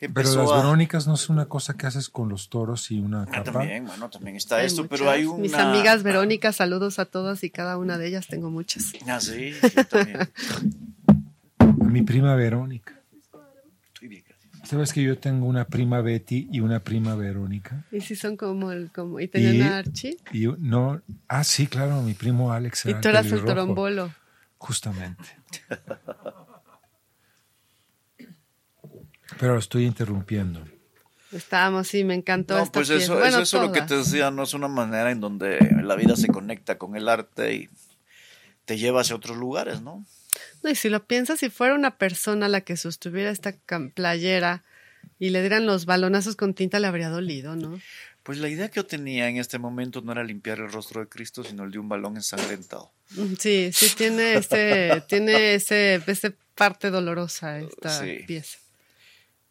Pero 0.00 0.34
las 0.34 0.50
a... 0.50 0.56
Verónicas 0.56 1.06
no 1.06 1.14
es 1.14 1.28
una 1.28 1.46
cosa 1.46 1.74
que 1.76 1.86
haces 1.86 2.08
con 2.08 2.28
los 2.30 2.48
toros 2.48 2.90
y 2.90 3.00
una 3.00 3.22
Ah, 3.24 3.26
capa. 3.26 3.52
también, 3.52 3.84
bueno, 3.86 4.08
también 4.10 4.36
está 4.36 4.56
Hay 4.56 4.66
esto, 4.66 4.86
pero 4.88 5.04
muchas. 5.04 5.18
hay 5.18 5.24
una... 5.26 5.42
Mis 5.42 5.54
amigas 5.54 6.02
Verónica, 6.02 6.52
saludos 6.52 6.98
a 6.98 7.04
todas 7.04 7.44
y 7.44 7.50
cada 7.50 7.76
una 7.78 7.98
de 7.98 8.08
ellas, 8.08 8.26
tengo 8.26 8.50
muchas. 8.50 8.92
Ah, 9.06 9.20
sí, 9.20 9.52
yo 9.76 9.84
también. 9.86 10.18
Mi 11.86 12.02
prima 12.02 12.34
Verónica. 12.34 12.94
¿Sabes 14.64 14.92
que 14.92 15.02
yo 15.02 15.18
tengo 15.18 15.46
una 15.46 15.66
prima 15.66 16.00
Betty 16.00 16.48
y 16.50 16.60
una 16.60 16.80
prima 16.80 17.14
Verónica? 17.14 17.84
Y 17.92 18.00
si 18.00 18.16
son 18.16 18.36
como 18.36 18.72
el, 18.72 18.90
como, 18.90 19.20
y 19.20 19.28
tenían 19.28 19.56
Y- 19.56 19.60
a 19.62 19.78
Archie, 19.78 20.16
Y 20.32 20.46
no, 20.58 21.02
ah, 21.28 21.44
sí, 21.44 21.66
claro, 21.66 22.00
mi 22.02 22.14
primo 22.14 22.52
Alex 22.52 22.86
y 22.86 22.94
tú 22.94 23.08
eras 23.08 23.30
el 23.30 23.44
torombolo. 23.44 24.12
Justamente. 24.58 25.24
Pero 29.38 29.58
estoy 29.58 29.84
interrumpiendo. 29.84 30.64
Estábamos, 31.32 31.88
sí, 31.88 32.04
me 32.04 32.14
encantó 32.14 32.54
No, 32.54 32.62
esta 32.62 32.72
pues 32.72 32.90
eso, 32.90 33.14
Bueno, 33.14 33.40
eso, 33.40 33.58
es 33.58 33.62
lo 33.64 33.72
que 33.72 33.82
te 33.82 33.96
decía, 33.96 34.30
no 34.30 34.44
es 34.44 34.54
una 34.54 34.68
manera 34.68 35.10
en 35.10 35.20
donde 35.20 35.58
la 35.82 35.96
vida 35.96 36.14
se 36.16 36.28
conecta 36.28 36.78
con 36.78 36.94
el 36.96 37.08
arte 37.08 37.54
y 37.54 37.68
te 38.64 38.78
lleva 38.78 39.00
hacia 39.00 39.16
otros 39.16 39.36
lugares, 39.36 39.82
¿no? 39.82 40.04
No, 40.64 40.70
y 40.70 40.74
si 40.74 40.88
lo 40.88 41.06
piensas, 41.06 41.38
si 41.38 41.50
fuera 41.50 41.74
una 41.74 41.98
persona 41.98 42.48
la 42.48 42.62
que 42.62 42.76
sostuviera 42.76 43.30
esta 43.30 43.54
playera 43.94 44.64
y 45.18 45.28
le 45.30 45.40
dieran 45.40 45.66
los 45.66 45.84
balonazos 45.86 46.34
con 46.36 46.54
tinta, 46.54 46.80
le 46.80 46.86
habría 46.88 47.10
dolido, 47.10 47.54
¿no? 47.54 47.78
Pues 48.22 48.38
la 48.38 48.48
idea 48.48 48.70
que 48.70 48.76
yo 48.76 48.86
tenía 48.86 49.28
en 49.28 49.36
este 49.36 49.58
momento 49.58 50.00
no 50.00 50.12
era 50.12 50.24
limpiar 50.24 50.58
el 50.58 50.72
rostro 50.72 51.02
de 51.02 51.08
Cristo, 51.08 51.44
sino 51.44 51.64
el 51.64 51.70
de 51.70 51.78
un 51.78 51.88
balón 51.90 52.16
ensangrentado. 52.16 52.90
Mm, 53.10 53.34
Sí, 53.38 53.70
sí 53.74 53.94
tiene 53.94 54.34
ese, 54.36 55.02
tiene 55.08 55.54
ese, 55.54 56.02
ese 56.06 56.34
parte 56.54 56.90
dolorosa 56.90 57.58
esta 57.60 57.90
Sí. 58.00 58.20
pieza. 58.26 58.58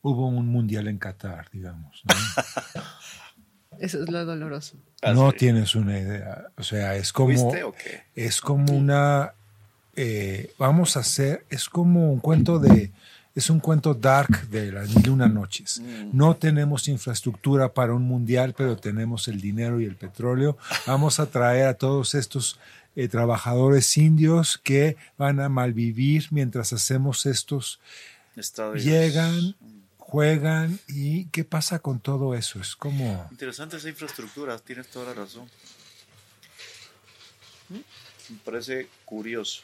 Hubo 0.01 0.27
un 0.27 0.47
mundial 0.47 0.87
en 0.87 0.97
Qatar, 0.97 1.49
digamos. 1.53 2.01
¿no? 2.05 2.13
Eso 3.79 4.03
es 4.03 4.09
lo 4.09 4.25
doloroso. 4.25 4.75
no 5.13 5.27
Ah, 5.27 5.31
sí. 5.31 5.37
tienes 5.37 5.75
una 5.75 5.99
idea. 5.99 6.47
O 6.57 6.63
sea, 6.63 6.95
es 6.95 7.13
como, 7.13 7.27
¿Fuiste 7.35 7.63
o 7.63 7.71
qué? 7.73 8.03
es 8.15 8.41
como 8.41 8.73
una, 8.75 9.33
eh, 9.95 10.53
vamos 10.57 10.97
a 10.97 11.01
hacer, 11.01 11.45
es 11.49 11.69
como 11.69 12.11
un 12.11 12.19
cuento 12.19 12.59
de 12.59 12.91
es 13.35 13.49
un 13.49 13.59
cuento 13.59 13.95
dark 13.95 14.47
de 14.49 14.71
las 14.71 14.95
mil 14.95 15.09
una 15.09 15.27
noches. 15.27 15.81
No 16.11 16.35
tenemos 16.35 16.87
infraestructura 16.87 17.73
para 17.73 17.93
un 17.93 18.03
mundial, 18.03 18.53
pero 18.55 18.77
tenemos 18.77 19.27
el 19.27 19.41
dinero 19.41 19.81
y 19.81 19.85
el 19.85 19.95
petróleo. 19.95 20.57
Vamos 20.85 21.19
a 21.19 21.25
traer 21.25 21.65
a 21.65 21.73
todos 21.73 22.13
estos 22.13 22.59
eh, 22.95 23.07
trabajadores 23.07 23.97
indios 23.97 24.59
que 24.59 24.97
van 25.17 25.39
a 25.39 25.49
malvivir 25.49 26.27
mientras 26.29 26.73
hacemos 26.73 27.25
estos. 27.25 27.79
Estadios. 28.35 28.83
Llegan, 28.83 29.55
juegan 29.97 30.79
y 30.87 31.25
¿qué 31.25 31.43
pasa 31.43 31.79
con 31.79 31.99
todo 31.99 32.35
eso? 32.35 32.59
Es 32.59 32.75
como... 32.75 33.27
Interesante 33.31 33.77
esa 33.77 33.89
infraestructura, 33.89 34.59
tienes 34.59 34.89
toda 34.89 35.07
la 35.07 35.13
razón. 35.21 35.49
Me 38.29 38.37
parece 38.43 38.87
curioso. 39.05 39.63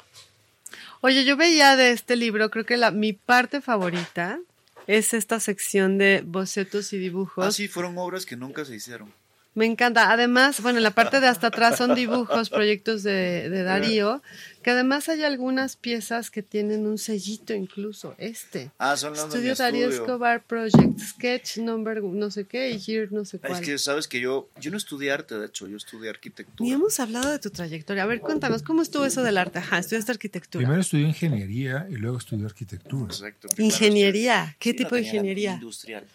Oye, 1.02 1.26
yo 1.26 1.38
veía 1.38 1.76
de 1.76 1.92
este 1.92 2.16
libro, 2.16 2.50
creo 2.50 2.66
que 2.66 2.78
la, 2.78 2.92
mi 2.92 3.14
parte 3.14 3.62
favorita 3.62 4.40
es 4.88 5.14
esta 5.14 5.40
sección 5.40 5.98
de 5.98 6.24
bocetos 6.26 6.94
y 6.94 6.98
dibujos. 6.98 7.46
Ah, 7.46 7.52
sí, 7.52 7.68
fueron 7.68 7.98
obras 7.98 8.26
que 8.26 8.36
nunca 8.36 8.66
se 8.66 8.76
hicieron. 8.76 9.12
Me 9.60 9.66
encanta. 9.66 10.10
Además, 10.14 10.62
bueno, 10.62 10.78
en 10.78 10.84
la 10.84 10.92
parte 10.92 11.20
de 11.20 11.28
hasta 11.28 11.48
atrás 11.48 11.78
son 11.78 11.94
dibujos, 11.94 12.50
proyectos 12.50 13.04
de, 13.04 13.50
de 13.50 13.64
Darío, 13.64 14.24
que 14.64 14.72
además 14.72 15.10
hay 15.10 15.24
algunas 15.24 15.76
piezas 15.76 16.32
que 16.32 16.44
tienen 16.44 16.88
un 16.88 16.98
sellito 16.98 17.54
incluso. 17.54 18.16
Este. 18.18 18.72
Ah, 18.78 18.96
son 18.96 19.12
mi 19.12 19.20
Estudio 19.20 19.56
Darío 19.56 19.90
estudio. 19.90 20.04
Escobar 20.06 20.44
Project, 20.46 20.98
Sketch 21.00 21.58
Number 21.58 22.02
no 22.02 22.32
sé 22.32 22.46
qué 22.46 22.72
y 22.72 22.76
Here 22.82 23.10
no 23.12 23.26
sé 23.26 23.40
cuál. 23.40 23.52
Es 23.52 23.60
que 23.60 23.78
sabes 23.78 24.08
que 24.08 24.22
yo, 24.22 24.48
yo 24.62 24.72
no 24.72 24.78
estudié 24.78 25.12
arte, 25.12 25.38
de 25.38 25.48
hecho, 25.48 25.68
yo 25.68 25.76
estudié 25.76 26.10
arquitectura. 26.10 26.66
Ni 26.66 26.72
hemos 26.74 26.98
hablado 27.02 27.30
de 27.30 27.40
tu 27.40 27.50
trayectoria. 27.50 28.04
A 28.04 28.06
ver, 28.06 28.22
cuéntanos, 28.22 28.64
¿cómo 28.64 28.82
estuvo 28.82 29.04
eso 29.04 29.24
del 29.24 29.38
arte? 29.38 29.60
Ajá, 29.60 29.80
estudiaste 29.80 30.14
arquitectura. 30.14 30.62
Primero 30.64 30.80
estudió 30.80 31.06
ingeniería 31.06 31.86
y 31.90 31.96
luego 31.96 32.18
estudió 32.18 32.46
arquitectura. 32.46 33.08
Exacto. 33.14 33.50
Ingeniería. 33.58 34.56
¿Qué 34.58 34.70
estudié- 34.70 34.72
Sí, 34.72 34.78
tipo 34.86 34.96
de 34.96 35.02
ingeniería? 35.02 35.54
Industrial. 35.56 36.06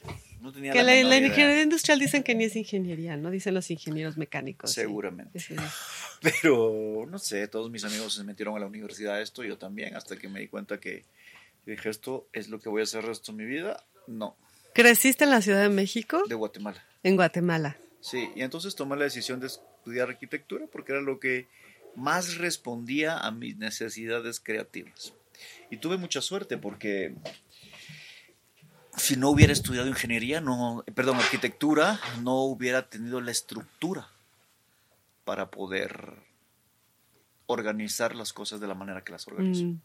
No 0.45 0.53
tenía 0.53 0.73
Que 0.73 0.83
la, 0.83 0.95
ingeniería 1.01 1.63
industrial 1.63 1.99
dicen 1.99 2.23
que 2.23 2.35
ni 2.35 2.45
es 2.45 2.55
ingeniería, 2.55 3.17
¿no? 3.17 3.31
Dicen 3.31 3.55
los 3.55 3.71
ingenieros 3.71 4.19
mecánicos. 4.19 4.71
Seguramente. 4.71 5.41
Sí. 5.41 5.57
Pero 6.21 7.07
no 7.09 7.19
sé, 7.19 7.49
todos 7.49 7.71
mis 7.71 7.83
amigos 7.83 8.13
se 8.13 8.25
metieron 8.25 8.55
a 8.55 8.59
la 8.59 8.67
universidad 8.67 9.15
a 9.15 9.23
esto, 9.23 9.43
yo 9.43 9.57
también, 9.57 9.97
hasta 9.97 10.19
que 10.19 10.29
me 10.29 10.41
di 10.41 10.49
cuenta 10.49 10.79
que 10.79 11.07
dije, 11.65 11.89
esto 11.89 12.29
es 12.35 12.51
lo 12.51 12.61
que 12.61 12.69
voy 12.69 12.83
a 12.83 12.85
hacer 12.85 13.01
el 13.01 13.07
resto 13.07 13.33
de 13.33 13.39
mi 13.39 13.47
vida. 13.47 13.83
No, 14.07 14.37
¿Creciste 14.75 15.25
en 15.25 15.31
la 15.31 15.41
Ciudad 15.41 15.63
de 15.63 15.71
México? 15.71 16.23
de 16.29 16.35
Guatemala. 16.35 16.85
En 17.03 17.17
Guatemala. 17.17 17.79
Sí, 18.03 18.29
y 18.37 18.43
entonces 18.43 18.75
tomé 18.75 18.97
la 18.97 19.05
decisión 19.05 19.41
de 19.41 19.47
estudiar 19.47 20.11
arquitectura 20.11 20.67
porque 20.71 20.93
era 20.93 21.01
lo 21.01 21.19
que 21.19 21.49
más 21.97 22.37
respondía 22.37 23.17
a 23.17 23.31
mis 23.31 23.57
necesidades 23.57 24.41
creativas. 24.41 25.15
Y 25.71 25.79
tuve 25.79 25.97
mucha 25.97 26.21
suerte 26.21 26.59
porque 26.59 27.15
si 28.97 29.17
no 29.17 29.31
hubiera 29.31 29.53
estudiado 29.53 29.89
ingeniería, 29.89 30.41
no, 30.41 30.85
perdón, 30.95 31.17
arquitectura, 31.17 32.01
no 32.23 32.43
hubiera 32.43 32.89
tenido 32.89 33.21
la 33.21 33.31
estructura 33.31 34.09
para 35.25 35.51
poder 35.51 36.15
organizar 37.47 38.15
las 38.15 38.33
cosas 38.33 38.61
de 38.61 38.67
la 38.67 38.75
manera 38.75 39.03
que 39.03 39.13
las 39.13 39.27
organizo. 39.27 39.65
Mm. 39.65 39.81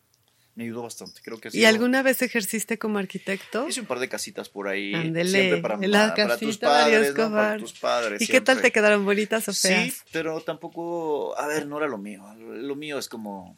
Me 0.56 0.66
ayudó 0.66 0.82
bastante, 0.82 1.22
creo 1.24 1.40
que 1.40 1.48
ha 1.48 1.52
¿Y 1.54 1.64
alguna 1.64 2.02
vez 2.02 2.22
ejerciste 2.22 2.78
como 2.78 2.98
arquitecto? 2.98 3.68
Hice 3.70 3.80
un 3.80 3.88
par 3.88 4.00
de 4.00 4.10
casitas 4.10 4.50
por 4.50 4.68
ahí, 4.68 4.94
Ándele, 4.94 5.30
siempre 5.30 5.62
para, 5.62 5.78
la 5.78 6.14
para 6.14 6.38
tus 6.38 6.58
padres, 6.58 7.16
¿no? 7.16 7.32
Para 7.32 7.58
tus 7.58 7.74
padres. 7.74 8.22
¿Y 8.22 8.28
qué 8.28 8.42
tal 8.42 8.56
siempre. 8.56 8.70
te 8.70 8.74
quedaron 8.74 9.06
bonitas 9.06 9.48
o 9.48 9.54
Sí, 9.54 9.68
feas? 9.68 10.04
pero 10.12 10.42
tampoco, 10.42 11.38
a 11.38 11.48
ver, 11.48 11.66
no 11.66 11.78
era 11.78 11.88
lo 11.88 11.98
mío. 11.98 12.26
Lo 12.36 12.76
mío 12.76 12.98
es 12.98 13.08
como 13.08 13.58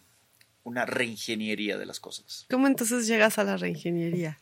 una 0.64 0.86
reingeniería 0.86 1.78
de 1.78 1.88
las 1.88 2.00
cosas. 2.00 2.46
¿Cómo 2.52 2.68
entonces 2.68 3.08
llegas 3.08 3.40
a 3.40 3.46
la 3.46 3.58
reingeniería? 3.58 4.40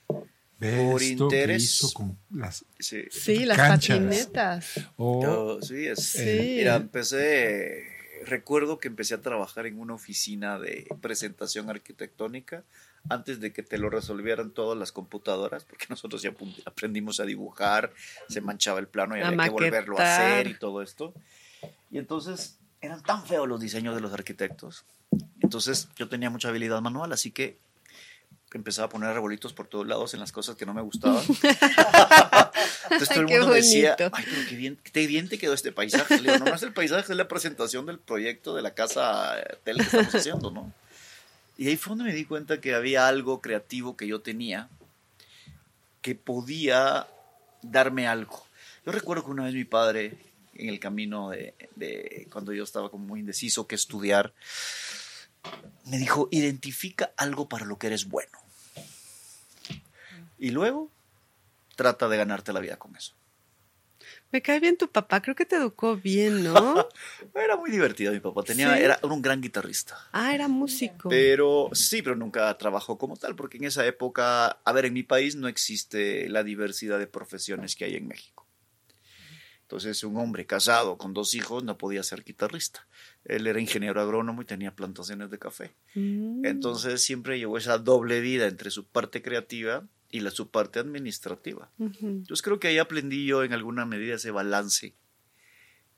Ve 0.60 0.90
Por 0.92 1.02
esto 1.02 1.30
que 1.30 1.36
interés. 1.38 1.64
hizo 1.64 1.94
con 1.94 2.18
las 2.32 2.66
Sí. 2.80 3.04
Sí, 3.10 3.46
las 3.46 3.58
patinetas. 3.58 4.74
o 4.98 5.22
Yo- 5.24 5.62
sí, 5.62 5.86
es- 5.88 6.04
Sí. 6.04 6.38
Mira, 6.58 6.76
empecé, 6.76 7.86
recuerdo 8.26 8.78
que 8.80 8.90
empecé 8.90 9.14
a 9.16 9.22
trabajar 9.22 9.66
en 9.68 9.80
una 9.80 9.94
oficina 9.94 10.60
de 10.60 10.86
presentación 11.02 11.70
arquitectónica 11.70 12.64
antes 13.10 13.40
de 13.40 13.54
que 13.54 13.64
te 13.64 13.78
lo 13.78 13.90
resolvieran 13.90 14.52
todas 14.52 14.78
las 14.78 14.92
computadoras, 14.92 15.64
porque 15.64 15.86
nosotros 15.90 16.22
ya 16.22 16.34
aprendimos 16.66 17.20
a 17.22 17.26
dibujar, 17.26 17.94
se 18.28 18.42
manchaba 18.42 18.80
el 18.80 18.88
plano 18.88 19.16
y 19.18 19.22
A 19.22 19.28
había 19.30 19.44
que 19.46 19.50
volverlo 19.50 19.96
a 19.98 20.00
maquetar. 20.02 20.32
hacer 20.32 20.48
y 20.48 20.54
todo 20.56 20.82
esto. 20.82 21.14
Y 21.92 21.98
entonces 21.98 22.58
eran 22.82 23.02
tan 23.04 23.26
feos 23.26 23.48
los 23.48 23.62
diseños 23.62 23.96
de 23.96 24.02
los 24.02 24.12
arquitectos. 24.14 24.84
Entonces 25.42 25.88
yo 25.96 26.10
tenía 26.10 26.30
mucha 26.30 26.50
habilidad 26.50 26.82
manual, 26.82 27.14
así 27.14 27.32
que 27.32 27.58
empezaba 28.58 28.88
a 28.88 28.90
poner 28.90 29.10
arbolitos 29.10 29.54
por 29.54 29.68
todos 29.68 29.88
lados 29.88 30.14
en 30.14 30.20
las 30.20 30.32
cosas 30.32 30.56
que 30.56 30.66
no 30.66 30.74
me 30.74 30.82
gustaban. 30.82 31.24
Entonces 32.84 33.10
todo 33.10 33.22
el 33.22 33.26
Qué 33.28 33.40
mundo 33.40 33.54
decía, 33.54 33.96
ay, 34.12 34.26
pero 34.28 34.42
qué 34.50 34.56
bien, 34.56 34.78
qué 34.82 35.08
bien 35.08 35.30
te 35.30 35.38
quedó 35.38 35.54
este 35.54 35.72
paisaje. 35.72 36.20
Le 36.20 36.32
digo, 36.32 36.46
no, 36.46 36.52
no 36.52 36.56
es 36.56 36.64
el 36.64 36.74
paisaje, 36.74 37.12
es 37.12 37.18
la 37.18 37.28
presentación 37.28 37.86
del 37.86 38.00
proyecto 38.00 38.56
de 38.56 38.62
la 38.64 38.74
casa 38.74 39.40
eh, 39.40 39.58
tele 39.64 39.80
que 39.80 39.86
estamos 39.86 40.16
haciendo, 40.16 40.52
¿no? 40.52 40.74
Y 41.58 41.68
ahí 41.68 41.78
fue 41.78 41.92
donde 41.92 42.06
me 42.06 42.14
di 42.14 42.26
cuenta 42.26 42.60
que 42.60 42.74
había 42.74 43.08
algo 43.08 43.42
creativo 43.42 43.96
que 43.96 44.08
yo 44.08 44.22
tenía 44.22 44.70
que 46.02 46.16
podía 46.16 47.08
darme 47.62 48.08
algo. 48.08 48.46
Yo 48.86 48.92
recuerdo 48.92 49.26
que 49.26 49.32
una 49.32 49.44
vez 49.44 49.54
mi 49.54 49.66
padre, 49.66 50.18
en 50.56 50.70
el 50.70 50.80
camino 50.80 51.30
de, 51.30 51.54
de 51.76 52.28
cuando 52.32 52.54
yo 52.54 52.64
estaba 52.64 52.90
como 52.90 53.06
muy 53.06 53.20
indeciso 53.20 53.68
que 53.68 53.76
estudiar, 53.76 54.34
me 55.86 55.98
dijo, 55.98 56.30
identifica 56.32 57.14
algo 57.18 57.50
para 57.50 57.66
lo 57.66 57.78
que 57.78 57.88
eres 57.88 58.08
bueno. 58.08 58.38
Y 60.38 60.52
luego 60.52 60.90
trata 61.76 62.08
de 62.08 62.18
ganarte 62.18 62.54
la 62.54 62.60
vida 62.60 62.78
con 62.78 62.96
eso. 62.96 63.14
Me 64.32 64.42
cae 64.42 64.60
bien 64.60 64.78
tu 64.78 64.92
papá, 64.92 65.22
creo 65.22 65.36
que 65.36 65.46
te 65.46 65.56
educó 65.56 65.96
bien, 65.98 66.44
¿no? 66.44 66.88
Era 67.34 67.58
muy 67.58 67.72
divertido 67.72 68.14
mi 68.14 68.20
papá, 68.20 68.44
tenía, 68.44 68.76
¿Sí? 68.76 68.84
era 68.84 69.00
un 69.02 69.22
gran 69.22 69.42
guitarrista. 69.42 69.98
Ah, 70.12 70.36
era 70.36 70.48
músico. 70.48 71.10
Pero 71.10 71.70
sí, 71.74 72.04
pero 72.04 72.16
nunca 72.16 72.56
trabajó 72.58 72.98
como 72.98 73.18
tal, 73.18 73.36
porque 73.36 73.58
en 73.58 73.64
esa 73.64 73.86
época, 73.88 74.60
a 74.64 74.72
ver, 74.72 74.86
en 74.86 74.94
mi 74.94 75.04
país 75.04 75.36
no 75.36 75.48
existe 75.48 76.30
la 76.30 76.44
diversidad 76.44 77.00
de 77.00 77.08
profesiones 77.08 77.76
que 77.76 77.86
hay 77.86 77.96
en 77.96 78.08
México. 78.08 78.46
Entonces, 79.62 80.04
un 80.04 80.18
hombre 80.18 80.46
casado 80.46 80.98
con 80.98 81.14
dos 81.14 81.34
hijos 81.34 81.64
no 81.64 81.78
podía 81.78 82.04
ser 82.04 82.24
guitarrista. 82.24 82.88
Él 83.26 83.48
era 83.48 83.60
ingeniero 83.60 84.02
agrónomo 84.02 84.42
y 84.42 84.46
tenía 84.46 84.76
plantaciones 84.76 85.30
de 85.30 85.38
café. 85.38 85.72
Mm. 85.96 86.46
Entonces, 86.46 87.02
siempre 87.02 87.38
llevó 87.38 87.58
esa 87.58 87.78
doble 87.78 88.22
vida 88.22 88.48
entre 88.48 88.72
su 88.72 88.86
parte 88.86 89.22
creativa 89.22 89.84
y 90.10 90.22
la, 90.22 90.32
su 90.32 90.50
parte 90.50 90.80
administrativa. 90.80 91.70
Entonces, 91.80 92.42
creo 92.42 92.60
que 92.60 92.70
ahí 92.70 92.78
aprendí 92.78 93.26
yo 93.26 93.44
en 93.44 93.54
alguna 93.54 93.86
medida 93.86 94.16
ese 94.16 94.32
balance 94.32 94.94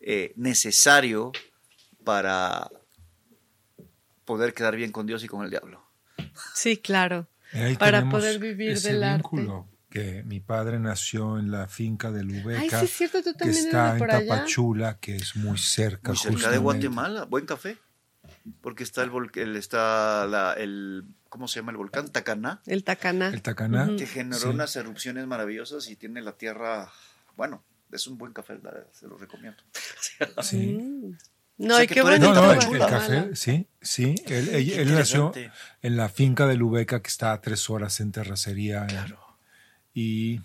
eh, 0.01 0.33
necesario 0.35 1.31
para 2.03 2.69
poder 4.25 4.53
quedar 4.53 4.75
bien 4.75 4.91
con 4.91 5.05
Dios 5.05 5.23
y 5.23 5.27
con 5.27 5.43
el 5.43 5.49
diablo. 5.49 5.83
Sí, 6.53 6.77
claro. 6.77 7.27
ahí 7.53 7.77
para 7.77 8.09
poder 8.09 8.39
vivir 8.39 8.71
ese 8.71 8.93
del 8.93 9.03
arte. 9.03 9.27
vínculo 9.31 9.70
que 9.91 10.23
mi 10.23 10.39
padre 10.39 10.79
nació 10.79 11.37
en 11.37 11.51
la 11.51 11.67
finca 11.67 12.09
de 12.11 12.23
Lubeca, 12.23 12.61
Ay, 12.61 12.69
sí 12.69 12.85
es 12.85 12.91
cierto, 12.91 13.21
tú 13.21 13.33
que 13.37 13.49
está 13.49 13.89
eres 13.89 13.99
de 13.99 14.05
en 14.05 14.11
allá. 14.11 14.27
Tapachula, 14.27 14.97
que 14.99 15.17
es 15.17 15.35
muy 15.35 15.57
cerca, 15.59 16.09
Muy 16.11 16.17
cerca 16.17 16.29
de 16.49 16.57
justamente. 16.57 16.57
Guatemala, 16.63 17.25
buen 17.25 17.45
café. 17.45 17.77
Porque 18.61 18.83
está 18.83 19.03
el, 19.03 19.11
el- 19.35 19.55
está 19.57 20.25
la- 20.25 20.53
el 20.53 21.03
¿cómo 21.29 21.47
se 21.47 21.59
llama 21.59 21.71
el 21.71 21.77
volcán? 21.77 22.07
Tacaná, 22.09 22.61
El 22.65 22.83
Tacaná. 22.83 23.27
El 23.29 23.41
Tacaná. 23.41 23.89
Que 23.97 24.05
generó 24.07 24.39
Sí. 24.39 24.47
unas 24.47 24.75
erupciones 24.75 25.27
maravillosas 25.27 25.87
y 25.89 25.95
tiene 25.95 26.21
la 26.21 26.33
tierra, 26.33 26.89
bueno, 27.37 27.63
es 27.91 28.07
un 28.07 28.17
buen 28.17 28.31
café, 28.33 28.57
se 28.93 29.07
lo 29.07 29.17
recomiendo. 29.17 29.61
Sí. 30.41 30.77
Mm. 30.81 31.17
No, 31.57 31.73
O 31.75 31.77
sea 31.77 31.83
y 31.83 31.87
qué 31.87 31.99
eres 31.99 32.19
No, 32.19 32.27
bonito 32.29 32.41
no, 32.41 32.49
de 32.53 32.57
el, 32.77 32.81
el 32.81 32.87
café, 32.89 33.35
sí, 33.35 33.67
sí. 33.81 34.15
Él, 34.27 34.49
él- 34.49 34.65
Qué 34.65 34.81
él 34.81 34.95
nació 34.95 35.31
en 35.83 35.97
la 35.97 36.09
finca 36.09 36.47
de 36.47 36.55
Lubeca, 36.55 37.01
que 37.01 37.09
está 37.09 37.33
a 37.33 37.41
tres 37.41 37.69
horas 37.69 37.99
en 37.99 38.11
terracería. 38.11 38.87
Claro. 38.87 39.19
Y 39.93 40.41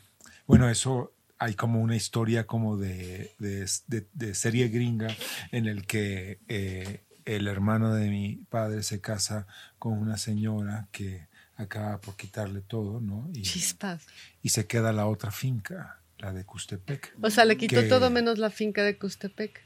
bueno, 0.46 0.68
eso 0.68 1.12
hay 1.38 1.54
como 1.54 1.80
una 1.80 1.96
historia 1.96 2.46
como 2.46 2.76
de, 2.76 3.32
de- 3.38 3.68
de- 3.88 4.06
de 4.14 4.34
serie 4.34 4.68
gringa 4.68 5.08
en 5.52 5.66
el 5.66 5.86
que 5.86 6.38
eh, 6.48 7.00
el 7.24 7.46
hermano 7.48 7.94
de 7.94 8.08
mi 8.08 8.36
padre 8.48 8.82
se 8.82 9.00
casa 9.00 9.46
con 9.78 9.92
una 9.98 10.16
señora 10.16 10.88
que 10.92 11.26
acaba 11.56 12.00
por 12.00 12.16
quitarle 12.16 12.60
todo, 12.60 13.00
¿no? 13.00 13.28
Y, 13.34 13.42
Chispas. 13.42 14.06
y 14.42 14.50
se 14.50 14.66
queda 14.66 14.92
la 14.92 15.06
otra 15.06 15.30
finca, 15.30 16.00
la 16.18 16.32
de 16.32 16.44
Custepec. 16.44 17.14
O 17.22 17.30
sea, 17.30 17.44
le 17.44 17.56
quitó 17.56 17.82
Que- 17.82 17.88
todo 17.88 18.10
menos 18.10 18.38
la 18.38 18.50
finca 18.50 18.82
de 18.82 18.96
Custepec. 18.98 19.62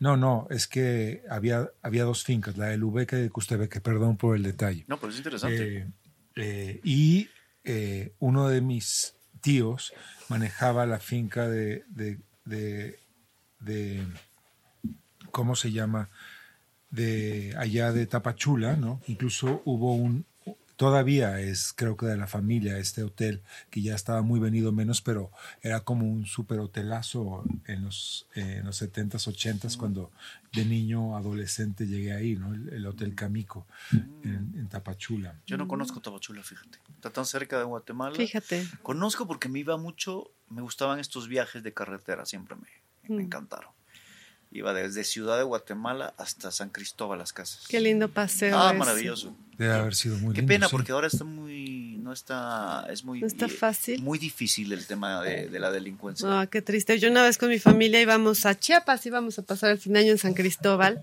No, 0.00 0.16
no, 0.16 0.46
es 0.50 0.66
que 0.66 1.22
había, 1.30 1.70
había 1.82 2.04
dos 2.04 2.24
fincas, 2.24 2.56
la 2.58 2.66
de 2.66 2.76
Lubeca 2.76 3.16
y 3.18 3.22
de 3.22 3.30
Custepec, 3.30 3.80
perdón 3.80 4.16
por 4.16 4.36
el 4.36 4.42
detalle. 4.42 4.84
No, 4.88 4.98
pero 4.98 5.12
es 5.12 5.18
interesante. 5.18 5.78
Eh, 5.78 5.86
eh, 6.36 6.80
y 6.82 7.28
eh, 7.62 8.12
uno 8.18 8.48
de 8.48 8.60
mis 8.60 9.14
tíos 9.44 9.92
manejaba 10.28 10.86
la 10.86 10.98
finca 10.98 11.48
de, 11.48 11.84
de, 11.88 12.18
de- 13.60 14.06
¿cómo 15.30 15.54
se 15.54 15.70
llama? 15.70 16.08
De 16.90 17.54
allá 17.58 17.92
de 17.92 18.06
Tapachula, 18.06 18.76
¿no? 18.76 19.00
Incluso 19.06 19.62
hubo 19.64 19.94
un, 19.94 20.24
todavía 20.84 21.40
es, 21.40 21.72
creo 21.72 21.96
que 21.96 22.04
de 22.04 22.16
la 22.18 22.26
familia, 22.26 22.76
este 22.78 23.02
hotel, 23.02 23.40
que 23.70 23.80
ya 23.80 23.94
estaba 23.94 24.20
muy 24.20 24.38
venido 24.38 24.70
menos, 24.70 25.00
pero 25.00 25.30
era 25.62 25.80
como 25.80 26.06
un 26.06 26.26
super 26.26 26.58
hotelazo 26.60 27.42
en 27.66 27.84
los, 27.84 28.26
eh, 28.34 28.56
en 28.58 28.66
los 28.66 28.82
70s, 28.82 29.26
80s, 29.26 29.78
cuando 29.78 30.10
de 30.52 30.66
niño, 30.66 31.16
adolescente 31.16 31.86
llegué 31.86 32.12
ahí, 32.12 32.36
¿no? 32.36 32.52
El, 32.52 32.68
el 32.68 32.86
Hotel 32.86 33.14
Camico, 33.14 33.66
en, 33.92 34.52
en 34.56 34.68
Tapachula. 34.68 35.40
Yo 35.46 35.56
no 35.56 35.66
conozco 35.66 36.00
Tabachula, 36.00 36.42
fíjate. 36.42 36.78
Está 36.96 37.08
tan 37.10 37.24
cerca 37.24 37.58
de 37.58 37.64
Guatemala. 37.64 38.14
Fíjate. 38.14 38.66
Conozco 38.82 39.26
porque 39.26 39.48
me 39.48 39.60
iba 39.60 39.78
mucho, 39.78 40.30
me 40.50 40.60
gustaban 40.60 41.00
estos 41.00 41.28
viajes 41.28 41.62
de 41.62 41.72
carretera, 41.72 42.26
siempre 42.26 42.56
me, 42.56 42.68
me 43.08 43.22
Mm. 43.22 43.26
encantaron. 43.26 43.70
Iba 44.54 44.72
desde 44.72 45.02
Ciudad 45.02 45.36
de 45.36 45.42
Guatemala 45.42 46.14
hasta 46.16 46.52
San 46.52 46.70
Cristóbal 46.70 47.18
las 47.18 47.32
casas. 47.32 47.64
Qué 47.68 47.80
lindo 47.80 48.08
paseo. 48.08 48.56
Ah, 48.56 48.68
ese. 48.70 48.78
maravilloso. 48.78 49.36
Debe 49.58 49.72
haber 49.74 49.94
sido 49.96 50.16
muy 50.18 50.32
Qué 50.32 50.42
lindo, 50.42 50.52
pena 50.54 50.66
sí. 50.68 50.72
porque 50.72 50.92
ahora 50.92 51.08
está 51.08 51.24
muy, 51.24 51.96
no 52.00 52.12
está, 52.12 52.86
es 52.88 53.04
muy, 53.04 53.20
No 53.20 53.26
está 53.26 53.46
eh, 53.46 53.48
fácil. 53.48 54.00
muy 54.02 54.18
difícil 54.18 54.72
el 54.72 54.86
tema 54.86 55.22
de, 55.22 55.48
de 55.48 55.58
la 55.58 55.70
delincuencia. 55.72 56.40
Ah, 56.40 56.46
qué 56.46 56.62
triste. 56.62 56.98
Yo 57.00 57.10
una 57.10 57.22
vez 57.24 57.36
con 57.36 57.48
mi 57.48 57.58
familia 57.58 58.00
íbamos 58.00 58.46
a 58.46 58.58
Chiapas, 58.58 59.04
íbamos 59.06 59.38
a 59.40 59.42
pasar 59.42 59.70
el 59.70 59.78
fin 59.78 59.92
de 59.94 60.00
año 60.00 60.12
en 60.12 60.18
San 60.18 60.34
Cristóbal. 60.34 61.02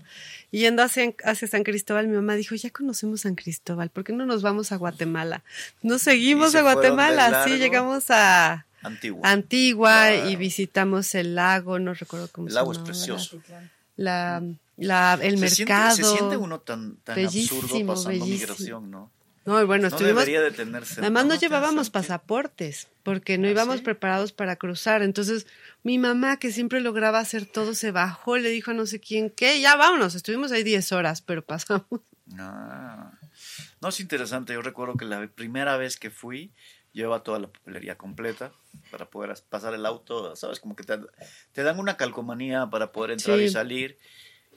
Y 0.50 0.60
yendo 0.60 0.82
hacia, 0.82 1.12
hacia 1.24 1.46
San 1.48 1.62
Cristóbal, 1.62 2.08
mi 2.08 2.16
mamá 2.16 2.34
dijo, 2.36 2.54
ya 2.54 2.70
conocemos 2.70 3.22
San 3.22 3.34
Cristóbal, 3.34 3.90
¿por 3.90 4.04
qué 4.04 4.12
no 4.14 4.24
nos 4.26 4.40
vamos 4.42 4.72
a 4.72 4.76
Guatemala? 4.76 5.42
Nos 5.82 6.02
seguimos 6.02 6.54
a 6.54 6.62
Guatemala, 6.62 7.44
sí, 7.44 7.58
llegamos 7.58 8.04
a 8.10 8.66
Antigua. 8.82 9.20
Antigua 9.24 10.08
Claro. 10.08 10.30
y 10.30 10.36
visitamos 10.36 11.14
el 11.14 11.34
lago, 11.34 11.78
no 11.78 11.94
recuerdo 11.94 12.28
cómo 12.32 12.48
el 12.48 12.52
se 12.52 12.58
es 12.58 12.62
llama 12.64 12.72
ahora. 12.76 12.84
precioso. 12.84 13.42
La, 13.96 14.42
la, 14.76 15.18
el 15.22 15.38
se 15.38 15.48
siente- 15.50 15.72
mercado. 15.72 15.96
se 15.96 16.04
siente 16.04 16.36
uno 16.36 16.60
tan, 16.60 16.96
tan 16.96 17.18
absurdo 17.24 17.68
pasando 17.86 18.08
bellísimo. 18.08 18.26
migración, 18.26 18.90
¿no? 18.90 19.10
No, 19.44 19.60
y 19.60 19.64
bueno, 19.64 19.82
No 19.82 19.88
estuvimos... 19.88 20.20
debería 20.24 20.40
detenerse. 20.40 21.00
Además 21.00 21.24
no 21.24 21.30
tiene 21.30 21.40
llevábamos 21.40 21.90
pasaportes 21.90 22.86
porque 23.02 23.38
no 23.38 23.48
¿Ah, 23.48 23.50
íbamos 23.50 23.78
sí? 23.78 23.82
preparados 23.82 24.32
para 24.32 24.54
cruzar. 24.54 25.02
Entonces 25.02 25.46
mi 25.82 25.98
mamá, 25.98 26.38
que 26.38 26.52
siempre 26.52 26.80
lograba 26.80 27.18
hacer 27.18 27.46
todo, 27.46 27.74
se 27.74 27.90
bajó, 27.90 28.36
le 28.38 28.50
dijo 28.50 28.70
a 28.70 28.74
no 28.74 28.86
sé 28.86 29.00
quién 29.00 29.30
qué, 29.30 29.60
ya 29.60 29.74
vámonos. 29.76 30.14
Estuvimos 30.14 30.52
ahí 30.52 30.62
10 30.62 30.92
horas, 30.92 31.22
pero 31.22 31.44
pasamos. 31.44 31.86
Ah. 32.38 33.10
No, 33.80 33.88
es 33.88 33.98
interesante. 34.00 34.52
Yo 34.54 34.62
recuerdo 34.62 34.96
que 34.96 35.04
la 35.04 35.26
primera 35.26 35.76
vez 35.76 35.96
que 35.96 36.10
fui, 36.10 36.52
llevaba 36.92 37.22
toda 37.22 37.38
la 37.38 37.48
papelería 37.48 37.96
completa 37.96 38.52
para 38.90 39.06
poder 39.10 39.30
as- 39.32 39.40
pasar 39.42 39.74
el 39.74 39.84
auto. 39.86 40.34
¿Sabes? 40.36 40.60
Como 40.60 40.76
que 40.76 40.84
te, 40.84 40.98
te 41.52 41.62
dan 41.62 41.78
una 41.78 41.96
calcomanía 41.96 42.66
para 42.68 42.92
poder 42.92 43.12
entrar 43.12 43.38
Sí. 43.38 43.44
y 43.44 43.48
salir. 43.50 43.98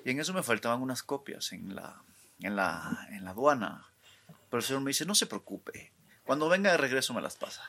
Y 0.03 0.11
en 0.11 0.19
eso 0.19 0.33
me 0.33 0.43
faltaban 0.43 0.81
unas 0.81 1.01
copias 1.03 1.51
en 1.53 1.75
la, 1.75 2.01
en 2.41 2.55
la, 2.55 3.07
en 3.11 3.23
la 3.25 3.31
aduana. 3.31 3.85
Pero 4.49 4.59
el 4.59 4.63
señor 4.63 4.81
me 4.81 4.89
dice, 4.91 5.05
no 5.05 5.15
se 5.15 5.25
preocupe. 5.25 5.91
Cuando 6.23 6.47
venga 6.49 6.71
de 6.71 6.77
regreso 6.77 7.13
me 7.13 7.21
las 7.21 7.35
pasa. 7.37 7.61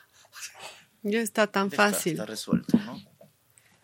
Ya 1.03 1.19
está 1.19 1.47
tan 1.47 1.69
Ya 1.69 1.75
está- 1.75 1.91
fácil. 1.91 2.13
Está, 2.13 2.25
resuelto, 2.25 2.77
¿no? 2.79 3.01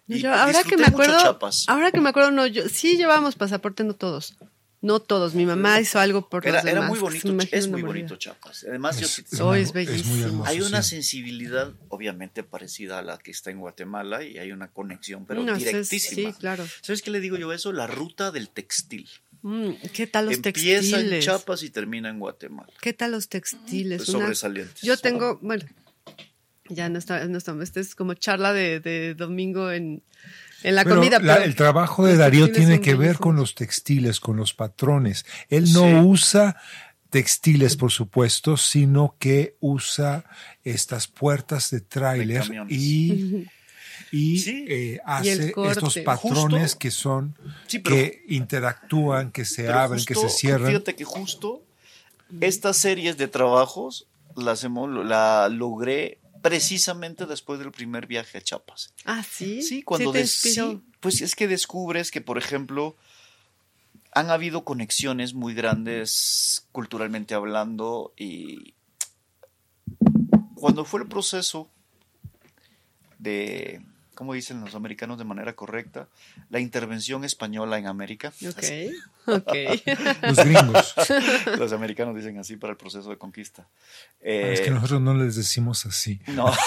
Yo, 0.07 0.34
ahora 0.34 0.64
que 0.64 0.76
me 0.76 0.85
acuerdo, 0.85 1.39
ahora 1.68 1.91
que 1.91 2.01
me 2.01 2.10
acuerdo, 2.10 2.31
no, 2.31 2.45
yo 2.45 2.68
sí 2.68 2.97
llevábamos 2.97 3.35
pasaporte, 3.35 3.84
no 3.85 3.93
todos. 3.95 4.35
No 4.84 4.99
todos. 4.99 5.34
Mi 5.34 5.45
mamá 5.45 5.80
hizo 5.80 5.97
algo 5.99 6.30
por 6.30 6.45
Era, 6.45 6.57
los 6.57 6.65
era 6.65 6.73
demás. 6.84 6.89
muy 6.89 6.99
que 7.11 7.19
se 7.19 7.27
bonito, 7.30 7.47
es 7.55 7.68
muy 7.69 7.81
bonito 7.81 8.15
Chiapas. 8.18 8.65
Además, 8.69 8.99
yo 8.99 9.05
Es- 9.07 9.39
Oh, 9.41 9.47
muy- 9.47 9.60
es 9.61 9.73
muy 9.73 9.85
bellísimo. 9.85 10.26
hermoso, 10.26 10.49
Hay 10.51 10.60
una 10.61 10.84
sí. 10.84 10.89
sensibilidad, 10.91 11.72
obviamente, 11.88 12.43
parecida 12.43 12.99
a 12.99 13.01
la 13.01 13.18
que 13.18 13.31
está 13.31 13.49
en 13.49 13.60
Guatemala 13.61 14.23
y 14.23 14.38
hay 14.38 14.51
una 14.51 14.68
conexión, 14.72 15.26
pero 15.26 15.41
No, 15.41 15.55
eso 15.55 15.65
es- 15.65 15.89
directísima. 15.89 16.31
sí, 16.34 16.38
claro. 16.38 16.68
¿Sabes 16.81 17.01
qué 17.01 17.10
le 17.11 17.19
digo 17.22 17.38
yo 17.38 17.49
a 17.51 17.55
eso? 17.55 17.72
La 17.72 17.88
ruta 17.88 18.30
del 18.31 18.49
textil. 18.49 19.10
Mm, 19.41 19.72
¿Qué 19.93 20.05
tal 20.07 20.26
los 20.27 20.35
Empieza 20.35 20.69
en 20.69 20.73
textiles? 20.91 21.23
Chiapas 21.26 21.64
y 21.64 21.69
termina 21.69 22.10
en 22.10 22.19
Guatemala. 22.19 22.72
¿Qué 22.81 22.93
tal 22.93 23.11
los 23.11 23.30
textiles? 23.30 23.97
Pues, 23.97 24.10
Una- 24.10 24.19
sobresalientes. 24.26 24.81
Yo 24.84 24.97
tengo, 24.97 25.39
bueno, 25.41 25.64
ya 26.69 26.88
no 26.89 26.97
está, 26.99 27.26
no 27.27 27.38
está, 27.38 27.53
este 27.61 27.80
es 27.81 27.93
como 27.95 28.14
charla 28.14 28.53
de, 28.53 28.80
de 28.80 29.15
domingo 29.15 29.72
en, 29.72 30.01
en 30.64 30.76
la 30.76 30.84
Pero 30.84 30.95
comida. 30.98 31.19
la- 31.19 31.34
pero 31.35 31.45
el 31.45 31.56
trabajo 31.56 32.06
de 32.06 32.18
Darío 32.18 32.52
tiene 32.52 32.80
que 32.81 32.95
ver 32.95 33.18
con 33.18 33.35
los 33.35 33.53
textiles, 33.56 34.19
con 34.19 34.38
los 34.38 34.53
patrones. 34.53 35.26
Él 35.49 35.72
no 35.73 35.81
Sí. 35.88 35.94
usa 36.07 36.57
textiles, 37.10 37.76
por 37.76 37.91
supuesto, 37.91 38.57
sino 38.57 39.15
que 39.19 39.56
usa 39.60 40.26
estas 40.64 41.07
puertas 41.07 41.69
de 41.69 41.81
tráiler 41.81 42.44
y, 42.69 43.45
y, 44.11 44.40
Sí. 44.40 44.65
eh, 44.68 44.99
hace 45.06 45.53
estos 45.69 45.98
patrones 45.99 46.61
Justo. 46.72 46.80
que 46.80 46.91
son, 46.91 47.38
Sí, 47.68 47.80
pero- 47.80 47.95
que 47.95 48.23
interactúan, 48.30 49.31
que 49.31 49.45
se 49.45 49.69
abren, 49.69 50.03
que 50.06 50.15
se 50.15 50.30
cierran. 50.30 50.68
Fíjate 50.69 50.95
que 50.95 51.03
justo 51.03 51.61
estas 52.41 52.77
series 52.77 53.18
de 53.18 53.27
trabajos 53.27 54.07
las 54.35 54.64
hemos, 54.64 54.90
la 55.06 55.48
logré 55.49 56.18
precisamente 56.44 57.26
después 57.26 57.57
del 57.57 57.72
primer 57.72 58.06
viaje 58.06 58.38
a 58.38 58.41
Chiapas. 58.41 58.94
Ah, 59.06 59.24
sí. 59.24 59.64
Sí, 59.64 59.82
cuando 59.82 60.11
te 60.11 60.28
sí, 60.28 60.82
pues 60.99 61.22
es 61.22 61.36
que 61.36 61.48
descubres 61.48 62.11
que, 62.11 62.20
por 62.20 62.38
ejemplo, 62.38 62.98
han 64.11 64.30
habido 64.30 64.65
conexiones 64.65 65.34
muy 65.34 65.53
grandes 65.53 66.68
culturalmente 66.74 67.34
hablando 67.34 68.14
y 68.18 68.76
cuando 70.56 70.84
fue 70.84 71.02
el 71.02 71.07
proceso 71.07 71.72
de, 73.20 73.82
¿cómo 74.15 74.34
dicen 74.34 74.61
los 74.61 74.76
americanos 74.76 75.18
de 75.18 75.23
manera 75.26 75.53
correcta? 75.53 76.07
La 76.49 76.60
intervención 76.60 77.23
española 77.23 77.77
en 77.77 77.88
América. 77.88 78.30
Así- 78.57 78.91
Ok, 79.26 79.38
ok. 79.38 79.53
Los 80.23 80.38
gringos. 80.38 80.94
Los 81.57 81.72
americanos 81.73 82.15
dicen 82.15 82.38
así 82.40 82.57
para 82.57 82.72
el 82.72 82.77
proceso 82.77 83.10
de 83.10 83.18
conquista. 83.18 83.68
es 84.22 84.60
que 84.61 84.68
Eh, 84.68 84.72
nosotros 84.72 85.02
no 85.02 85.14
les 85.14 85.35
decimos 85.35 85.85
así. 85.85 86.19
no. 86.27 86.52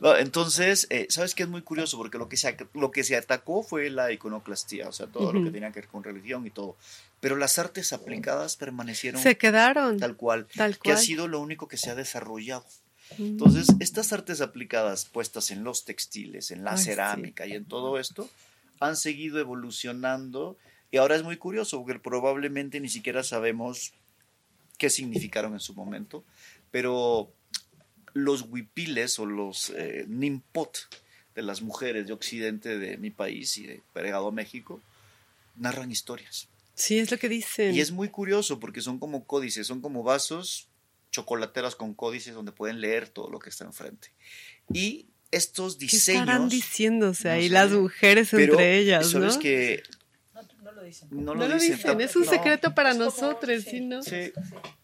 No, 0.00 0.16
entonces, 0.16 0.88
eh, 0.90 1.06
¿sabes 1.08 1.34
qué 1.36 1.44
es 1.44 1.48
muy 1.48 1.62
curioso? 1.62 1.96
Porque 1.96 2.18
lo 2.18 2.28
que, 2.28 2.36
se, 2.36 2.56
lo 2.74 2.90
que 2.90 3.04
se 3.04 3.16
atacó 3.16 3.62
fue 3.62 3.88
la 3.90 4.10
iconoclastía, 4.10 4.88
o 4.88 4.92
sea, 4.92 5.06
todo 5.06 5.32
lo 5.32 5.44
que 5.44 5.50
tenía 5.50 5.70
que 5.70 5.80
ver 5.80 5.88
con 5.88 6.02
religión 6.02 6.44
y 6.46 6.50
todo. 6.50 6.76
Pero 7.20 7.36
las 7.36 7.58
artes 7.58 7.92
aplicadas 7.92 8.56
permanecieron 8.56 9.22
Se 9.22 9.38
quedaron. 9.38 10.00
tal 10.00 10.16
cual, 10.16 10.48
Tal 10.56 10.78
que 10.78 10.90
ha 10.90 10.94
cual. 10.94 11.04
sido 11.04 11.28
lo 11.28 11.40
único 11.40 11.68
que 11.68 11.76
se 11.76 11.90
ha 11.90 11.94
desarrollado. 11.94 12.64
Entonces, 13.18 13.68
estas 13.80 14.12
artes 14.12 14.40
aplicadas 14.40 15.04
puestas 15.04 15.50
en 15.50 15.64
los 15.64 15.84
textiles, 15.84 16.50
en 16.50 16.64
la 16.64 16.72
Ay, 16.72 16.78
sí. 16.78 16.84
cerámica 16.84 17.46
y 17.46 17.52
en 17.52 17.64
todo 17.64 17.98
esto, 17.98 18.28
han 18.80 18.96
seguido 18.96 19.38
evolucionando 19.38 20.56
y 20.90 20.96
ahora 20.96 21.16
es 21.16 21.22
muy 21.22 21.36
curioso 21.36 21.82
porque 21.82 21.98
probablemente 21.98 22.80
ni 22.80 22.88
siquiera 22.88 23.22
sabemos 23.22 23.92
qué 24.78 24.90
significaron 24.90 25.54
en 25.54 25.60
su 25.60 25.74
momento, 25.74 26.24
pero 26.70 27.32
los 28.14 28.42
huipiles 28.42 29.18
o 29.18 29.26
los 29.26 29.70
eh, 29.70 30.04
nimpot 30.08 30.88
de 31.34 31.42
las 31.42 31.62
mujeres 31.62 32.06
de 32.06 32.12
Occidente 32.12 32.78
de 32.78 32.98
mi 32.98 33.10
país 33.10 33.56
y 33.56 33.66
de 33.66 33.82
Pregado, 33.92 34.32
México, 34.32 34.80
narran 35.56 35.90
historias. 35.90 36.48
Sí, 36.74 36.98
es 36.98 37.10
lo 37.10 37.18
que 37.18 37.28
dicen. 37.28 37.74
Y 37.74 37.80
es 37.80 37.90
muy 37.90 38.08
curioso 38.08 38.58
porque 38.58 38.80
son 38.80 38.98
como 38.98 39.24
códices, 39.24 39.66
son 39.66 39.80
como 39.80 40.02
vasos 40.02 40.68
chocolateras 41.12 41.76
con 41.76 41.94
códices 41.94 42.34
donde 42.34 42.50
pueden 42.50 42.80
leer 42.80 43.08
todo 43.08 43.30
lo 43.30 43.38
que 43.38 43.50
está 43.50 43.64
enfrente. 43.64 44.08
Y 44.72 45.06
estos 45.30 45.76
¿Qué 45.76 45.86
estarán 45.86 46.48
diseños... 46.48 46.50
diciéndose 46.50 47.28
no 47.28 47.34
ahí 47.34 47.42
sé, 47.44 47.50
las 47.50 47.70
mujeres 47.70 48.28
pero 48.32 48.54
entre 48.54 48.78
ellas, 48.78 49.10
sabes 49.10 49.34
¿no? 49.36 49.40
que 49.40 49.82
No, 50.34 50.42
no 50.62 50.72
lo 50.72 50.82
dicen. 50.82 51.08
no, 51.12 51.34
No 51.34 51.46
lo 51.48 51.54
dicen, 51.58 52.00
es 52.00 52.16
un 52.16 52.24
no. 52.24 52.30
secreto 52.30 52.74
para 52.74 52.94
nosotros, 52.94 53.62
sí. 53.62 53.70
¿sí, 53.70 53.80
no? 53.80 54.02
Sí, 54.02 54.32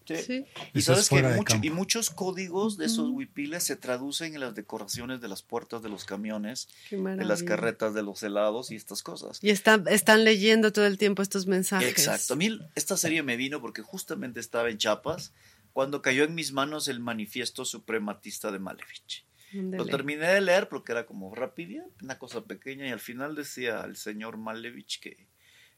sí. 0.06 0.16
Sí. 0.26 0.46
Y 0.72 0.78
Eso 0.78 0.94
sabes 0.94 1.08
que 1.10 1.22
mucho- 1.36 1.58
y 1.62 1.68
muchos 1.68 2.08
códigos 2.08 2.78
de 2.78 2.86
esos 2.86 3.10
huipiles 3.10 3.62
se 3.64 3.76
traducen 3.76 4.32
en 4.34 4.40
las 4.40 4.54
decoraciones 4.54 5.20
de 5.20 5.28
las 5.28 5.42
puertas 5.42 5.82
de 5.82 5.90
los 5.90 6.06
camiones, 6.06 6.66
de 6.90 7.24
las 7.26 7.42
carretas 7.42 7.92
de 7.92 8.02
los 8.02 8.22
helados 8.22 8.70
y 8.70 8.76
estas 8.76 9.02
cosas. 9.02 9.38
Y 9.42 9.50
están, 9.50 9.84
están 9.88 10.24
leyendo 10.24 10.72
todo 10.72 10.86
el 10.86 10.96
tiempo 10.96 11.20
estos 11.20 11.46
mensajes. 11.46 11.88
Exacto. 11.90 12.32
A 12.32 12.36
mí 12.36 12.58
esta 12.74 12.96
serie 12.96 13.22
me 13.22 13.36
vino 13.36 13.60
porque 13.60 13.82
justamente 13.82 14.40
estaba 14.40 14.70
en 14.70 14.78
Chiapas 14.78 15.32
cuando 15.78 16.02
cayó 16.02 16.24
en 16.24 16.34
mis 16.34 16.50
manos 16.52 16.88
el 16.88 16.98
manifiesto 16.98 17.64
suprematista 17.64 18.50
de 18.50 18.58
Malevich. 18.58 19.24
Lo 19.52 19.86
terminé 19.86 20.26
de 20.26 20.40
leer 20.40 20.68
porque 20.68 20.90
era 20.90 21.06
como 21.06 21.32
rápida, 21.36 21.84
una 22.02 22.18
cosa 22.18 22.44
pequeña, 22.46 22.88
y 22.88 22.90
al 22.90 22.98
final 22.98 23.36
decía 23.36 23.82
el 23.84 23.94
señor 23.94 24.38
Malevich 24.38 24.98
que 24.98 25.28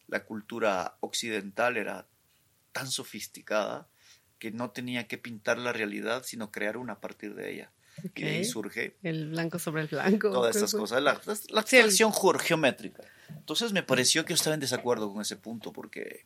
la 0.08 0.24
cultura 0.24 0.96
occidental 1.00 1.76
era 1.76 2.08
tan 2.72 2.86
sofisticada 2.90 3.88
que 4.38 4.50
no 4.50 4.70
tenía 4.70 5.06
que 5.06 5.18
pintar 5.18 5.58
la 5.58 5.74
realidad, 5.74 6.22
sino 6.24 6.50
crear 6.50 6.78
una 6.78 6.94
a 6.94 7.00
partir 7.02 7.34
de 7.34 7.52
ella. 7.52 7.72
Y 8.14 8.22
de 8.22 8.30
ahí 8.30 8.44
surge 8.46 8.96
El 9.02 9.28
blanco 9.28 9.58
sobre 9.58 9.82
el 9.82 9.88
blanco. 9.88 10.30
todas 10.30 10.52
¿Qué 10.52 10.58
estas 10.60 10.70
fue? 10.70 10.80
cosas, 10.80 11.02
la, 11.02 11.20
la 11.26 11.34
Sí, 11.36 11.42
el- 11.50 11.58
abstracción 11.58 12.12
geor- 12.12 12.40
geométrica. 12.40 13.02
Entonces 13.28 13.74
me 13.74 13.82
pareció 13.82 14.24
que 14.24 14.30
yo 14.30 14.36
estaba 14.36 14.54
en 14.54 14.60
desacuerdo 14.60 15.12
con 15.12 15.20
ese 15.20 15.36
punto 15.36 15.74
porque 15.74 16.24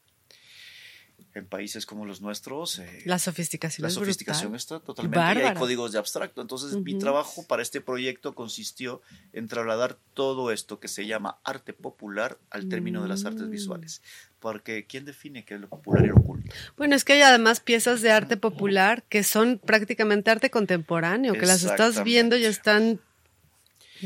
en 1.34 1.46
países 1.46 1.84
como 1.84 2.06
los 2.06 2.20
nuestros, 2.20 2.78
eh, 2.78 3.02
La 3.06 3.18
sofisticación 3.18 3.82
la 3.82 3.88
es 3.88 3.94
sofisticación 3.94 4.52
brutal. 4.52 4.56
está 4.56 4.80
totalmente. 4.80 5.18
Y 5.18 5.20
hay 5.20 5.34
Bárbara. 5.36 5.58
códigos 5.60 5.90
de 5.92 5.98
abstracto. 5.98 6.40
Entonces, 6.40 6.76
mi 6.80 6.92
Ujú. 6.92 7.00
trabajo 7.00 7.44
para 7.48 7.60
este 7.62 7.80
proyecto 7.80 8.34
consistió 8.34 9.02
en 9.32 9.48
trasladar 9.48 9.98
todo 10.14 10.52
esto 10.52 10.78
que 10.78 10.86
se 10.88 11.06
llama 11.06 11.38
arte 11.42 11.72
popular 11.72 12.38
al 12.50 12.68
término 12.68 13.02
de 13.02 13.08
las 13.08 13.24
artes 13.24 13.48
Mm. 13.48 13.50
visuales. 13.50 14.00
Porque, 14.38 14.86
¿quién 14.86 15.04
define 15.04 15.44
qué 15.44 15.54
es 15.54 15.60
lo 15.60 15.68
popular 15.68 16.04
y 16.04 16.08
lo 16.08 16.16
oculto? 16.16 16.54
Bueno, 16.76 16.94
es 16.94 17.04
que 17.04 17.14
hay 17.14 17.22
además 17.22 17.60
piezas 17.60 18.00
de 18.02 18.12
arte 18.12 18.36
popular 18.36 19.02
que 19.08 19.24
son 19.24 19.58
prácticamente 19.58 20.30
arte 20.30 20.50
contemporáneo, 20.50 21.32
que 21.34 21.46
las 21.46 21.64
estás 21.64 22.04
viendo 22.04 22.36
y 22.36 22.44
están 22.44 23.00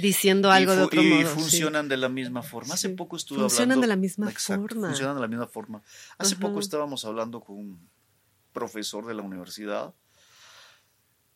diciendo 0.00 0.50
algo 0.50 0.72
y, 0.72 0.76
de 0.76 0.82
otro 0.82 1.02
y 1.02 1.06
modo. 1.10 1.28
sí. 1.28 1.34
funcionan 1.34 1.88
de 1.88 1.96
la 1.96 2.08
misma 2.08 2.42
forma. 2.42 2.74
Hace 2.74 2.88
Sí. 2.88 2.94
poco 2.94 3.16
estuve 3.16 3.38
Funcionan 3.40 3.62
hablando. 3.72 3.80
de 3.82 3.86
la 3.88 3.96
misma 3.96 4.30
Exacto, 4.30 4.62
forma. 4.68 4.88
Funcionan 4.88 5.14
de 5.16 5.20
la 5.22 5.28
misma 5.28 5.46
forma. 5.46 5.82
Hace 6.18 6.34
Ajá. 6.34 6.40
poco 6.42 6.60
estábamos 6.60 7.04
hablando 7.04 7.40
con 7.40 7.56
un 7.56 7.88
profesor 8.52 9.06
de 9.06 9.14
la 9.14 9.22
universidad 9.22 9.94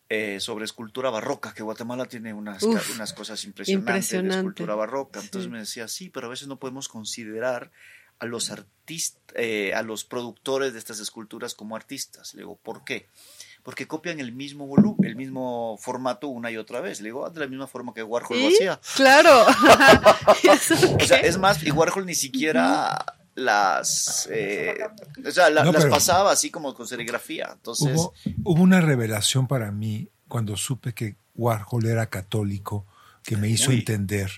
eh, 0.09 0.39
sobre 0.39 0.65
escultura 0.65 1.09
barroca, 1.09 1.53
que 1.53 1.63
Guatemala 1.63 2.05
tiene 2.05 2.33
unas, 2.33 2.61
Uf, 2.61 2.95
unas 2.95 3.13
cosas 3.13 3.43
impresionantes 3.45 3.93
impresionante. 3.95 4.33
de 4.35 4.39
escultura 4.41 4.75
barroca. 4.75 5.19
Entonces 5.19 5.45
Sí. 5.45 5.49
me 5.51 5.59
decía, 5.59 5.87
sí, 5.87 6.09
pero 6.09 6.27
a 6.27 6.29
veces 6.29 6.47
no 6.47 6.59
podemos 6.59 6.87
considerar 6.87 7.71
a 8.19 8.25
los 8.27 8.51
artistas, 8.51 9.21
a 9.75 9.81
los 9.81 10.03
productores 10.05 10.73
de 10.73 10.79
estas 10.79 10.99
esculturas 10.99 11.55
como 11.55 11.75
artistas. 11.75 12.33
Le 12.35 12.41
digo, 12.41 12.57
¿por 12.57 12.83
qué? 12.83 13.07
Porque 13.63 13.87
copian 13.87 14.19
el 14.19 14.33
mismo 14.33 14.67
volumen, 14.67 15.09
el 15.09 15.15
mismo 15.15 15.77
formato 15.79 16.27
una 16.27 16.51
y 16.51 16.57
otra 16.57 16.81
vez. 16.81 16.99
Le 16.99 17.07
digo, 17.07 17.25
"Ah, 17.25 17.29
de 17.29 17.39
la 17.39 17.47
misma 17.47 17.65
forma 17.67 17.93
que 17.93 18.03
Warhol 18.03 18.37
lo 18.41 18.49
¿Sí? 18.49 18.55
hacía. 18.55 18.79
Claro. 18.95 19.45
¿Y 20.43 20.47
eso 20.49 20.75
O 20.95 20.99
sea, 20.99 21.17
es 21.19 21.37
más, 21.37 21.63
y 21.63 21.71
Warhol 21.71 22.05
ni 22.05 22.13
siquiera 22.15 23.05
las, 23.35 24.27
eh, 24.31 24.77
o 25.25 25.31
sea, 25.31 25.49
la- 25.49 25.63
No, 25.63 25.71
las 25.71 25.85
pasaba 25.85 26.31
así 26.31 26.51
como 26.51 26.73
con 26.73 26.87
serigrafía. 26.87 27.49
Entonces, 27.53 27.95
Hubo, 27.95 28.13
hubo 28.43 28.61
una 28.61 28.81
revelación 28.81 29.47
para 29.47 29.71
mí 29.71 30.09
cuando 30.27 30.57
supe 30.57 30.93
que 30.93 31.15
Warhol 31.35 31.85
era 31.85 32.07
católico 32.09 32.85
que 33.23 33.37
me 33.37 33.47
hizo 33.49 33.69
Uy. 33.71 33.77
entender 33.79 34.29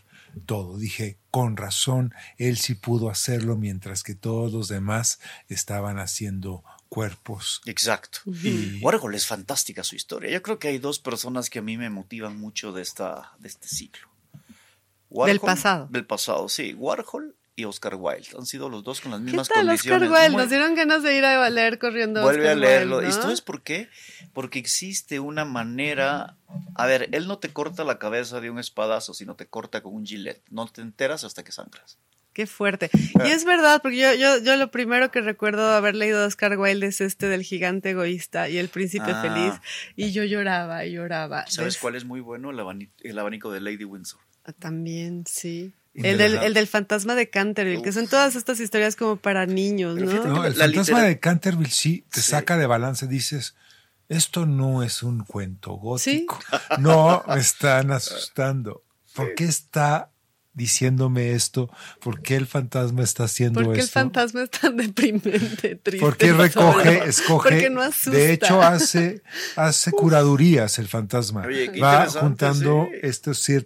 todo. 0.45 0.77
Dije, 0.77 1.17
con 1.31 1.57
razón, 1.57 2.13
él 2.37 2.57
sí 2.57 2.75
pudo 2.75 3.09
hacerlo 3.09 3.55
mientras 3.57 4.03
que 4.03 4.15
todos 4.15 4.53
los 4.53 4.67
demás 4.67 5.19
estaban 5.49 5.97
haciendo 5.99 6.63
cuerpos. 6.95 7.61
exacto. 7.65 8.19
Y- 8.43 8.79
Warhol 8.81 9.13
es 9.13 9.27
fantástica 9.27 9.83
su 9.83 9.95
historia. 9.95 10.31
Yo 10.31 10.41
creo 10.41 10.57
que 10.57 10.69
hay 10.69 10.79
dos 10.79 10.97
personas 10.99 11.49
que 11.49 11.59
a 11.59 11.61
mí 11.61 11.77
me 11.77 11.89
motivan 11.89 12.37
mucho 12.37 12.71
de, 12.71 12.81
esta, 12.81 13.33
de 13.39 13.47
este 13.49 13.67
siglo. 13.67 14.07
Del 15.09 15.39
pasado. 15.39 15.87
Del 15.91 16.05
pasado, 16.05 16.49
sí. 16.49 16.73
Warhol 16.73 17.35
y 17.57 17.63
Oscar 17.63 17.95
Wilde 17.95 18.27
han 18.37 18.45
sido 18.45 18.67
los 18.67 18.83
dos 18.83 18.99
con 18.99 19.11
las 19.11 19.21
¿Qué 19.21 19.25
mismas 19.27 19.47
tal, 19.47 19.69
Oscar 19.69 19.99
condiciones. 19.99 20.09
Wilde? 20.11 20.29
Muy- 20.31 20.41
Nos 20.41 20.49
dieron 20.49 20.75
ganas 20.75 21.03
de 21.03 21.15
ir 21.17 21.23
a 21.23 21.49
leer 21.49 21.79
corriendo. 21.79 22.21
Vuelve 22.21 22.49
a 22.49 22.53
Oscar 22.53 22.57
leerlo. 22.57 22.97
Wilde, 22.97 23.09
¿Y 23.11 23.13
¿no? 23.13 23.17
esto 23.19 23.31
es 23.31 23.39
por 23.41 23.61
qué? 23.63 23.87
Porque 24.33 24.59
existe 24.59 25.19
una 25.21 25.45
manera. 25.45 26.35
A 26.75 26.85
ver, 26.85 27.07
él 27.13 27.27
no 27.27 27.37
te 27.39 27.53
corta 27.53 27.85
la 27.85 27.97
cabeza 27.97 28.41
de 28.41 28.49
un 28.49 28.59
espadazo, 28.59 29.13
sino 29.13 29.35
te 29.35 29.47
corta 29.47 29.81
con 29.81 29.95
un 29.95 30.05
gilet. 30.05 30.41
No 30.49 30.67
te 30.67 30.81
enteras 30.81 31.23
hasta 31.23 31.43
que 31.45 31.53
sangras. 31.53 31.97
Qué 32.35 32.45
fuerte. 32.47 32.89
Y 32.93 33.29
es 33.29 33.45
verdad, 33.45 33.81
porque 33.81 33.97
yo, 33.97 34.13
yo, 34.13 34.37
yo 34.39 34.57
lo 34.57 34.69
primero 34.69 35.09
que 35.09 35.21
recuerdo 35.21 35.71
haber 35.73 35.95
leído 35.95 36.19
de 36.19 36.25
Oscar 36.27 36.57
Wilde 36.59 36.87
es 36.87 36.99
este 36.99 37.27
del 37.29 37.43
gigante 37.43 37.91
egoísta 37.91 38.49
y 38.49 38.57
el 38.57 38.67
príncipe 38.67 39.11
Ah. 39.11 39.21
feliz. 39.21 39.53
Y 39.95 40.11
yo 40.11 40.23
lloraba 40.25 40.85
y 40.85 40.91
lloraba. 40.91 41.45
¿Sabes 41.47 41.75
¿Ves? 41.75 41.77
cuál 41.81 41.95
es 41.95 42.03
muy 42.03 42.19
bueno? 42.19 42.51
El, 42.51 42.59
abani- 42.59 42.89
el 43.03 43.17
abanico 43.17 43.51
de 43.53 43.61
Lady 43.61 43.85
Windsor. 43.85 44.19
Ah, 44.43 44.51
También, 44.51 45.23
sí. 45.25 45.73
El 45.93 46.17
de 46.17 46.29
del, 46.29 46.43
el 46.43 46.53
del 46.53 46.67
fantasma 46.67 47.15
de 47.15 47.29
Canterville, 47.29 47.81
que 47.81 47.93
son 47.93 48.07
todas 48.07 48.35
estas 48.35 48.59
historias 48.59 48.97
como 48.97 49.15
para 49.15 49.45
niños, 49.45 49.95
¿no? 49.95 50.11
No, 50.25 50.43
el 50.45 50.57
La 50.57 50.65
fantasma 50.65 50.81
litera- 50.99 51.01
de 51.03 51.19
Canterville 51.21 51.71
sí 51.71 52.03
te 52.11 52.19
Sí. 52.19 52.31
saca 52.31 52.57
de 52.57 52.65
balance. 52.67 53.07
Dices, 53.07 53.55
esto 54.09 54.45
no 54.45 54.83
es 54.83 55.03
un 55.03 55.23
cuento 55.23 55.71
gótico. 55.75 56.37
No, 56.79 57.23
me 57.29 57.39
están 57.39 57.91
asustando. 57.91 58.83
¿Por 59.15 59.35
qué 59.35 59.45
está 59.45 60.11
diciéndome 60.55 61.33
esto? 61.33 61.69
¿Por 61.99 62.21
qué 62.21 62.35
el 62.35 62.47
fantasma 62.47 63.03
está 63.03 63.25
haciendo 63.25 63.61
¿Por 63.61 63.73
qué 63.73 63.79
el 63.81 63.85
esto? 63.85 63.93
fantasma 63.99 64.43
es 64.43 64.49
tan 64.49 64.77
deprimente, 64.77 65.75
triste? 65.75 65.99
¿Por 65.99 66.17
qué 66.17 66.33
recoge, 66.33 67.07
escoge? 67.07 67.49
Porque 67.49 67.69
no 67.69 67.81
asusta. 67.81 68.11
De 68.11 68.33
hecho, 68.33 68.61
hace, 68.61 69.21
hace 69.55 69.91
curadurías 69.91 70.79
el 70.79 70.87
fantasma. 70.87 71.45
Oye, 71.45 71.71
qué 71.71 71.79
Va 71.79 72.07
juntando 72.07 72.87
sí. 72.91 72.99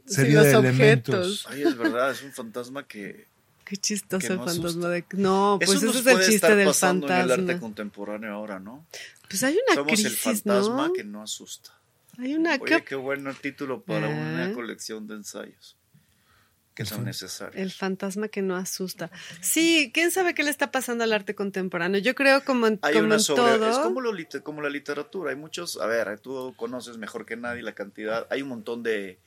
Sí, 0.05 0.13
serie 0.13 0.33
los 0.35 0.43
de 0.45 0.55
objetos. 0.57 0.65
elementos. 0.75 1.47
Ay, 1.49 1.61
es 1.63 1.77
verdad, 1.77 2.11
es 2.11 2.23
un 2.23 2.31
fantasma 2.33 2.85
que. 2.87 3.27
Qué 3.63 3.77
chistoso 3.77 4.19
Que 4.19 4.33
el 4.33 4.39
no 4.39 4.45
fantasma 4.45 4.69
asusta. 4.69 4.89
de... 4.89 5.05
No, 5.13 5.57
pues 5.59 5.69
Eso 5.69 5.77
ese 5.77 5.85
nos 5.85 5.95
es 5.97 6.05
el 6.07 6.17
chiste 6.17 6.35
estar 6.35 6.55
del 6.55 6.65
pasando 6.67 7.05
en 7.07 7.13
el 7.13 7.19
arte 7.21 7.35
fantasma. 7.35 7.59
contemporáneo 7.61 8.33
ahora, 8.33 8.59
¿no? 8.59 8.83
Pues 9.29 9.43
hay 9.43 9.53
una 9.63 9.75
Somos 9.75 9.91
el 9.93 10.05
crisis, 10.05 10.19
fantasma 10.23 10.87
¿no? 10.87 10.93
que 10.93 11.03
no 11.03 11.21
asusta. 11.21 11.69
Hay 12.17 12.33
una... 12.33 12.55
Oye, 12.59 12.83
¿qué 12.83 12.95
bueno 12.95 13.31
título 13.39 13.81
para 13.83 14.07
Ah. 14.07 14.09
una 14.09 14.53
colección 14.55 15.05
de 15.07 15.13
ensayos 15.15 15.77
que 16.75 16.85
son 16.85 17.03
necesarios. 17.03 17.55
El 17.61 17.71
fantasma 17.71 18.29
que 18.29 18.41
no 18.41 18.55
asusta. 18.55 19.11
Sí, 19.41 19.91
quién 19.93 20.11
sabe 20.11 20.33
qué 20.33 20.43
le 20.43 20.49
está 20.49 20.71
pasando 20.71 21.03
al 21.03 21.11
arte 21.11 21.35
contemporáneo. 21.35 21.99
Yo 21.99 22.15
creo 22.15 22.43
como 22.45 22.67
en, 22.67 22.79
Hay 22.81 22.93
como 22.93 23.05
una 23.07 23.15
en 23.15 23.21
sobre, 23.21 23.41
todo. 23.43 23.69
es 23.69 23.77
como, 23.79 23.99
lo 24.01 24.13
lit- 24.13 24.41
como 24.43 24.61
la 24.61 24.69
literatura, 24.69 25.31
hay 25.31 25.35
muchos, 25.35 25.77
a 25.81 25.85
ver, 25.87 26.19
tú 26.19 26.53
conoces 26.55 26.97
mejor 26.97 27.25
que 27.25 27.35
nadie 27.35 27.61
la 27.63 27.73
cantidad, 27.73 28.25
hay 28.29 28.41
un 28.43 28.49
montón 28.49 28.81
de 28.83 29.19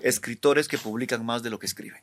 escritores 0.00 0.68
que 0.68 0.78
publican 0.78 1.24
más 1.26 1.42
de 1.42 1.50
lo 1.50 1.58
que 1.58 1.66
escriben. 1.66 2.00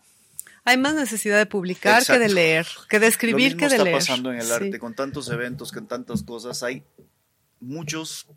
Hay 0.65 0.75
más 0.77 0.93
necesidad 0.93 1.37
de 1.37 1.45
publicar 1.45 1.99
Exacto. 2.01 2.21
que 2.21 2.27
de 2.27 2.33
leer, 2.33 2.67
que 2.89 2.99
de 2.99 3.05
Lo 3.05 3.09
escribir 3.09 3.45
mismo 3.55 3.59
que 3.59 3.65
de 3.69 3.75
está 3.75 3.83
leer. 3.85 3.97
pasando 3.97 4.31
en 4.31 4.39
el 4.39 4.45
Sí. 4.45 4.51
arte, 4.51 4.77
con 4.79 4.93
tantos 4.93 5.29
eventos, 5.29 5.71
con 5.71 5.87
tantas 5.87 6.21
cosas, 6.23 6.61
hay 6.63 6.83
muchos 7.61 8.27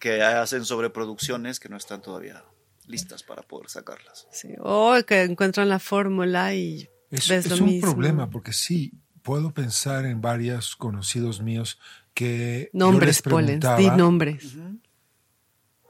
que 0.00 0.22
hacen 0.22 0.64
sobreproducciones 0.64 1.60
que 1.60 1.68
no 1.68 1.76
están 1.76 2.02
todavía 2.02 2.42
listas 2.86 3.22
para 3.22 3.42
poder 3.42 3.68
sacarlas. 3.68 4.26
Sí. 4.30 4.54
O 4.60 4.94
que 5.06 5.22
encuentran 5.22 5.68
la 5.68 5.78
fórmula 5.78 6.54
y 6.54 6.88
Es, 7.10 7.28
ves 7.28 7.46
es 7.46 7.50
lo 7.50 7.64
un 7.64 7.70
mismo. 7.70 7.92
problema 7.92 8.30
porque 8.30 8.52
sí, 8.52 8.92
puedo 9.22 9.52
pensar 9.52 10.06
en 10.06 10.20
varios 10.20 10.76
conocidos 10.76 11.40
míos 11.40 11.78
que 12.14 12.70
yo 12.72 12.78
Nombres, 12.78 13.08
les 13.08 13.22
Polens, 13.22 13.46
preguntaba, 13.64 13.78
di 13.78 13.90
nombres. 13.90 14.54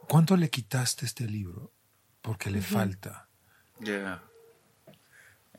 ¿cuánto 0.08 0.36
le 0.36 0.50
quitaste 0.50 1.04
a 1.04 1.08
este 1.08 1.26
libro? 1.26 1.72
Porque 2.22 2.50
le 2.50 2.62
falta. 2.62 3.28
Ya. 3.80 4.22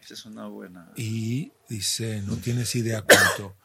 Esa 0.02 0.14
es 0.14 0.26
una 0.26 0.48
buena. 0.48 0.92
Y 0.96 1.52
dice, 1.70 2.22
no 2.24 2.36
tienes 2.38 2.76
idea 2.76 3.02
cuánto. 3.04 3.56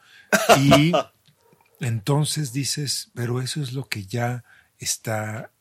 Y 0.59 0.91
entonces 1.79 2.53
dices, 2.53 3.11
pero 3.13 3.41
eso 3.41 3.61
es 3.61 3.73
lo 3.73 3.87
que 3.87 4.05
ya 4.05 4.43
está 4.77 5.51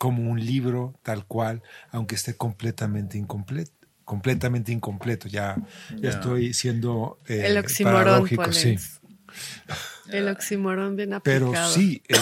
como 0.00 0.30
un 0.30 0.42
libro 0.42 0.98
tal 1.02 1.26
cual, 1.26 1.62
aunque 1.90 2.14
esté 2.14 2.34
completamente 2.34 3.18
incompleto. 3.18 3.70
Completamente 4.06 4.72
incompleto, 4.72 5.28
ya, 5.28 5.56
estoy 6.02 6.54
siendo 6.54 7.18
eh, 7.28 7.42
El 7.44 7.58
oxímoron, 7.58 7.98
paradójico, 8.00 8.50
sí. 8.50 8.78
El 10.08 10.28
oxímoron 10.28 10.96
bien 10.96 11.12
aplicado. 11.12 11.52
Pero 11.52 11.68
sí, 11.68 12.02
eh, 12.08 12.16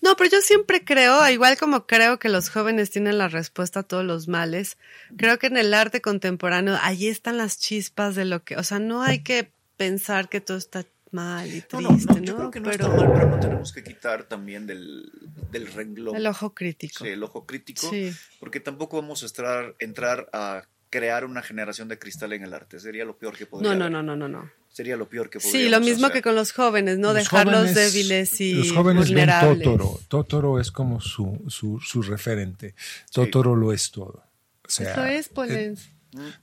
No, 0.00 0.14
pero 0.16 0.30
yo 0.30 0.40
siempre 0.40 0.84
creo, 0.84 1.28
igual 1.28 1.58
como 1.58 1.88
creo 1.88 2.20
que 2.20 2.28
los 2.28 2.50
jóvenes 2.50 2.90
tienen 2.90 3.18
la 3.18 3.26
respuesta 3.26 3.80
a 3.80 3.82
todos 3.82 4.04
los 4.04 4.28
males, 4.28 4.78
creo 5.16 5.40
que 5.40 5.48
en 5.48 5.56
el 5.56 5.74
arte 5.74 6.00
contemporáneo 6.00 6.78
allí 6.82 7.08
están 7.08 7.36
las 7.36 7.58
chispas 7.58 8.14
de 8.14 8.26
lo 8.26 8.44
que, 8.44 8.56
o 8.56 8.62
sea, 8.62 8.78
no 8.78 9.02
hay 9.02 9.24
que 9.24 9.50
pensar 9.76 10.28
que 10.28 10.40
todo 10.40 10.56
está 10.56 10.84
mal 11.12 11.46
y 11.46 11.60
triste, 11.62 11.76
no, 11.80 11.90
¿no? 11.90 11.96
no, 11.96 12.18
yo 12.18 12.36
creo 12.36 12.50
que 12.50 12.60
no 12.60 12.70
pero 12.70 12.86
está 12.86 12.96
mal, 12.96 13.12
pero 13.14 13.30
no 13.30 13.40
tenemos 13.40 13.72
que 13.72 13.82
quitar 13.84 14.24
también 14.24 14.66
del, 14.66 15.10
del 15.50 15.66
renglón. 15.72 16.16
el 16.16 16.26
ojo 16.26 16.54
crítico. 16.54 17.04
Sí, 17.04 17.10
el 17.10 17.22
ojo 17.22 17.46
crítico. 17.46 17.88
Sí. 17.90 18.12
Porque 18.40 18.60
tampoco 18.60 19.00
vamos 19.00 19.22
a 19.22 19.26
entrar, 19.26 19.74
entrar 19.78 20.28
a 20.32 20.62
crear 20.90 21.24
una 21.24 21.42
generación 21.42 21.88
de 21.88 21.98
cristal 21.98 22.32
en 22.34 22.42
el 22.44 22.52
arte. 22.52 22.78
Sería 22.78 23.04
lo 23.04 23.16
peor 23.16 23.36
que 23.36 23.46
podría 23.46 23.74
No, 23.74 23.78
no, 23.78 23.88
no, 23.88 24.02
no, 24.02 24.16
no, 24.16 24.28
no. 24.28 24.50
Sería 24.68 24.96
lo 24.96 25.08
peor 25.08 25.28
que 25.30 25.38
Sí, 25.40 25.48
podríamos 25.48 25.70
lo 25.80 25.80
mismo 25.86 26.06
hacer. 26.06 26.14
que 26.18 26.22
con 26.22 26.34
los 26.34 26.52
jóvenes, 26.52 26.98
¿no? 26.98 27.08
los 27.08 27.16
Dejarlos 27.24 27.54
jóvenes- 27.56 27.74
débiles 27.74 28.40
y 28.40 28.54
los 28.54 28.72
jóvenes 28.72 29.04
ven 29.04 29.08
vulnerables. 29.08 29.58
Totoro. 29.64 30.00
Totoro 30.08 30.60
es 30.60 30.70
como 30.70 31.00
su, 31.00 31.42
su, 31.48 31.78
su 31.80 32.02
referente. 32.02 32.74
Totoro 33.10 33.54
lo 33.54 33.72
es 33.72 33.90
todo. 33.90 34.24
O 34.66 34.68
sea, 34.70 34.92
Eso 34.92 35.04
es, 35.04 35.26
eh, 35.26 35.30
Polens. 35.34 35.90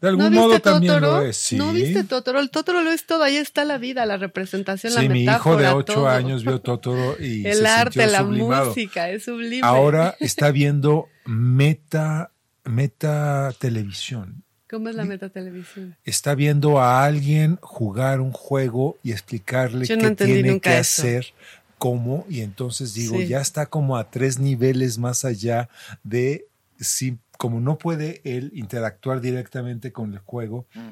De 0.02 0.08
algún 0.08 0.26
¿No 0.26 0.32
modo 0.32 0.60
también 0.60 0.94
Totoro? 0.94 1.20
lo 1.20 1.26
es. 1.28 1.38
Sí. 1.38 1.56
¿No 1.56 1.72
viste 1.74 2.04
Totoro? 2.04 2.40
El 2.40 2.50
Totoro 2.50 2.82
lo 2.82 2.91
es 2.91 3.06
todo. 3.06 3.24
Ahí 3.24 3.38
está 3.38 3.66
la 3.66 3.78
vida, 3.78 4.06
la 4.06 4.18
representación, 4.18 4.94
la 4.96 5.02
Sí, 5.02 5.10
mi 5.10 5.20
metáfora. 5.26 5.62
hijo 5.62 5.74
de 5.74 5.80
ocho 5.80 5.94
todo. 5.94 6.08
años 6.10 6.44
vio 6.44 6.60
Totoro 6.60 7.16
y 7.20 7.46
El 7.48 7.58
se 7.60 7.68
arte, 7.68 7.91
sintió 8.02 8.12
la 8.12 8.20
sublimado. 8.20 8.66
música, 8.70 9.10
es 9.10 9.24
sublime. 9.26 9.62
Ahora 9.68 10.16
está 10.20 10.52
viendo 10.52 11.08
meta, 11.26 12.32
meta 12.64 13.54
televisión. 13.60 14.44
¿Cómo 14.70 14.90
es 14.90 14.96
la 14.96 15.04
metatelevisión? 15.06 15.96
Está 16.06 16.36
viendo 16.36 16.80
a 16.80 17.04
alguien 17.04 17.58
jugar 17.62 18.22
un 18.22 18.32
juego 18.32 18.98
y 19.04 19.12
explicarle 19.12 19.86
Yo 19.86 19.98
no 19.98 20.16
qué 20.16 20.26
tiene 20.26 20.60
que 20.60 20.70
eso. 20.78 21.02
hacer, 21.02 21.34
cómo, 21.80 22.26
y 22.30 22.41
entonces 22.41 22.94
digo, 22.94 23.18
Sí. 23.18 23.28
ya 23.28 23.41
está 23.41 23.66
como 23.66 23.98
a 23.98 24.12
tres 24.12 24.38
niveles 24.38 25.00
más 25.00 25.26
allá 25.26 25.70
de 26.04 26.46
si 26.80 27.18
como 27.40 27.61
no 27.61 27.78
puede 27.78 28.20
él 28.26 28.52
interactuar 28.53 29.22
directamente 29.22 29.94
con 29.94 30.11
el 30.14 30.20
juego, 30.20 30.68
Mm. 30.76 30.90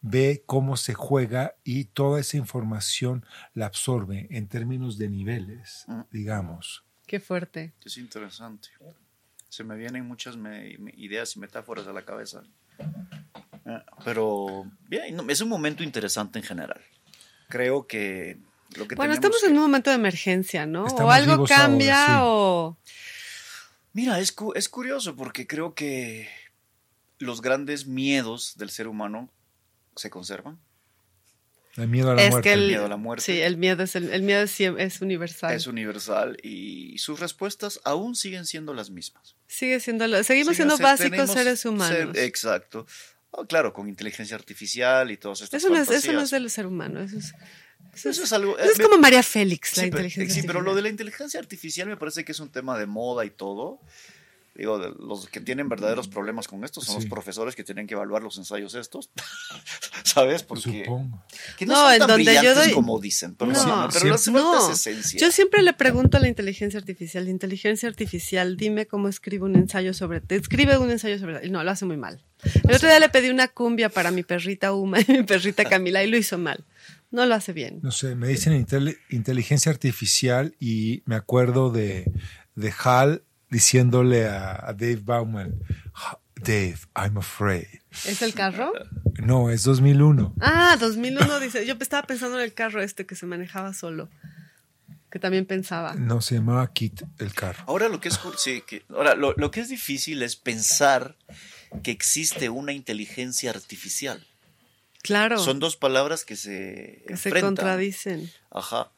ve 0.00 0.44
cómo 0.46 0.76
se 0.76 0.94
juega 0.94 1.56
y 1.64 1.86
toda 1.86 2.20
esa 2.20 2.36
información 2.36 3.26
la 3.52 3.66
absorbe 3.66 4.28
en 4.30 4.46
términos 4.46 4.96
de 4.96 5.08
niveles, 5.08 5.84
Mm. 5.88 6.02
digamos. 6.12 6.84
Qué 7.04 7.18
fuerte. 7.18 7.72
Es 7.84 7.96
interesante. 7.98 8.68
Se 9.48 9.64
me 9.64 9.74
vienen 9.76 10.06
muchas 10.06 10.36
me- 10.36 10.78
me- 10.78 10.94
ideas 10.96 11.34
y 11.34 11.40
metáforas 11.40 11.88
a 11.88 11.92
la 11.92 12.02
cabeza. 12.02 12.42
Eh, 13.66 13.82
Pero 14.04 14.70
bien, 14.88 15.16
no, 15.16 15.28
es 15.28 15.40
un 15.40 15.48
momento 15.48 15.82
interesante 15.82 16.38
en 16.38 16.44
general. 16.44 16.80
Creo 17.48 17.86
que 17.88 18.38
lo 18.76 18.86
que 18.86 18.94
Bueno, 18.94 19.14
estamos 19.14 19.40
que- 19.40 19.48
en 19.48 19.54
un 19.56 19.62
momento 19.62 19.90
de 19.90 19.96
emergencia, 19.96 20.64
¿no? 20.64 20.84
o 20.84 21.10
algo 21.10 21.44
cambia 21.44 22.18
ahora, 22.18 22.18
sí. 22.18 22.22
o... 22.24 22.78
Mira, 23.92 24.20
es, 24.20 24.32
cu- 24.32 24.52
es 24.54 24.68
curioso 24.68 25.16
porque 25.16 25.46
creo 25.46 25.74
que 25.74 26.28
los 27.18 27.40
grandes 27.42 27.86
miedos 27.86 28.56
del 28.56 28.70
ser 28.70 28.86
humano 28.88 29.30
se 29.96 30.10
conservan. 30.10 30.58
El 31.76 31.88
miedo 31.88 32.10
a 32.10 32.14
la 32.14 32.22
Es 32.24 32.30
muerte. 32.30 32.48
que 32.48 32.52
el, 32.54 32.60
el 32.62 32.66
miedo 32.68 32.84
a 32.86 32.88
la 32.88 32.96
muerte. 32.96 33.24
Sí, 33.24 33.40
el 33.40 33.56
miedo 33.56 33.82
es, 33.84 33.94
el, 33.96 34.10
el 34.12 34.22
miedo 34.22 34.42
es, 34.42 34.60
es 34.60 35.00
universal. 35.00 35.54
Es 35.54 35.66
universal 35.68 36.36
y 36.42 36.98
sus 36.98 37.20
respuestas 37.20 37.80
aún 37.84 38.16
siguen 38.16 38.46
siendo 38.46 38.74
las 38.74 38.90
mismas. 38.90 39.36
Sigue 39.46 39.78
siendo 39.80 40.06
lo- 40.08 40.22
seguimos 40.24 40.52
Sí, 40.52 40.56
siendo 40.56 40.74
o 40.74 40.78
sea, 40.78 40.86
básicos 40.86 41.30
seres 41.32 41.64
humanos. 41.64 42.14
ser- 42.16 42.24
exacto. 42.24 42.86
Oh, 43.30 43.46
claro, 43.46 43.72
con 43.72 43.88
inteligencia 43.88 44.34
artificial 44.36 45.10
y 45.10 45.16
todas 45.18 45.42
estas 45.42 45.62
eso, 45.62 45.72
no 45.72 45.80
es, 45.80 45.88
eso 45.90 46.12
no 46.12 46.20
es 46.22 46.30
del 46.30 46.50
ser 46.50 46.66
humano. 46.66 47.00
Eso 47.00 47.18
es, 47.18 47.32
eso 47.94 48.10
es- 48.10 48.32
algo. 48.32 48.58
eso 48.58 48.72
es 48.72 48.78
eh, 48.78 48.82
como 48.82 48.98
María 48.98 49.22
Félix, 49.22 49.76
la 49.76 49.84
sí, 49.84 49.90
pero, 49.90 50.02
inteligencia 50.04 50.42
sí, 50.42 50.46
pero 50.46 50.60
lo 50.60 50.74
de 50.74 50.82
la 50.82 50.88
inteligencia 50.88 51.40
artificial 51.40 51.88
me 51.88 51.96
parece 51.96 52.24
que 52.24 52.32
es 52.32 52.40
un 52.40 52.50
tema 52.50 52.78
de 52.78 52.86
moda 52.86 53.24
y 53.24 53.30
todo. 53.30 53.80
Digo, 54.54 54.76
los 54.76 55.28
que 55.28 55.40
tienen 55.40 55.68
verdaderos 55.68 56.08
problemas 56.08 56.48
con 56.48 56.64
esto 56.64 56.80
son 56.80 56.96
los 56.96 57.06
profesores 57.06 57.54
que 57.54 57.62
tienen 57.62 57.86
que 57.86 57.94
evaluar 57.94 58.22
los 58.24 58.38
ensayos 58.38 58.74
estos. 58.74 59.08
¿Sabes? 60.02 60.42
Porque 60.42 60.82
Supongo. 60.84 61.22
que 61.56 61.64
no, 61.64 61.74
No, 61.74 61.80
son 61.84 61.92
en 61.92 61.98
tan 62.00 62.08
donde 62.08 62.34
yo 62.42 62.54
doy- 62.56 62.72
como 62.72 62.98
dicen, 62.98 63.36
pero, 63.36 63.52
No, 63.52 63.58
sí, 63.92 63.98
pero 64.02 64.18
siempre- 64.18 64.42
falta 64.42 64.58
no. 64.66 64.72
esencia. 64.72 65.20
Yo 65.20 65.30
siempre 65.30 65.62
le 65.62 65.74
pregunto 65.74 66.16
a 66.16 66.20
la 66.20 66.26
inteligencia 66.26 66.80
artificial, 66.80 67.28
inteligencia 67.28 67.88
artificial, 67.88 68.56
dime 68.56 68.86
cómo 68.86 69.06
escribo 69.06 69.46
un 69.46 69.54
ensayo 69.54 69.94
sobre... 69.94 70.20
Te 70.20 70.34
escribe 70.34 70.76
un 70.76 70.90
ensayo 70.90 71.20
sobre... 71.20 71.48
No, 71.50 71.62
lo 71.62 71.70
hace 71.70 71.84
muy 71.84 71.96
mal. 71.96 72.20
El 72.68 72.74
otro 72.74 72.88
día 72.88 72.98
le 72.98 73.10
pedí 73.10 73.30
una 73.30 73.46
cumbia 73.46 73.90
para 73.90 74.10
mi 74.10 74.24
perrita 74.24 74.72
Uma 74.72 75.00
y 75.00 75.04
mi 75.08 75.22
perrita 75.22 75.66
Camila 75.66 76.02
y 76.02 76.10
lo 76.10 76.16
hizo 76.16 76.36
mal. 76.36 76.64
No 77.10 77.24
lo 77.26 77.34
hace 77.34 77.52
bien. 77.52 77.80
No 77.82 77.90
sé, 77.90 78.14
me 78.14 78.28
dicen 78.28 78.52
intel- 78.52 78.98
inteligencia 79.10 79.72
artificial 79.72 80.54
y 80.60 81.02
me 81.06 81.14
acuerdo 81.16 81.70
de, 81.70 82.10
de 82.54 82.72
Hal 82.84 83.22
diciéndole 83.50 84.26
a, 84.28 84.52
a 84.68 84.72
Dave 84.74 85.00
Bauman, 85.02 85.54
"Ha- 85.94 86.18
Dave, 86.36 86.76
I'm 86.94 87.18
afraid. 87.18 87.66
¿Es 88.06 88.22
el 88.22 88.32
carro? 88.34 88.72
No, 89.20 89.50
es 89.50 89.64
2001. 89.64 90.34
Ah, 90.40 90.76
2001 90.78 91.40
dice. 91.40 91.66
Yo 91.66 91.74
estaba 91.80 92.06
pensando 92.06 92.38
en 92.38 92.44
el 92.44 92.54
carro 92.54 92.80
este 92.80 93.06
que 93.06 93.16
se 93.16 93.26
manejaba 93.26 93.74
solo. 93.74 94.08
Que 95.10 95.18
también 95.18 95.46
pensaba. 95.46 95.94
No, 95.94 96.20
se 96.20 96.34
llamaba 96.36 96.70
Kit 96.72 97.02
el 97.18 97.32
carro. 97.34 97.64
Ahora 97.66 97.88
lo 97.88 97.98
que 98.00 98.08
es, 98.08 98.20
sí, 98.36 98.62
que, 98.66 98.84
ahora 98.90 99.14
lo, 99.16 99.32
lo 99.32 99.50
que 99.50 99.60
es 99.60 99.68
difícil 99.70 100.22
es 100.22 100.36
pensar 100.36 101.16
que 101.82 101.90
existe 101.90 102.50
una 102.50 102.72
inteligencia 102.72 103.50
artificial. 103.50 104.24
Claro. 105.02 105.38
Son 105.38 105.58
dos 105.58 105.76
palabras 105.76 106.24
que 106.24 106.36
se 106.36 107.04
que 107.06 107.16
se 107.16 107.40
contradicen. 107.40 108.30
Ajá. 108.50 108.90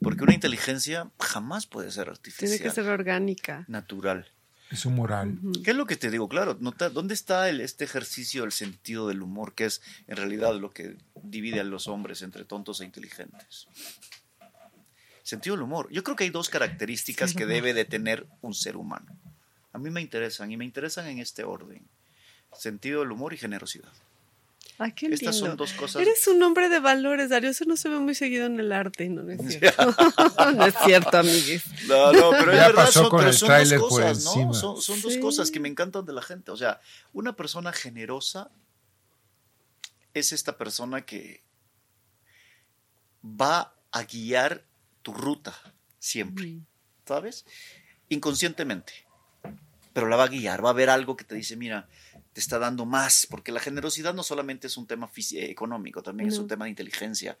Porque 0.00 0.22
una 0.22 0.34
inteligencia 0.34 1.10
jamás 1.18 1.66
puede 1.66 1.90
ser 1.90 2.08
artificial. 2.08 2.50
Tiene 2.50 2.62
que 2.62 2.70
ser 2.70 2.88
orgánica. 2.88 3.64
natural. 3.68 4.30
Es 4.70 4.84
un 4.84 4.94
moral. 4.94 5.38
¿Qué 5.64 5.70
es 5.70 5.76
lo 5.76 5.86
que 5.86 5.96
te 5.96 6.10
digo? 6.10 6.28
Claro, 6.28 6.56
nota, 6.60 6.90
¿dónde 6.90 7.14
está 7.14 7.48
el, 7.48 7.62
este 7.62 7.84
ejercicio 7.84 8.42
del 8.42 8.52
sentido 8.52 9.08
del 9.08 9.22
humor, 9.22 9.54
que 9.54 9.64
es 9.64 9.80
en 10.06 10.16
realidad 10.16 10.54
lo 10.54 10.70
que 10.70 10.98
divide 11.22 11.60
a 11.60 11.64
los 11.64 11.88
hombres 11.88 12.20
entre 12.20 12.44
tontos 12.44 12.80
e 12.80 12.84
inteligentes? 12.84 13.66
Sentido 15.22 15.56
del 15.56 15.62
humor. 15.62 15.88
Yo 15.90 16.04
creo 16.04 16.16
que 16.16 16.24
hay 16.24 16.30
dos 16.30 16.50
características 16.50 17.34
que 17.34 17.46
debe 17.46 17.72
de 17.72 17.86
tener 17.86 18.26
un 18.42 18.52
ser 18.54 18.76
humano. 18.76 19.18
A 19.72 19.78
mí 19.78 19.90
me 19.90 20.02
interesan 20.02 20.52
y 20.52 20.56
me 20.58 20.66
interesan 20.66 21.06
en 21.06 21.18
este 21.18 21.44
orden. 21.44 21.86
Sentido 22.52 23.00
del 23.00 23.12
humor 23.12 23.32
y 23.32 23.38
generosidad. 23.38 23.92
Ay, 24.80 24.92
qué 24.92 25.06
Estas 25.06 25.34
lindo. 25.34 25.48
son 25.48 25.56
dos 25.56 25.72
cosas. 25.72 26.00
Eres 26.00 26.26
un 26.28 26.40
hombre 26.42 26.68
de 26.68 26.78
valores, 26.78 27.30
Darío. 27.30 27.50
Eso 27.50 27.64
no 27.64 27.76
se 27.76 27.88
ve 27.88 27.98
muy 27.98 28.14
seguido 28.14 28.46
en 28.46 28.60
el 28.60 28.70
arte. 28.72 29.08
No, 29.08 29.24
no 29.24 29.32
es 29.32 29.58
cierto. 29.58 29.86
no 30.54 30.66
es 30.66 30.74
cierto, 30.84 31.18
amigues. 31.18 31.64
No, 31.88 32.12
no, 32.12 32.30
pero 32.30 32.52
es 32.52 32.58
Ya 32.58 32.66
verdad, 32.68 32.84
pasó 32.84 33.00
son, 33.00 33.10
con 33.10 33.18
pero 33.18 33.30
el 33.30 33.36
son 33.36 33.46
tráiler 33.48 33.78
dos 33.80 33.88
por 33.88 34.02
cosas, 34.02 34.24
¿no? 34.24 34.30
encima. 34.34 34.54
Son, 34.54 34.80
son 34.80 35.02
dos 35.02 35.16
cosas 35.18 35.50
que 35.50 35.58
me 35.58 35.68
encantan 35.68 36.06
de 36.06 36.12
la 36.12 36.22
gente. 36.22 36.52
O 36.52 36.56
sea, 36.56 36.80
una 37.12 37.34
persona 37.34 37.72
generosa 37.72 38.50
es 40.14 40.32
esta 40.32 40.56
persona 40.56 41.04
que 41.04 41.42
va 43.24 43.74
a 43.90 44.02
guiar 44.04 44.64
tu 45.02 45.12
ruta 45.12 45.54
siempre, 45.98 46.58
¿sabes? 47.06 47.44
Inconscientemente. 48.08 48.92
Pero 49.92 50.06
la 50.08 50.16
va 50.16 50.24
a 50.24 50.28
guiar, 50.28 50.64
va 50.64 50.68
a 50.68 50.72
haber 50.72 50.90
algo 50.90 51.16
que 51.16 51.24
te 51.24 51.34
dice, 51.34 51.56
mira, 51.56 51.88
te 52.38 52.42
está 52.42 52.60
dando 52.60 52.86
más, 52.86 53.26
porque 53.28 53.50
la 53.50 53.58
generosidad 53.58 54.14
no 54.14 54.22
solamente 54.22 54.68
es 54.68 54.76
un 54.76 54.86
tema 54.86 55.10
eh, 55.16 55.50
económico, 55.50 56.04
también 56.04 56.28
es 56.28 56.38
un 56.38 56.46
tema 56.46 56.66
de 56.66 56.70
inteligencia. 56.70 57.36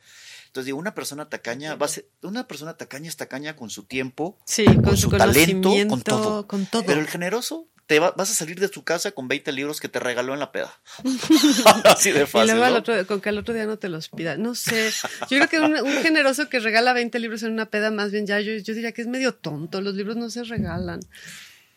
Entonces 0.46 0.66
digo, 0.66 0.76
una 0.78 0.92
persona 0.92 1.28
tacaña, 1.28 1.76
va 1.76 1.86
a 1.86 1.88
ser, 1.88 2.08
una 2.22 2.48
persona 2.48 2.76
tacaña 2.76 3.08
es 3.08 3.16
tacaña 3.16 3.54
con 3.54 3.70
su 3.70 3.84
tiempo, 3.84 4.36
Sí, 4.44 4.64
con, 4.64 4.82
con 4.82 4.96
su, 4.96 5.08
su 5.10 5.16
talento, 5.16 5.70
con 5.88 6.02
todo. 6.02 6.46
con 6.48 6.66
todo. 6.66 6.84
pero 6.84 6.98
el 7.00 7.06
generoso, 7.06 7.68
te 7.86 8.00
va- 8.00 8.10
vas 8.16 8.30
a 8.32 8.34
salir 8.34 8.58
de 8.58 8.68
tu 8.68 8.82
casa 8.82 9.12
con 9.12 9.28
20 9.28 9.52
libros 9.52 9.80
que 9.80 9.88
te 9.88 10.00
regaló 10.00 10.34
en 10.34 10.40
la 10.40 10.50
peda. 10.50 10.78
Así 11.84 12.10
de 12.10 12.24
y 12.24 12.26
fácil. 12.26 12.50
luego 12.50 12.64
al 12.64 12.74
otro, 12.76 13.06
con 13.06 13.20
que 13.20 13.28
al 13.28 13.38
otro 13.38 13.54
día 13.54 13.66
no 13.66 13.78
te 13.78 13.88
los 13.88 14.08
pida. 14.08 14.36
No 14.36 14.54
sé. 14.56 14.90
Yo 15.30 15.38
creo 15.38 15.48
que 15.48 15.60
un, 15.60 15.74
un 15.74 16.02
generoso 16.02 16.48
que 16.48 16.58
regala 16.58 16.92
20 16.92 17.18
libros 17.20 17.42
en 17.44 17.52
una 17.52 17.66
peda, 17.70 17.90
más 17.90 18.10
bien 18.10 18.26
ya, 18.26 18.40
yo, 18.40 18.52
yo 18.54 18.74
diría 18.74 18.92
que 18.92 19.02
es 19.02 19.06
medio 19.08 19.34
tonto. 19.34 19.80
Los 19.80 19.94
libros 19.94 20.16
no 20.16 20.28
se 20.28 20.42
regalan. 20.44 21.00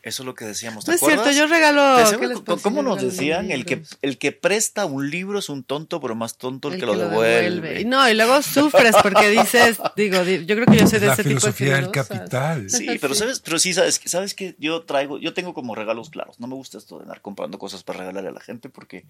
Eso 0.03 0.23
es 0.23 0.25
lo 0.25 0.33
que 0.33 0.45
decíamos. 0.45 0.83
¿Te 0.83 0.91
No 0.91 0.95
es 0.95 1.01
acuerdas? 1.03 1.25
cierto, 1.33 1.47
yo 1.47 1.53
regalo. 1.53 1.81
¿Te 1.81 1.87
acuerdas 2.01 2.19
¿qué 2.19 2.27
les 2.27 2.37
cu- 2.39 2.43
puedo 2.43 2.55
decir? 2.57 2.63
¿Cómo 2.71 2.81
nos 2.81 3.01
decían? 3.01 3.51
El 3.51 3.65
que, 3.65 3.83
el 4.01 4.17
que 4.17 4.31
presta 4.31 4.85
un 4.85 5.09
libro 5.11 5.37
es 5.37 5.47
un 5.49 5.63
tonto, 5.63 6.01
pero 6.01 6.15
más 6.15 6.37
tonto 6.39 6.69
el, 6.69 6.79
que, 6.79 6.85
lo 6.87 6.97
devuelve. 6.97 7.81
Y 7.81 7.85
no, 7.85 8.09
y 8.09 8.15
luego 8.15 8.41
sufres 8.41 8.95
porque 9.03 9.29
dices, 9.29 9.79
digo, 9.95 10.23
di- 10.25 10.45
yo 10.47 10.55
creo 10.55 10.65
que 10.65 10.77
yo 10.77 10.87
soy 10.87 10.99
de 10.99 11.05
la 11.05 11.13
ese 11.13 11.23
tipo 11.23 11.35
de 11.35 11.39
filosofía 11.53 11.75
del 11.75 11.91
capital. 11.91 12.67
Sí, 12.69 12.97
pero 12.99 13.13
sabes, 13.13 13.39
pero 13.41 13.59
sí 13.59 13.73
sabes, 13.75 14.01
sabes 14.05 14.33
que 14.33 14.55
yo 14.57 14.81
traigo, 14.83 15.19
yo 15.19 15.35
tengo 15.35 15.53
como 15.53 15.75
regalos 15.75 16.09
claros. 16.09 16.39
No 16.39 16.47
me 16.47 16.55
gusta 16.55 16.79
esto 16.79 16.97
de 16.97 17.03
andar 17.03 17.21
comprando 17.21 17.59
cosas 17.59 17.83
para 17.83 17.99
regalarle 17.99 18.29
a 18.29 18.33
la 18.33 18.41
gente 18.41 18.69
porque 18.69 19.05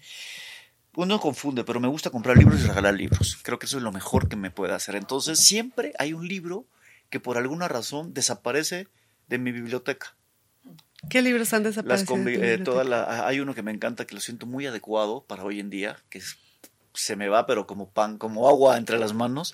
uno 0.95 1.21
confunde, 1.21 1.63
pero 1.63 1.79
me 1.79 1.87
gusta 1.87 2.09
comprar 2.09 2.37
libros 2.37 2.59
y 2.61 2.67
regalar 2.67 2.93
libros. 2.95 3.37
Creo 3.43 3.59
que 3.59 3.65
eso 3.65 3.77
es 3.77 3.83
lo 3.83 3.93
mejor 3.93 4.27
que 4.27 4.35
me 4.35 4.51
puede 4.51 4.73
hacer. 4.73 4.95
Entonces 4.95 5.39
siempre 5.39 5.93
hay 5.99 6.11
un 6.11 6.27
libro 6.27 6.65
que 7.09 7.21
por 7.21 7.37
alguna 7.37 7.69
razón 7.69 8.13
desaparece 8.13 8.87
de 9.27 9.37
mi 9.37 9.53
biblioteca. 9.53 10.15
¿Qué 11.09 11.21
libros 11.21 11.53
han 11.53 11.63
Las 11.63 11.75
desaparecido? 11.75 12.15
de 12.23 12.53
eh, 12.53 12.57
toda 12.59 12.83
la- 12.83 13.27
hay 13.27 13.39
uno 13.39 13.53
que 13.55 13.63
me 13.63 13.71
encanta 13.71 14.05
que 14.05 14.15
lo 14.15 14.21
siento 14.21 14.45
muy 14.45 14.65
adecuado 14.67 15.25
para 15.25 15.43
hoy 15.43 15.59
en 15.59 15.69
día, 15.69 15.97
que 16.09 16.19
es- 16.19 16.37
se 16.93 17.15
me 17.15 17.27
va 17.27 17.45
pero 17.47 17.65
como 17.67 17.89
pan, 17.89 18.17
como 18.17 18.47
agua 18.49 18.77
entre 18.77 18.99
las 18.99 19.13
manos. 19.13 19.53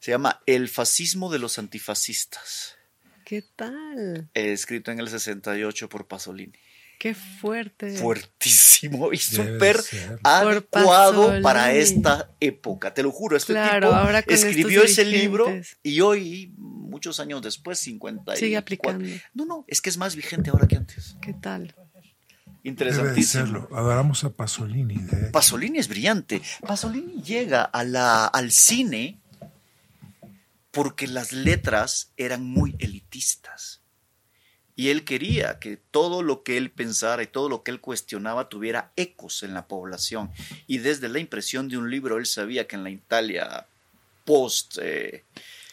Se 0.00 0.10
llama 0.10 0.40
El 0.46 0.68
fascismo 0.68 1.30
de 1.30 1.38
los 1.38 1.58
antifascistas, 1.58 2.76
¿Qué 3.24 3.42
tal? 3.56 4.28
eh, 4.34 4.52
escrito 4.52 4.90
en 4.90 4.98
el 4.98 5.08
68 5.08 5.88
por 5.88 6.06
Pasolini. 6.08 6.52
Qué 6.98 7.14
fuerte. 7.14 7.96
Fuertísimo 7.96 9.10
y 9.12 9.16
súper 9.16 9.80
adecuado 10.22 11.40
para 11.42 11.72
esta 11.72 12.30
época. 12.40 12.92
Te 12.92 13.02
lo 13.02 13.10
juro, 13.10 13.36
este 13.38 13.54
Claro, 13.54 13.90
tipo 13.90 14.30
escribió 14.34 14.82
ese 14.82 15.04
libro 15.06 15.46
y 15.82 16.00
hoy, 16.02 16.52
muchos 16.90 17.20
años 17.20 17.42
después, 17.42 17.78
50 17.78 18.36
Sigue 18.36 18.56
aplicando. 18.56 19.06
No, 19.32 19.44
no, 19.44 19.64
es 19.68 19.80
que 19.80 19.90
es 19.90 19.96
más 19.96 20.16
vigente 20.16 20.50
ahora 20.50 20.68
que 20.68 20.76
antes. 20.76 21.16
¿Qué 21.22 21.32
tal? 21.32 21.68
Debe 21.68 21.90
de 22.62 22.68
Interesantísimo. 22.68 23.46
serlo. 23.46 23.68
Adoramos 23.72 24.24
a 24.24 24.30
Pasolini. 24.30 24.96
De. 24.96 25.30
Pasolini 25.30 25.78
es 25.78 25.88
brillante. 25.88 26.42
Pasolini 26.66 27.22
llega 27.22 27.62
a 27.62 27.84
la, 27.84 28.26
al 28.26 28.50
cine 28.50 29.18
porque 30.70 31.06
las 31.06 31.32
letras 31.32 32.12
eran 32.16 32.44
muy 32.44 32.76
elitistas. 32.78 33.80
Y 34.76 34.88
él 34.88 35.04
quería 35.04 35.58
que 35.58 35.76
todo 35.76 36.22
lo 36.22 36.42
que 36.42 36.56
él 36.56 36.70
pensara 36.70 37.22
y 37.22 37.26
todo 37.26 37.48
lo 37.48 37.62
que 37.62 37.70
él 37.70 37.80
cuestionaba 37.80 38.48
tuviera 38.48 38.92
ecos 38.96 39.42
en 39.42 39.52
la 39.52 39.66
población. 39.66 40.30
Y 40.66 40.78
desde 40.78 41.08
la 41.08 41.18
impresión 41.18 41.68
de 41.68 41.76
un 41.76 41.90
libro, 41.90 42.18
él 42.18 42.26
sabía 42.26 42.66
que 42.66 42.76
en 42.76 42.84
la 42.84 42.90
Italia 42.90 43.66
post 44.24 44.78
eh, 44.80 45.24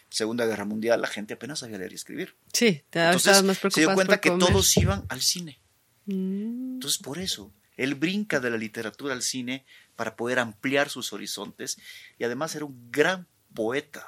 Segunda 0.09 0.45
Guerra 0.45 0.65
Mundial 0.65 1.01
la 1.01 1.07
gente 1.07 1.33
apenas 1.33 1.59
sabía 1.59 1.77
leer 1.77 1.91
y 1.91 1.95
escribir. 1.95 2.35
Sí, 2.53 2.83
te 2.89 3.03
Entonces 3.03 3.43
más 3.43 3.57
se 3.57 3.81
dio 3.81 3.93
cuenta 3.93 4.19
que 4.19 4.29
comer. 4.29 4.47
todos 4.47 4.77
iban 4.77 5.05
al 5.09 5.21
cine. 5.21 5.59
Mm. 6.05 6.75
Entonces, 6.75 6.99
por 6.99 7.19
eso, 7.19 7.53
él 7.75 7.95
brinca 7.95 8.39
de 8.39 8.49
la 8.49 8.57
literatura 8.57 9.13
al 9.13 9.21
cine 9.21 9.65
para 9.95 10.15
poder 10.15 10.39
ampliar 10.39 10.89
sus 10.89 11.13
horizontes 11.13 11.77
y 12.17 12.23
además 12.23 12.55
era 12.55 12.65
un 12.65 12.91
gran 12.91 13.27
poeta. 13.53 14.07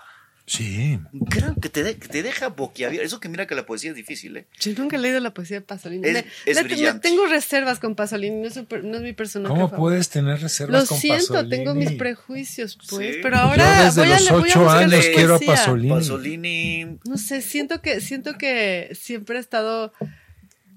Sí. 0.52 1.00
Creo 1.30 1.54
que 1.62 1.70
te, 1.70 1.84
de- 1.84 1.96
que 1.98 2.08
te 2.08 2.24
deja 2.24 2.48
boquiabierto. 2.48 3.06
Eso 3.06 3.20
que 3.20 3.30
mira 3.30 3.46
que 3.46 3.54
la 3.54 3.68
poesía 3.68 3.92
es 3.92 3.96
difícil, 3.96 4.36
¿eh? 4.36 4.48
Yo 4.60 4.72
nunca 4.78 4.96
he 4.96 5.00
leído 5.00 5.20
la 5.20 5.32
poesía 5.32 5.58
de 5.58 5.62
Pasolini. 5.62 6.08
Es- 6.08 6.14
Me- 6.14 6.26
es 6.48 6.56
le- 6.58 6.64
brillante. 6.64 7.08
tengo 7.08 7.28
reservas 7.28 7.78
con 7.78 7.94
Pasolini, 7.94 8.36
no 8.42 8.48
es, 8.48 8.56
no 8.84 9.00
mi 9.00 9.14
personaje 9.14 9.48
¿Cómo 9.54 9.68
favorito. 9.70 9.78
puedes 9.78 10.10
tener 10.10 10.42
reservas 10.42 10.82
Lo 10.82 10.88
con 10.88 10.98
siento, 10.98 11.34
Pasolini? 11.34 11.50
tengo 11.56 11.76
mis 11.76 11.92
prejuicios, 11.92 12.80
pues. 12.90 12.90
Sí. 13.16 13.20
Pero 13.22 13.36
Yo 13.36 13.42
ahora 13.44 13.84
desde 13.86 14.02
voy 14.02 14.12
a, 14.12 14.20
los 14.20 14.32
ocho 14.32 14.70
años 14.72 15.06
quiero 15.14 15.36
a. 15.36 15.40
Pasolini. 15.40 15.90
Pasolini. 15.90 16.86
No 17.06 17.18
sé, 17.18 17.44
siento 17.44 17.82
que, 17.84 18.02
siento 18.02 18.36
que 18.40 18.90
siempre 19.00 19.38
he 19.38 19.40
estado 19.42 19.94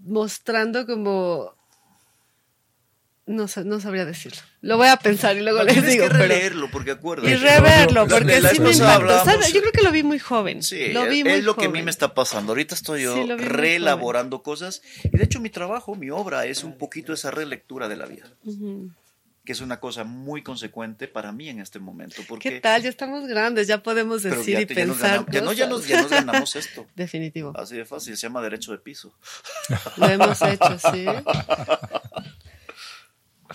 mostrando 0.04 0.86
como. 0.86 1.54
No, 3.32 3.46
no 3.64 3.80
sabría 3.80 4.04
decirlo. 4.04 4.38
Lo 4.60 4.76
voy 4.76 4.88
a 4.88 4.96
pensar 4.96 5.36
y 5.36 5.40
luego 5.40 5.58
No, 5.60 5.64
les 5.64 5.74
tienes 5.74 5.90
digo. 5.92 6.04
que 6.04 6.10
pero- 6.10 6.22
releerlo, 6.22 6.70
porque 6.70 6.90
acuérdate. 6.92 7.30
y 7.30 7.34
reverlo, 7.34 8.06
porque 8.06 8.40
sí 8.52 8.60
me 8.60 8.70
impactó. 8.72 9.24
Yo 9.52 9.60
creo 9.60 9.72
que 9.72 9.82
lo 9.82 9.90
vi 9.90 10.02
muy 10.02 10.18
joven. 10.18 10.62
Sí, 10.62 10.92
lo 10.92 11.06
vi 11.06 11.20
es, 11.20 11.24
muy 11.24 11.32
es 11.34 11.44
lo 11.44 11.56
que 11.56 11.64
a 11.64 11.68
mí 11.68 11.72
joven. 11.74 11.84
me 11.86 11.90
está 11.90 12.14
pasando. 12.14 12.52
Ahorita 12.52 12.74
estoy 12.74 13.02
yo 13.02 13.14
Sí, 13.14 13.26
reelaborando 13.36 14.42
cosas. 14.42 14.82
Y 15.04 15.16
de 15.16 15.24
hecho 15.24 15.40
mi 15.40 15.50
trabajo, 15.50 15.94
mi 15.94 16.10
obra 16.10 16.44
es 16.46 16.62
un 16.64 16.76
poquito 16.78 17.12
esa 17.12 17.30
relectura 17.30 17.88
de 17.88 17.96
la 17.96 18.06
vida. 18.06 18.26
Ujú. 18.44 18.90
Que 19.44 19.50
es 19.50 19.60
una 19.60 19.80
cosa 19.80 20.04
muy 20.04 20.44
consecuente 20.44 21.08
para 21.08 21.32
mí 21.32 21.48
en 21.48 21.58
este 21.58 21.80
momento. 21.80 22.22
Porque, 22.28 22.48
¿Qué 22.48 22.60
tal? 22.60 22.80
Ya 22.80 22.88
estamos 22.88 23.26
grandes, 23.26 23.66
ya 23.66 23.82
podemos 23.82 24.22
Pero 24.22 24.36
decir 24.36 24.54
ya, 24.54 24.60
y 24.60 24.66
ya 24.66 24.84
nos 24.86 24.98
pensar. 24.98 25.10
ganamos, 25.10 25.32
ya, 25.34 25.40
no, 25.40 25.52
ya, 25.52 25.66
nos, 25.66 25.88
ya 25.88 26.02
nos 26.02 26.10
ganamos 26.12 26.54
esto. 26.54 26.86
Definitivo. 26.94 27.52
Así 27.56 27.76
de 27.76 27.84
fácil, 27.84 28.16
se 28.16 28.22
llama 28.28 28.40
derecho 28.40 28.70
de 28.70 28.78
piso. 28.78 29.12
Lo 29.96 30.06
hemos 30.08 30.40
hecho, 30.42 30.78
sí. 30.92 31.06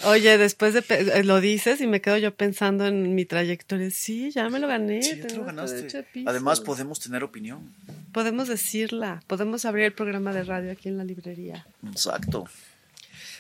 Oye, 0.05 0.37
después 0.37 0.73
de 0.73 0.83
eh, 0.89 1.23
lo 1.23 1.39
dices 1.41 1.81
y 1.81 1.87
me 1.87 2.01
quedo 2.01 2.17
yo 2.17 2.33
pensando 2.35 2.85
en 2.87 3.15
mi 3.15 3.25
trayectoria. 3.25 3.89
Sí, 3.91 4.31
ya 4.31 4.49
me 4.49 4.59
lo 4.59 4.67
gané. 4.67 5.01
Sí, 5.01 5.19
te 5.21 5.35
lo 5.35 5.45
ganaste. 5.45 6.05
Además 6.25 6.59
podemos 6.61 6.99
tener 6.99 7.23
opinión. 7.23 7.73
podemos 8.11 8.47
decirla, 8.47 9.21
podemos 9.27 9.65
abrir 9.65 9.85
el 9.85 9.93
programa 9.93 10.33
de 10.33 10.43
radio 10.43 10.71
aquí 10.71 10.89
en 10.89 10.97
la 10.97 11.03
librería. 11.03 11.65
Exacto. 11.85 12.45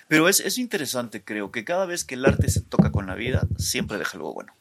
Pero 0.07 0.29
es, 0.29 0.39
es 0.39 0.57
interesante, 0.57 1.21
creo, 1.23 1.51
que 1.51 1.65
cada 1.65 1.85
vez 1.85 2.03
que 2.05 2.15
el 2.15 2.25
arte 2.25 2.49
se 2.49 2.61
toca 2.61 2.91
con 2.91 3.07
la 3.07 3.15
vida, 3.15 3.45
siempre 3.57 3.97
deja 3.97 4.17
algo 4.17 4.33
bueno. 4.33 4.53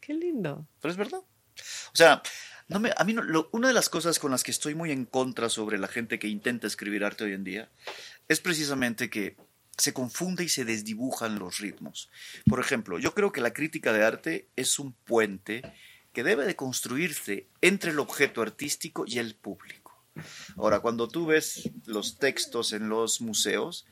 Qué 0.00 0.14
lindo. 0.14 0.66
Pero 0.80 0.90
es 0.92 0.96
verdad. 0.98 1.18
O 1.18 1.94
sea, 1.96 2.22
no 2.68 2.80
me, 2.80 2.90
a 2.96 3.04
mí 3.04 3.12
no- 3.12 3.22
lo- 3.22 3.48
una 3.52 3.68
de 3.68 3.74
las 3.74 3.88
cosas 3.90 4.18
con 4.18 4.30
las 4.30 4.42
que 4.42 4.50
estoy 4.50 4.74
muy 4.74 4.90
en 4.90 5.04
contra 5.04 5.48
sobre 5.50 5.76
la 5.78 5.86
gente 5.88 6.18
que 6.18 6.28
intenta 6.28 6.66
escribir 6.66 7.04
arte 7.04 7.24
hoy 7.24 7.34
en 7.34 7.44
día 7.44 7.68
es 8.28 8.40
precisamente 8.40 9.10
que 9.10 9.36
se 9.80 9.92
confunde 9.92 10.44
y 10.44 10.48
se 10.48 10.64
desdibujan 10.64 11.38
los 11.38 11.58
ritmos. 11.58 12.10
Por 12.46 12.60
ejemplo, 12.60 12.98
yo 12.98 13.14
creo 13.14 13.32
que 13.32 13.40
la 13.40 13.52
crítica 13.52 13.92
de 13.92 14.04
arte 14.04 14.48
es 14.56 14.78
un 14.78 14.92
puente 14.92 15.62
que 16.12 16.22
debe 16.22 16.44
de 16.44 16.56
construirse 16.56 17.46
entre 17.60 17.92
el 17.92 17.98
objeto 17.98 18.42
artístico 18.42 19.04
y 19.06 19.18
el 19.18 19.34
público. 19.34 19.80
Ahora, 20.56 20.80
cuando 20.80 21.08
tú 21.08 21.26
ves 21.26 21.70
los 21.86 22.18
textos 22.18 22.72
en 22.72 22.88
los 22.88 23.20
museos, 23.20 23.86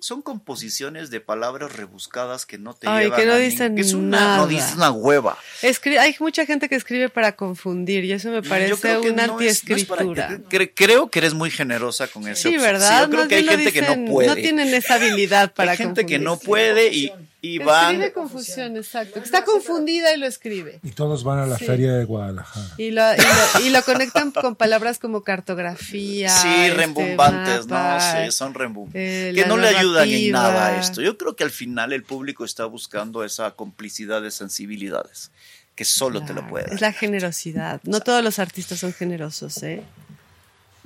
son 0.00 0.22
composiciones 0.22 1.10
de 1.10 1.20
palabras 1.20 1.74
rebuscadas 1.76 2.46
que 2.46 2.58
no 2.58 2.74
te 2.74 2.88
Ay, 2.88 3.04
llevan 3.06 3.20
que 3.20 3.26
no 3.26 3.32
a 3.32 3.36
dicen 3.36 3.74
que 3.74 3.80
es 3.82 3.92
una, 3.94 4.18
nada. 4.20 4.36
No 4.38 4.46
dices 4.46 4.74
una 4.76 4.90
hueva. 4.90 5.36
Escri- 5.62 5.98
hay 5.98 6.14
mucha 6.20 6.46
gente 6.46 6.68
que 6.68 6.74
escribe 6.76 7.08
para 7.08 7.32
confundir 7.36 8.04
y 8.04 8.12
eso 8.12 8.30
me 8.30 8.42
Yo 8.42 8.48
parece 8.48 8.98
una 8.98 9.26
no 9.26 9.40
es- 9.40 9.64
no 9.68 9.76
es 9.76 9.84
para- 9.84 10.02
antiescritura. 10.02 10.40
cre- 10.50 10.72
creo 10.74 11.10
que 11.10 11.18
eres 11.18 11.34
muy 11.34 11.50
generosa 11.50 12.06
con 12.08 12.26
eso. 12.28 12.48
Sí, 12.48 12.56
¿verdad? 12.56 13.02
yo 13.02 13.08
creo 13.10 13.20
Más 13.20 13.28
que 13.28 13.34
hay 13.36 13.44
gente 13.44 13.72
que 13.72 13.82
no 13.82 14.04
puede. 14.10 14.28
No 14.28 14.34
tienen 14.36 14.74
esa 14.74 14.94
habilidad 14.94 15.52
para 15.52 15.72
hay 15.72 15.76
gente 15.76 16.06
que 16.06 16.18
no 16.18 16.30
confundir. 16.36 16.46
puede 16.48 16.92
y, 16.94 17.12
y 17.40 17.58
van. 17.58 17.94
Escribe 17.94 18.12
confusión, 18.12 18.76
exacto. 18.76 19.20
Está 19.20 19.44
confundida 19.44 20.12
y 20.14 20.18
lo 20.18 20.26
escribe. 20.26 20.80
Y 20.82 20.90
todos 20.90 21.22
van 21.24 21.38
a 21.38 21.46
la 21.46 21.56
Sí. 21.58 21.64
feria 21.66 21.92
de 21.94 22.04
Guadalajara. 22.04 22.66
Y 22.78 22.90
lo, 22.90 23.02
y 23.14 23.16
lo- 23.18 23.66
y 23.66 23.70
lo 23.70 23.82
conectan 23.82 24.32
con 24.32 24.56
palabras 24.56 24.98
como 24.98 25.22
cartografía. 25.22 26.28
Sí, 26.30 26.48
este, 26.48 26.74
rembombantes, 26.74 27.66
¿no? 27.66 28.00
Sí, 28.00 28.32
son 28.32 28.54
rembombantes. 28.54 29.00
eh, 29.02 29.32
que 29.34 29.46
no 29.46 29.56
le 29.56 29.68
ayudan 29.68 30.08
en 30.08 30.32
nada 30.32 30.68
a 30.68 30.80
esto. 30.80 31.00
Yo 31.00 31.16
creo 31.16 31.36
que 31.36 31.44
al 31.44 31.50
final 31.50 31.92
el 31.92 32.02
público 32.02 32.44
está 32.44 32.64
buscando 32.64 33.24
esa 33.24 33.52
complicidad 33.52 34.20
de 34.22 34.30
sensibilidades 34.30 35.30
que 35.74 35.84
solo 35.84 36.24
te 36.24 36.32
lo 36.34 36.46
puede 36.48 36.64
dar. 36.64 36.74
Es 36.74 36.80
la 36.80 36.92
generosidad. 36.92 37.80
No 37.84 38.00
todos 38.00 38.24
los 38.24 38.40
artistas 38.40 38.80
son 38.80 38.92
generosos, 38.92 39.62
¿eh? 39.62 39.84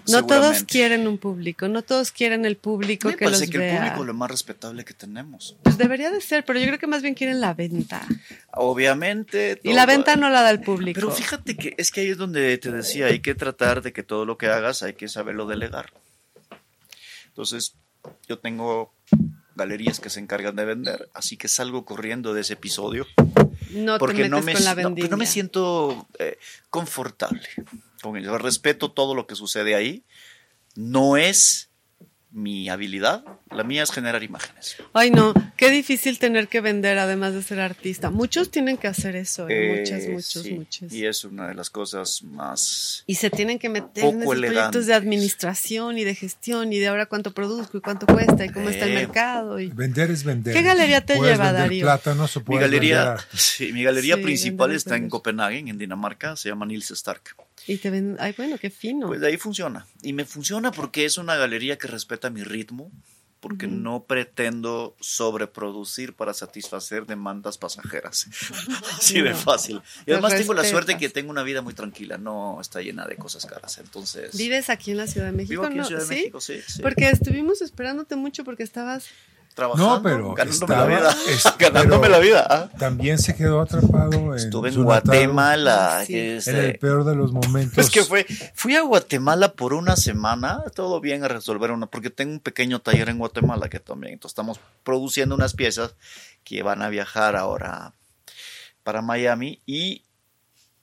No 0.08 0.26
todos 0.26 0.64
quieren 0.64 1.06
un 1.06 1.18
público, 1.18 1.68
no 1.68 1.82
todos 1.82 2.12
quieren 2.12 2.44
el 2.44 2.56
público 2.56 3.08
Me 3.08 3.16
que 3.16 3.24
los 3.24 3.34
parece 3.34 3.50
que 3.50 3.56
el 3.58 3.62
vea. 3.62 3.78
público 3.78 4.00
es 4.00 4.06
lo 4.06 4.14
más 4.14 4.30
respetable 4.30 4.84
que 4.84 4.94
tenemos. 4.94 5.56
Pues 5.62 5.78
debería 5.78 6.10
de 6.10 6.20
ser, 6.20 6.44
pero 6.44 6.58
yo 6.58 6.66
creo 6.66 6.78
que 6.78 6.86
más 6.86 7.02
bien 7.02 7.14
quieren 7.14 7.40
la 7.40 7.54
venta. 7.54 8.06
Obviamente. 8.52 9.60
Y 9.62 9.72
la 9.72 9.86
venta 9.86 10.16
no 10.16 10.30
la 10.30 10.42
da 10.42 10.50
el 10.50 10.60
público. 10.60 11.00
Pero 11.00 11.12
fíjate 11.12 11.56
que 11.56 11.74
es 11.76 11.90
que 11.90 12.00
ahí 12.00 12.08
es 12.08 12.18
donde 12.18 12.58
te 12.58 12.70
decía, 12.70 13.06
hay 13.06 13.20
que 13.20 13.34
tratar 13.34 13.82
de 13.82 13.92
que 13.92 14.02
todo 14.02 14.24
lo 14.24 14.38
que 14.38 14.48
hagas 14.48 14.82
hay 14.82 14.94
que 14.94 15.08
saberlo 15.08 15.46
delegar. 15.46 15.92
Entonces, 17.28 17.74
yo 18.28 18.38
tengo 18.38 18.92
galerías 19.54 20.00
que 20.00 20.10
se 20.10 20.20
encargan 20.20 20.56
de 20.56 20.64
vender, 20.64 21.08
así 21.14 21.36
que 21.36 21.48
salgo 21.48 21.84
corriendo 21.84 22.34
de 22.34 22.40
ese 22.40 22.54
episodio 22.54 23.06
no 23.72 23.94
te 23.94 23.98
porque 23.98 24.28
metes 24.28 24.30
no 24.30 24.42
me, 24.42 24.52
con 24.54 24.64
la 24.64 24.70
no, 24.70 24.76
vendimia. 24.76 25.10
no 25.10 25.16
me 25.16 25.26
siento 25.26 26.08
eh, 26.18 26.38
confortable 26.70 27.46
ello. 28.16 28.36
Respeto 28.38 28.90
todo 28.90 29.14
lo 29.14 29.26
que 29.26 29.34
sucede 29.34 29.74
ahí. 29.74 30.02
No 30.74 31.16
es 31.16 31.68
mi 32.34 32.70
habilidad, 32.70 33.22
la 33.50 33.62
mía 33.62 33.82
es 33.82 33.90
generar 33.92 34.22
imágenes. 34.22 34.76
Ay, 34.94 35.10
no, 35.10 35.34
qué 35.58 35.68
difícil 35.70 36.18
tener 36.18 36.48
que 36.48 36.62
vender 36.62 36.96
además 36.96 37.34
de 37.34 37.42
ser 37.42 37.60
artista. 37.60 38.08
Muchos 38.08 38.50
tienen 38.50 38.78
que 38.78 38.88
hacer 38.88 39.16
eso, 39.16 39.46
¿eh? 39.50 39.80
muchas, 39.80 40.04
Eh, 40.04 40.08
muchos, 40.12 40.42
sí, 40.42 40.54
muchos. 40.54 40.90
Y 40.94 41.04
es 41.04 41.24
una 41.26 41.46
de 41.48 41.54
las 41.54 41.68
cosas 41.68 42.22
más 42.22 43.04
Y 43.06 43.16
se 43.16 43.28
tienen 43.28 43.58
que 43.58 43.68
meter 43.68 44.04
en 44.06 44.20
proyectos 44.20 44.86
de 44.86 44.94
administración 44.94 45.98
y 45.98 46.04
de 46.04 46.14
gestión 46.14 46.72
y 46.72 46.78
de 46.78 46.88
ahora 46.88 47.04
cuánto 47.04 47.34
produzco 47.34 47.76
y 47.76 47.80
cuánto 47.82 48.06
cuesta 48.06 48.46
y 48.46 48.48
cómo 48.48 48.70
está 48.70 48.86
el 48.86 48.92
Eh. 48.92 48.94
mercado. 48.94 49.60
Y... 49.60 49.66
Vender 49.68 50.10
es 50.10 50.24
vender. 50.24 50.54
¿Qué 50.54 50.62
galería 50.62 51.04
te 51.04 51.16
Puedes 51.16 51.36
lleva, 51.36 51.52
Darío? 51.52 51.84
plátanos 51.84 52.34
o 52.38 52.42
Mi 52.48 52.56
galería, 52.56 53.18
sí, 53.34 53.74
mi 53.74 53.82
galería 53.84 54.16
Sí, 54.16 54.22
principal 54.22 54.68
vender, 54.68 54.76
está 54.78 54.94
en 54.96 55.02
vender. 55.02 55.10
Copenhague, 55.10 55.58
en 55.58 55.76
Dinamarca, 55.76 56.34
se 56.36 56.48
llama 56.48 56.64
Nils 56.64 56.90
Stark. 56.92 57.36
Y 57.66 57.76
te 57.78 57.90
ven, 57.90 58.16
ay, 58.20 58.34
bueno, 58.36 58.58
qué 58.58 58.70
fino. 58.70 59.06
Pues 59.08 59.20
de 59.20 59.28
ahí 59.28 59.36
funciona. 59.36 59.86
Y 60.02 60.12
me 60.12 60.24
funciona 60.24 60.72
porque 60.72 61.04
es 61.04 61.16
una 61.18 61.36
galería 61.36 61.78
que 61.78 61.86
respeta 61.86 62.28
mi 62.30 62.42
ritmo, 62.42 62.90
porque 63.40 63.66
Ujú. 63.66 63.74
no 63.74 64.04
pretendo 64.04 64.94
sobreproducir 65.00 66.14
para 66.14 66.32
satisfacer 66.34 67.06
demandas 67.06 67.58
pasajeras. 67.58 68.26
Así 68.98 69.20
de 69.20 69.30
No. 69.30 69.36
fácil. 69.36 69.82
Y 70.06 70.12
además 70.12 70.34
tengo 70.36 70.54
la 70.54 70.64
suerte 70.64 70.96
que 70.96 71.08
tengo 71.08 71.30
una 71.30 71.42
vida 71.42 71.62
muy 71.62 71.74
tranquila, 71.74 72.18
no 72.18 72.60
está 72.60 72.80
llena 72.82 73.06
de 73.06 73.16
cosas 73.16 73.46
caras. 73.46 73.78
Entonces, 73.78 74.36
¿Vives 74.36 74.70
aquí 74.70 74.92
en 74.92 74.96
la 74.98 75.06
Ciudad 75.06 75.26
de 75.26 75.32
México? 75.32 75.50
vivo 75.52 75.64
aquí 75.64 75.74
en 75.74 75.78
no? 75.80 75.86
Ciudad 75.86 76.02
de 76.02 76.06
¿Sí? 76.08 76.14
México, 76.14 76.40
sí. 76.40 76.60
sí. 76.66 76.82
Porque 76.82 77.08
estuvimos 77.08 77.62
esperándote 77.62 78.16
mucho 78.16 78.44
porque 78.44 78.62
estabas... 78.62 79.06
Trabajando, 79.54 79.96
No, 79.96 80.02
pero 80.02 80.34
ganándome 80.34 80.74
estaba- 80.74 80.86
la 80.88 80.96
vida. 80.98 81.16
es- 81.28 81.44
ganándome 81.58 82.00
pero- 82.00 82.12
la 82.12 82.18
vida. 82.20 82.46
¿ah? 82.48 82.68
También 82.78 83.18
se 83.18 83.34
quedó 83.36 83.60
atrapado 83.60 84.12
en 84.14 84.34
Estuve 84.34 84.70
en 84.70 84.82
Guatemala. 84.82 85.98
Ah, 85.98 86.04
sí. 86.06 86.12
que 86.14 86.36
es, 86.38 86.48
En 86.48 86.56
el 86.56 86.64
eh, 86.70 86.78
peor 86.80 87.04
de 87.04 87.14
los 87.14 87.32
momentos. 87.32 87.76
Es 87.78 87.90
que 87.90 88.02
fue, 88.02 88.24
fui 88.54 88.76
a 88.76 88.82
Guatemala 88.82 89.52
por 89.52 89.74
una 89.74 89.96
semana, 89.96 90.62
todo 90.74 91.00
bien 91.00 91.22
a 91.24 91.28
resolver 91.28 91.70
una, 91.70 91.86
porque 91.86 92.08
tengo 92.10 92.32
un 92.32 92.40
pequeño 92.40 92.80
taller 92.80 93.08
en 93.10 93.18
Guatemala 93.18 93.68
que 93.68 93.78
también, 93.80 94.14
entonces 94.14 94.32
estamos 94.32 94.58
produciendo 94.84 95.34
unas 95.34 95.52
piezas 95.54 95.94
que 96.44 96.62
van 96.62 96.80
a 96.82 96.88
viajar 96.88 97.36
ahora 97.36 97.92
para 98.82 99.02
Miami 99.02 99.60
y 99.66 100.02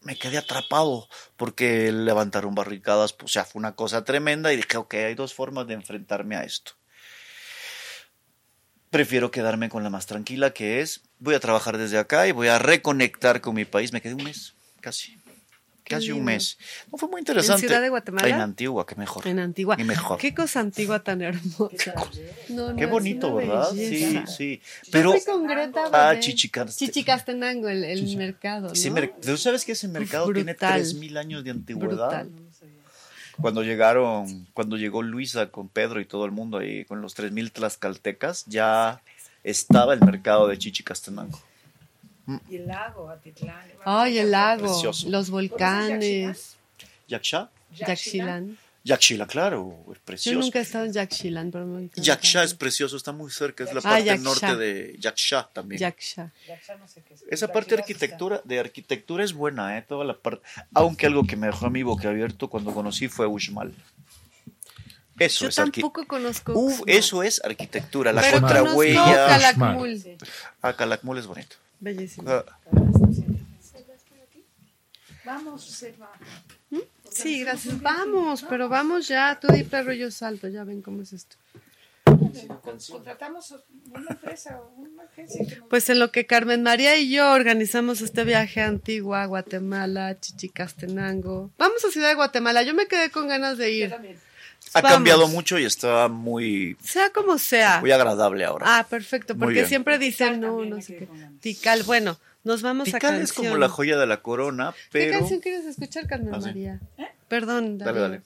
me 0.01 0.15
quedé 0.17 0.37
atrapado 0.37 1.09
porque 1.35 1.91
levantaron 1.91 2.55
barricadas, 2.55 3.11
pues 3.13 3.33
ya 3.33 3.43
fue 3.43 3.59
una 3.59 3.73
cosa 3.75 4.05
tremenda 4.05 4.53
y 4.53 4.55
dije, 4.57 4.77
ok, 4.77 4.93
hay 4.93 5.15
dos 5.15 5.33
formas 5.33 5.67
de 5.67 5.73
enfrentarme 5.73 6.37
a 6.37 6.43
esto. 6.43 6.71
Prefiero 8.89 9.29
quedarme 9.29 9.69
con 9.69 9.83
la 9.83 9.89
más 9.91 10.07
tranquila 10.07 10.51
que 10.51 10.81
es, 10.81 11.01
voy 11.19 11.35
a 11.35 11.39
trabajar 11.39 11.77
desde 11.77 11.97
acá 11.99 12.27
y 12.27 12.31
voy 12.31 12.47
a 12.47 12.57
reconectar 12.57 13.39
con 13.41 13.53
mi 13.55 13.65
país. 13.65 13.93
Me 13.93 14.01
quedé 14.01 14.15
un 14.15 14.23
mes, 14.23 14.53
casi. 14.81 15.17
Qué 15.83 15.95
Casi 15.95 16.11
un 16.11 16.23
mes. 16.23 16.59
No, 16.91 16.99
fue 16.99 17.09
muy 17.09 17.19
interesante. 17.19 17.61
Ciudad 17.65 17.81
de 17.81 17.89
Guatemala? 17.89 18.27
En 18.27 18.39
Antigua, 18.41 18.85
qué 18.85 18.93
mejor. 18.95 19.27
En 19.27 19.39
Antigua. 19.39 19.75
Y 19.79 19.83
mejor. 19.83 20.19
Qué 20.19 20.35
cosa 20.35 20.59
antigua 20.59 21.03
tan 21.03 21.21
hermosa. 21.23 21.95
No, 22.49 22.69
no, 22.69 22.75
Qué 22.75 22.83
es 22.83 22.89
bonito, 22.91 23.33
¿verdad? 23.33 23.71
Sí, 23.71 23.77
belleza. 23.77 24.27
sí. 24.27 24.61
Yo 24.83 24.89
Pero. 24.91 25.11
fui 25.13 25.21
con 25.25 25.47
Greta 25.47 25.81
Ah, 25.91 26.09
bebé. 26.11 26.21
Chichicaste- 26.21 26.77
Chichicastenango, 26.77 27.69
el, 27.69 27.83
el 27.83 28.17
mercado, 28.17 28.67
¿no? 28.67 28.73
ese 28.73 28.91
mer- 28.91 29.15
¿Tú 29.19 29.35
sabes 29.37 29.65
que 29.65 29.71
ese 29.71 29.87
mercado 29.87 30.31
tiene 30.31 30.53
brutal. 30.53 30.79
3.000 30.83 31.17
años 31.17 31.43
de 31.43 31.49
antigüedad? 31.51 31.89
Brutal. 32.23 32.29
Cuando 33.41 33.63
llegaron, 33.63 34.47
cuando 34.53 34.77
llegó 34.77 35.01
Luisa 35.01 35.49
con 35.49 35.69
Pedro 35.69 36.01
y 36.01 36.05
todo 36.05 36.25
el 36.25 36.31
mundo 36.31 36.57
ahí 36.57 36.85
con 36.85 37.01
los 37.01 37.17
3.000 37.17 37.51
tlaxcaltecas, 37.51 38.45
ya 38.45 39.01
estaba 39.43 39.93
el 39.93 40.01
mercado 40.01 40.47
de 40.47 40.57
Chichicastenango. 40.57 41.39
Y 42.49 42.57
el 42.57 42.67
lago, 42.67 43.09
Atitlán. 43.09 43.65
Ay, 43.85 44.19
el 44.19 44.31
lago, 44.31 44.63
Precioso. 44.63 45.09
los 45.09 45.29
volcanes, 45.29 46.57
¿Yaksha? 47.07 47.49
Yaxchilán. 47.75 48.57
Yaxchila, 48.89 49.27
claro, 49.27 49.85
es 49.91 49.97
Yo 49.99 50.03
precioso. 50.05 50.39
nunca 50.39 50.59
he 50.59 50.61
estado 50.63 50.85
en 50.85 50.93
Yaxchilan, 50.93 51.51
pero 51.51 51.65
me 51.65 51.83
encanta. 51.83 52.01
Yaksha 52.01 52.43
es 52.43 52.53
precioso, 52.55 52.97
está 52.97 53.11
muy 53.11 53.29
cerca, 53.31 53.63
es 53.63 53.71
la 53.73 53.79
Ah, 53.79 53.83
parte 53.83 54.05
Yaksha. 54.05 54.23
norte 54.23 54.55
de 54.55 54.95
Yaksha 54.99 55.49
también. 55.53 55.79
Yaksha. 55.79 56.31
Esa 57.29 57.47
parte 57.51 57.75
de 57.75 57.81
arquitectura, 57.81 58.41
de 58.43 58.59
arquitectura 58.59 59.23
es 59.23 59.33
buena, 59.33 59.77
¿eh? 59.77 59.83
Toda 59.87 60.03
la 60.05 60.17
parte. 60.17 60.41
Aunque 60.73 61.05
algo 61.05 61.23
que 61.25 61.35
me 61.35 61.47
dejó 61.47 61.67
a 61.67 61.69
mí 61.69 61.83
boquiabierto 61.83 62.49
cuando 62.49 62.73
conocí 62.73 63.07
fue 63.07 63.27
Uxmal. 63.27 63.73
Eso 65.19 65.45
Yo 65.45 65.49
es 65.49 65.55
tampoco 65.55 66.07
conozco. 66.07 66.53
Uf, 66.53 66.81
eso 66.87 67.21
es 67.23 67.43
arquitectura, 67.43 68.11
la 68.13 68.21
Pero 68.21 68.39
contrahuella. 68.39 69.27
Calakmul. 69.27 70.01
Ah, 70.61 70.73
Calakmul 70.73 71.17
es 71.17 71.27
bonito. 71.27 71.57
Bellísimo. 71.79 72.29
Ah, 72.29 72.43
Vamos, 75.25 75.63
Selva. 75.63 76.09
Sí, 77.11 77.39
gracias. 77.41 77.81
Vamos, 77.81 78.45
pero 78.49 78.69
vamos 78.69 79.07
ya. 79.07 79.37
Tú 79.39 79.47
di 79.51 79.63
perro, 79.63 79.93
yo 79.93 80.11
salto. 80.11 80.47
Ya 80.47 80.63
ven 80.63 80.81
cómo 80.81 81.01
es 81.01 81.13
esto. 81.13 81.35
Contratamos 82.89 83.53
una 83.91 84.09
empresa, 84.11 84.59
una 84.77 85.03
agencia 85.03 85.45
Pues 85.69 85.89
en 85.89 85.99
lo 85.99 86.11
que 86.11 86.25
Carmen 86.25 86.63
María 86.63 86.97
y 86.97 87.09
yo 87.11 87.31
organizamos 87.31 88.01
este 88.01 88.23
viaje 88.23 88.61
a 88.61 88.67
Antigua, 88.67 89.25
Guatemala, 89.25 90.19
Chichicastenango. 90.19 91.51
Vamos 91.57 91.83
a 91.85 91.91
Ciudad 91.91 92.09
de 92.09 92.15
Guatemala. 92.15 92.63
Yo 92.63 92.73
me 92.73 92.87
quedé 92.87 93.09
con 93.11 93.27
ganas 93.27 93.57
de 93.57 93.71
ir. 93.71 93.93
ha 93.93 93.97
Vamos. 94.81 94.91
cambiado 94.91 95.27
mucho 95.27 95.57
y 95.59 95.65
está 95.65 96.07
muy, 96.07 96.77
Sea 96.83 97.09
como 97.11 97.37
sea. 97.37 97.79
muy 97.81 97.91
agradable 97.91 98.43
ahora. 98.45 98.79
Ah, 98.79 98.87
perfecto, 98.89 99.37
porque 99.37 99.65
siempre 99.67 99.97
dicen 99.99 100.39
no, 100.39 100.63
no 100.65 100.81
sé 100.81 100.97
qué. 100.97 101.07
Tikal, 101.41 101.83
bueno, 101.83 102.17
nos 102.43 102.61
vamos 102.61 102.87
a 102.89 102.91
Tikal 102.97 103.01
canción. 103.17 103.23
es 103.23 103.33
como 103.33 103.57
la 103.57 103.69
joya 103.69 103.97
de 103.97 104.07
la 104.07 104.21
corona, 104.21 104.73
¿Qué 104.91 104.99
pero. 105.07 105.19
canción 105.19 105.39
quieres 105.41 105.65
escuchar, 105.65 106.07
Carmen 106.07 106.33
Ah, 106.33 106.39
sí. 106.41 106.47
María? 106.47 106.79
Perdón, 107.27 107.77
Dale, 107.77 107.99
Darío. 107.99 108.01
dale. 108.01 108.21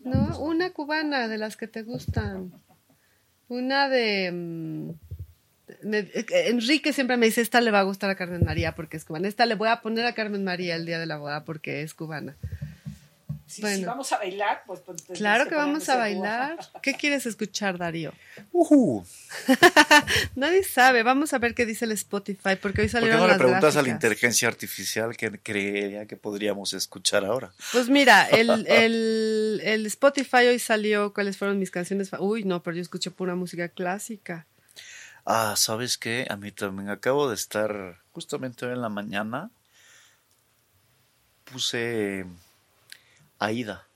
No, 0.00 0.38
una 0.40 0.70
cubana 0.70 1.28
de 1.28 1.38
las 1.38 1.56
que 1.56 1.66
te 1.66 1.82
gustan. 1.82 2.52
Una 3.48 3.88
de... 3.88 4.30
mm, 4.32 4.90
me- 5.82 5.98
eh, 5.98 6.26
Enrique 6.48 6.92
siempre 6.92 7.16
me 7.16 7.26
dice, 7.26 7.40
esta 7.40 7.60
le 7.60 7.70
va 7.70 7.80
a 7.80 7.84
gustar 7.84 8.10
a 8.10 8.14
Carmen 8.14 8.44
María 8.44 8.74
porque 8.74 8.96
es 8.98 9.04
cubana. 9.04 9.28
Esta 9.28 9.46
le 9.46 9.54
voy 9.54 9.68
a 9.68 9.80
poner 9.80 10.04
a 10.06 10.14
Carmen 10.14 10.44
María 10.44 10.76
el 10.76 10.84
día 10.86 10.98
de 10.98 11.06
la 11.06 11.16
boda 11.16 11.44
porque 11.44 11.82
es 11.82 11.94
cubana. 11.94 12.36
Si, 13.46 13.60
Bueno. 13.60 13.76
si 13.76 13.84
vamos 13.84 14.10
a 14.12 14.18
bailar, 14.18 14.62
pues. 14.66 14.80
pues 14.80 14.96
tendrás 14.98 15.18
Claro 15.18 15.44
que 15.44 15.50
ponernos 15.50 15.72
vamos 15.74 15.88
a 15.90 15.96
bailar. 15.96 16.58
¿Qué 16.82 16.94
quieres 16.94 17.26
escuchar, 17.26 17.76
Darío? 17.76 18.12
Ujú. 18.52 19.04
Nadie 20.34 20.64
sabe. 20.64 21.02
Vamos 21.02 21.32
a 21.34 21.38
ver 21.38 21.54
qué 21.54 21.66
dice 21.66 21.84
el 21.84 21.92
Spotify 21.92 22.56
porque 22.56 22.56
hoy 22.56 22.60
¿Por 22.60 22.72
qué 22.72 22.88
salieron 22.88 23.20
no 23.20 23.28
le 23.28 23.34
preguntas 23.34 23.76
a 23.76 23.82
la 23.82 23.88
inteligencia 23.88 24.48
artificial 24.48 25.16
que 25.16 25.38
creería 25.40 26.06
que 26.06 26.16
podríamos 26.16 26.72
escuchar 26.72 27.24
ahora? 27.24 27.52
Pues 27.72 27.88
mira, 27.88 28.26
el, 28.28 28.48
el, 28.68 29.60
el 29.62 29.86
Spotify 29.86 30.46
hoy 30.48 30.58
salió 30.58 31.12
cuáles 31.12 31.36
fueron 31.36 31.58
mis 31.58 31.70
canciones. 31.70 32.10
Uy, 32.18 32.44
no, 32.44 32.62
pero 32.62 32.76
yo 32.76 32.82
escuché 32.82 33.10
pura 33.10 33.34
música 33.34 33.68
clásica. 33.68 34.46
Ah, 35.26 35.54
¿sabes 35.56 35.96
qué? 35.98 36.26
A 36.30 36.36
mí 36.36 36.50
también 36.50 36.88
acabo 36.88 37.28
de 37.28 37.34
estar 37.34 37.98
justamente 38.12 38.64
hoy 38.66 38.72
en 38.72 38.80
la 38.82 38.88
mañana. 38.88 39.50
Puse 41.44 42.24
Aida, 43.44 43.88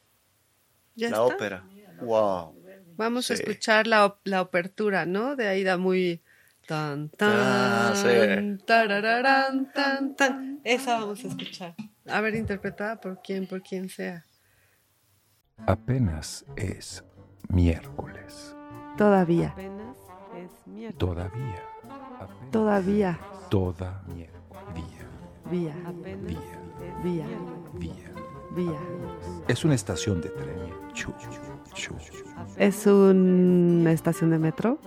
¿Ya 0.94 1.10
la 1.10 1.16
está? 1.16 1.22
ópera. 1.34 1.64
Wow. 2.00 2.54
Vamos 2.96 3.30
a 3.30 3.34
escuchar 3.34 3.86
la, 3.86 4.18
la 4.24 4.40
apertura, 4.40 5.06
¿no? 5.06 5.36
De 5.36 5.48
Aida 5.48 5.76
muy... 5.76 6.22
Tan, 6.66 7.08
tan, 7.08 7.30
Ah, 7.32 7.92
sí. 7.96 8.58
tan, 8.66 10.14
tan. 10.16 10.60
Esa 10.64 10.98
vamos 11.00 11.24
a 11.24 11.28
escuchar. 11.28 11.74
A 12.06 12.20
ver, 12.20 12.34
interpretada 12.34 13.00
por 13.00 13.22
quién, 13.22 13.46
por 13.46 13.62
quién 13.62 13.88
sea. 13.88 14.26
Apenas 15.66 16.44
es 16.56 17.02
miércoles. 17.48 18.54
Todavía, 18.98 19.48
Apenas 19.48 19.96
es 20.36 20.66
miércoles. 20.66 20.98
Todavía. 20.98 21.62
Apenas 22.20 22.50
todavía, 22.50 23.18
Todavía. 23.48 24.28
vía, 24.74 25.06
Día. 25.50 25.74
Día. 27.02 27.26
miércoles. 27.26 27.96
Día. 27.96 28.07
Vía. 28.50 28.78
Es 29.48 29.64
una 29.64 29.74
estación 29.74 30.20
de 30.20 30.28
tren. 30.30 30.92
Chu, 30.92 31.12
chu. 31.74 31.94
¿Es 32.56 32.86
una 32.86 33.92
estación 33.92 34.30
de 34.30 34.38
metro? 34.38 34.78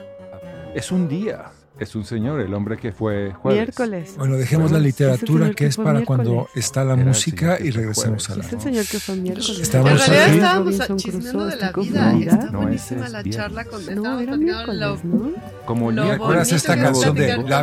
Es 0.73 0.91
un 0.91 1.07
día. 1.07 1.51
Es 1.81 1.95
un 1.95 2.05
señor, 2.05 2.39
el 2.41 2.53
hombre 2.53 2.77
que 2.77 2.91
fue 2.91 3.31
jueves. 3.33 3.59
Miércoles. 3.59 4.13
Bueno, 4.15 4.37
dejemos 4.37 4.69
la 4.71 4.77
Ese 4.77 4.85
literatura 4.85 5.45
señor 5.45 5.55
que 5.55 5.57
que 5.63 5.65
es 5.65 5.77
para 5.77 5.93
miércoles. 5.93 6.05
cuando 6.05 6.47
está 6.53 6.83
la 6.83 6.95
música 6.95 7.57
y 7.59 7.71
regresemos 7.71 8.29
a 8.29 8.33
jueves. 8.35 8.37
la 8.37 8.45
Es 8.59 8.65
el 8.65 8.71
señor 8.71 8.85
que 8.85 8.99
fue 8.99 9.15
miércoles. 9.15 9.59
Estamos 9.59 9.89
en 9.91 9.97
realidad 9.97 10.23
aquí. 10.27 10.35
estábamos 10.35 11.01
chismeando 11.01 11.45
de 11.47 11.55
la 11.55 11.57
vida. 11.57 11.71
confundida. 11.71 12.33
Está 12.33 12.51
No, 12.51 12.61
buenísima 12.61 13.01
ese 13.05 13.11
la 13.11 13.17
es 13.17 13.23
viernes. 13.23 13.35
charla 13.35 13.65
con 13.65 13.85
No, 13.85 13.91
estábamos 13.91 14.21
era 14.21 14.35
lo- 14.75 14.99
¿no? 15.03 15.31
Como 15.65 15.91
Lo 15.91 16.03
el 16.03 16.07
¿Te 16.09 16.13
acuerdas 16.15 16.37
bonito 16.49 16.55
esta 16.55 16.73
es 16.75 16.81
canción 16.81 17.15
de 17.15 17.27
La 17.27 17.35
con 17.35 17.45
vida, 17.45 17.55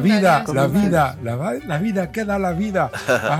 la 0.53 0.67
vida, 0.67 1.19
la, 1.23 1.55
la 1.65 1.79
vida, 1.79 2.11
queda 2.11 2.39
la 2.41 2.53
vida 2.53 2.91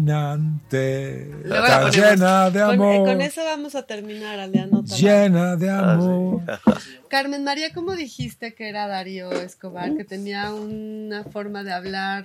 alucinante, 0.00 1.30
la 1.44 1.60
ponemos. 1.66 1.96
llena 1.96 2.50
de 2.50 2.60
Con, 2.60 2.70
eh, 2.70 2.74
amor, 2.74 3.06
con 3.08 3.20
eso 3.20 3.44
vamos 3.44 3.74
a 3.74 3.82
terminar, 3.82 4.38
Ale, 4.40 4.60
anótala. 4.60 4.96
llena 4.98 5.56
de 5.56 5.70
amor. 5.70 6.40
Carmen 7.08 7.42
María, 7.42 7.72
¿cómo 7.74 7.96
dijiste 7.96 8.54
que 8.54 8.68
era 8.68 8.86
Darío 8.86 9.32
Escobar? 9.32 9.90
Que 10.00 10.04
tenía 10.06 10.54
una 10.54 11.24
forma 11.24 11.62
de 11.62 11.72
hablar 11.74 12.24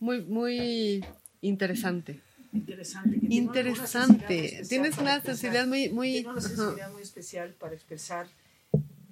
muy, 0.00 0.22
muy 0.22 1.04
interesante. 1.40 2.20
Interesante. 2.52 3.20
que 3.20 3.26
Interesante. 3.32 4.62
Tienes 4.68 4.98
una 4.98 5.22
sensibilidad 5.22 5.68
muy, 5.68 5.88
muy. 5.90 6.12
Tiene 6.14 6.30
una 6.30 6.38
ajá. 6.40 6.48
sensibilidad 6.48 6.90
muy 6.90 7.02
especial 7.02 7.52
para 7.60 7.74
expresar 7.74 8.26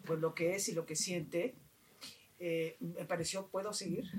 pues 0.04 0.18
lo 0.18 0.34
que 0.34 0.56
es 0.56 0.68
y 0.68 0.72
lo 0.72 0.84
que 0.86 0.96
siente. 0.96 1.54
Eh, 2.40 2.76
me 2.80 3.04
pareció, 3.04 3.46
¿puedo 3.46 3.72
seguir? 3.72 4.10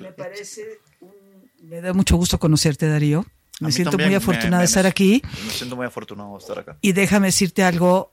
me 0.00 0.12
parece 0.12 0.78
un- 1.00 1.50
Me 1.68 1.80
da 1.80 1.92
mucho 1.94 2.16
gusto 2.16 2.38
conocerte, 2.38 2.86
Darío. 2.86 3.26
Me 3.58 3.72
siento 3.72 3.90
también 3.90 4.10
muy 4.10 4.14
afortunada 4.18 4.58
me- 4.58 4.62
de 4.62 4.66
estar 4.66 4.86
aquí 4.86 5.20
Me 5.46 5.50
siento 5.50 5.74
muy 5.74 5.86
afortunado 5.86 6.30
de 6.34 6.38
estar 6.38 6.60
acá. 6.60 6.78
y 6.80 6.92
déjame 6.92 7.26
decirte 7.26 7.64
algo. 7.64 8.12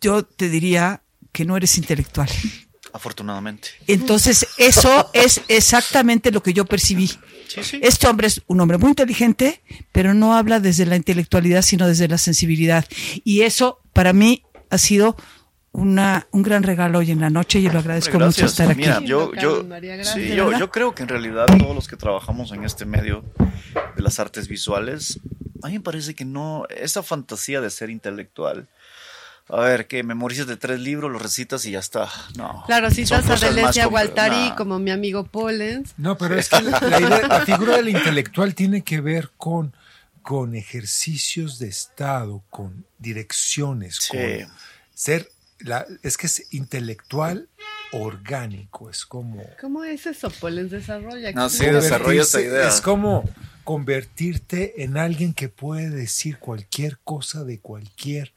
Yo 0.00 0.24
te 0.24 0.48
diría 0.48 1.02
que 1.32 1.44
no 1.44 1.54
eres 1.58 1.76
intelectual. 1.76 2.30
Afortunadamente. 2.96 3.68
Entonces, 3.86 4.46
eso 4.56 5.10
es 5.12 5.42
exactamente 5.48 6.30
lo 6.30 6.42
que 6.42 6.54
yo 6.54 6.64
percibí. 6.64 7.08
Sí, 7.46 7.62
sí. 7.62 7.78
Este 7.82 8.08
hombre 8.08 8.26
es 8.26 8.40
un 8.46 8.58
hombre 8.58 8.78
muy 8.78 8.88
inteligente, 8.88 9.60
pero 9.92 10.14
no 10.14 10.34
habla 10.34 10.60
desde 10.60 10.86
la 10.86 10.96
intelectualidad, 10.96 11.60
sino 11.60 11.86
desde 11.86 12.08
la 12.08 12.16
sensibilidad. 12.16 12.86
Y 13.22 13.42
eso, 13.42 13.80
para 13.92 14.14
mí, 14.14 14.42
ha 14.70 14.78
sido 14.78 15.14
una, 15.72 16.26
un 16.30 16.42
gran 16.42 16.62
regalo 16.62 17.00
hoy 17.00 17.10
en 17.10 17.20
la 17.20 17.28
noche 17.28 17.58
y 17.58 17.68
lo 17.68 17.78
agradezco 17.80 18.12
Hombre, 18.12 18.28
mucho 18.28 18.46
estar 18.46 18.70
aquí. 18.70 18.80
Mira, 18.80 18.98
Lindo, 18.98 19.34
yo, 19.34 19.60
yo, 19.60 19.68
gracias. 19.68 20.14
sí, 20.14 20.20
¿De 20.20 20.36
yo, 20.36 20.58
yo 20.58 20.70
creo 20.70 20.94
que 20.94 21.02
en 21.02 21.10
realidad 21.10 21.44
todos 21.58 21.74
los 21.74 21.86
que 21.86 21.96
trabajamos 21.96 22.50
en 22.52 22.64
este 22.64 22.86
medio 22.86 23.22
de 23.94 24.02
las 24.02 24.18
artes 24.18 24.48
visuales, 24.48 25.20
a 25.62 25.68
mí 25.68 25.74
me 25.74 25.80
parece 25.80 26.14
que 26.14 26.24
no, 26.24 26.64
esa 26.70 27.02
fantasía 27.02 27.60
de 27.60 27.68
ser 27.68 27.90
intelectual, 27.90 28.68
a 29.48 29.60
ver, 29.60 29.86
que 29.86 30.02
memorizas 30.02 30.46
de 30.46 30.56
tres 30.56 30.80
libros, 30.80 31.10
los 31.10 31.22
recitas 31.22 31.64
y 31.66 31.70
ya 31.72 31.78
está. 31.78 32.08
No. 32.36 32.64
Claro, 32.66 32.90
citas 32.90 33.28
a 33.30 33.36
Delesia 33.36 33.84
compl- 33.86 33.90
Gualtari 33.90 34.48
nah. 34.50 34.56
como 34.56 34.78
mi 34.78 34.90
amigo 34.90 35.24
Pollens. 35.24 35.94
No, 35.98 36.18
pero 36.18 36.36
es 36.36 36.48
que 36.48 36.60
la, 36.62 36.80
la 36.80 37.00
idea- 37.00 37.28
la 37.28 37.40
figura 37.46 37.76
del 37.76 37.88
intelectual 37.90 38.54
tiene 38.54 38.82
que 38.82 39.00
ver 39.00 39.30
con, 39.36 39.72
con 40.22 40.54
ejercicios 40.56 41.58
de 41.60 41.68
Estado, 41.68 42.42
con 42.50 42.84
direcciones, 42.98 43.96
Sí. 44.00 44.16
con 44.16 44.52
ser, 44.94 45.30
la, 45.60 45.86
es 46.02 46.16
que 46.16 46.26
es 46.26 46.52
intelectual 46.52 47.48
orgánico, 47.92 48.90
es 48.90 49.06
como... 49.06 49.44
¿Cómo 49.60 49.84
es 49.84 50.06
eso, 50.06 50.28
Pollens? 50.28 50.70
Desarrolla. 50.72 51.30
No, 51.32 51.48
sí, 51.48 51.64
desarrolla 51.66 52.22
esa 52.22 52.38
Convertirse- 52.40 52.46
idea. 52.46 52.68
Es 52.68 52.80
como 52.80 53.24
convertirte 53.62 54.82
en 54.82 54.96
alguien 54.96 55.34
que 55.34 55.48
puede 55.48 55.90
decir 55.90 56.38
cualquier 56.38 56.98
cosa 56.98 57.44
de 57.44 57.60
cualquier 57.60 58.32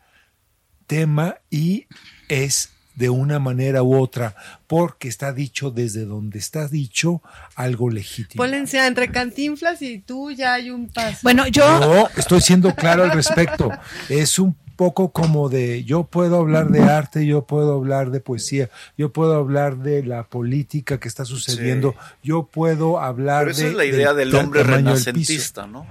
tema 0.89 1.35
y 1.51 1.85
es 2.29 2.71
de 2.95 3.09
una 3.09 3.39
manera 3.39 3.83
u 3.83 3.95
otra, 3.95 4.35
porque 4.67 5.07
está 5.07 5.31
dicho 5.31 5.71
desde 5.71 6.03
donde 6.03 6.39
está 6.39 6.67
dicho 6.67 7.21
algo 7.55 7.89
legítimo. 7.89 8.43
Pollens, 8.43 8.73
ya, 8.73 8.87
entre 8.87 9.09
Cantinflas 9.09 9.81
y 9.81 9.99
tú 9.99 10.31
ya 10.31 10.55
hay 10.55 10.71
un 10.71 10.89
paso. 10.89 11.19
Bueno, 11.23 11.47
yo, 11.47 11.79
No, 11.79 12.09
estoy 12.17 12.41
siendo 12.41 12.75
claro 12.75 13.03
al 13.03 13.11
respecto. 13.11 13.71
Es 14.09 14.37
un 14.37 14.53
poco 14.75 15.11
como 15.11 15.49
de 15.49 15.83
yo 15.83 16.05
puedo 16.05 16.37
hablar 16.37 16.69
de 16.69 16.81
arte, 16.81 17.25
yo 17.25 17.43
puedo 17.43 17.73
hablar 17.73 18.11
de 18.11 18.19
poesía, 18.19 18.69
yo 18.97 19.13
puedo 19.13 19.35
hablar 19.35 19.77
de 19.77 20.03
la 20.03 20.23
política 20.23 20.99
que 20.99 21.07
está 21.07 21.23
sucediendo, 21.23 21.95
yo 22.23 22.43
puedo 22.43 22.99
hablar 22.99 23.43
Pero 23.43 23.51
esa 23.51 23.63
de 23.63 23.69
es 23.69 23.75
la 23.75 23.85
idea 23.85 24.13
del 24.13 24.33
hombre 24.33 24.61
del 24.61 24.69
renacentista, 24.69 25.67
¿no? 25.67 25.85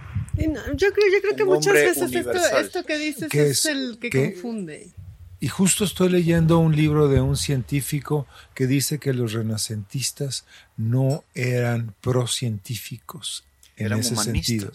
No, 0.47 0.61
yo 0.75 0.93
creo, 0.93 1.07
yo 1.13 1.21
creo 1.23 1.37
que 1.37 1.45
muchas 1.45 1.73
veces 1.73 2.13
esto, 2.13 2.85
que 2.85 2.97
dices 2.99 3.29
Que 3.29 3.49
es, 3.51 3.59
es- 3.61 3.67
el 3.67 3.99
que, 3.99 4.11
que- 4.11 4.33
confunde. 4.35 4.93
Y 5.41 5.47
justo 5.49 5.85
estoy 5.85 6.09
leyendo 6.09 6.59
un 6.59 6.75
libro 6.75 7.07
de 7.09 7.21
un 7.21 7.37
científico 7.37 8.27
que 8.55 8.67
dice 8.67 8.99
que 8.99 9.13
los 9.15 9.33
renacentistas 9.35 10.45
no 10.77 11.23
eran 11.35 11.95
procientíficos 12.01 13.45
en 13.77 13.87
Eran 13.87 14.01
ese 14.01 14.15
humanistas. 14.15 14.35
sentido. 14.49 14.73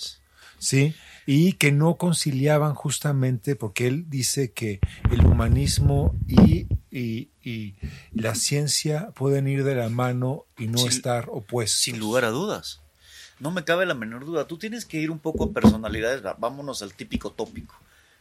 Sí, 0.60 0.95
y 1.26 1.53
que 1.53 1.73
no 1.73 1.95
conciliaban 1.98 2.73
justamente 2.76 3.57
porque 3.57 3.88
él 3.88 4.06
dice 4.10 4.52
que 4.52 4.80
el 5.11 5.26
humanismo 5.26 6.15
y, 6.30 6.68
y- 6.90 7.27
y 7.44 7.76
la 8.14 8.34
ciencia 8.35 9.10
pueden 9.15 9.49
ir 9.49 9.65
de 9.65 9.76
la 9.76 9.90
mano 9.90 10.45
y 10.57 10.68
no 10.68 10.77
Sin- 10.77 10.88
estar 10.88 11.27
opuestos. 11.30 11.81
Sin 11.81 11.99
lugar 11.99 12.23
a 12.23 12.30
dudas. 12.30 12.80
No 13.44 13.52
me 13.52 13.65
cabe 13.65 13.86
la 13.86 13.94
menor 13.94 14.24
duda. 14.24 14.48
Tú 14.48 14.57
tienes 14.57 14.86
que 14.86 14.99
ir 14.99 15.11
un 15.11 15.20
poco 15.20 15.44
a 15.44 15.52
personalidades. 15.52 16.24
Vámonos 16.38 16.82
al 16.82 16.94
típico 16.94 17.30
tópico. 17.30 17.76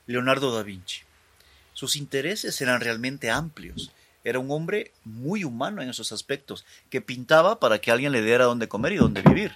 Leonardo 0.06 0.52
da 0.52 0.64
Vinci. 0.64 1.02
Sus 1.74 1.94
intereses 1.94 2.60
eran 2.60 2.80
realmente 2.80 3.30
amplios. 3.30 3.92
Era 4.24 4.40
un 4.40 4.50
hombre 4.50 4.90
muy 5.04 5.44
humano 5.44 5.80
en 5.80 5.88
esos 5.88 6.10
aspectos, 6.10 6.64
que 6.90 7.00
pintaba 7.00 7.60
para 7.60 7.78
que 7.80 7.92
alguien 7.92 8.10
le 8.10 8.20
diera 8.20 8.46
dónde 8.46 8.66
comer 8.66 8.94
y 8.94 8.96
dónde 8.96 9.22
vivir. 9.22 9.52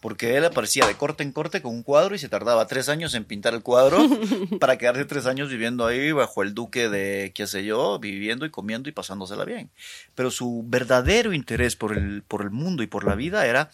Porque 0.00 0.38
él 0.38 0.46
aparecía 0.46 0.86
de 0.86 0.96
corte 0.96 1.24
en 1.24 1.32
corte 1.32 1.60
con 1.60 1.74
un 1.74 1.82
cuadro 1.82 2.14
y 2.14 2.18
se 2.18 2.30
tardaba 2.30 2.66
tres 2.66 2.88
años 2.88 3.12
en 3.12 3.26
pintar 3.26 3.52
el 3.52 3.62
cuadro 3.62 3.98
para 4.60 4.78
quedarse 4.78 5.04
tres 5.04 5.26
años 5.26 5.50
viviendo 5.50 5.86
ahí 5.86 6.10
bajo 6.12 6.42
el 6.42 6.54
duque 6.54 6.88
de, 6.88 7.32
qué 7.34 7.46
sé 7.46 7.66
yo, 7.66 7.98
viviendo 7.98 8.46
y 8.46 8.50
comiendo 8.50 8.88
y 8.88 8.92
pasándosela 8.92 9.44
bien. 9.44 9.68
Pero 10.14 10.30
su 10.30 10.64
verdadero 10.66 11.34
interés 11.34 11.76
por 11.76 11.94
el, 11.94 12.22
por 12.22 12.40
el 12.40 12.50
mundo 12.50 12.82
y 12.82 12.86
por 12.86 13.04
la 13.04 13.14
vida 13.14 13.46
era 13.46 13.70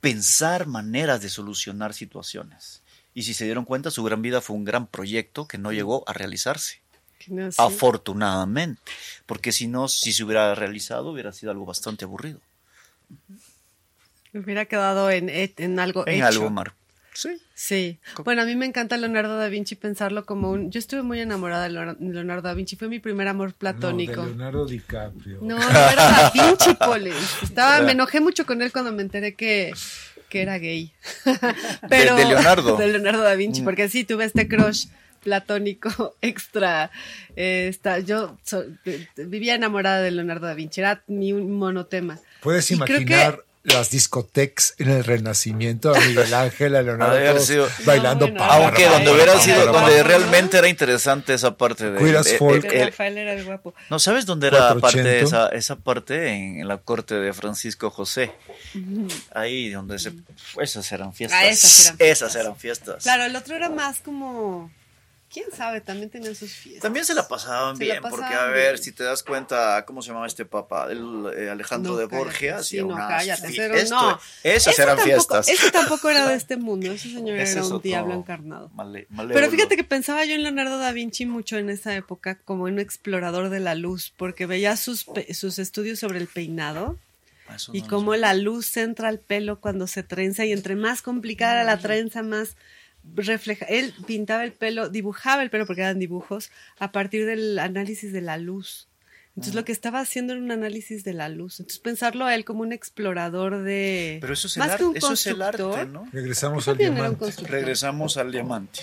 pensar 0.00 0.66
maneras 0.66 1.20
de 1.20 1.28
solucionar 1.28 1.94
situaciones. 1.94 2.82
Y 3.14 3.22
si 3.24 3.34
se 3.34 3.44
dieron 3.44 3.64
cuenta, 3.64 3.90
su 3.90 4.04
gran 4.04 4.22
vida 4.22 4.40
fue 4.40 4.56
un 4.56 4.64
gran 4.64 4.86
proyecto 4.86 5.48
que 5.48 5.58
no 5.58 5.72
llegó 5.72 6.04
a 6.08 6.12
realizarse. 6.12 6.80
Que 7.18 7.32
no, 7.32 7.50
sí. 7.50 7.56
Afortunadamente. 7.60 8.80
Porque 9.26 9.50
si 9.50 9.66
no, 9.66 9.88
si 9.88 10.12
se 10.12 10.22
hubiera 10.22 10.54
realizado, 10.54 11.10
hubiera 11.10 11.32
sido 11.32 11.50
algo 11.50 11.64
bastante 11.66 12.04
aburrido. 12.04 12.40
Hubiera 14.32 14.66
quedado 14.66 15.10
en, 15.10 15.28
en 15.30 15.80
algo 15.80 16.06
En 16.06 16.16
hecho. 16.16 16.26
algo 16.26 16.50
mar. 16.50 16.74
Sí. 17.20 17.30
Sí. 17.52 17.98
Bueno, 18.22 18.42
a 18.42 18.44
mí 18.44 18.54
me 18.54 18.64
encanta 18.64 18.96
Leonardo 18.96 19.36
da 19.36 19.48
Vinci 19.48 19.74
pensarlo 19.74 20.24
como 20.24 20.52
un... 20.52 20.70
Yo 20.70 20.78
estuve 20.78 21.02
muy 21.02 21.18
enamorada 21.18 21.64
de 21.64 21.70
Leonardo- 21.70 22.42
da 22.42 22.54
Vinci. 22.54 22.76
Fue 22.76 22.86
mi 22.86 23.00
primer 23.00 23.26
amor 23.26 23.48
No, 23.48 23.54
platónico. 23.56 24.20
de 24.22 24.28
Leonardo 24.28 24.66
DiCaprio. 24.66 25.38
No, 25.42 25.58
no 25.58 25.68
era 25.68 25.94
Da 25.96 26.30
Vinci, 26.32 26.74
Poles. 26.74 27.16
Estaba, 27.42 27.80
me 27.80 27.90
enojé 27.92 28.20
mucho 28.20 28.46
con 28.46 28.62
él 28.62 28.70
cuando 28.70 28.92
me 28.92 29.02
enteré 29.02 29.34
que, 29.34 29.72
que 30.28 30.42
era 30.42 30.58
gay. 30.58 30.92
Pero, 31.88 32.14
de 32.14 32.24
Leonardo. 32.24 32.76
De 32.76 32.86
Leonardo 32.86 33.22
da 33.24 33.34
Vinci, 33.34 33.62
Mm. 33.62 33.64
porque 33.64 33.88
sí, 33.88 34.04
tuve 34.04 34.24
este 34.24 34.46
crush 34.46 34.86
platónico 35.24 36.14
extra. 36.22 36.92
Eh, 37.34 37.66
está, 37.68 37.98
yo 37.98 38.38
so- 38.44 38.62
de- 38.84 39.08
de- 39.16 39.24
vivía 39.24 39.56
enamorada 39.56 40.00
de 40.02 40.12
Leonardo 40.12 40.46
da 40.46 40.54
Vinci, 40.54 40.80
era 40.80 41.02
mi 41.08 41.32
un 41.32 41.58
monotema. 41.58 42.20
Puedes 42.40 42.70
Y 42.70 42.78
creo 42.78 43.00
imaginar 43.00 43.44
las 43.64 43.90
discotecas 43.90 44.74
en 44.78 44.88
el 44.90 45.04
Renacimiento 45.04 45.94
a 45.94 46.00
Miguel 46.00 46.32
Ángel, 46.32 46.74
a 46.76 46.82
Leonardo, 46.82 47.38
sido- 47.40 47.68
bailando 47.84 48.26
No, 48.26 48.32
bueno, 48.32 48.48
para 48.48 48.64
Aunque 48.66 48.86
donde 48.86 49.10
hubiera 49.12 49.38
sido, 49.40 49.66
donde 49.72 50.02
realmente 50.02 50.56
era 50.58 50.68
interesante 50.68 51.34
esa 51.34 51.56
parte 51.56 51.90
de... 51.90 51.98
Queer 51.98 52.16
as 52.16 52.24
de- 52.26 52.38
folk. 52.38 52.64
el- 52.64 52.72
el- 52.72 52.86
Rafael 52.86 53.18
era 53.18 53.32
el 53.34 53.44
guapo. 53.44 53.74
no, 53.90 53.98
¿sabes 53.98 54.24
dónde 54.26 54.46
era 54.46 54.68
parte 54.80 55.02
480? 55.02 55.18
esa, 55.26 55.48
esa 55.48 55.76
parte? 55.76 56.28
En, 56.28 56.60
en 56.60 56.68
la 56.68 56.78
corte 56.78 57.14
de 57.16 57.32
Francisco 57.34 57.90
José. 57.90 58.32
Ahí 59.34 59.70
donde 59.70 59.98
se... 59.98 60.12
Esas 60.60 60.90
eran 60.92 61.12
fiestas. 61.12 61.38
Ah, 61.42 61.46
esas 61.48 61.80
eran 61.80 61.96
fiestas. 61.98 62.08
Esas 62.22 62.34
eran 62.36 62.56
fiestas. 62.56 63.02
Claro, 63.02 63.24
el 63.24 63.36
otro 63.36 63.54
era 63.56 63.68
más 63.68 64.00
como... 64.00 64.70
¿Quién 65.30 65.46
sabe? 65.54 65.82
También 65.82 66.08
tenían 66.08 66.34
sus 66.34 66.50
fiestas. 66.52 66.82
También 66.82 67.04
se 67.04 67.12
la 67.12 67.28
pasaban 67.28 67.76
Se 67.76 67.84
la 67.84 67.94
bien, 68.00 68.02
porque 68.10 68.24
a 68.34 68.46
ver, 68.46 68.72
bien. 68.74 68.82
si 68.82 68.92
te 68.92 69.04
das 69.04 69.22
cuenta, 69.22 69.84
¿cómo 69.86 70.00
se 70.00 70.08
llamaba 70.08 70.26
este 70.26 70.46
papa? 70.46 70.86
El, 70.90 71.26
eh, 71.36 71.50
Alejandro 71.50 71.92
No, 71.92 71.98
de. 71.98 72.06
Borgia. 72.06 72.62
Sí, 72.62 72.78
no, 72.82 72.96
cállate. 72.96 73.52
Pero 73.54 73.74
esto- 73.74 73.94
no. 73.94 74.20
Esas 74.42 74.78
eran 74.78 74.96
tampoco- 74.96 75.04
fiestas. 75.04 75.48
Ese 75.48 75.70
tampoco 75.70 76.08
era 76.08 76.26
de 76.26 76.34
este 76.34 76.56
mundo. 76.56 76.90
Ese 76.90 77.10
señor 77.14 77.36
Ese 77.38 77.52
era 77.52 77.60
un 77.62 77.66
otro 77.66 77.78
diablo 77.80 78.14
encarnado. 78.14 78.70
male- 78.74 79.06
Pero 79.28 79.50
fíjate 79.50 79.76
que 79.76 79.84
pensaba 79.84 80.24
yo 80.24 80.34
en 80.34 80.42
Leonardo 80.44 80.78
da 80.78 80.92
Vinci 80.92 81.26
mucho 81.26 81.58
en 81.58 81.68
esa 81.68 81.94
época 81.94 82.38
como 82.44 82.64
un 82.64 82.78
explorador 82.78 83.50
de 83.50 83.60
la 83.60 83.74
luz, 83.74 84.14
porque 84.16 84.46
veía 84.46 84.76
sus, 84.78 85.04
pe- 85.04 85.34
sus 85.34 85.58
estudios 85.58 85.98
sobre 85.98 86.18
el 86.20 86.26
peinado 86.28 86.96
Ah, 87.50 87.56
Eso 87.56 87.72
y 87.74 87.80
no 87.80 87.88
cómo 87.88 88.14
la 88.14 88.34
luz 88.34 88.76
entra 88.76 89.08
al 89.08 89.20
pelo 89.20 89.58
cuando 89.58 89.86
se 89.86 90.02
trenza 90.02 90.44
y 90.44 90.52
entre 90.52 90.76
más 90.76 91.00
complicada 91.00 91.64
la 91.64 91.78
trenza, 91.78 92.22
más 92.22 92.56
refleja. 93.14 93.64
Él 93.66 93.94
pintaba 94.06 94.44
el 94.44 94.52
pelo, 94.52 94.88
dibujaba 94.88 95.42
el 95.42 95.50
pelo 95.50 95.66
porque 95.66 95.82
eran 95.82 95.98
dibujos 95.98 96.50
a 96.78 96.92
partir 96.92 97.26
del 97.26 97.58
análisis 97.58 98.12
de 98.12 98.20
la 98.20 98.36
luz. 98.38 98.86
Entonces 99.30 99.54
Ah. 99.54 99.60
lo 99.60 99.64
que 99.64 99.72
estaba 99.72 100.00
haciendo 100.00 100.32
era 100.32 100.42
un 100.42 100.50
análisis 100.50 101.04
de 101.04 101.12
la 101.12 101.28
luz. 101.28 101.60
Entonces 101.60 101.78
pensarlo 101.78 102.24
a 102.26 102.34
él 102.34 102.44
como 102.44 102.62
un 102.62 102.72
explorador 102.72 103.62
de... 103.62 104.18
Pero 104.20 104.32
eso 104.32 104.48
es 104.48 104.56
el, 104.56 104.60
más 104.60 104.70
ar- 104.72 104.78
que 104.78 104.84
un 104.84 104.96
eso 104.96 105.12
es 105.12 105.26
el 105.28 105.40
arte, 105.42 105.62
¿no? 105.86 106.08
Regresamos 106.12 106.66
al 106.68 106.76
diamante. 106.76 107.30
Regresamos 107.46 108.16
al 108.16 108.32
diamante. 108.32 108.80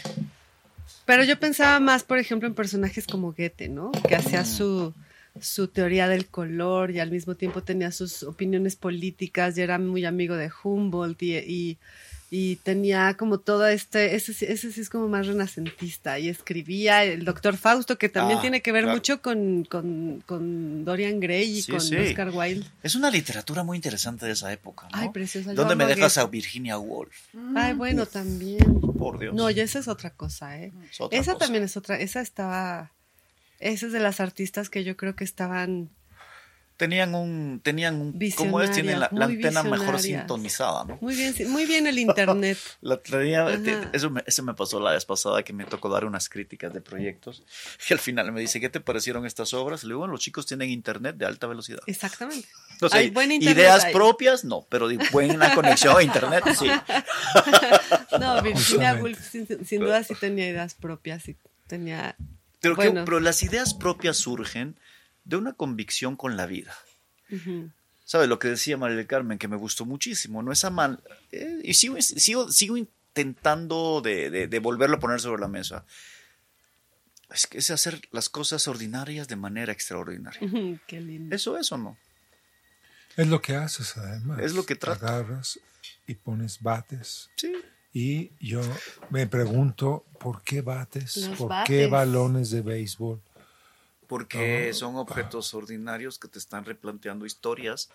Pero 1.06 1.24
yo 1.24 1.38
pensaba 1.40 1.80
más, 1.80 2.04
por 2.04 2.18
ejemplo, 2.20 2.48
en 2.48 2.56
personajes 2.56 3.06
como 3.06 3.34
Goethe, 3.34 3.70
¿no? 3.70 3.92
Que 4.08 4.16
hacía 4.16 4.42
Mm. 4.42 4.46
su, 4.46 4.94
su 5.42 5.68
teoría 5.68 6.08
del 6.08 6.26
color 6.28 6.90
y 6.92 7.00
al 7.00 7.12
mismo 7.12 7.36
tiempo 7.36 7.62
tenía 7.62 7.92
sus 7.92 8.24
opiniones 8.24 8.76
políticas 8.78 9.58
y 9.58 9.62
era 9.62 9.78
muy 9.78 10.06
amigo 10.06 10.36
de 10.36 10.50
Humboldt 10.64 11.22
y, 11.22 11.36
y, 11.38 11.78
y 12.31 12.56
tenía 12.57 13.14
como 13.15 13.38
todo 13.39 13.68
este, 13.68 14.15
ese, 14.15 14.34
sí- 14.34 14.45
ese 14.47 14.72
sí 14.72 14.81
es 14.81 14.89
como 14.89 15.07
más 15.07 15.27
renacentista 15.27 16.18
y 16.19 16.27
escribía 16.27 17.03
el 17.03 17.23
doctor 17.23 17.56
Fausto, 17.56 17.97
que 17.97 18.10
también 18.10 18.39
Ah, 18.39 18.41
tiene 18.41 18.61
que 18.61 18.72
ver 18.72 18.84
claro. 18.84 18.95
mucho 18.97 19.22
con, 19.22 19.64
con, 19.64 20.23
con 20.26 20.84
Dorian 20.85 21.19
Gray 21.19 21.49
y 21.60 21.61
Sí, 21.61 21.72
con 21.72 21.81
sí. 21.81 21.95
Oscar 21.95 22.31
Wilde. 22.31 22.65
Es 22.84 22.95
una 22.95 23.10
literatura 23.11 23.64
muy 23.64 23.77
interesante 23.77 24.26
de 24.26 24.31
esa 24.34 24.52
época, 24.52 24.88
¿no? 24.91 24.97
Ay, 24.97 25.10
preciosa. 25.10 25.53
¿Dónde 25.53 25.76
me 25.76 25.85
dejas 25.85 26.18
a. 26.18 26.26
Virginia 26.26 26.77
Woolf? 26.77 27.15
Ay, 27.56 27.73
bueno, 27.73 28.06
también. 28.07 28.81
Por 28.97 29.19
Dios. 29.19 29.34
No, 29.35 29.49
y 29.52 29.60
esa 29.60 29.80
es 29.80 29.88
otra 29.88 30.10
cosa, 30.10 30.60
¿eh? 30.60 30.73
Es 30.91 30.99
otra 30.99 31.19
esa 31.19 31.34
cosa. 31.34 31.45
también 31.45 31.64
es 31.64 31.77
otra, 31.77 31.99
esa 31.99 32.19
estaba, 32.22 32.91
esa 33.60 33.85
es 33.85 33.91
de 33.93 33.99
las 33.99 34.19
artistas 34.19 34.69
que 34.69 34.84
yo 34.84 34.97
creo 34.97 35.15
que 35.15 35.23
estaban, 35.23 35.89
Tenían 36.77 37.15
un, 37.15 37.61
tenían 37.64 37.95
un, 38.02 38.19
¿cómo 38.35 38.60
es? 38.60 38.69
Tienen 38.72 38.99
la, 38.99 39.07
la 39.14 39.26
antena 39.26 39.64
mejor 39.64 39.97
sintonizada, 39.97 40.84
¿no? 40.84 40.97
muy 40.99 41.15
bien, 41.15 41.34
muy 41.49 41.65
bien 41.65 41.88
el 41.88 41.97
internet. 41.97 42.57
La 42.81 42.97
tenía- 43.02 43.47
eso, 43.93 44.10
me, 44.10 44.22
eso 44.27 44.43
me 44.43 44.53
pasó 44.56 44.81
la 44.81 44.91
vez 44.91 45.06
pasada 45.06 45.41
que 45.43 45.53
me 45.53 45.64
tocó 45.64 45.88
dar 45.88 46.03
unas 46.03 46.27
críticas 46.27 46.73
de 46.73 46.81
proyectos 46.81 47.43
y 47.89 47.93
al 47.93 47.99
final 47.99 48.30
me 48.34 48.41
dice, 48.41 48.60
¿qué 48.60 48.68
te 48.69 48.81
parecieron 48.81 49.26
estas 49.26 49.53
obras? 49.53 49.84
Le 49.85 49.89
digo, 49.89 49.99
bueno, 49.99 50.11
los 50.11 50.19
chicos 50.22 50.45
tienen 50.45 50.69
internet 50.69 51.15
de 51.15 51.26
alta 51.26 51.47
velocidad. 51.47 51.80
Exactamente. 51.88 52.47
O 52.81 52.89
sea, 52.89 52.99
Hay 52.99 53.10
buen 53.10 53.31
internet 53.31 53.57
ideas 53.57 53.85
ahí. 53.85 53.93
propias, 53.93 54.43
no, 54.43 54.65
pero 54.68 54.89
de 54.89 54.97
buena 55.14 55.56
conexión 55.56 55.95
a 55.97 56.03
internet, 56.03 56.43
sí. 56.60 56.68
No, 58.19 58.41
Virginia. 58.41 58.95
Woolf 58.95 59.19
sin, 59.31 59.47
sin 59.65 59.80
duda 59.80 60.03
sí 60.03 60.14
tenía 60.19 60.49
ideas 60.49 60.73
propias 60.76 61.27
y 61.30 61.38
tenía, 61.68 62.18
Pero, 62.60 62.76
que- 62.76 62.89
Bueno. 62.89 63.06
pero 63.06 63.22
las 63.22 63.43
ideas 63.43 63.73
propias 63.73 64.18
surgen 64.18 64.76
de 65.26 65.35
una 65.35 65.53
convicción 65.53 66.15
con 66.15 66.38
la 66.38 66.45
vida. 66.45 66.73
¿Sabes 68.06 68.30
lo 68.30 68.38
que 68.39 68.47
decía 68.49 68.77
María 68.77 68.97
del 68.97 69.07
Carmen? 69.07 69.38
Que 69.39 69.47
me 69.47 69.56
gustó 69.57 69.85
muchísimo, 69.85 70.41
¿no? 70.43 70.52
Esa 70.52 70.69
man... 70.69 70.99
eh, 71.31 71.60
y 71.64 71.73
sigo, 71.73 71.99
sigo, 72.02 72.52
sigo 72.52 72.77
intentando 72.77 74.02
de, 74.02 74.30
de- 74.30 74.47
de 74.47 74.60
volverlo 74.60 74.97
a 74.97 74.99
poner 74.99 75.19
sobre 75.19 75.41
la 75.41 75.47
mesa. 75.47 75.85
Es 77.34 77.47
que 77.47 77.57
es 77.57 77.72
hacer 77.72 77.99
las 78.11 78.30
cosas 78.30 78.68
ordinarias 78.68 79.27
de 79.27 79.35
manera 79.35 79.73
extraordinaria. 79.73 80.39
qué 80.88 81.02
lindo. 81.02 81.35
¿Eso 81.35 81.57
es 81.57 81.72
o 81.72 81.77
no? 81.77 81.97
Es 83.18 83.27
lo 83.27 83.41
que 83.41 83.56
haces 83.56 83.97
además. 83.97 84.39
Es 84.39 84.53
lo 84.53 84.65
que 84.65 84.76
trata. 84.76 85.07
Agarras 85.18 85.60
y 86.06 86.14
pones 86.14 86.61
bates. 86.61 87.30
Sí. 87.35 87.53
Y 87.93 88.31
yo 88.45 88.61
me 89.10 89.26
pregunto, 89.26 90.06
¿por 90.19 90.43
qué 90.43 90.61
bates? 90.61 91.18
Los 91.18 91.38
¿Por 91.39 91.52
qué 91.65 91.88
balones 91.88 92.52
de 92.52 92.61
béisbol? 92.61 93.22
Porque 94.07 94.69
Ah. 94.69 94.73
son 94.73 94.95
objetos 94.95 95.53
ordinarios 95.53 96.19
que 96.19 96.27
te 96.27 96.40
están 96.40 96.65
replanteando 96.65 97.26
historias 97.26 97.90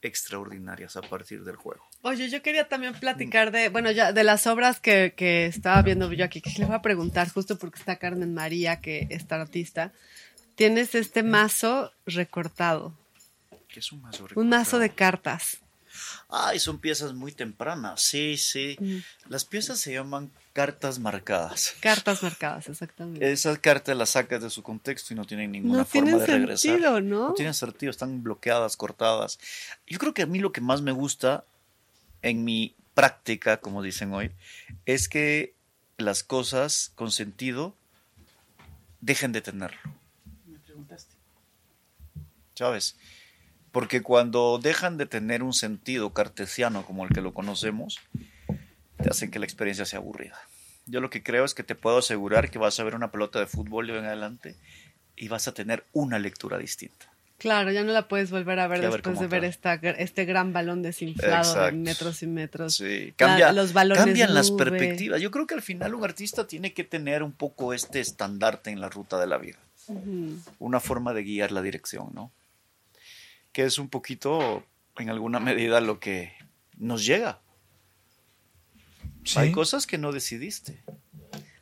extraordinarias 0.00 0.96
a 0.96 1.02
partir 1.02 1.42
del 1.44 1.56
juego. 1.56 1.84
Oye, 2.02 2.28
yo 2.30 2.40
quería 2.42 2.68
también 2.68 2.94
platicar 2.94 3.50
de, 3.50 3.68
bueno, 3.68 3.90
ya 3.90 4.12
de 4.12 4.22
las 4.24 4.46
obras 4.46 4.78
que, 4.78 5.14
que 5.16 5.46
estaba 5.46 5.82
viendo 5.82 6.12
yo 6.12 6.24
aquí, 6.24 6.40
que 6.40 6.50
le 6.58 6.66
voy 6.66 6.76
a 6.76 6.82
preguntar 6.82 7.28
justo 7.30 7.58
porque 7.58 7.78
está 7.80 7.96
Carmen 7.96 8.32
María, 8.32 8.80
que 8.80 9.08
es 9.10 9.30
artista. 9.32 9.92
Tienes 10.54 10.94
este 10.94 11.22
mazo 11.22 11.92
recortado, 12.06 12.96
¿Qué 13.68 13.80
es 13.80 13.92
un 13.92 14.00
mazo 14.00 14.26
un 14.36 14.48
mazo 14.48 14.78
de 14.78 14.86
recortado? 14.88 15.10
cartas. 15.10 15.58
Ay, 16.28 16.58
son 16.58 16.78
piezas 16.78 17.12
muy 17.12 17.32
tempranas. 17.32 18.00
Sí, 18.00 18.36
sí. 18.36 18.76
Mm. 18.80 18.98
Las 19.30 19.44
piezas 19.44 19.78
se 19.80 19.92
llaman 19.92 20.30
cartas 20.58 20.98
marcadas. 20.98 21.76
Cartas 21.78 22.20
marcadas, 22.20 22.68
exactamente. 22.68 23.30
Esas 23.30 23.60
cartas 23.60 23.96
las 23.96 24.10
sacas 24.10 24.42
de 24.42 24.50
su 24.50 24.64
contexto 24.64 25.14
y 25.14 25.16
no 25.16 25.24
tienen 25.24 25.52
ninguna 25.52 25.78
no 25.78 25.84
forma 25.84 26.04
tienen 26.06 26.18
de 26.18 26.26
regresar. 26.26 26.58
sentido, 26.58 27.00
¿no? 27.00 27.28
No 27.28 27.34
tienen 27.34 27.54
sentido, 27.54 27.90
están 27.90 28.24
bloqueadas, 28.24 28.76
cortadas. 28.76 29.38
Yo 29.86 30.00
creo 30.00 30.12
que 30.14 30.22
a 30.22 30.26
mí 30.26 30.40
lo 30.40 30.50
que 30.50 30.60
más 30.60 30.82
me 30.82 30.90
gusta 30.90 31.44
en 32.22 32.42
mi 32.42 32.74
práctica, 32.94 33.58
como 33.58 33.84
dicen 33.84 34.12
hoy, 34.12 34.32
es 34.84 35.08
que 35.08 35.54
las 35.96 36.24
cosas 36.24 36.90
con 36.96 37.12
sentido 37.12 37.76
dejen 39.00 39.30
de 39.30 39.42
tenerlo, 39.42 39.78
Me 40.44 40.58
preguntaste. 40.58 41.14
¿sabes? 42.56 42.96
Porque 43.70 44.02
cuando 44.02 44.58
dejan 44.60 44.96
de 44.96 45.06
tener 45.06 45.44
un 45.44 45.52
sentido 45.52 46.12
cartesiano 46.12 46.84
como 46.84 47.04
el 47.04 47.10
que 47.10 47.20
lo 47.20 47.32
conocemos, 47.32 48.00
te 49.00 49.08
hacen 49.08 49.30
que 49.30 49.38
la 49.38 49.44
experiencia 49.44 49.84
sea 49.84 50.00
aburrida. 50.00 50.47
Yo 50.88 51.00
lo 51.00 51.10
que 51.10 51.22
creo 51.22 51.44
es 51.44 51.54
que 51.54 51.62
te 51.62 51.74
puedo 51.74 51.98
asegurar 51.98 52.50
que 52.50 52.58
vas 52.58 52.78
a 52.80 52.84
ver 52.84 52.94
una 52.94 53.10
pelota 53.10 53.38
de 53.38 53.46
fútbol 53.46 53.86
de 53.86 53.92
hoy 53.92 53.98
en 54.00 54.06
adelante 54.06 54.56
y 55.16 55.28
vas 55.28 55.46
a 55.48 55.52
tener 55.54 55.84
una 55.92 56.18
lectura 56.18 56.58
distinta. 56.58 57.12
Claro, 57.38 57.70
ya 57.70 57.84
no 57.84 57.92
la 57.92 58.08
puedes 58.08 58.32
volver 58.32 58.58
a 58.58 58.66
ver 58.66 58.80
después 58.80 59.20
de 59.20 59.28
ver 59.28 59.44
esta, 59.44 59.74
este 59.74 60.24
gran 60.24 60.52
balón 60.52 60.82
desinflado 60.82 61.52
de 61.54 61.58
Exacto. 61.60 61.76
metros 61.76 62.22
y 62.24 62.26
metros. 62.26 62.74
Sí, 62.74 63.06
La- 63.10 63.14
cambia, 63.14 63.52
los 63.52 63.72
balones 63.72 64.04
cambian 64.04 64.34
las 64.34 64.50
perspectivas. 64.50 65.20
Yo 65.20 65.30
creo 65.30 65.46
que 65.46 65.54
al 65.54 65.62
final 65.62 65.94
un 65.94 66.02
artista 66.02 66.48
tiene 66.48 66.72
que 66.74 66.82
tener 66.82 67.22
un 67.22 67.32
poco 67.32 67.72
este 67.74 68.00
estandarte 68.00 68.70
en 68.70 68.80
la 68.80 68.88
ruta 68.88 69.20
de 69.20 69.28
la 69.28 69.38
vida. 69.38 69.58
Una 70.58 70.80
forma 70.80 71.14
de 71.14 71.22
guiar 71.22 71.52
la 71.52 71.62
dirección, 71.62 72.10
¿no? 72.12 72.32
Que 73.52 73.62
es 73.64 73.78
un 73.78 73.88
poquito, 73.88 74.64
en 74.98 75.08
alguna 75.08 75.38
medida, 75.38 75.80
lo 75.80 76.00
que 76.00 76.32
nos 76.76 77.06
llega. 77.06 77.38
Sí. 79.24 79.38
Hay 79.38 79.52
cosas 79.52 79.86
que 79.86 79.98
no 79.98 80.12
decidiste. 80.12 80.82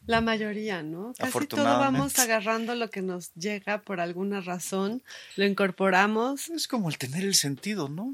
La 0.06 0.20
mayoría, 0.20 0.82
¿no? 0.82 1.12
Casi 1.18 1.46
todo 1.46 1.64
vamos 1.64 2.18
agarrando 2.20 2.76
lo 2.76 2.90
que 2.90 3.02
nos 3.02 3.34
llega 3.34 3.82
por 3.82 4.00
alguna 4.00 4.40
razón, 4.40 5.02
lo 5.34 5.44
incorporamos, 5.44 6.48
Es 6.50 6.68
como 6.68 6.88
el 6.88 6.96
tener 6.96 7.24
el 7.24 7.34
sentido, 7.34 7.88
¿no? 7.88 8.12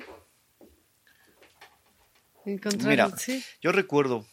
encontramos, 2.44 2.88
Mira, 2.88 3.16
sí. 3.16 3.44
yo 3.60 3.70
recuerdo 3.70 4.26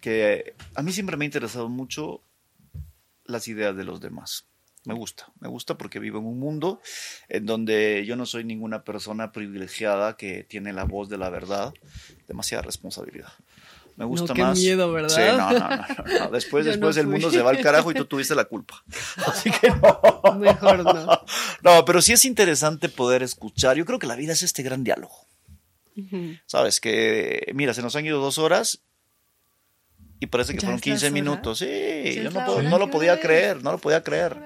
que 0.00 0.54
a 0.74 0.82
mí 0.82 0.92
siempre 0.92 1.16
me 1.16 1.24
ha 1.24 1.26
interesado 1.26 1.68
mucho 1.68 2.20
las 3.24 3.48
ideas 3.48 3.76
de 3.76 3.84
los 3.84 4.00
demás. 4.00 4.46
Me 4.84 4.94
gusta, 4.94 5.32
me 5.40 5.48
gusta 5.48 5.76
porque 5.76 5.98
vivo 5.98 6.18
en 6.20 6.26
un 6.26 6.38
mundo 6.38 6.80
en 7.28 7.44
donde 7.44 8.04
yo 8.06 8.14
no 8.14 8.24
soy 8.24 8.44
ninguna 8.44 8.84
persona 8.84 9.32
privilegiada 9.32 10.16
que 10.16 10.44
tiene 10.44 10.72
la 10.72 10.84
voz 10.84 11.08
de 11.08 11.18
la 11.18 11.28
verdad, 11.28 11.74
demasiada 12.28 12.62
responsabilidad. 12.62 13.32
Me 13.96 14.04
gusta 14.04 14.34
qué 14.34 14.42
más. 14.42 14.58
miedo, 14.58 14.92
¿verdad? 14.92 15.08
Sí, 15.08 15.20
no, 15.36 15.50
no, 15.50 15.58
no, 15.58 15.68
no, 15.68 16.18
no. 16.26 16.30
Después, 16.30 16.64
Yo 16.66 16.70
después 16.72 16.96
no 16.96 17.00
el 17.00 17.06
mundo 17.08 17.30
se 17.30 17.40
va 17.42 17.50
al 17.50 17.60
carajo 17.62 17.90
y 17.90 17.94
tú 17.94 18.04
tuviste 18.04 18.34
la 18.34 18.44
culpa. 18.44 18.82
Así 19.26 19.50
que 19.50 19.70
no. 19.70 20.34
Mejor 20.38 20.84
no. 20.84 21.22
No, 21.62 21.84
pero 21.84 22.02
sí 22.02 22.12
es 22.12 22.24
interesante 22.26 22.88
poder 22.90 23.22
escuchar. 23.22 23.76
Yo 23.76 23.84
creo 23.86 23.98
que 23.98 24.06
la 24.06 24.16
vida 24.16 24.32
es 24.34 24.42
este 24.42 24.62
gran 24.62 24.84
diálogo. 24.84 25.16
Sabes 26.44 26.78
que, 26.80 27.50
mira, 27.54 27.72
se 27.72 27.80
nos 27.80 27.96
han 27.96 28.04
ido 28.04 28.20
dos 28.20 28.36
horas 28.36 28.80
y 30.20 30.26
parece 30.26 30.52
que 30.52 30.58
¿Ya 30.58 30.66
fueron 30.66 30.78
es 30.78 30.86
la 30.86 30.92
15 30.92 31.06
hora? 31.06 31.12
minutos. 31.14 31.58
Sí, 31.58 32.20
yo 32.22 32.30
no, 32.30 32.44
puedo- 32.44 32.62
no 32.62 32.78
lo 32.78 32.86
¿Qué 32.86 32.92
podía 32.92 33.18
creer, 33.20 33.62
no 33.62 33.72
lo 33.72 33.78
podía 33.78 34.02
creer. 34.02 34.36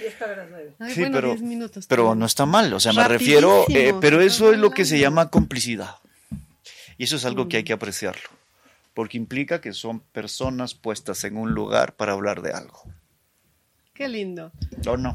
10 0.00 0.14
para 0.14 0.36
las 0.36 0.48
9. 0.50 0.74
Ay, 0.80 0.94
Sí, 0.94 1.00
bueno, 1.00 1.14
pero, 1.16 1.28
10 1.28 1.42
minutos. 1.42 1.86
pero 1.86 2.14
no 2.14 2.24
está 2.24 2.46
mal, 2.46 2.72
o 2.72 2.80
sea, 2.80 2.94
me 2.94 3.06
refiero, 3.06 3.66
eh, 3.68 3.94
pero 4.00 4.22
eso 4.22 4.50
es 4.52 4.58
lo 4.58 4.70
que 4.70 4.86
se 4.86 4.98
llama 4.98 5.28
complicidad. 5.28 5.96
Y 6.96 7.04
eso 7.04 7.16
es 7.16 7.24
algo 7.26 7.48
que 7.48 7.58
hay 7.58 7.62
Mm. 7.64 7.66
que 7.66 7.72
apreciarlo, 7.74 8.28
porque 8.94 9.16
implica 9.18 9.60
que 9.60 9.72
son 9.72 10.00
personas 10.00 10.74
puestas 10.74 11.24
en 11.24 11.36
un 11.36 11.52
lugar 11.52 11.96
para 11.96 12.12
hablar 12.12 12.42
de 12.42 12.52
algo. 12.52 12.82
Qué 13.92 14.08
lindo. 14.08 14.52
¿O 14.86 14.96
no? 14.96 15.14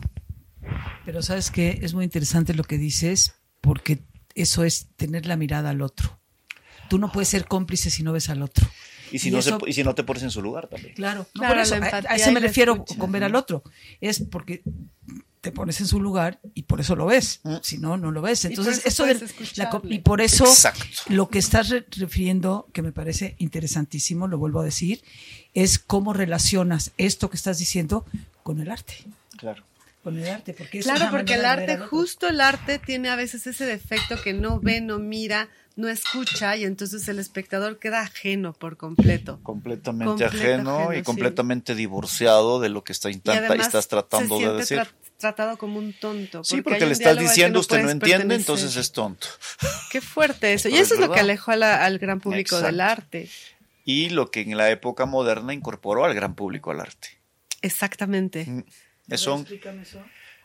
Pero 1.06 1.22
sabes 1.22 1.50
que 1.52 1.80
es 1.82 1.94
muy 1.94 2.04
interesante 2.06 2.54
lo 2.54 2.64
que 2.64 2.78
dices, 2.78 3.36
porque 3.62 4.00
eso 4.36 4.64
es 4.64 4.88
tener 4.96 5.26
la 5.26 5.36
mirada 5.38 5.70
al 5.72 5.82
otro. 5.82 6.20
Tú 6.90 6.98
no 6.98 7.12
puedes 7.12 7.30
ser 7.30 7.46
cómplice 7.48 7.90
si 7.90 8.04
no 8.04 8.14
ves 8.14 8.30
al 8.30 8.42
otro. 8.42 8.68
Y 9.12 9.20
si, 9.20 9.30
Y 9.30 9.32
no 9.32 9.40
eso- 9.40 9.60
se- 9.60 9.70
y 9.70 9.74
si 9.74 9.84
no 9.84 9.96
te 9.96 10.04
pones 10.04 10.24
en 10.24 10.32
su 10.32 10.42
lugar 10.42 10.68
también. 10.68 10.94
Claro, 10.94 11.26
no 11.34 11.40
Claro, 11.42 11.56
por 11.56 11.64
eso, 11.64 11.76
a- 11.76 12.16
eso 12.16 12.32
me 12.32 12.40
refiero 12.40 12.74
escucha. 12.74 13.00
con 13.00 13.12
ver 13.12 13.24
al 13.24 13.36
otro. 13.36 13.64
Es 14.02 14.20
porque 14.30 14.62
te 15.42 15.52
pones 15.54 15.80
en 15.80 15.88
su 15.88 16.02
lugar 16.02 16.40
y 16.54 16.64
por 16.64 16.82
eso 16.82 16.96
lo 16.96 17.06
ves. 17.06 17.40
Mm. 17.44 17.56
Si 17.62 17.78
no, 17.78 17.96
no 17.98 18.12
lo 18.12 18.22
ves. 18.22 18.44
Entonces, 18.46 18.80
eso 18.86 19.06
eso 19.06 19.06
la 19.06 19.12
escucharle. 19.26 19.96
y 19.96 20.00
por 20.00 20.20
eso 20.22 20.46
Exacto. 20.46 20.84
lo 21.08 21.30
que 21.30 21.40
estás 21.40 21.70
re- 21.70 21.86
refiriendo, 21.92 22.68
que 22.74 22.82
me 22.82 22.92
parece 22.92 23.36
interesantísimo, 23.40 24.28
lo 24.28 24.38
vuelvo 24.38 24.60
a 24.62 24.66
decir, 24.66 25.02
es 25.54 25.80
cómo 25.80 26.14
relacionas 26.14 26.92
esto 26.98 27.30
que 27.30 27.38
estás 27.38 27.58
diciendo 27.58 28.06
con 28.44 28.60
el 28.60 28.70
arte. 28.70 28.96
Claro. 29.38 29.64
Con 30.04 30.18
el 30.18 30.28
arte, 30.30 30.54
porque 30.54 30.80
es 30.80 30.86
Claro, 30.86 31.08
porque 31.12 31.34
el 31.36 31.42
de 31.42 31.48
arte, 31.48 31.78
justo 31.78 32.28
el 32.28 32.40
arte 32.42 32.80
tiene 32.80 33.10
a 33.10 33.16
veces 33.16 33.46
ese 33.48 33.66
defecto 33.66 34.22
que 34.22 34.34
no 34.34 34.60
ve, 34.60 34.80
no 34.82 34.98
mira, 34.98 35.50
no 35.76 35.88
escucha 35.90 36.56
y 36.58 36.64
entonces 36.66 37.08
el 37.08 37.20
espectador 37.20 37.80
queda 37.80 38.02
ajeno 38.02 38.54
por 38.54 38.76
completo. 38.78 39.40
Completamente 39.44 40.26
ajeno, 40.26 40.78
ajeno, 40.78 40.94
y 40.94 40.98
sí. 40.98 41.04
completamente 41.04 41.76
divorciado 41.76 42.60
de 42.60 42.70
lo 42.70 42.84
que 42.84 42.92
está 42.94 43.10
Y 43.10 43.14
intenta, 43.14 43.46
además 43.48 43.68
estás 43.68 43.88
tratando 43.88 44.38
se 44.40 44.48
de 44.48 44.54
decir. 44.54 44.78
tra- 44.80 44.88
tratado 45.20 45.58
como 45.58 45.78
un 45.78 45.94
tonto. 45.94 46.44
Sí, 46.44 46.62
porque 46.64 46.86
le 46.86 46.94
estás 46.94 47.18
diciendo 47.20 47.58
no 47.58 47.60
usted 47.62 47.76
no 47.78 47.84
puedes 47.84 47.94
entiende, 47.94 48.18
pertenecer. 48.26 48.40
entonces 48.42 48.76
es 48.76 48.92
tonto. 48.92 49.28
Qué 49.92 50.02
fuerte 50.02 50.54
eso. 50.54 50.68
Y 50.70 50.74
eso 50.76 50.96
es 50.96 51.00
es 51.00 51.08
lo 51.08 51.14
que 51.14 51.20
alejó 51.20 51.52
a 51.52 51.56
la- 51.58 51.86
al 51.86 52.00
gran 52.00 52.20
público 52.20 52.56
Exacto. 52.56 52.66
del 52.66 52.82
arte. 52.82 53.30
Y 53.86 54.10
lo 54.10 54.32
que 54.32 54.42
en 54.42 54.58
la 54.58 54.70
época 54.72 55.06
moderna 55.06 55.54
incorporó 55.54 56.06
al 56.06 56.14
gran 56.16 56.34
público 56.36 56.72
al 56.72 56.80
arte. 56.80 57.20
Exactamente. 57.62 58.46
Mm. 58.46 58.64
Son, 59.16 59.42
Explícame 59.42 59.82
eso. 59.84 60.04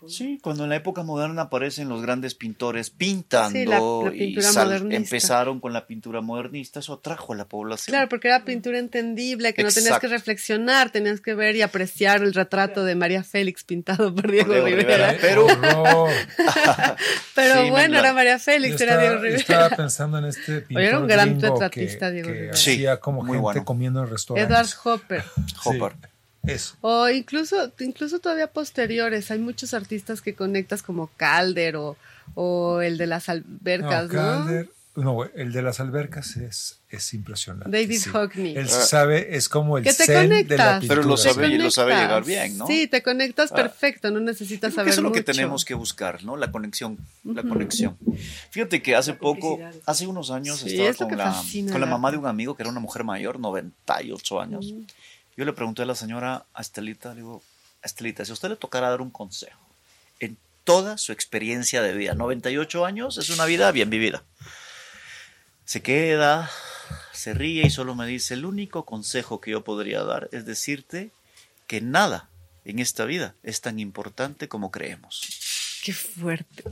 Sí, 0.09 0.39
cuando 0.43 0.65
en 0.65 0.71
la 0.71 0.77
época 0.77 1.03
moderna 1.03 1.43
aparecen 1.43 1.89
los 1.89 2.03
grandes 2.03 2.35
pintores 2.35 2.91
pintando 2.91 3.59
Sí, 3.59 3.65
la- 3.67 3.79
la 4.11 4.15
y 4.15 4.19
pintura 4.27 4.47
sal- 4.53 4.67
modernista. 4.67 4.97
empezaron 4.97 5.61
con 5.61 5.73
la 5.73 5.87
pintura 5.87 6.21
modernista, 6.21 6.81
eso 6.81 6.95
atrajo 6.95 7.33
a 7.33 7.37
la 7.37 7.45
población. 7.47 7.93
Claro, 7.93 8.09
porque 8.09 8.29
era 8.29 8.45
pintura 8.45 8.79
entendible, 8.79 9.55
que 9.55 9.63
no 9.63 9.71
tenías 9.71 9.99
que 9.99 10.09
reflexionar, 10.09 10.91
tenías 10.91 11.21
que 11.21 11.35
ver 11.35 11.57
y 11.57 11.63
apreciar 11.63 12.23
el 12.23 12.35
retrato 12.35 12.85
de 12.85 12.95
María 12.95 13.23
Félix 13.25 13.65
pintado 13.65 14.15
por 14.15 14.31
Diego, 14.31 14.53
Diego 14.53 14.67
Rivera. 14.67 15.13
Rivera. 15.13 15.19
Pero-. 15.21 15.47
Pero 17.35 17.63
Sí, 17.65 17.71
bueno, 17.71 17.95
la- 17.95 18.01
era 18.01 18.13
María 18.13 18.37
Yo 18.37 18.43
Félix, 18.45 18.81
era 18.81 18.93
estaba, 18.93 19.01
Diego 19.03 19.15
yo 19.17 19.23
Rivera. 19.23 19.39
estaba 19.41 19.69
pensando 19.71 20.19
en 20.19 20.25
este 20.27 20.61
pintor 20.61 20.77
Oye, 20.81 20.89
era 20.89 20.99
un 20.99 21.07
gran 21.07 21.41
retratista, 21.41 22.07
que, 22.09 22.13
Diego 22.13 22.29
que 22.29 22.35
Rivera. 22.35 22.57
Sí, 22.57 22.73
hacía 22.73 23.01
como 23.01 23.21
muy 23.23 23.29
gente 23.33 23.41
bueno. 23.43 23.65
comiendo 23.65 24.03
en 24.03 24.11
restaurantes. 24.11 24.51
Edward 24.55 24.69
Hopper. 24.85 25.25
Hopper. 25.65 25.93
Sí, 25.93 26.05
eso. 26.47 26.77
O 26.81 27.09
incluso, 27.09 27.73
incluso 27.81 28.19
todavía 28.19 28.47
posteriores, 28.49 29.31
hay 29.31 29.39
muchos 29.39 29.75
artistas 29.75 30.21
que 30.23 30.35
conectas 30.35 30.83
como 30.83 31.09
Calder 31.17 31.77
o, 31.77 31.97
o 32.35 32.81
el 32.81 32.99
de 32.99 33.07
las 33.07 33.29
albercas, 33.29 34.11
¿no? 34.13 34.21
Calder- 34.47 34.71
no, 34.97 35.25
el 35.25 35.53
de 35.53 35.61
las 35.61 35.81
albercas 35.81 36.37
es, 36.37 36.79
es 36.89 37.15
impresionante. 37.15 37.69
David 37.69 37.99
sí. 37.99 38.11
Hockney. 38.11 38.57
Él 38.57 38.67
Ah. 38.67 38.81
sabe, 38.85 39.37
es 39.37 39.49
como 39.49 39.77
el 39.77 39.83
Que 39.83 39.93
te 39.93 40.05
zen 40.07 40.07
de 40.07 40.23
la 40.23 40.29
conectas. 40.29 40.81
pintura. 40.81 41.01
Pero 41.01 41.03
lo 41.09 41.17
sabe 41.17 41.49
y 41.49 41.59
lo 41.59 41.71
sabe 41.73 41.91
conectas. 41.95 42.09
llegar 42.09 42.25
bien, 42.25 42.59
¿no? 42.59 42.67
Sí, 42.69 42.87
te 42.87 43.03
conectas 43.03 43.51
Ah. 43.51 43.57
perfecto, 43.57 44.13
no 44.13 44.21
necesitas 44.21 44.73
saber 44.73 44.93
eso 44.93 45.01
es 45.01 45.03
lo 45.03 45.11
que 45.11 45.25
tenemos 45.25 45.65
que 45.65 45.75
buscar, 45.75 46.23
¿no? 46.23 46.37
La 46.37 46.53
conexión, 46.53 46.97
la 47.25 47.43
conexión. 47.43 47.99
Fíjate 48.51 48.83
que 48.83 48.95
hace 48.95 49.15
poco, 49.15 49.59
hace 49.85 50.07
unos 50.07 50.31
años 50.31 50.61
Sí, 50.61 50.81
estaba 50.81 51.09
con 51.11 51.19
la, 51.19 51.43
con 51.73 51.81
la 51.81 51.87
mamá 51.87 52.13
de 52.13 52.19
un 52.19 52.27
amigo 52.29 52.55
que 52.57 52.63
era 52.63 52.71
una 52.71 52.79
mujer 52.79 53.03
mayor, 53.03 53.41
98 53.41 54.41
años. 54.41 54.73
Yo 55.37 55.45
le 55.45 55.53
pregunté 55.53 55.83
a 55.83 55.87
la 55.87 55.95
señora 55.95 56.45
a 56.55 56.61
Estelita, 56.63 57.11
le 57.11 57.17
digo, 57.17 57.43
Estelita, 57.83 58.25
si 58.25 58.31
a 58.31 58.35
usted 58.35 58.49
le 58.51 58.57
tocara 58.57 58.89
dar 58.91 59.01
un 59.01 59.11
consejo 59.11 59.59
en 60.21 60.37
toda 60.65 60.97
su 60.97 61.13
experiencia 61.13 61.83
de 61.83 61.93
vida, 61.95 62.15
98 62.15 62.85
años 62.87 63.19
es 63.19 63.31
una 63.31 63.45
vida 63.45 63.71
bien 63.73 63.91
vivida. 63.91 64.23
Se 65.65 65.83
queda, 65.83 66.51
se 67.13 67.35
ríe 67.35 67.67
y 67.67 67.71
solo 67.71 67.95
me 67.95 68.07
dice, 68.07 68.35
el 68.35 68.45
único 68.45 68.85
consejo 68.85 69.41
que 69.41 69.51
yo 69.53 69.65
podría 69.65 70.03
dar 70.05 70.29
es 70.33 70.45
decirte 70.47 71.11
que 71.67 71.81
nada 71.81 72.29
en 72.65 72.79
esta 72.79 73.05
vida 73.05 73.35
es 73.43 73.61
tan 73.61 73.79
importante 73.81 74.49
como 74.49 74.71
creemos. 74.71 75.23
Qué 75.83 75.93
fuerte. 75.93 76.65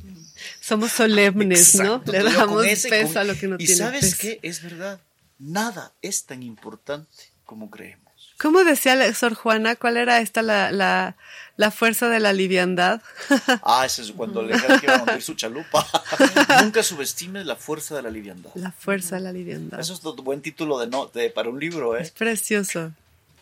Somos 0.60 0.92
solemnes, 0.92 1.74
Exacto, 1.74 2.12
¿no? 2.12 2.18
Le 2.18 2.22
damos 2.32 2.64
ese, 2.64 2.88
peso 2.88 3.08
con- 3.08 3.18
a 3.18 3.24
lo 3.24 3.34
que 3.34 3.46
no 3.48 3.56
y 3.56 3.66
tiene 3.66 3.74
sabes 3.76 4.00
peso. 4.04 4.16
qué, 4.20 4.38
es 4.42 4.62
verdad, 4.62 5.00
nada 5.38 5.92
es 6.00 6.24
tan 6.24 6.42
importante 6.42 7.24
como 7.44 7.70
creemos. 7.70 8.01
¿Cómo 8.42 8.64
decía 8.64 8.96
la- 8.96 9.14
Sor 9.14 9.34
Juana? 9.34 9.76
¿Cuál 9.76 9.96
era 9.96 10.18
esta 10.18 10.42
la, 10.42 10.72
la, 10.72 11.14
la 11.56 11.70
fuerza 11.70 12.08
de 12.08 12.18
la 12.20 12.32
liviandad? 12.32 13.00
Ah, 13.62 13.84
ese 13.86 14.02
es 14.02 14.12
cuando 14.12 14.42
le 14.42 14.54
dijeron 14.54 14.80
que 14.80 14.86
iba 14.86 14.96
a 14.96 15.02
hundir 15.02 15.22
su 15.22 15.34
chalupa. 15.34 15.86
Nunca 16.62 16.82
subestimes 16.82 17.46
la 17.46 17.56
fuerza 17.56 17.94
de 17.96 18.02
la 18.02 18.10
liviandad. 18.10 18.50
La 18.54 18.72
fuerza 18.72 19.16
de 19.16 19.22
la 19.22 19.32
liviandad. 19.32 19.78
Eso 19.80 19.94
es 19.94 20.04
un 20.04 20.16
buen 20.24 20.42
título 20.42 20.78
de, 20.78 20.88
no, 20.88 21.06
de 21.06 21.30
para 21.30 21.48
un 21.48 21.60
libro, 21.60 21.96
Es 21.96 22.08
¿eh? 22.08 22.12
precioso. 22.18 22.92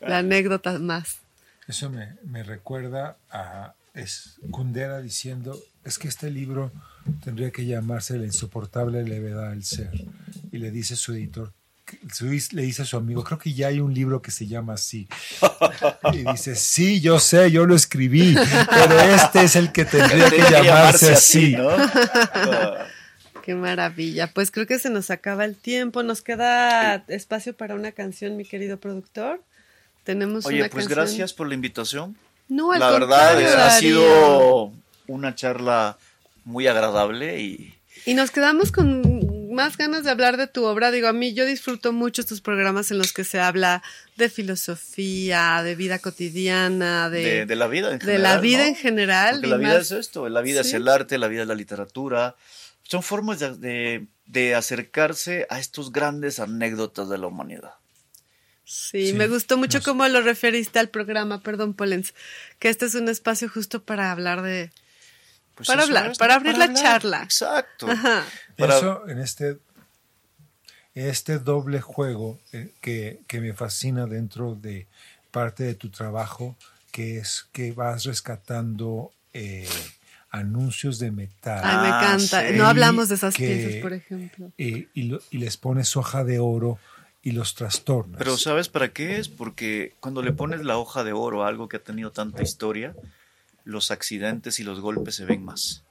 La 0.00 0.18
anécdota 0.18 0.78
más. 0.78 1.18
Eso 1.66 1.88
me, 1.90 2.14
me 2.24 2.42
recuerda 2.42 3.16
a 3.30 3.74
es 3.94 4.34
Kundera 4.50 5.00
diciendo, 5.00 5.58
es 5.84 5.98
que 5.98 6.08
este 6.08 6.30
libro 6.30 6.70
tendría 7.24 7.50
que 7.50 7.66
llamarse 7.66 8.16
La 8.18 8.24
insoportable 8.26 9.02
levedad 9.02 9.50
del 9.50 9.64
ser. 9.64 9.90
Y 10.52 10.58
le 10.58 10.70
dice 10.70 10.94
su 10.96 11.12
editor, 11.12 11.52
le 12.52 12.62
dice 12.62 12.82
a 12.82 12.84
su 12.84 12.96
amigo, 12.96 13.24
creo 13.24 13.38
que 13.38 13.52
ya 13.52 13.68
hay 13.68 13.80
un 13.80 13.92
libro 13.94 14.22
que 14.22 14.30
se 14.30 14.46
llama 14.46 14.74
así. 14.74 15.08
Y 16.12 16.24
dice, 16.24 16.56
sí, 16.56 17.00
yo 17.00 17.18
sé, 17.20 17.50
yo 17.50 17.66
lo 17.66 17.74
escribí, 17.74 18.34
pero 18.70 19.00
este 19.00 19.42
es 19.42 19.56
el 19.56 19.72
que 19.72 19.84
tendría 19.84 20.30
que 20.30 20.42
llamarse 20.50 21.12
así. 21.12 21.52
¿no? 21.52 21.70
Qué 23.42 23.54
maravilla. 23.54 24.28
Pues 24.28 24.50
creo 24.50 24.66
que 24.66 24.78
se 24.78 24.90
nos 24.90 25.10
acaba 25.10 25.44
el 25.44 25.56
tiempo. 25.56 26.02
Nos 26.02 26.22
queda 26.22 27.04
espacio 27.08 27.56
para 27.56 27.74
una 27.74 27.92
canción, 27.92 28.36
mi 28.36 28.44
querido 28.44 28.78
productor. 28.78 29.42
Tenemos 30.04 30.46
Oye, 30.46 30.60
una 30.60 30.68
pues 30.68 30.86
canción. 30.86 31.04
gracias 31.06 31.32
por 31.32 31.48
la 31.48 31.54
invitación. 31.54 32.16
No, 32.48 32.72
al 32.72 32.80
La 32.80 32.90
verdad 32.90 33.66
ha 33.66 33.70
sido 33.70 34.72
una 35.06 35.34
charla 35.34 35.98
muy 36.44 36.66
agradable 36.66 37.40
y 37.40 37.74
Y 38.06 38.14
nos 38.14 38.30
quedamos 38.30 38.72
con 38.72 38.99
más 39.50 39.76
ganas 39.76 40.04
de 40.04 40.10
hablar 40.10 40.36
de 40.36 40.46
tu 40.46 40.64
obra. 40.64 40.90
Digo, 40.90 41.08
a 41.08 41.12
mí 41.12 41.34
yo 41.34 41.44
disfruto 41.46 41.92
mucho 41.92 42.22
estos 42.22 42.40
programas 42.40 42.90
en 42.90 42.98
los 42.98 43.12
que 43.12 43.24
se 43.24 43.40
habla 43.40 43.82
de 44.16 44.28
filosofía, 44.30 45.62
de 45.62 45.74
vida 45.74 45.98
cotidiana, 45.98 47.10
de, 47.10 47.20
de, 47.24 47.46
de 47.46 47.56
la 47.56 47.66
vida 47.66 47.90
en 47.92 47.98
de 47.98 48.04
general. 48.04 48.22
la 48.22 48.40
vida 48.40 48.58
¿no? 48.62 48.64
en 48.68 48.76
general. 48.76 49.34
Porque 49.36 49.46
la 49.48 49.56
vida 49.56 49.68
más- 49.74 49.82
es 49.82 49.92
esto, 49.92 50.28
la 50.28 50.40
vida 50.40 50.62
Sí. 50.62 50.68
es 50.70 50.74
el 50.74 50.88
arte, 50.88 51.18
la 51.18 51.28
vida 51.28 51.42
es 51.42 51.48
la 51.48 51.54
literatura. 51.54 52.36
Son 52.82 53.02
formas 53.02 53.38
de, 53.38 53.56
de- 53.56 54.06
de 54.26 54.54
acercarse 54.54 55.46
a 55.50 55.58
estos 55.58 55.92
grandes 55.92 56.38
anécdotas 56.38 57.08
de 57.08 57.18
la 57.18 57.26
humanidad. 57.26 57.72
Sí, 58.64 59.08
Sí, 59.08 59.12
me 59.14 59.26
gustó 59.26 59.56
mucho 59.56 59.82
cómo 59.82 60.06
lo 60.06 60.20
referiste 60.22 60.78
al 60.78 60.88
programa, 60.88 61.42
perdón, 61.42 61.74
Polens, 61.74 62.14
que 62.60 62.68
este 62.68 62.86
es 62.86 62.94
un 62.94 63.08
espacio 63.08 63.48
justo 63.48 63.82
para 63.82 64.12
hablar 64.12 64.42
de... 64.42 64.70
Pues 65.56 65.66
Para 65.66 65.82
hablar, 65.82 66.12
es, 66.12 66.18
para 66.18 66.36
abrir 66.36 66.56
la 66.56 66.72
charla. 66.72 67.22
Exacto. 67.24 67.90
Ajá. 67.90 68.24
Para- 68.60 68.76
Eso 68.76 69.08
en 69.08 69.18
este, 69.18 69.58
este 70.94 71.38
doble 71.38 71.80
juego 71.80 72.38
eh, 72.52 72.72
que, 72.80 73.20
que 73.26 73.40
me 73.40 73.52
fascina 73.54 74.06
dentro 74.06 74.54
de 74.54 74.86
parte 75.30 75.64
de 75.64 75.74
tu 75.74 75.90
trabajo, 75.90 76.56
que 76.92 77.18
es 77.18 77.46
que 77.52 77.72
vas 77.72 78.04
rescatando 78.04 79.12
eh, 79.32 79.68
anuncios 80.30 80.98
de 80.98 81.10
metal. 81.12 81.60
Ay, 81.62 81.76
me 81.76 81.92
Ah, 81.94 82.00
encanta. 82.02 82.48
sí. 82.48 82.56
No 82.56 82.66
hablamos 82.66 83.08
de 83.08 83.14
esas 83.14 83.34
Que- 83.34 83.46
piezas, 83.46 83.82
por 83.82 83.92
ejemplo. 83.92 84.52
eh, 84.58 84.88
y, 84.94 85.02
lo- 85.04 85.20
y 85.30 85.38
les 85.38 85.56
pones 85.56 85.96
hoja 85.96 86.24
de 86.24 86.38
oro 86.40 86.78
y 87.22 87.32
los 87.32 87.54
trastornos. 87.54 88.16
Pero 88.18 88.36
¿sabes 88.38 88.68
para 88.68 88.92
qué 88.92 89.18
es? 89.18 89.28
Porque 89.28 89.94
cuando 90.00 90.22
le 90.22 90.32
pones 90.32 90.62
la 90.64 90.78
hoja 90.78 91.04
de 91.04 91.12
oro 91.12 91.44
a 91.44 91.48
algo 91.48 91.68
que 91.68 91.76
ha 91.76 91.82
tenido 91.84 92.10
tanta 92.12 92.42
historia, 92.42 92.94
los 93.64 93.90
accidentes 93.90 94.58
y 94.58 94.64
los 94.64 94.80
golpes 94.80 95.14
se 95.16 95.26
ven 95.26 95.44
más. 95.44 95.84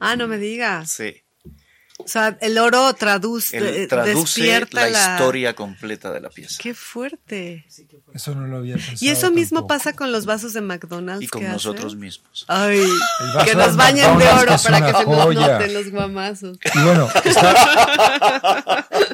Ah, 0.00 0.16
no 0.16 0.26
me 0.26 0.36
digas. 0.38 0.90
Sí. 0.90 1.22
O 1.98 2.08
sea, 2.08 2.36
el 2.40 2.58
oro 2.58 2.92
traduce, 2.94 3.56
eh, 3.56 3.86
traduce 3.86 4.40
despierta 4.40 4.88
la, 4.88 5.14
historia 5.14 5.54
completa 5.54 6.12
de 6.12 6.20
la 6.20 6.28
pieza. 6.28 6.56
Qué 6.60 6.74
fuerte. 6.74 7.66
Eso 8.12 8.34
no 8.34 8.48
lo 8.48 8.56
había 8.56 8.74
pensado. 8.74 8.96
Y 9.00 9.10
eso 9.10 9.30
mismo 9.30 9.60
tampoco. 9.60 9.78
pasa 9.78 9.92
con 9.92 10.10
los 10.10 10.26
vasos 10.26 10.54
de 10.54 10.60
McDonald's. 10.60 11.22
Y 11.22 11.28
con 11.28 11.42
que 11.42 11.48
nosotros 11.48 11.86
hacen. 11.86 12.00
mismos. 12.00 12.46
Ay, 12.48 12.84
que 13.44 13.54
nos 13.54 13.76
bañen 13.76 14.18
de 14.18 14.28
oro 14.28 14.56
para 14.60 14.84
que 14.84 14.98
se 14.98 15.06
nos 15.06 15.34
noten 15.34 15.74
los 15.74 15.90
guamazos. 15.92 16.58
Y 16.74 16.82
bueno, 16.82 17.08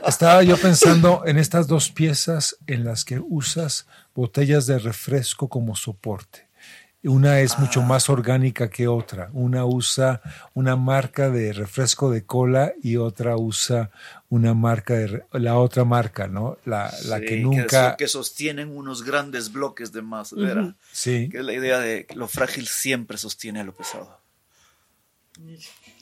estaba 0.07 0.43
yo 0.43 0.57
pensando 0.57 1.23
en 1.27 1.37
estas 1.37 1.67
dos 1.67 1.91
piezas 1.91 2.57
en 2.67 2.85
las 2.85 3.05
que 3.05 3.21
usas 3.21 3.87
botellas 4.15 4.67
de 4.67 4.79
refresco 4.79 5.51
como 5.51 5.77
soporte. 5.77 6.50
Una 7.03 7.41
es 7.41 7.59
mucho 7.59 7.81
más 7.81 8.11
orgánica 8.11 8.69
que 8.69 8.87
otra. 8.87 9.31
Una 9.33 9.65
usa 9.65 10.21
una 10.53 10.77
marca 10.77 11.31
de 11.31 11.55
refresco 11.55 12.11
de 12.11 12.27
cola 12.27 12.75
y 12.83 12.97
otra 12.97 13.37
usa 13.37 13.91
una 14.29 14.53
marca 14.53 14.95
de 14.95 15.25
la 15.33 15.57
otra 15.59 15.85
marca, 15.85 16.29
¿no? 16.29 16.59
La, 16.67 16.93
la 17.07 17.21
que 17.21 17.39
nunca. 17.39 17.97
que 17.97 18.07
sostienen 18.07 18.69
unos 18.69 19.03
grandes 19.03 19.51
bloques 19.51 19.93
de 19.93 20.03
madera. 20.03 20.77
Sí. 20.93 21.31
Que 21.31 21.39
es 21.39 21.45
la 21.45 21.55
idea 21.55 21.79
de 21.79 22.05
que 22.05 22.17
lo 22.17 22.29
frágil 22.29 22.67
siempre 22.67 23.17
sostiene 23.17 23.61
a 23.61 23.65
lo 23.65 23.75
pesado. 23.75 24.21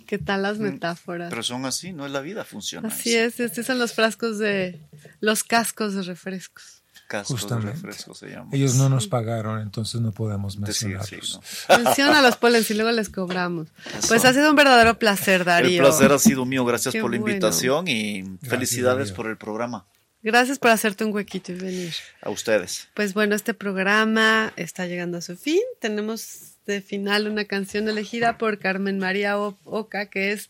¿Qué 0.08 0.18
tal 0.18 0.42
las 0.42 0.58
metáforas? 0.58 1.30
Pero 1.30 1.42
son 1.42 1.64
así, 1.64 1.92
no 1.92 2.06
es 2.06 2.12
la 2.12 2.20
vida, 2.20 2.44
funciona. 2.44 2.88
Así 2.88 3.14
es, 3.14 3.38
estos 3.40 3.66
son 3.66 3.78
los 3.78 3.92
frascos 3.92 4.38
de 4.38 4.80
los 5.20 5.44
cascos 5.44 5.94
de 5.94 6.02
refrescos. 6.02 6.77
Cascos 7.08 7.40
Justamente. 7.40 7.68
de 7.70 7.72
refresco 7.74 8.14
se 8.14 8.28
llama. 8.28 8.50
Ellos 8.52 8.74
no 8.76 8.88
nos 8.90 9.08
pagaron, 9.08 9.60
entonces 9.62 10.00
no 10.00 10.12
podemos 10.12 10.60
Decir, 10.60 10.88
mencionarlos. 10.90 11.40
sí, 11.42 11.66
¿no? 11.70 11.78
Menciona 11.84 12.18
a 12.18 12.22
los 12.22 12.36
polens 12.36 12.70
y 12.70 12.74
luego 12.74 12.92
les 12.92 13.08
cobramos. 13.08 13.68
Eso. 13.98 14.08
Pues 14.08 14.24
ha 14.26 14.32
sido 14.34 14.50
un 14.50 14.56
verdadero 14.56 14.98
placer, 14.98 15.40
El 15.40 15.46
Darío. 15.46 15.82
placer 15.82 16.12
ha 16.12 16.18
sido 16.18 16.44
mío, 16.44 16.64
gracias 16.66 16.92
Qué 16.92 17.00
por 17.00 17.10
la 17.10 17.18
bueno. 17.18 17.32
invitación 17.34 17.88
y 17.88 18.24
felicidades 18.42 19.08
Darío. 19.08 19.16
por 19.16 19.26
el 19.28 19.36
programa. 19.38 19.86
Gracias 20.22 20.58
por 20.58 20.70
hacerte 20.70 21.04
un 21.04 21.14
huequito 21.14 21.52
y 21.52 21.54
venir. 21.54 21.94
A 22.22 22.28
ustedes. 22.30 22.88
Pues 22.94 23.14
bueno, 23.14 23.34
este 23.34 23.54
programa 23.54 24.52
está 24.56 24.86
llegando 24.86 25.16
a 25.18 25.20
su 25.22 25.36
fin. 25.36 25.60
Tenemos 25.80 26.56
de 26.66 26.82
final 26.82 27.26
una 27.28 27.46
canción 27.46 27.88
elegida 27.88 28.36
por 28.36 28.58
Carmen 28.58 28.98
María 28.98 29.38
O- 29.38 29.56
Oca, 29.64 30.06
que 30.10 30.32
es... 30.32 30.48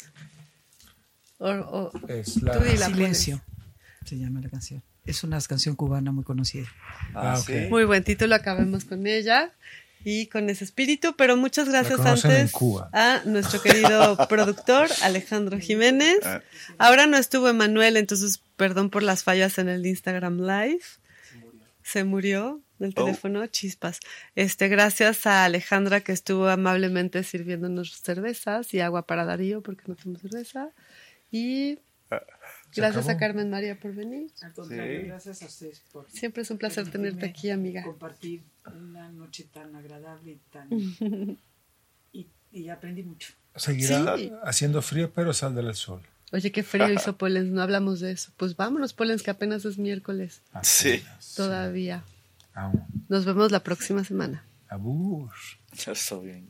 o- 1.39 1.51
o- 1.51 1.93
Es 2.09 2.43
la- 2.43 2.59
Tú 2.59 2.65
dila, 2.65 2.87
Silencio 2.87 3.43
se 4.05 4.17
llama 4.19 4.41
la 4.41 4.49
canción. 4.49 4.83
Es 5.09 5.25
una 5.25 5.41
canción 5.41 5.75
cubana 5.75 6.13
muy 6.13 6.25
conocida. 6.25 6.67
Ah, 7.15 7.37
sí. 7.37 7.53
Muy 7.71 7.85
buen 7.85 8.05
título, 8.05 8.35
acabemos 8.35 8.85
con 8.85 9.07
ella 9.07 9.53
y 10.05 10.27
con 10.27 10.49
ese 10.51 10.65
espíritu, 10.65 11.15
pero 11.17 11.37
muchas 11.37 11.69
gracias 11.69 11.99
antes 12.01 12.53
a 12.93 13.23
nuestro 13.25 13.61
querido 13.63 14.17
productor 14.29 14.89
Alejandro 15.03 15.59
Jiménez. 15.59 16.19
Ah. 16.25 16.43
Ahora 16.77 17.07
no 17.07 17.17
estuvo 17.17 17.49
Emanuel, 17.49 17.97
entonces 17.97 18.43
perdón 18.57 18.91
por 18.91 19.03
las 19.03 19.23
fallas 19.25 19.59
en 19.59 19.69
el 19.69 19.85
Instagram 19.87 20.41
Live. 20.41 20.83
Se 21.83 22.05
murió 22.05 22.61
del 22.79 22.93
Oh. 22.97 23.05
teléfono, 23.07 23.47
chispas. 23.47 24.01
Este, 24.37 24.69
gracias 24.69 25.27
a 25.27 25.45
Alejandra 25.45 26.01
que 26.03 26.13
estuvo 26.13 26.49
amablemente 26.49 27.25
sirviéndonos 27.25 27.99
cervezas 28.03 28.73
y 28.75 28.81
agua 28.81 29.07
para 29.07 29.25
Darío 29.25 29.63
porque 29.63 29.85
no 29.87 29.97
tenemos 29.97 30.21
cerveza. 30.21 30.69
Y 31.31 31.79
gracias 32.75 33.09
a? 33.09 33.17
Carmen 33.19 33.51
María 33.51 33.79
por 33.79 33.95
venir. 33.95 34.31
Al 34.43 34.53
contrario, 34.53 35.01
Sí. 35.01 35.07
gracias 35.07 35.43
a 35.43 35.47
ustedes 35.47 35.81
por 35.93 36.11
Siempre 36.11 36.43
es 36.43 36.51
un 36.51 36.59
placer 36.59 36.91
tenerte 36.91 37.27
aquí, 37.27 37.51
amiga. 37.51 37.83
Compartir 37.83 38.43
una 38.67 39.09
noche 39.11 39.45
tan 39.53 39.75
agradable 39.77 40.33
y 40.33 40.41
tan. 40.51 40.69
y, 42.13 42.27
y 42.53 42.69
aprendí 42.69 43.03
mucho. 43.03 43.33
Seguirá 43.57 44.17
Sí. 44.17 44.33
haciendo 44.45 44.83
frío, 44.83 45.11
pero 45.13 45.33
saldrá 45.33 45.69
el 45.69 45.75
sol. 45.75 46.03
Oye, 46.31 46.53
qué 46.53 46.63
frío 46.63 46.93
hizo 46.93 47.17
Polens, 47.19 47.51
no 47.51 47.63
hablamos 47.63 48.01
de 48.01 48.13
eso. 48.13 48.33
Pues 48.37 48.55
vámonos, 48.57 48.93
Polens, 48.93 49.23
que 49.23 49.31
apenas 49.31 49.65
es 49.65 49.79
miércoles 49.79 50.43
Sí. 50.63 51.03
todavía. 51.37 52.05
Aún. 52.55 52.85
Nos 53.09 53.25
vemos 53.25 53.51
la 53.51 53.61
próxima 53.65 54.05
semana. 54.05 54.45
Abur. 54.69 55.31
Ya 55.85 55.93
está 55.93 56.19
bien. 56.19 56.49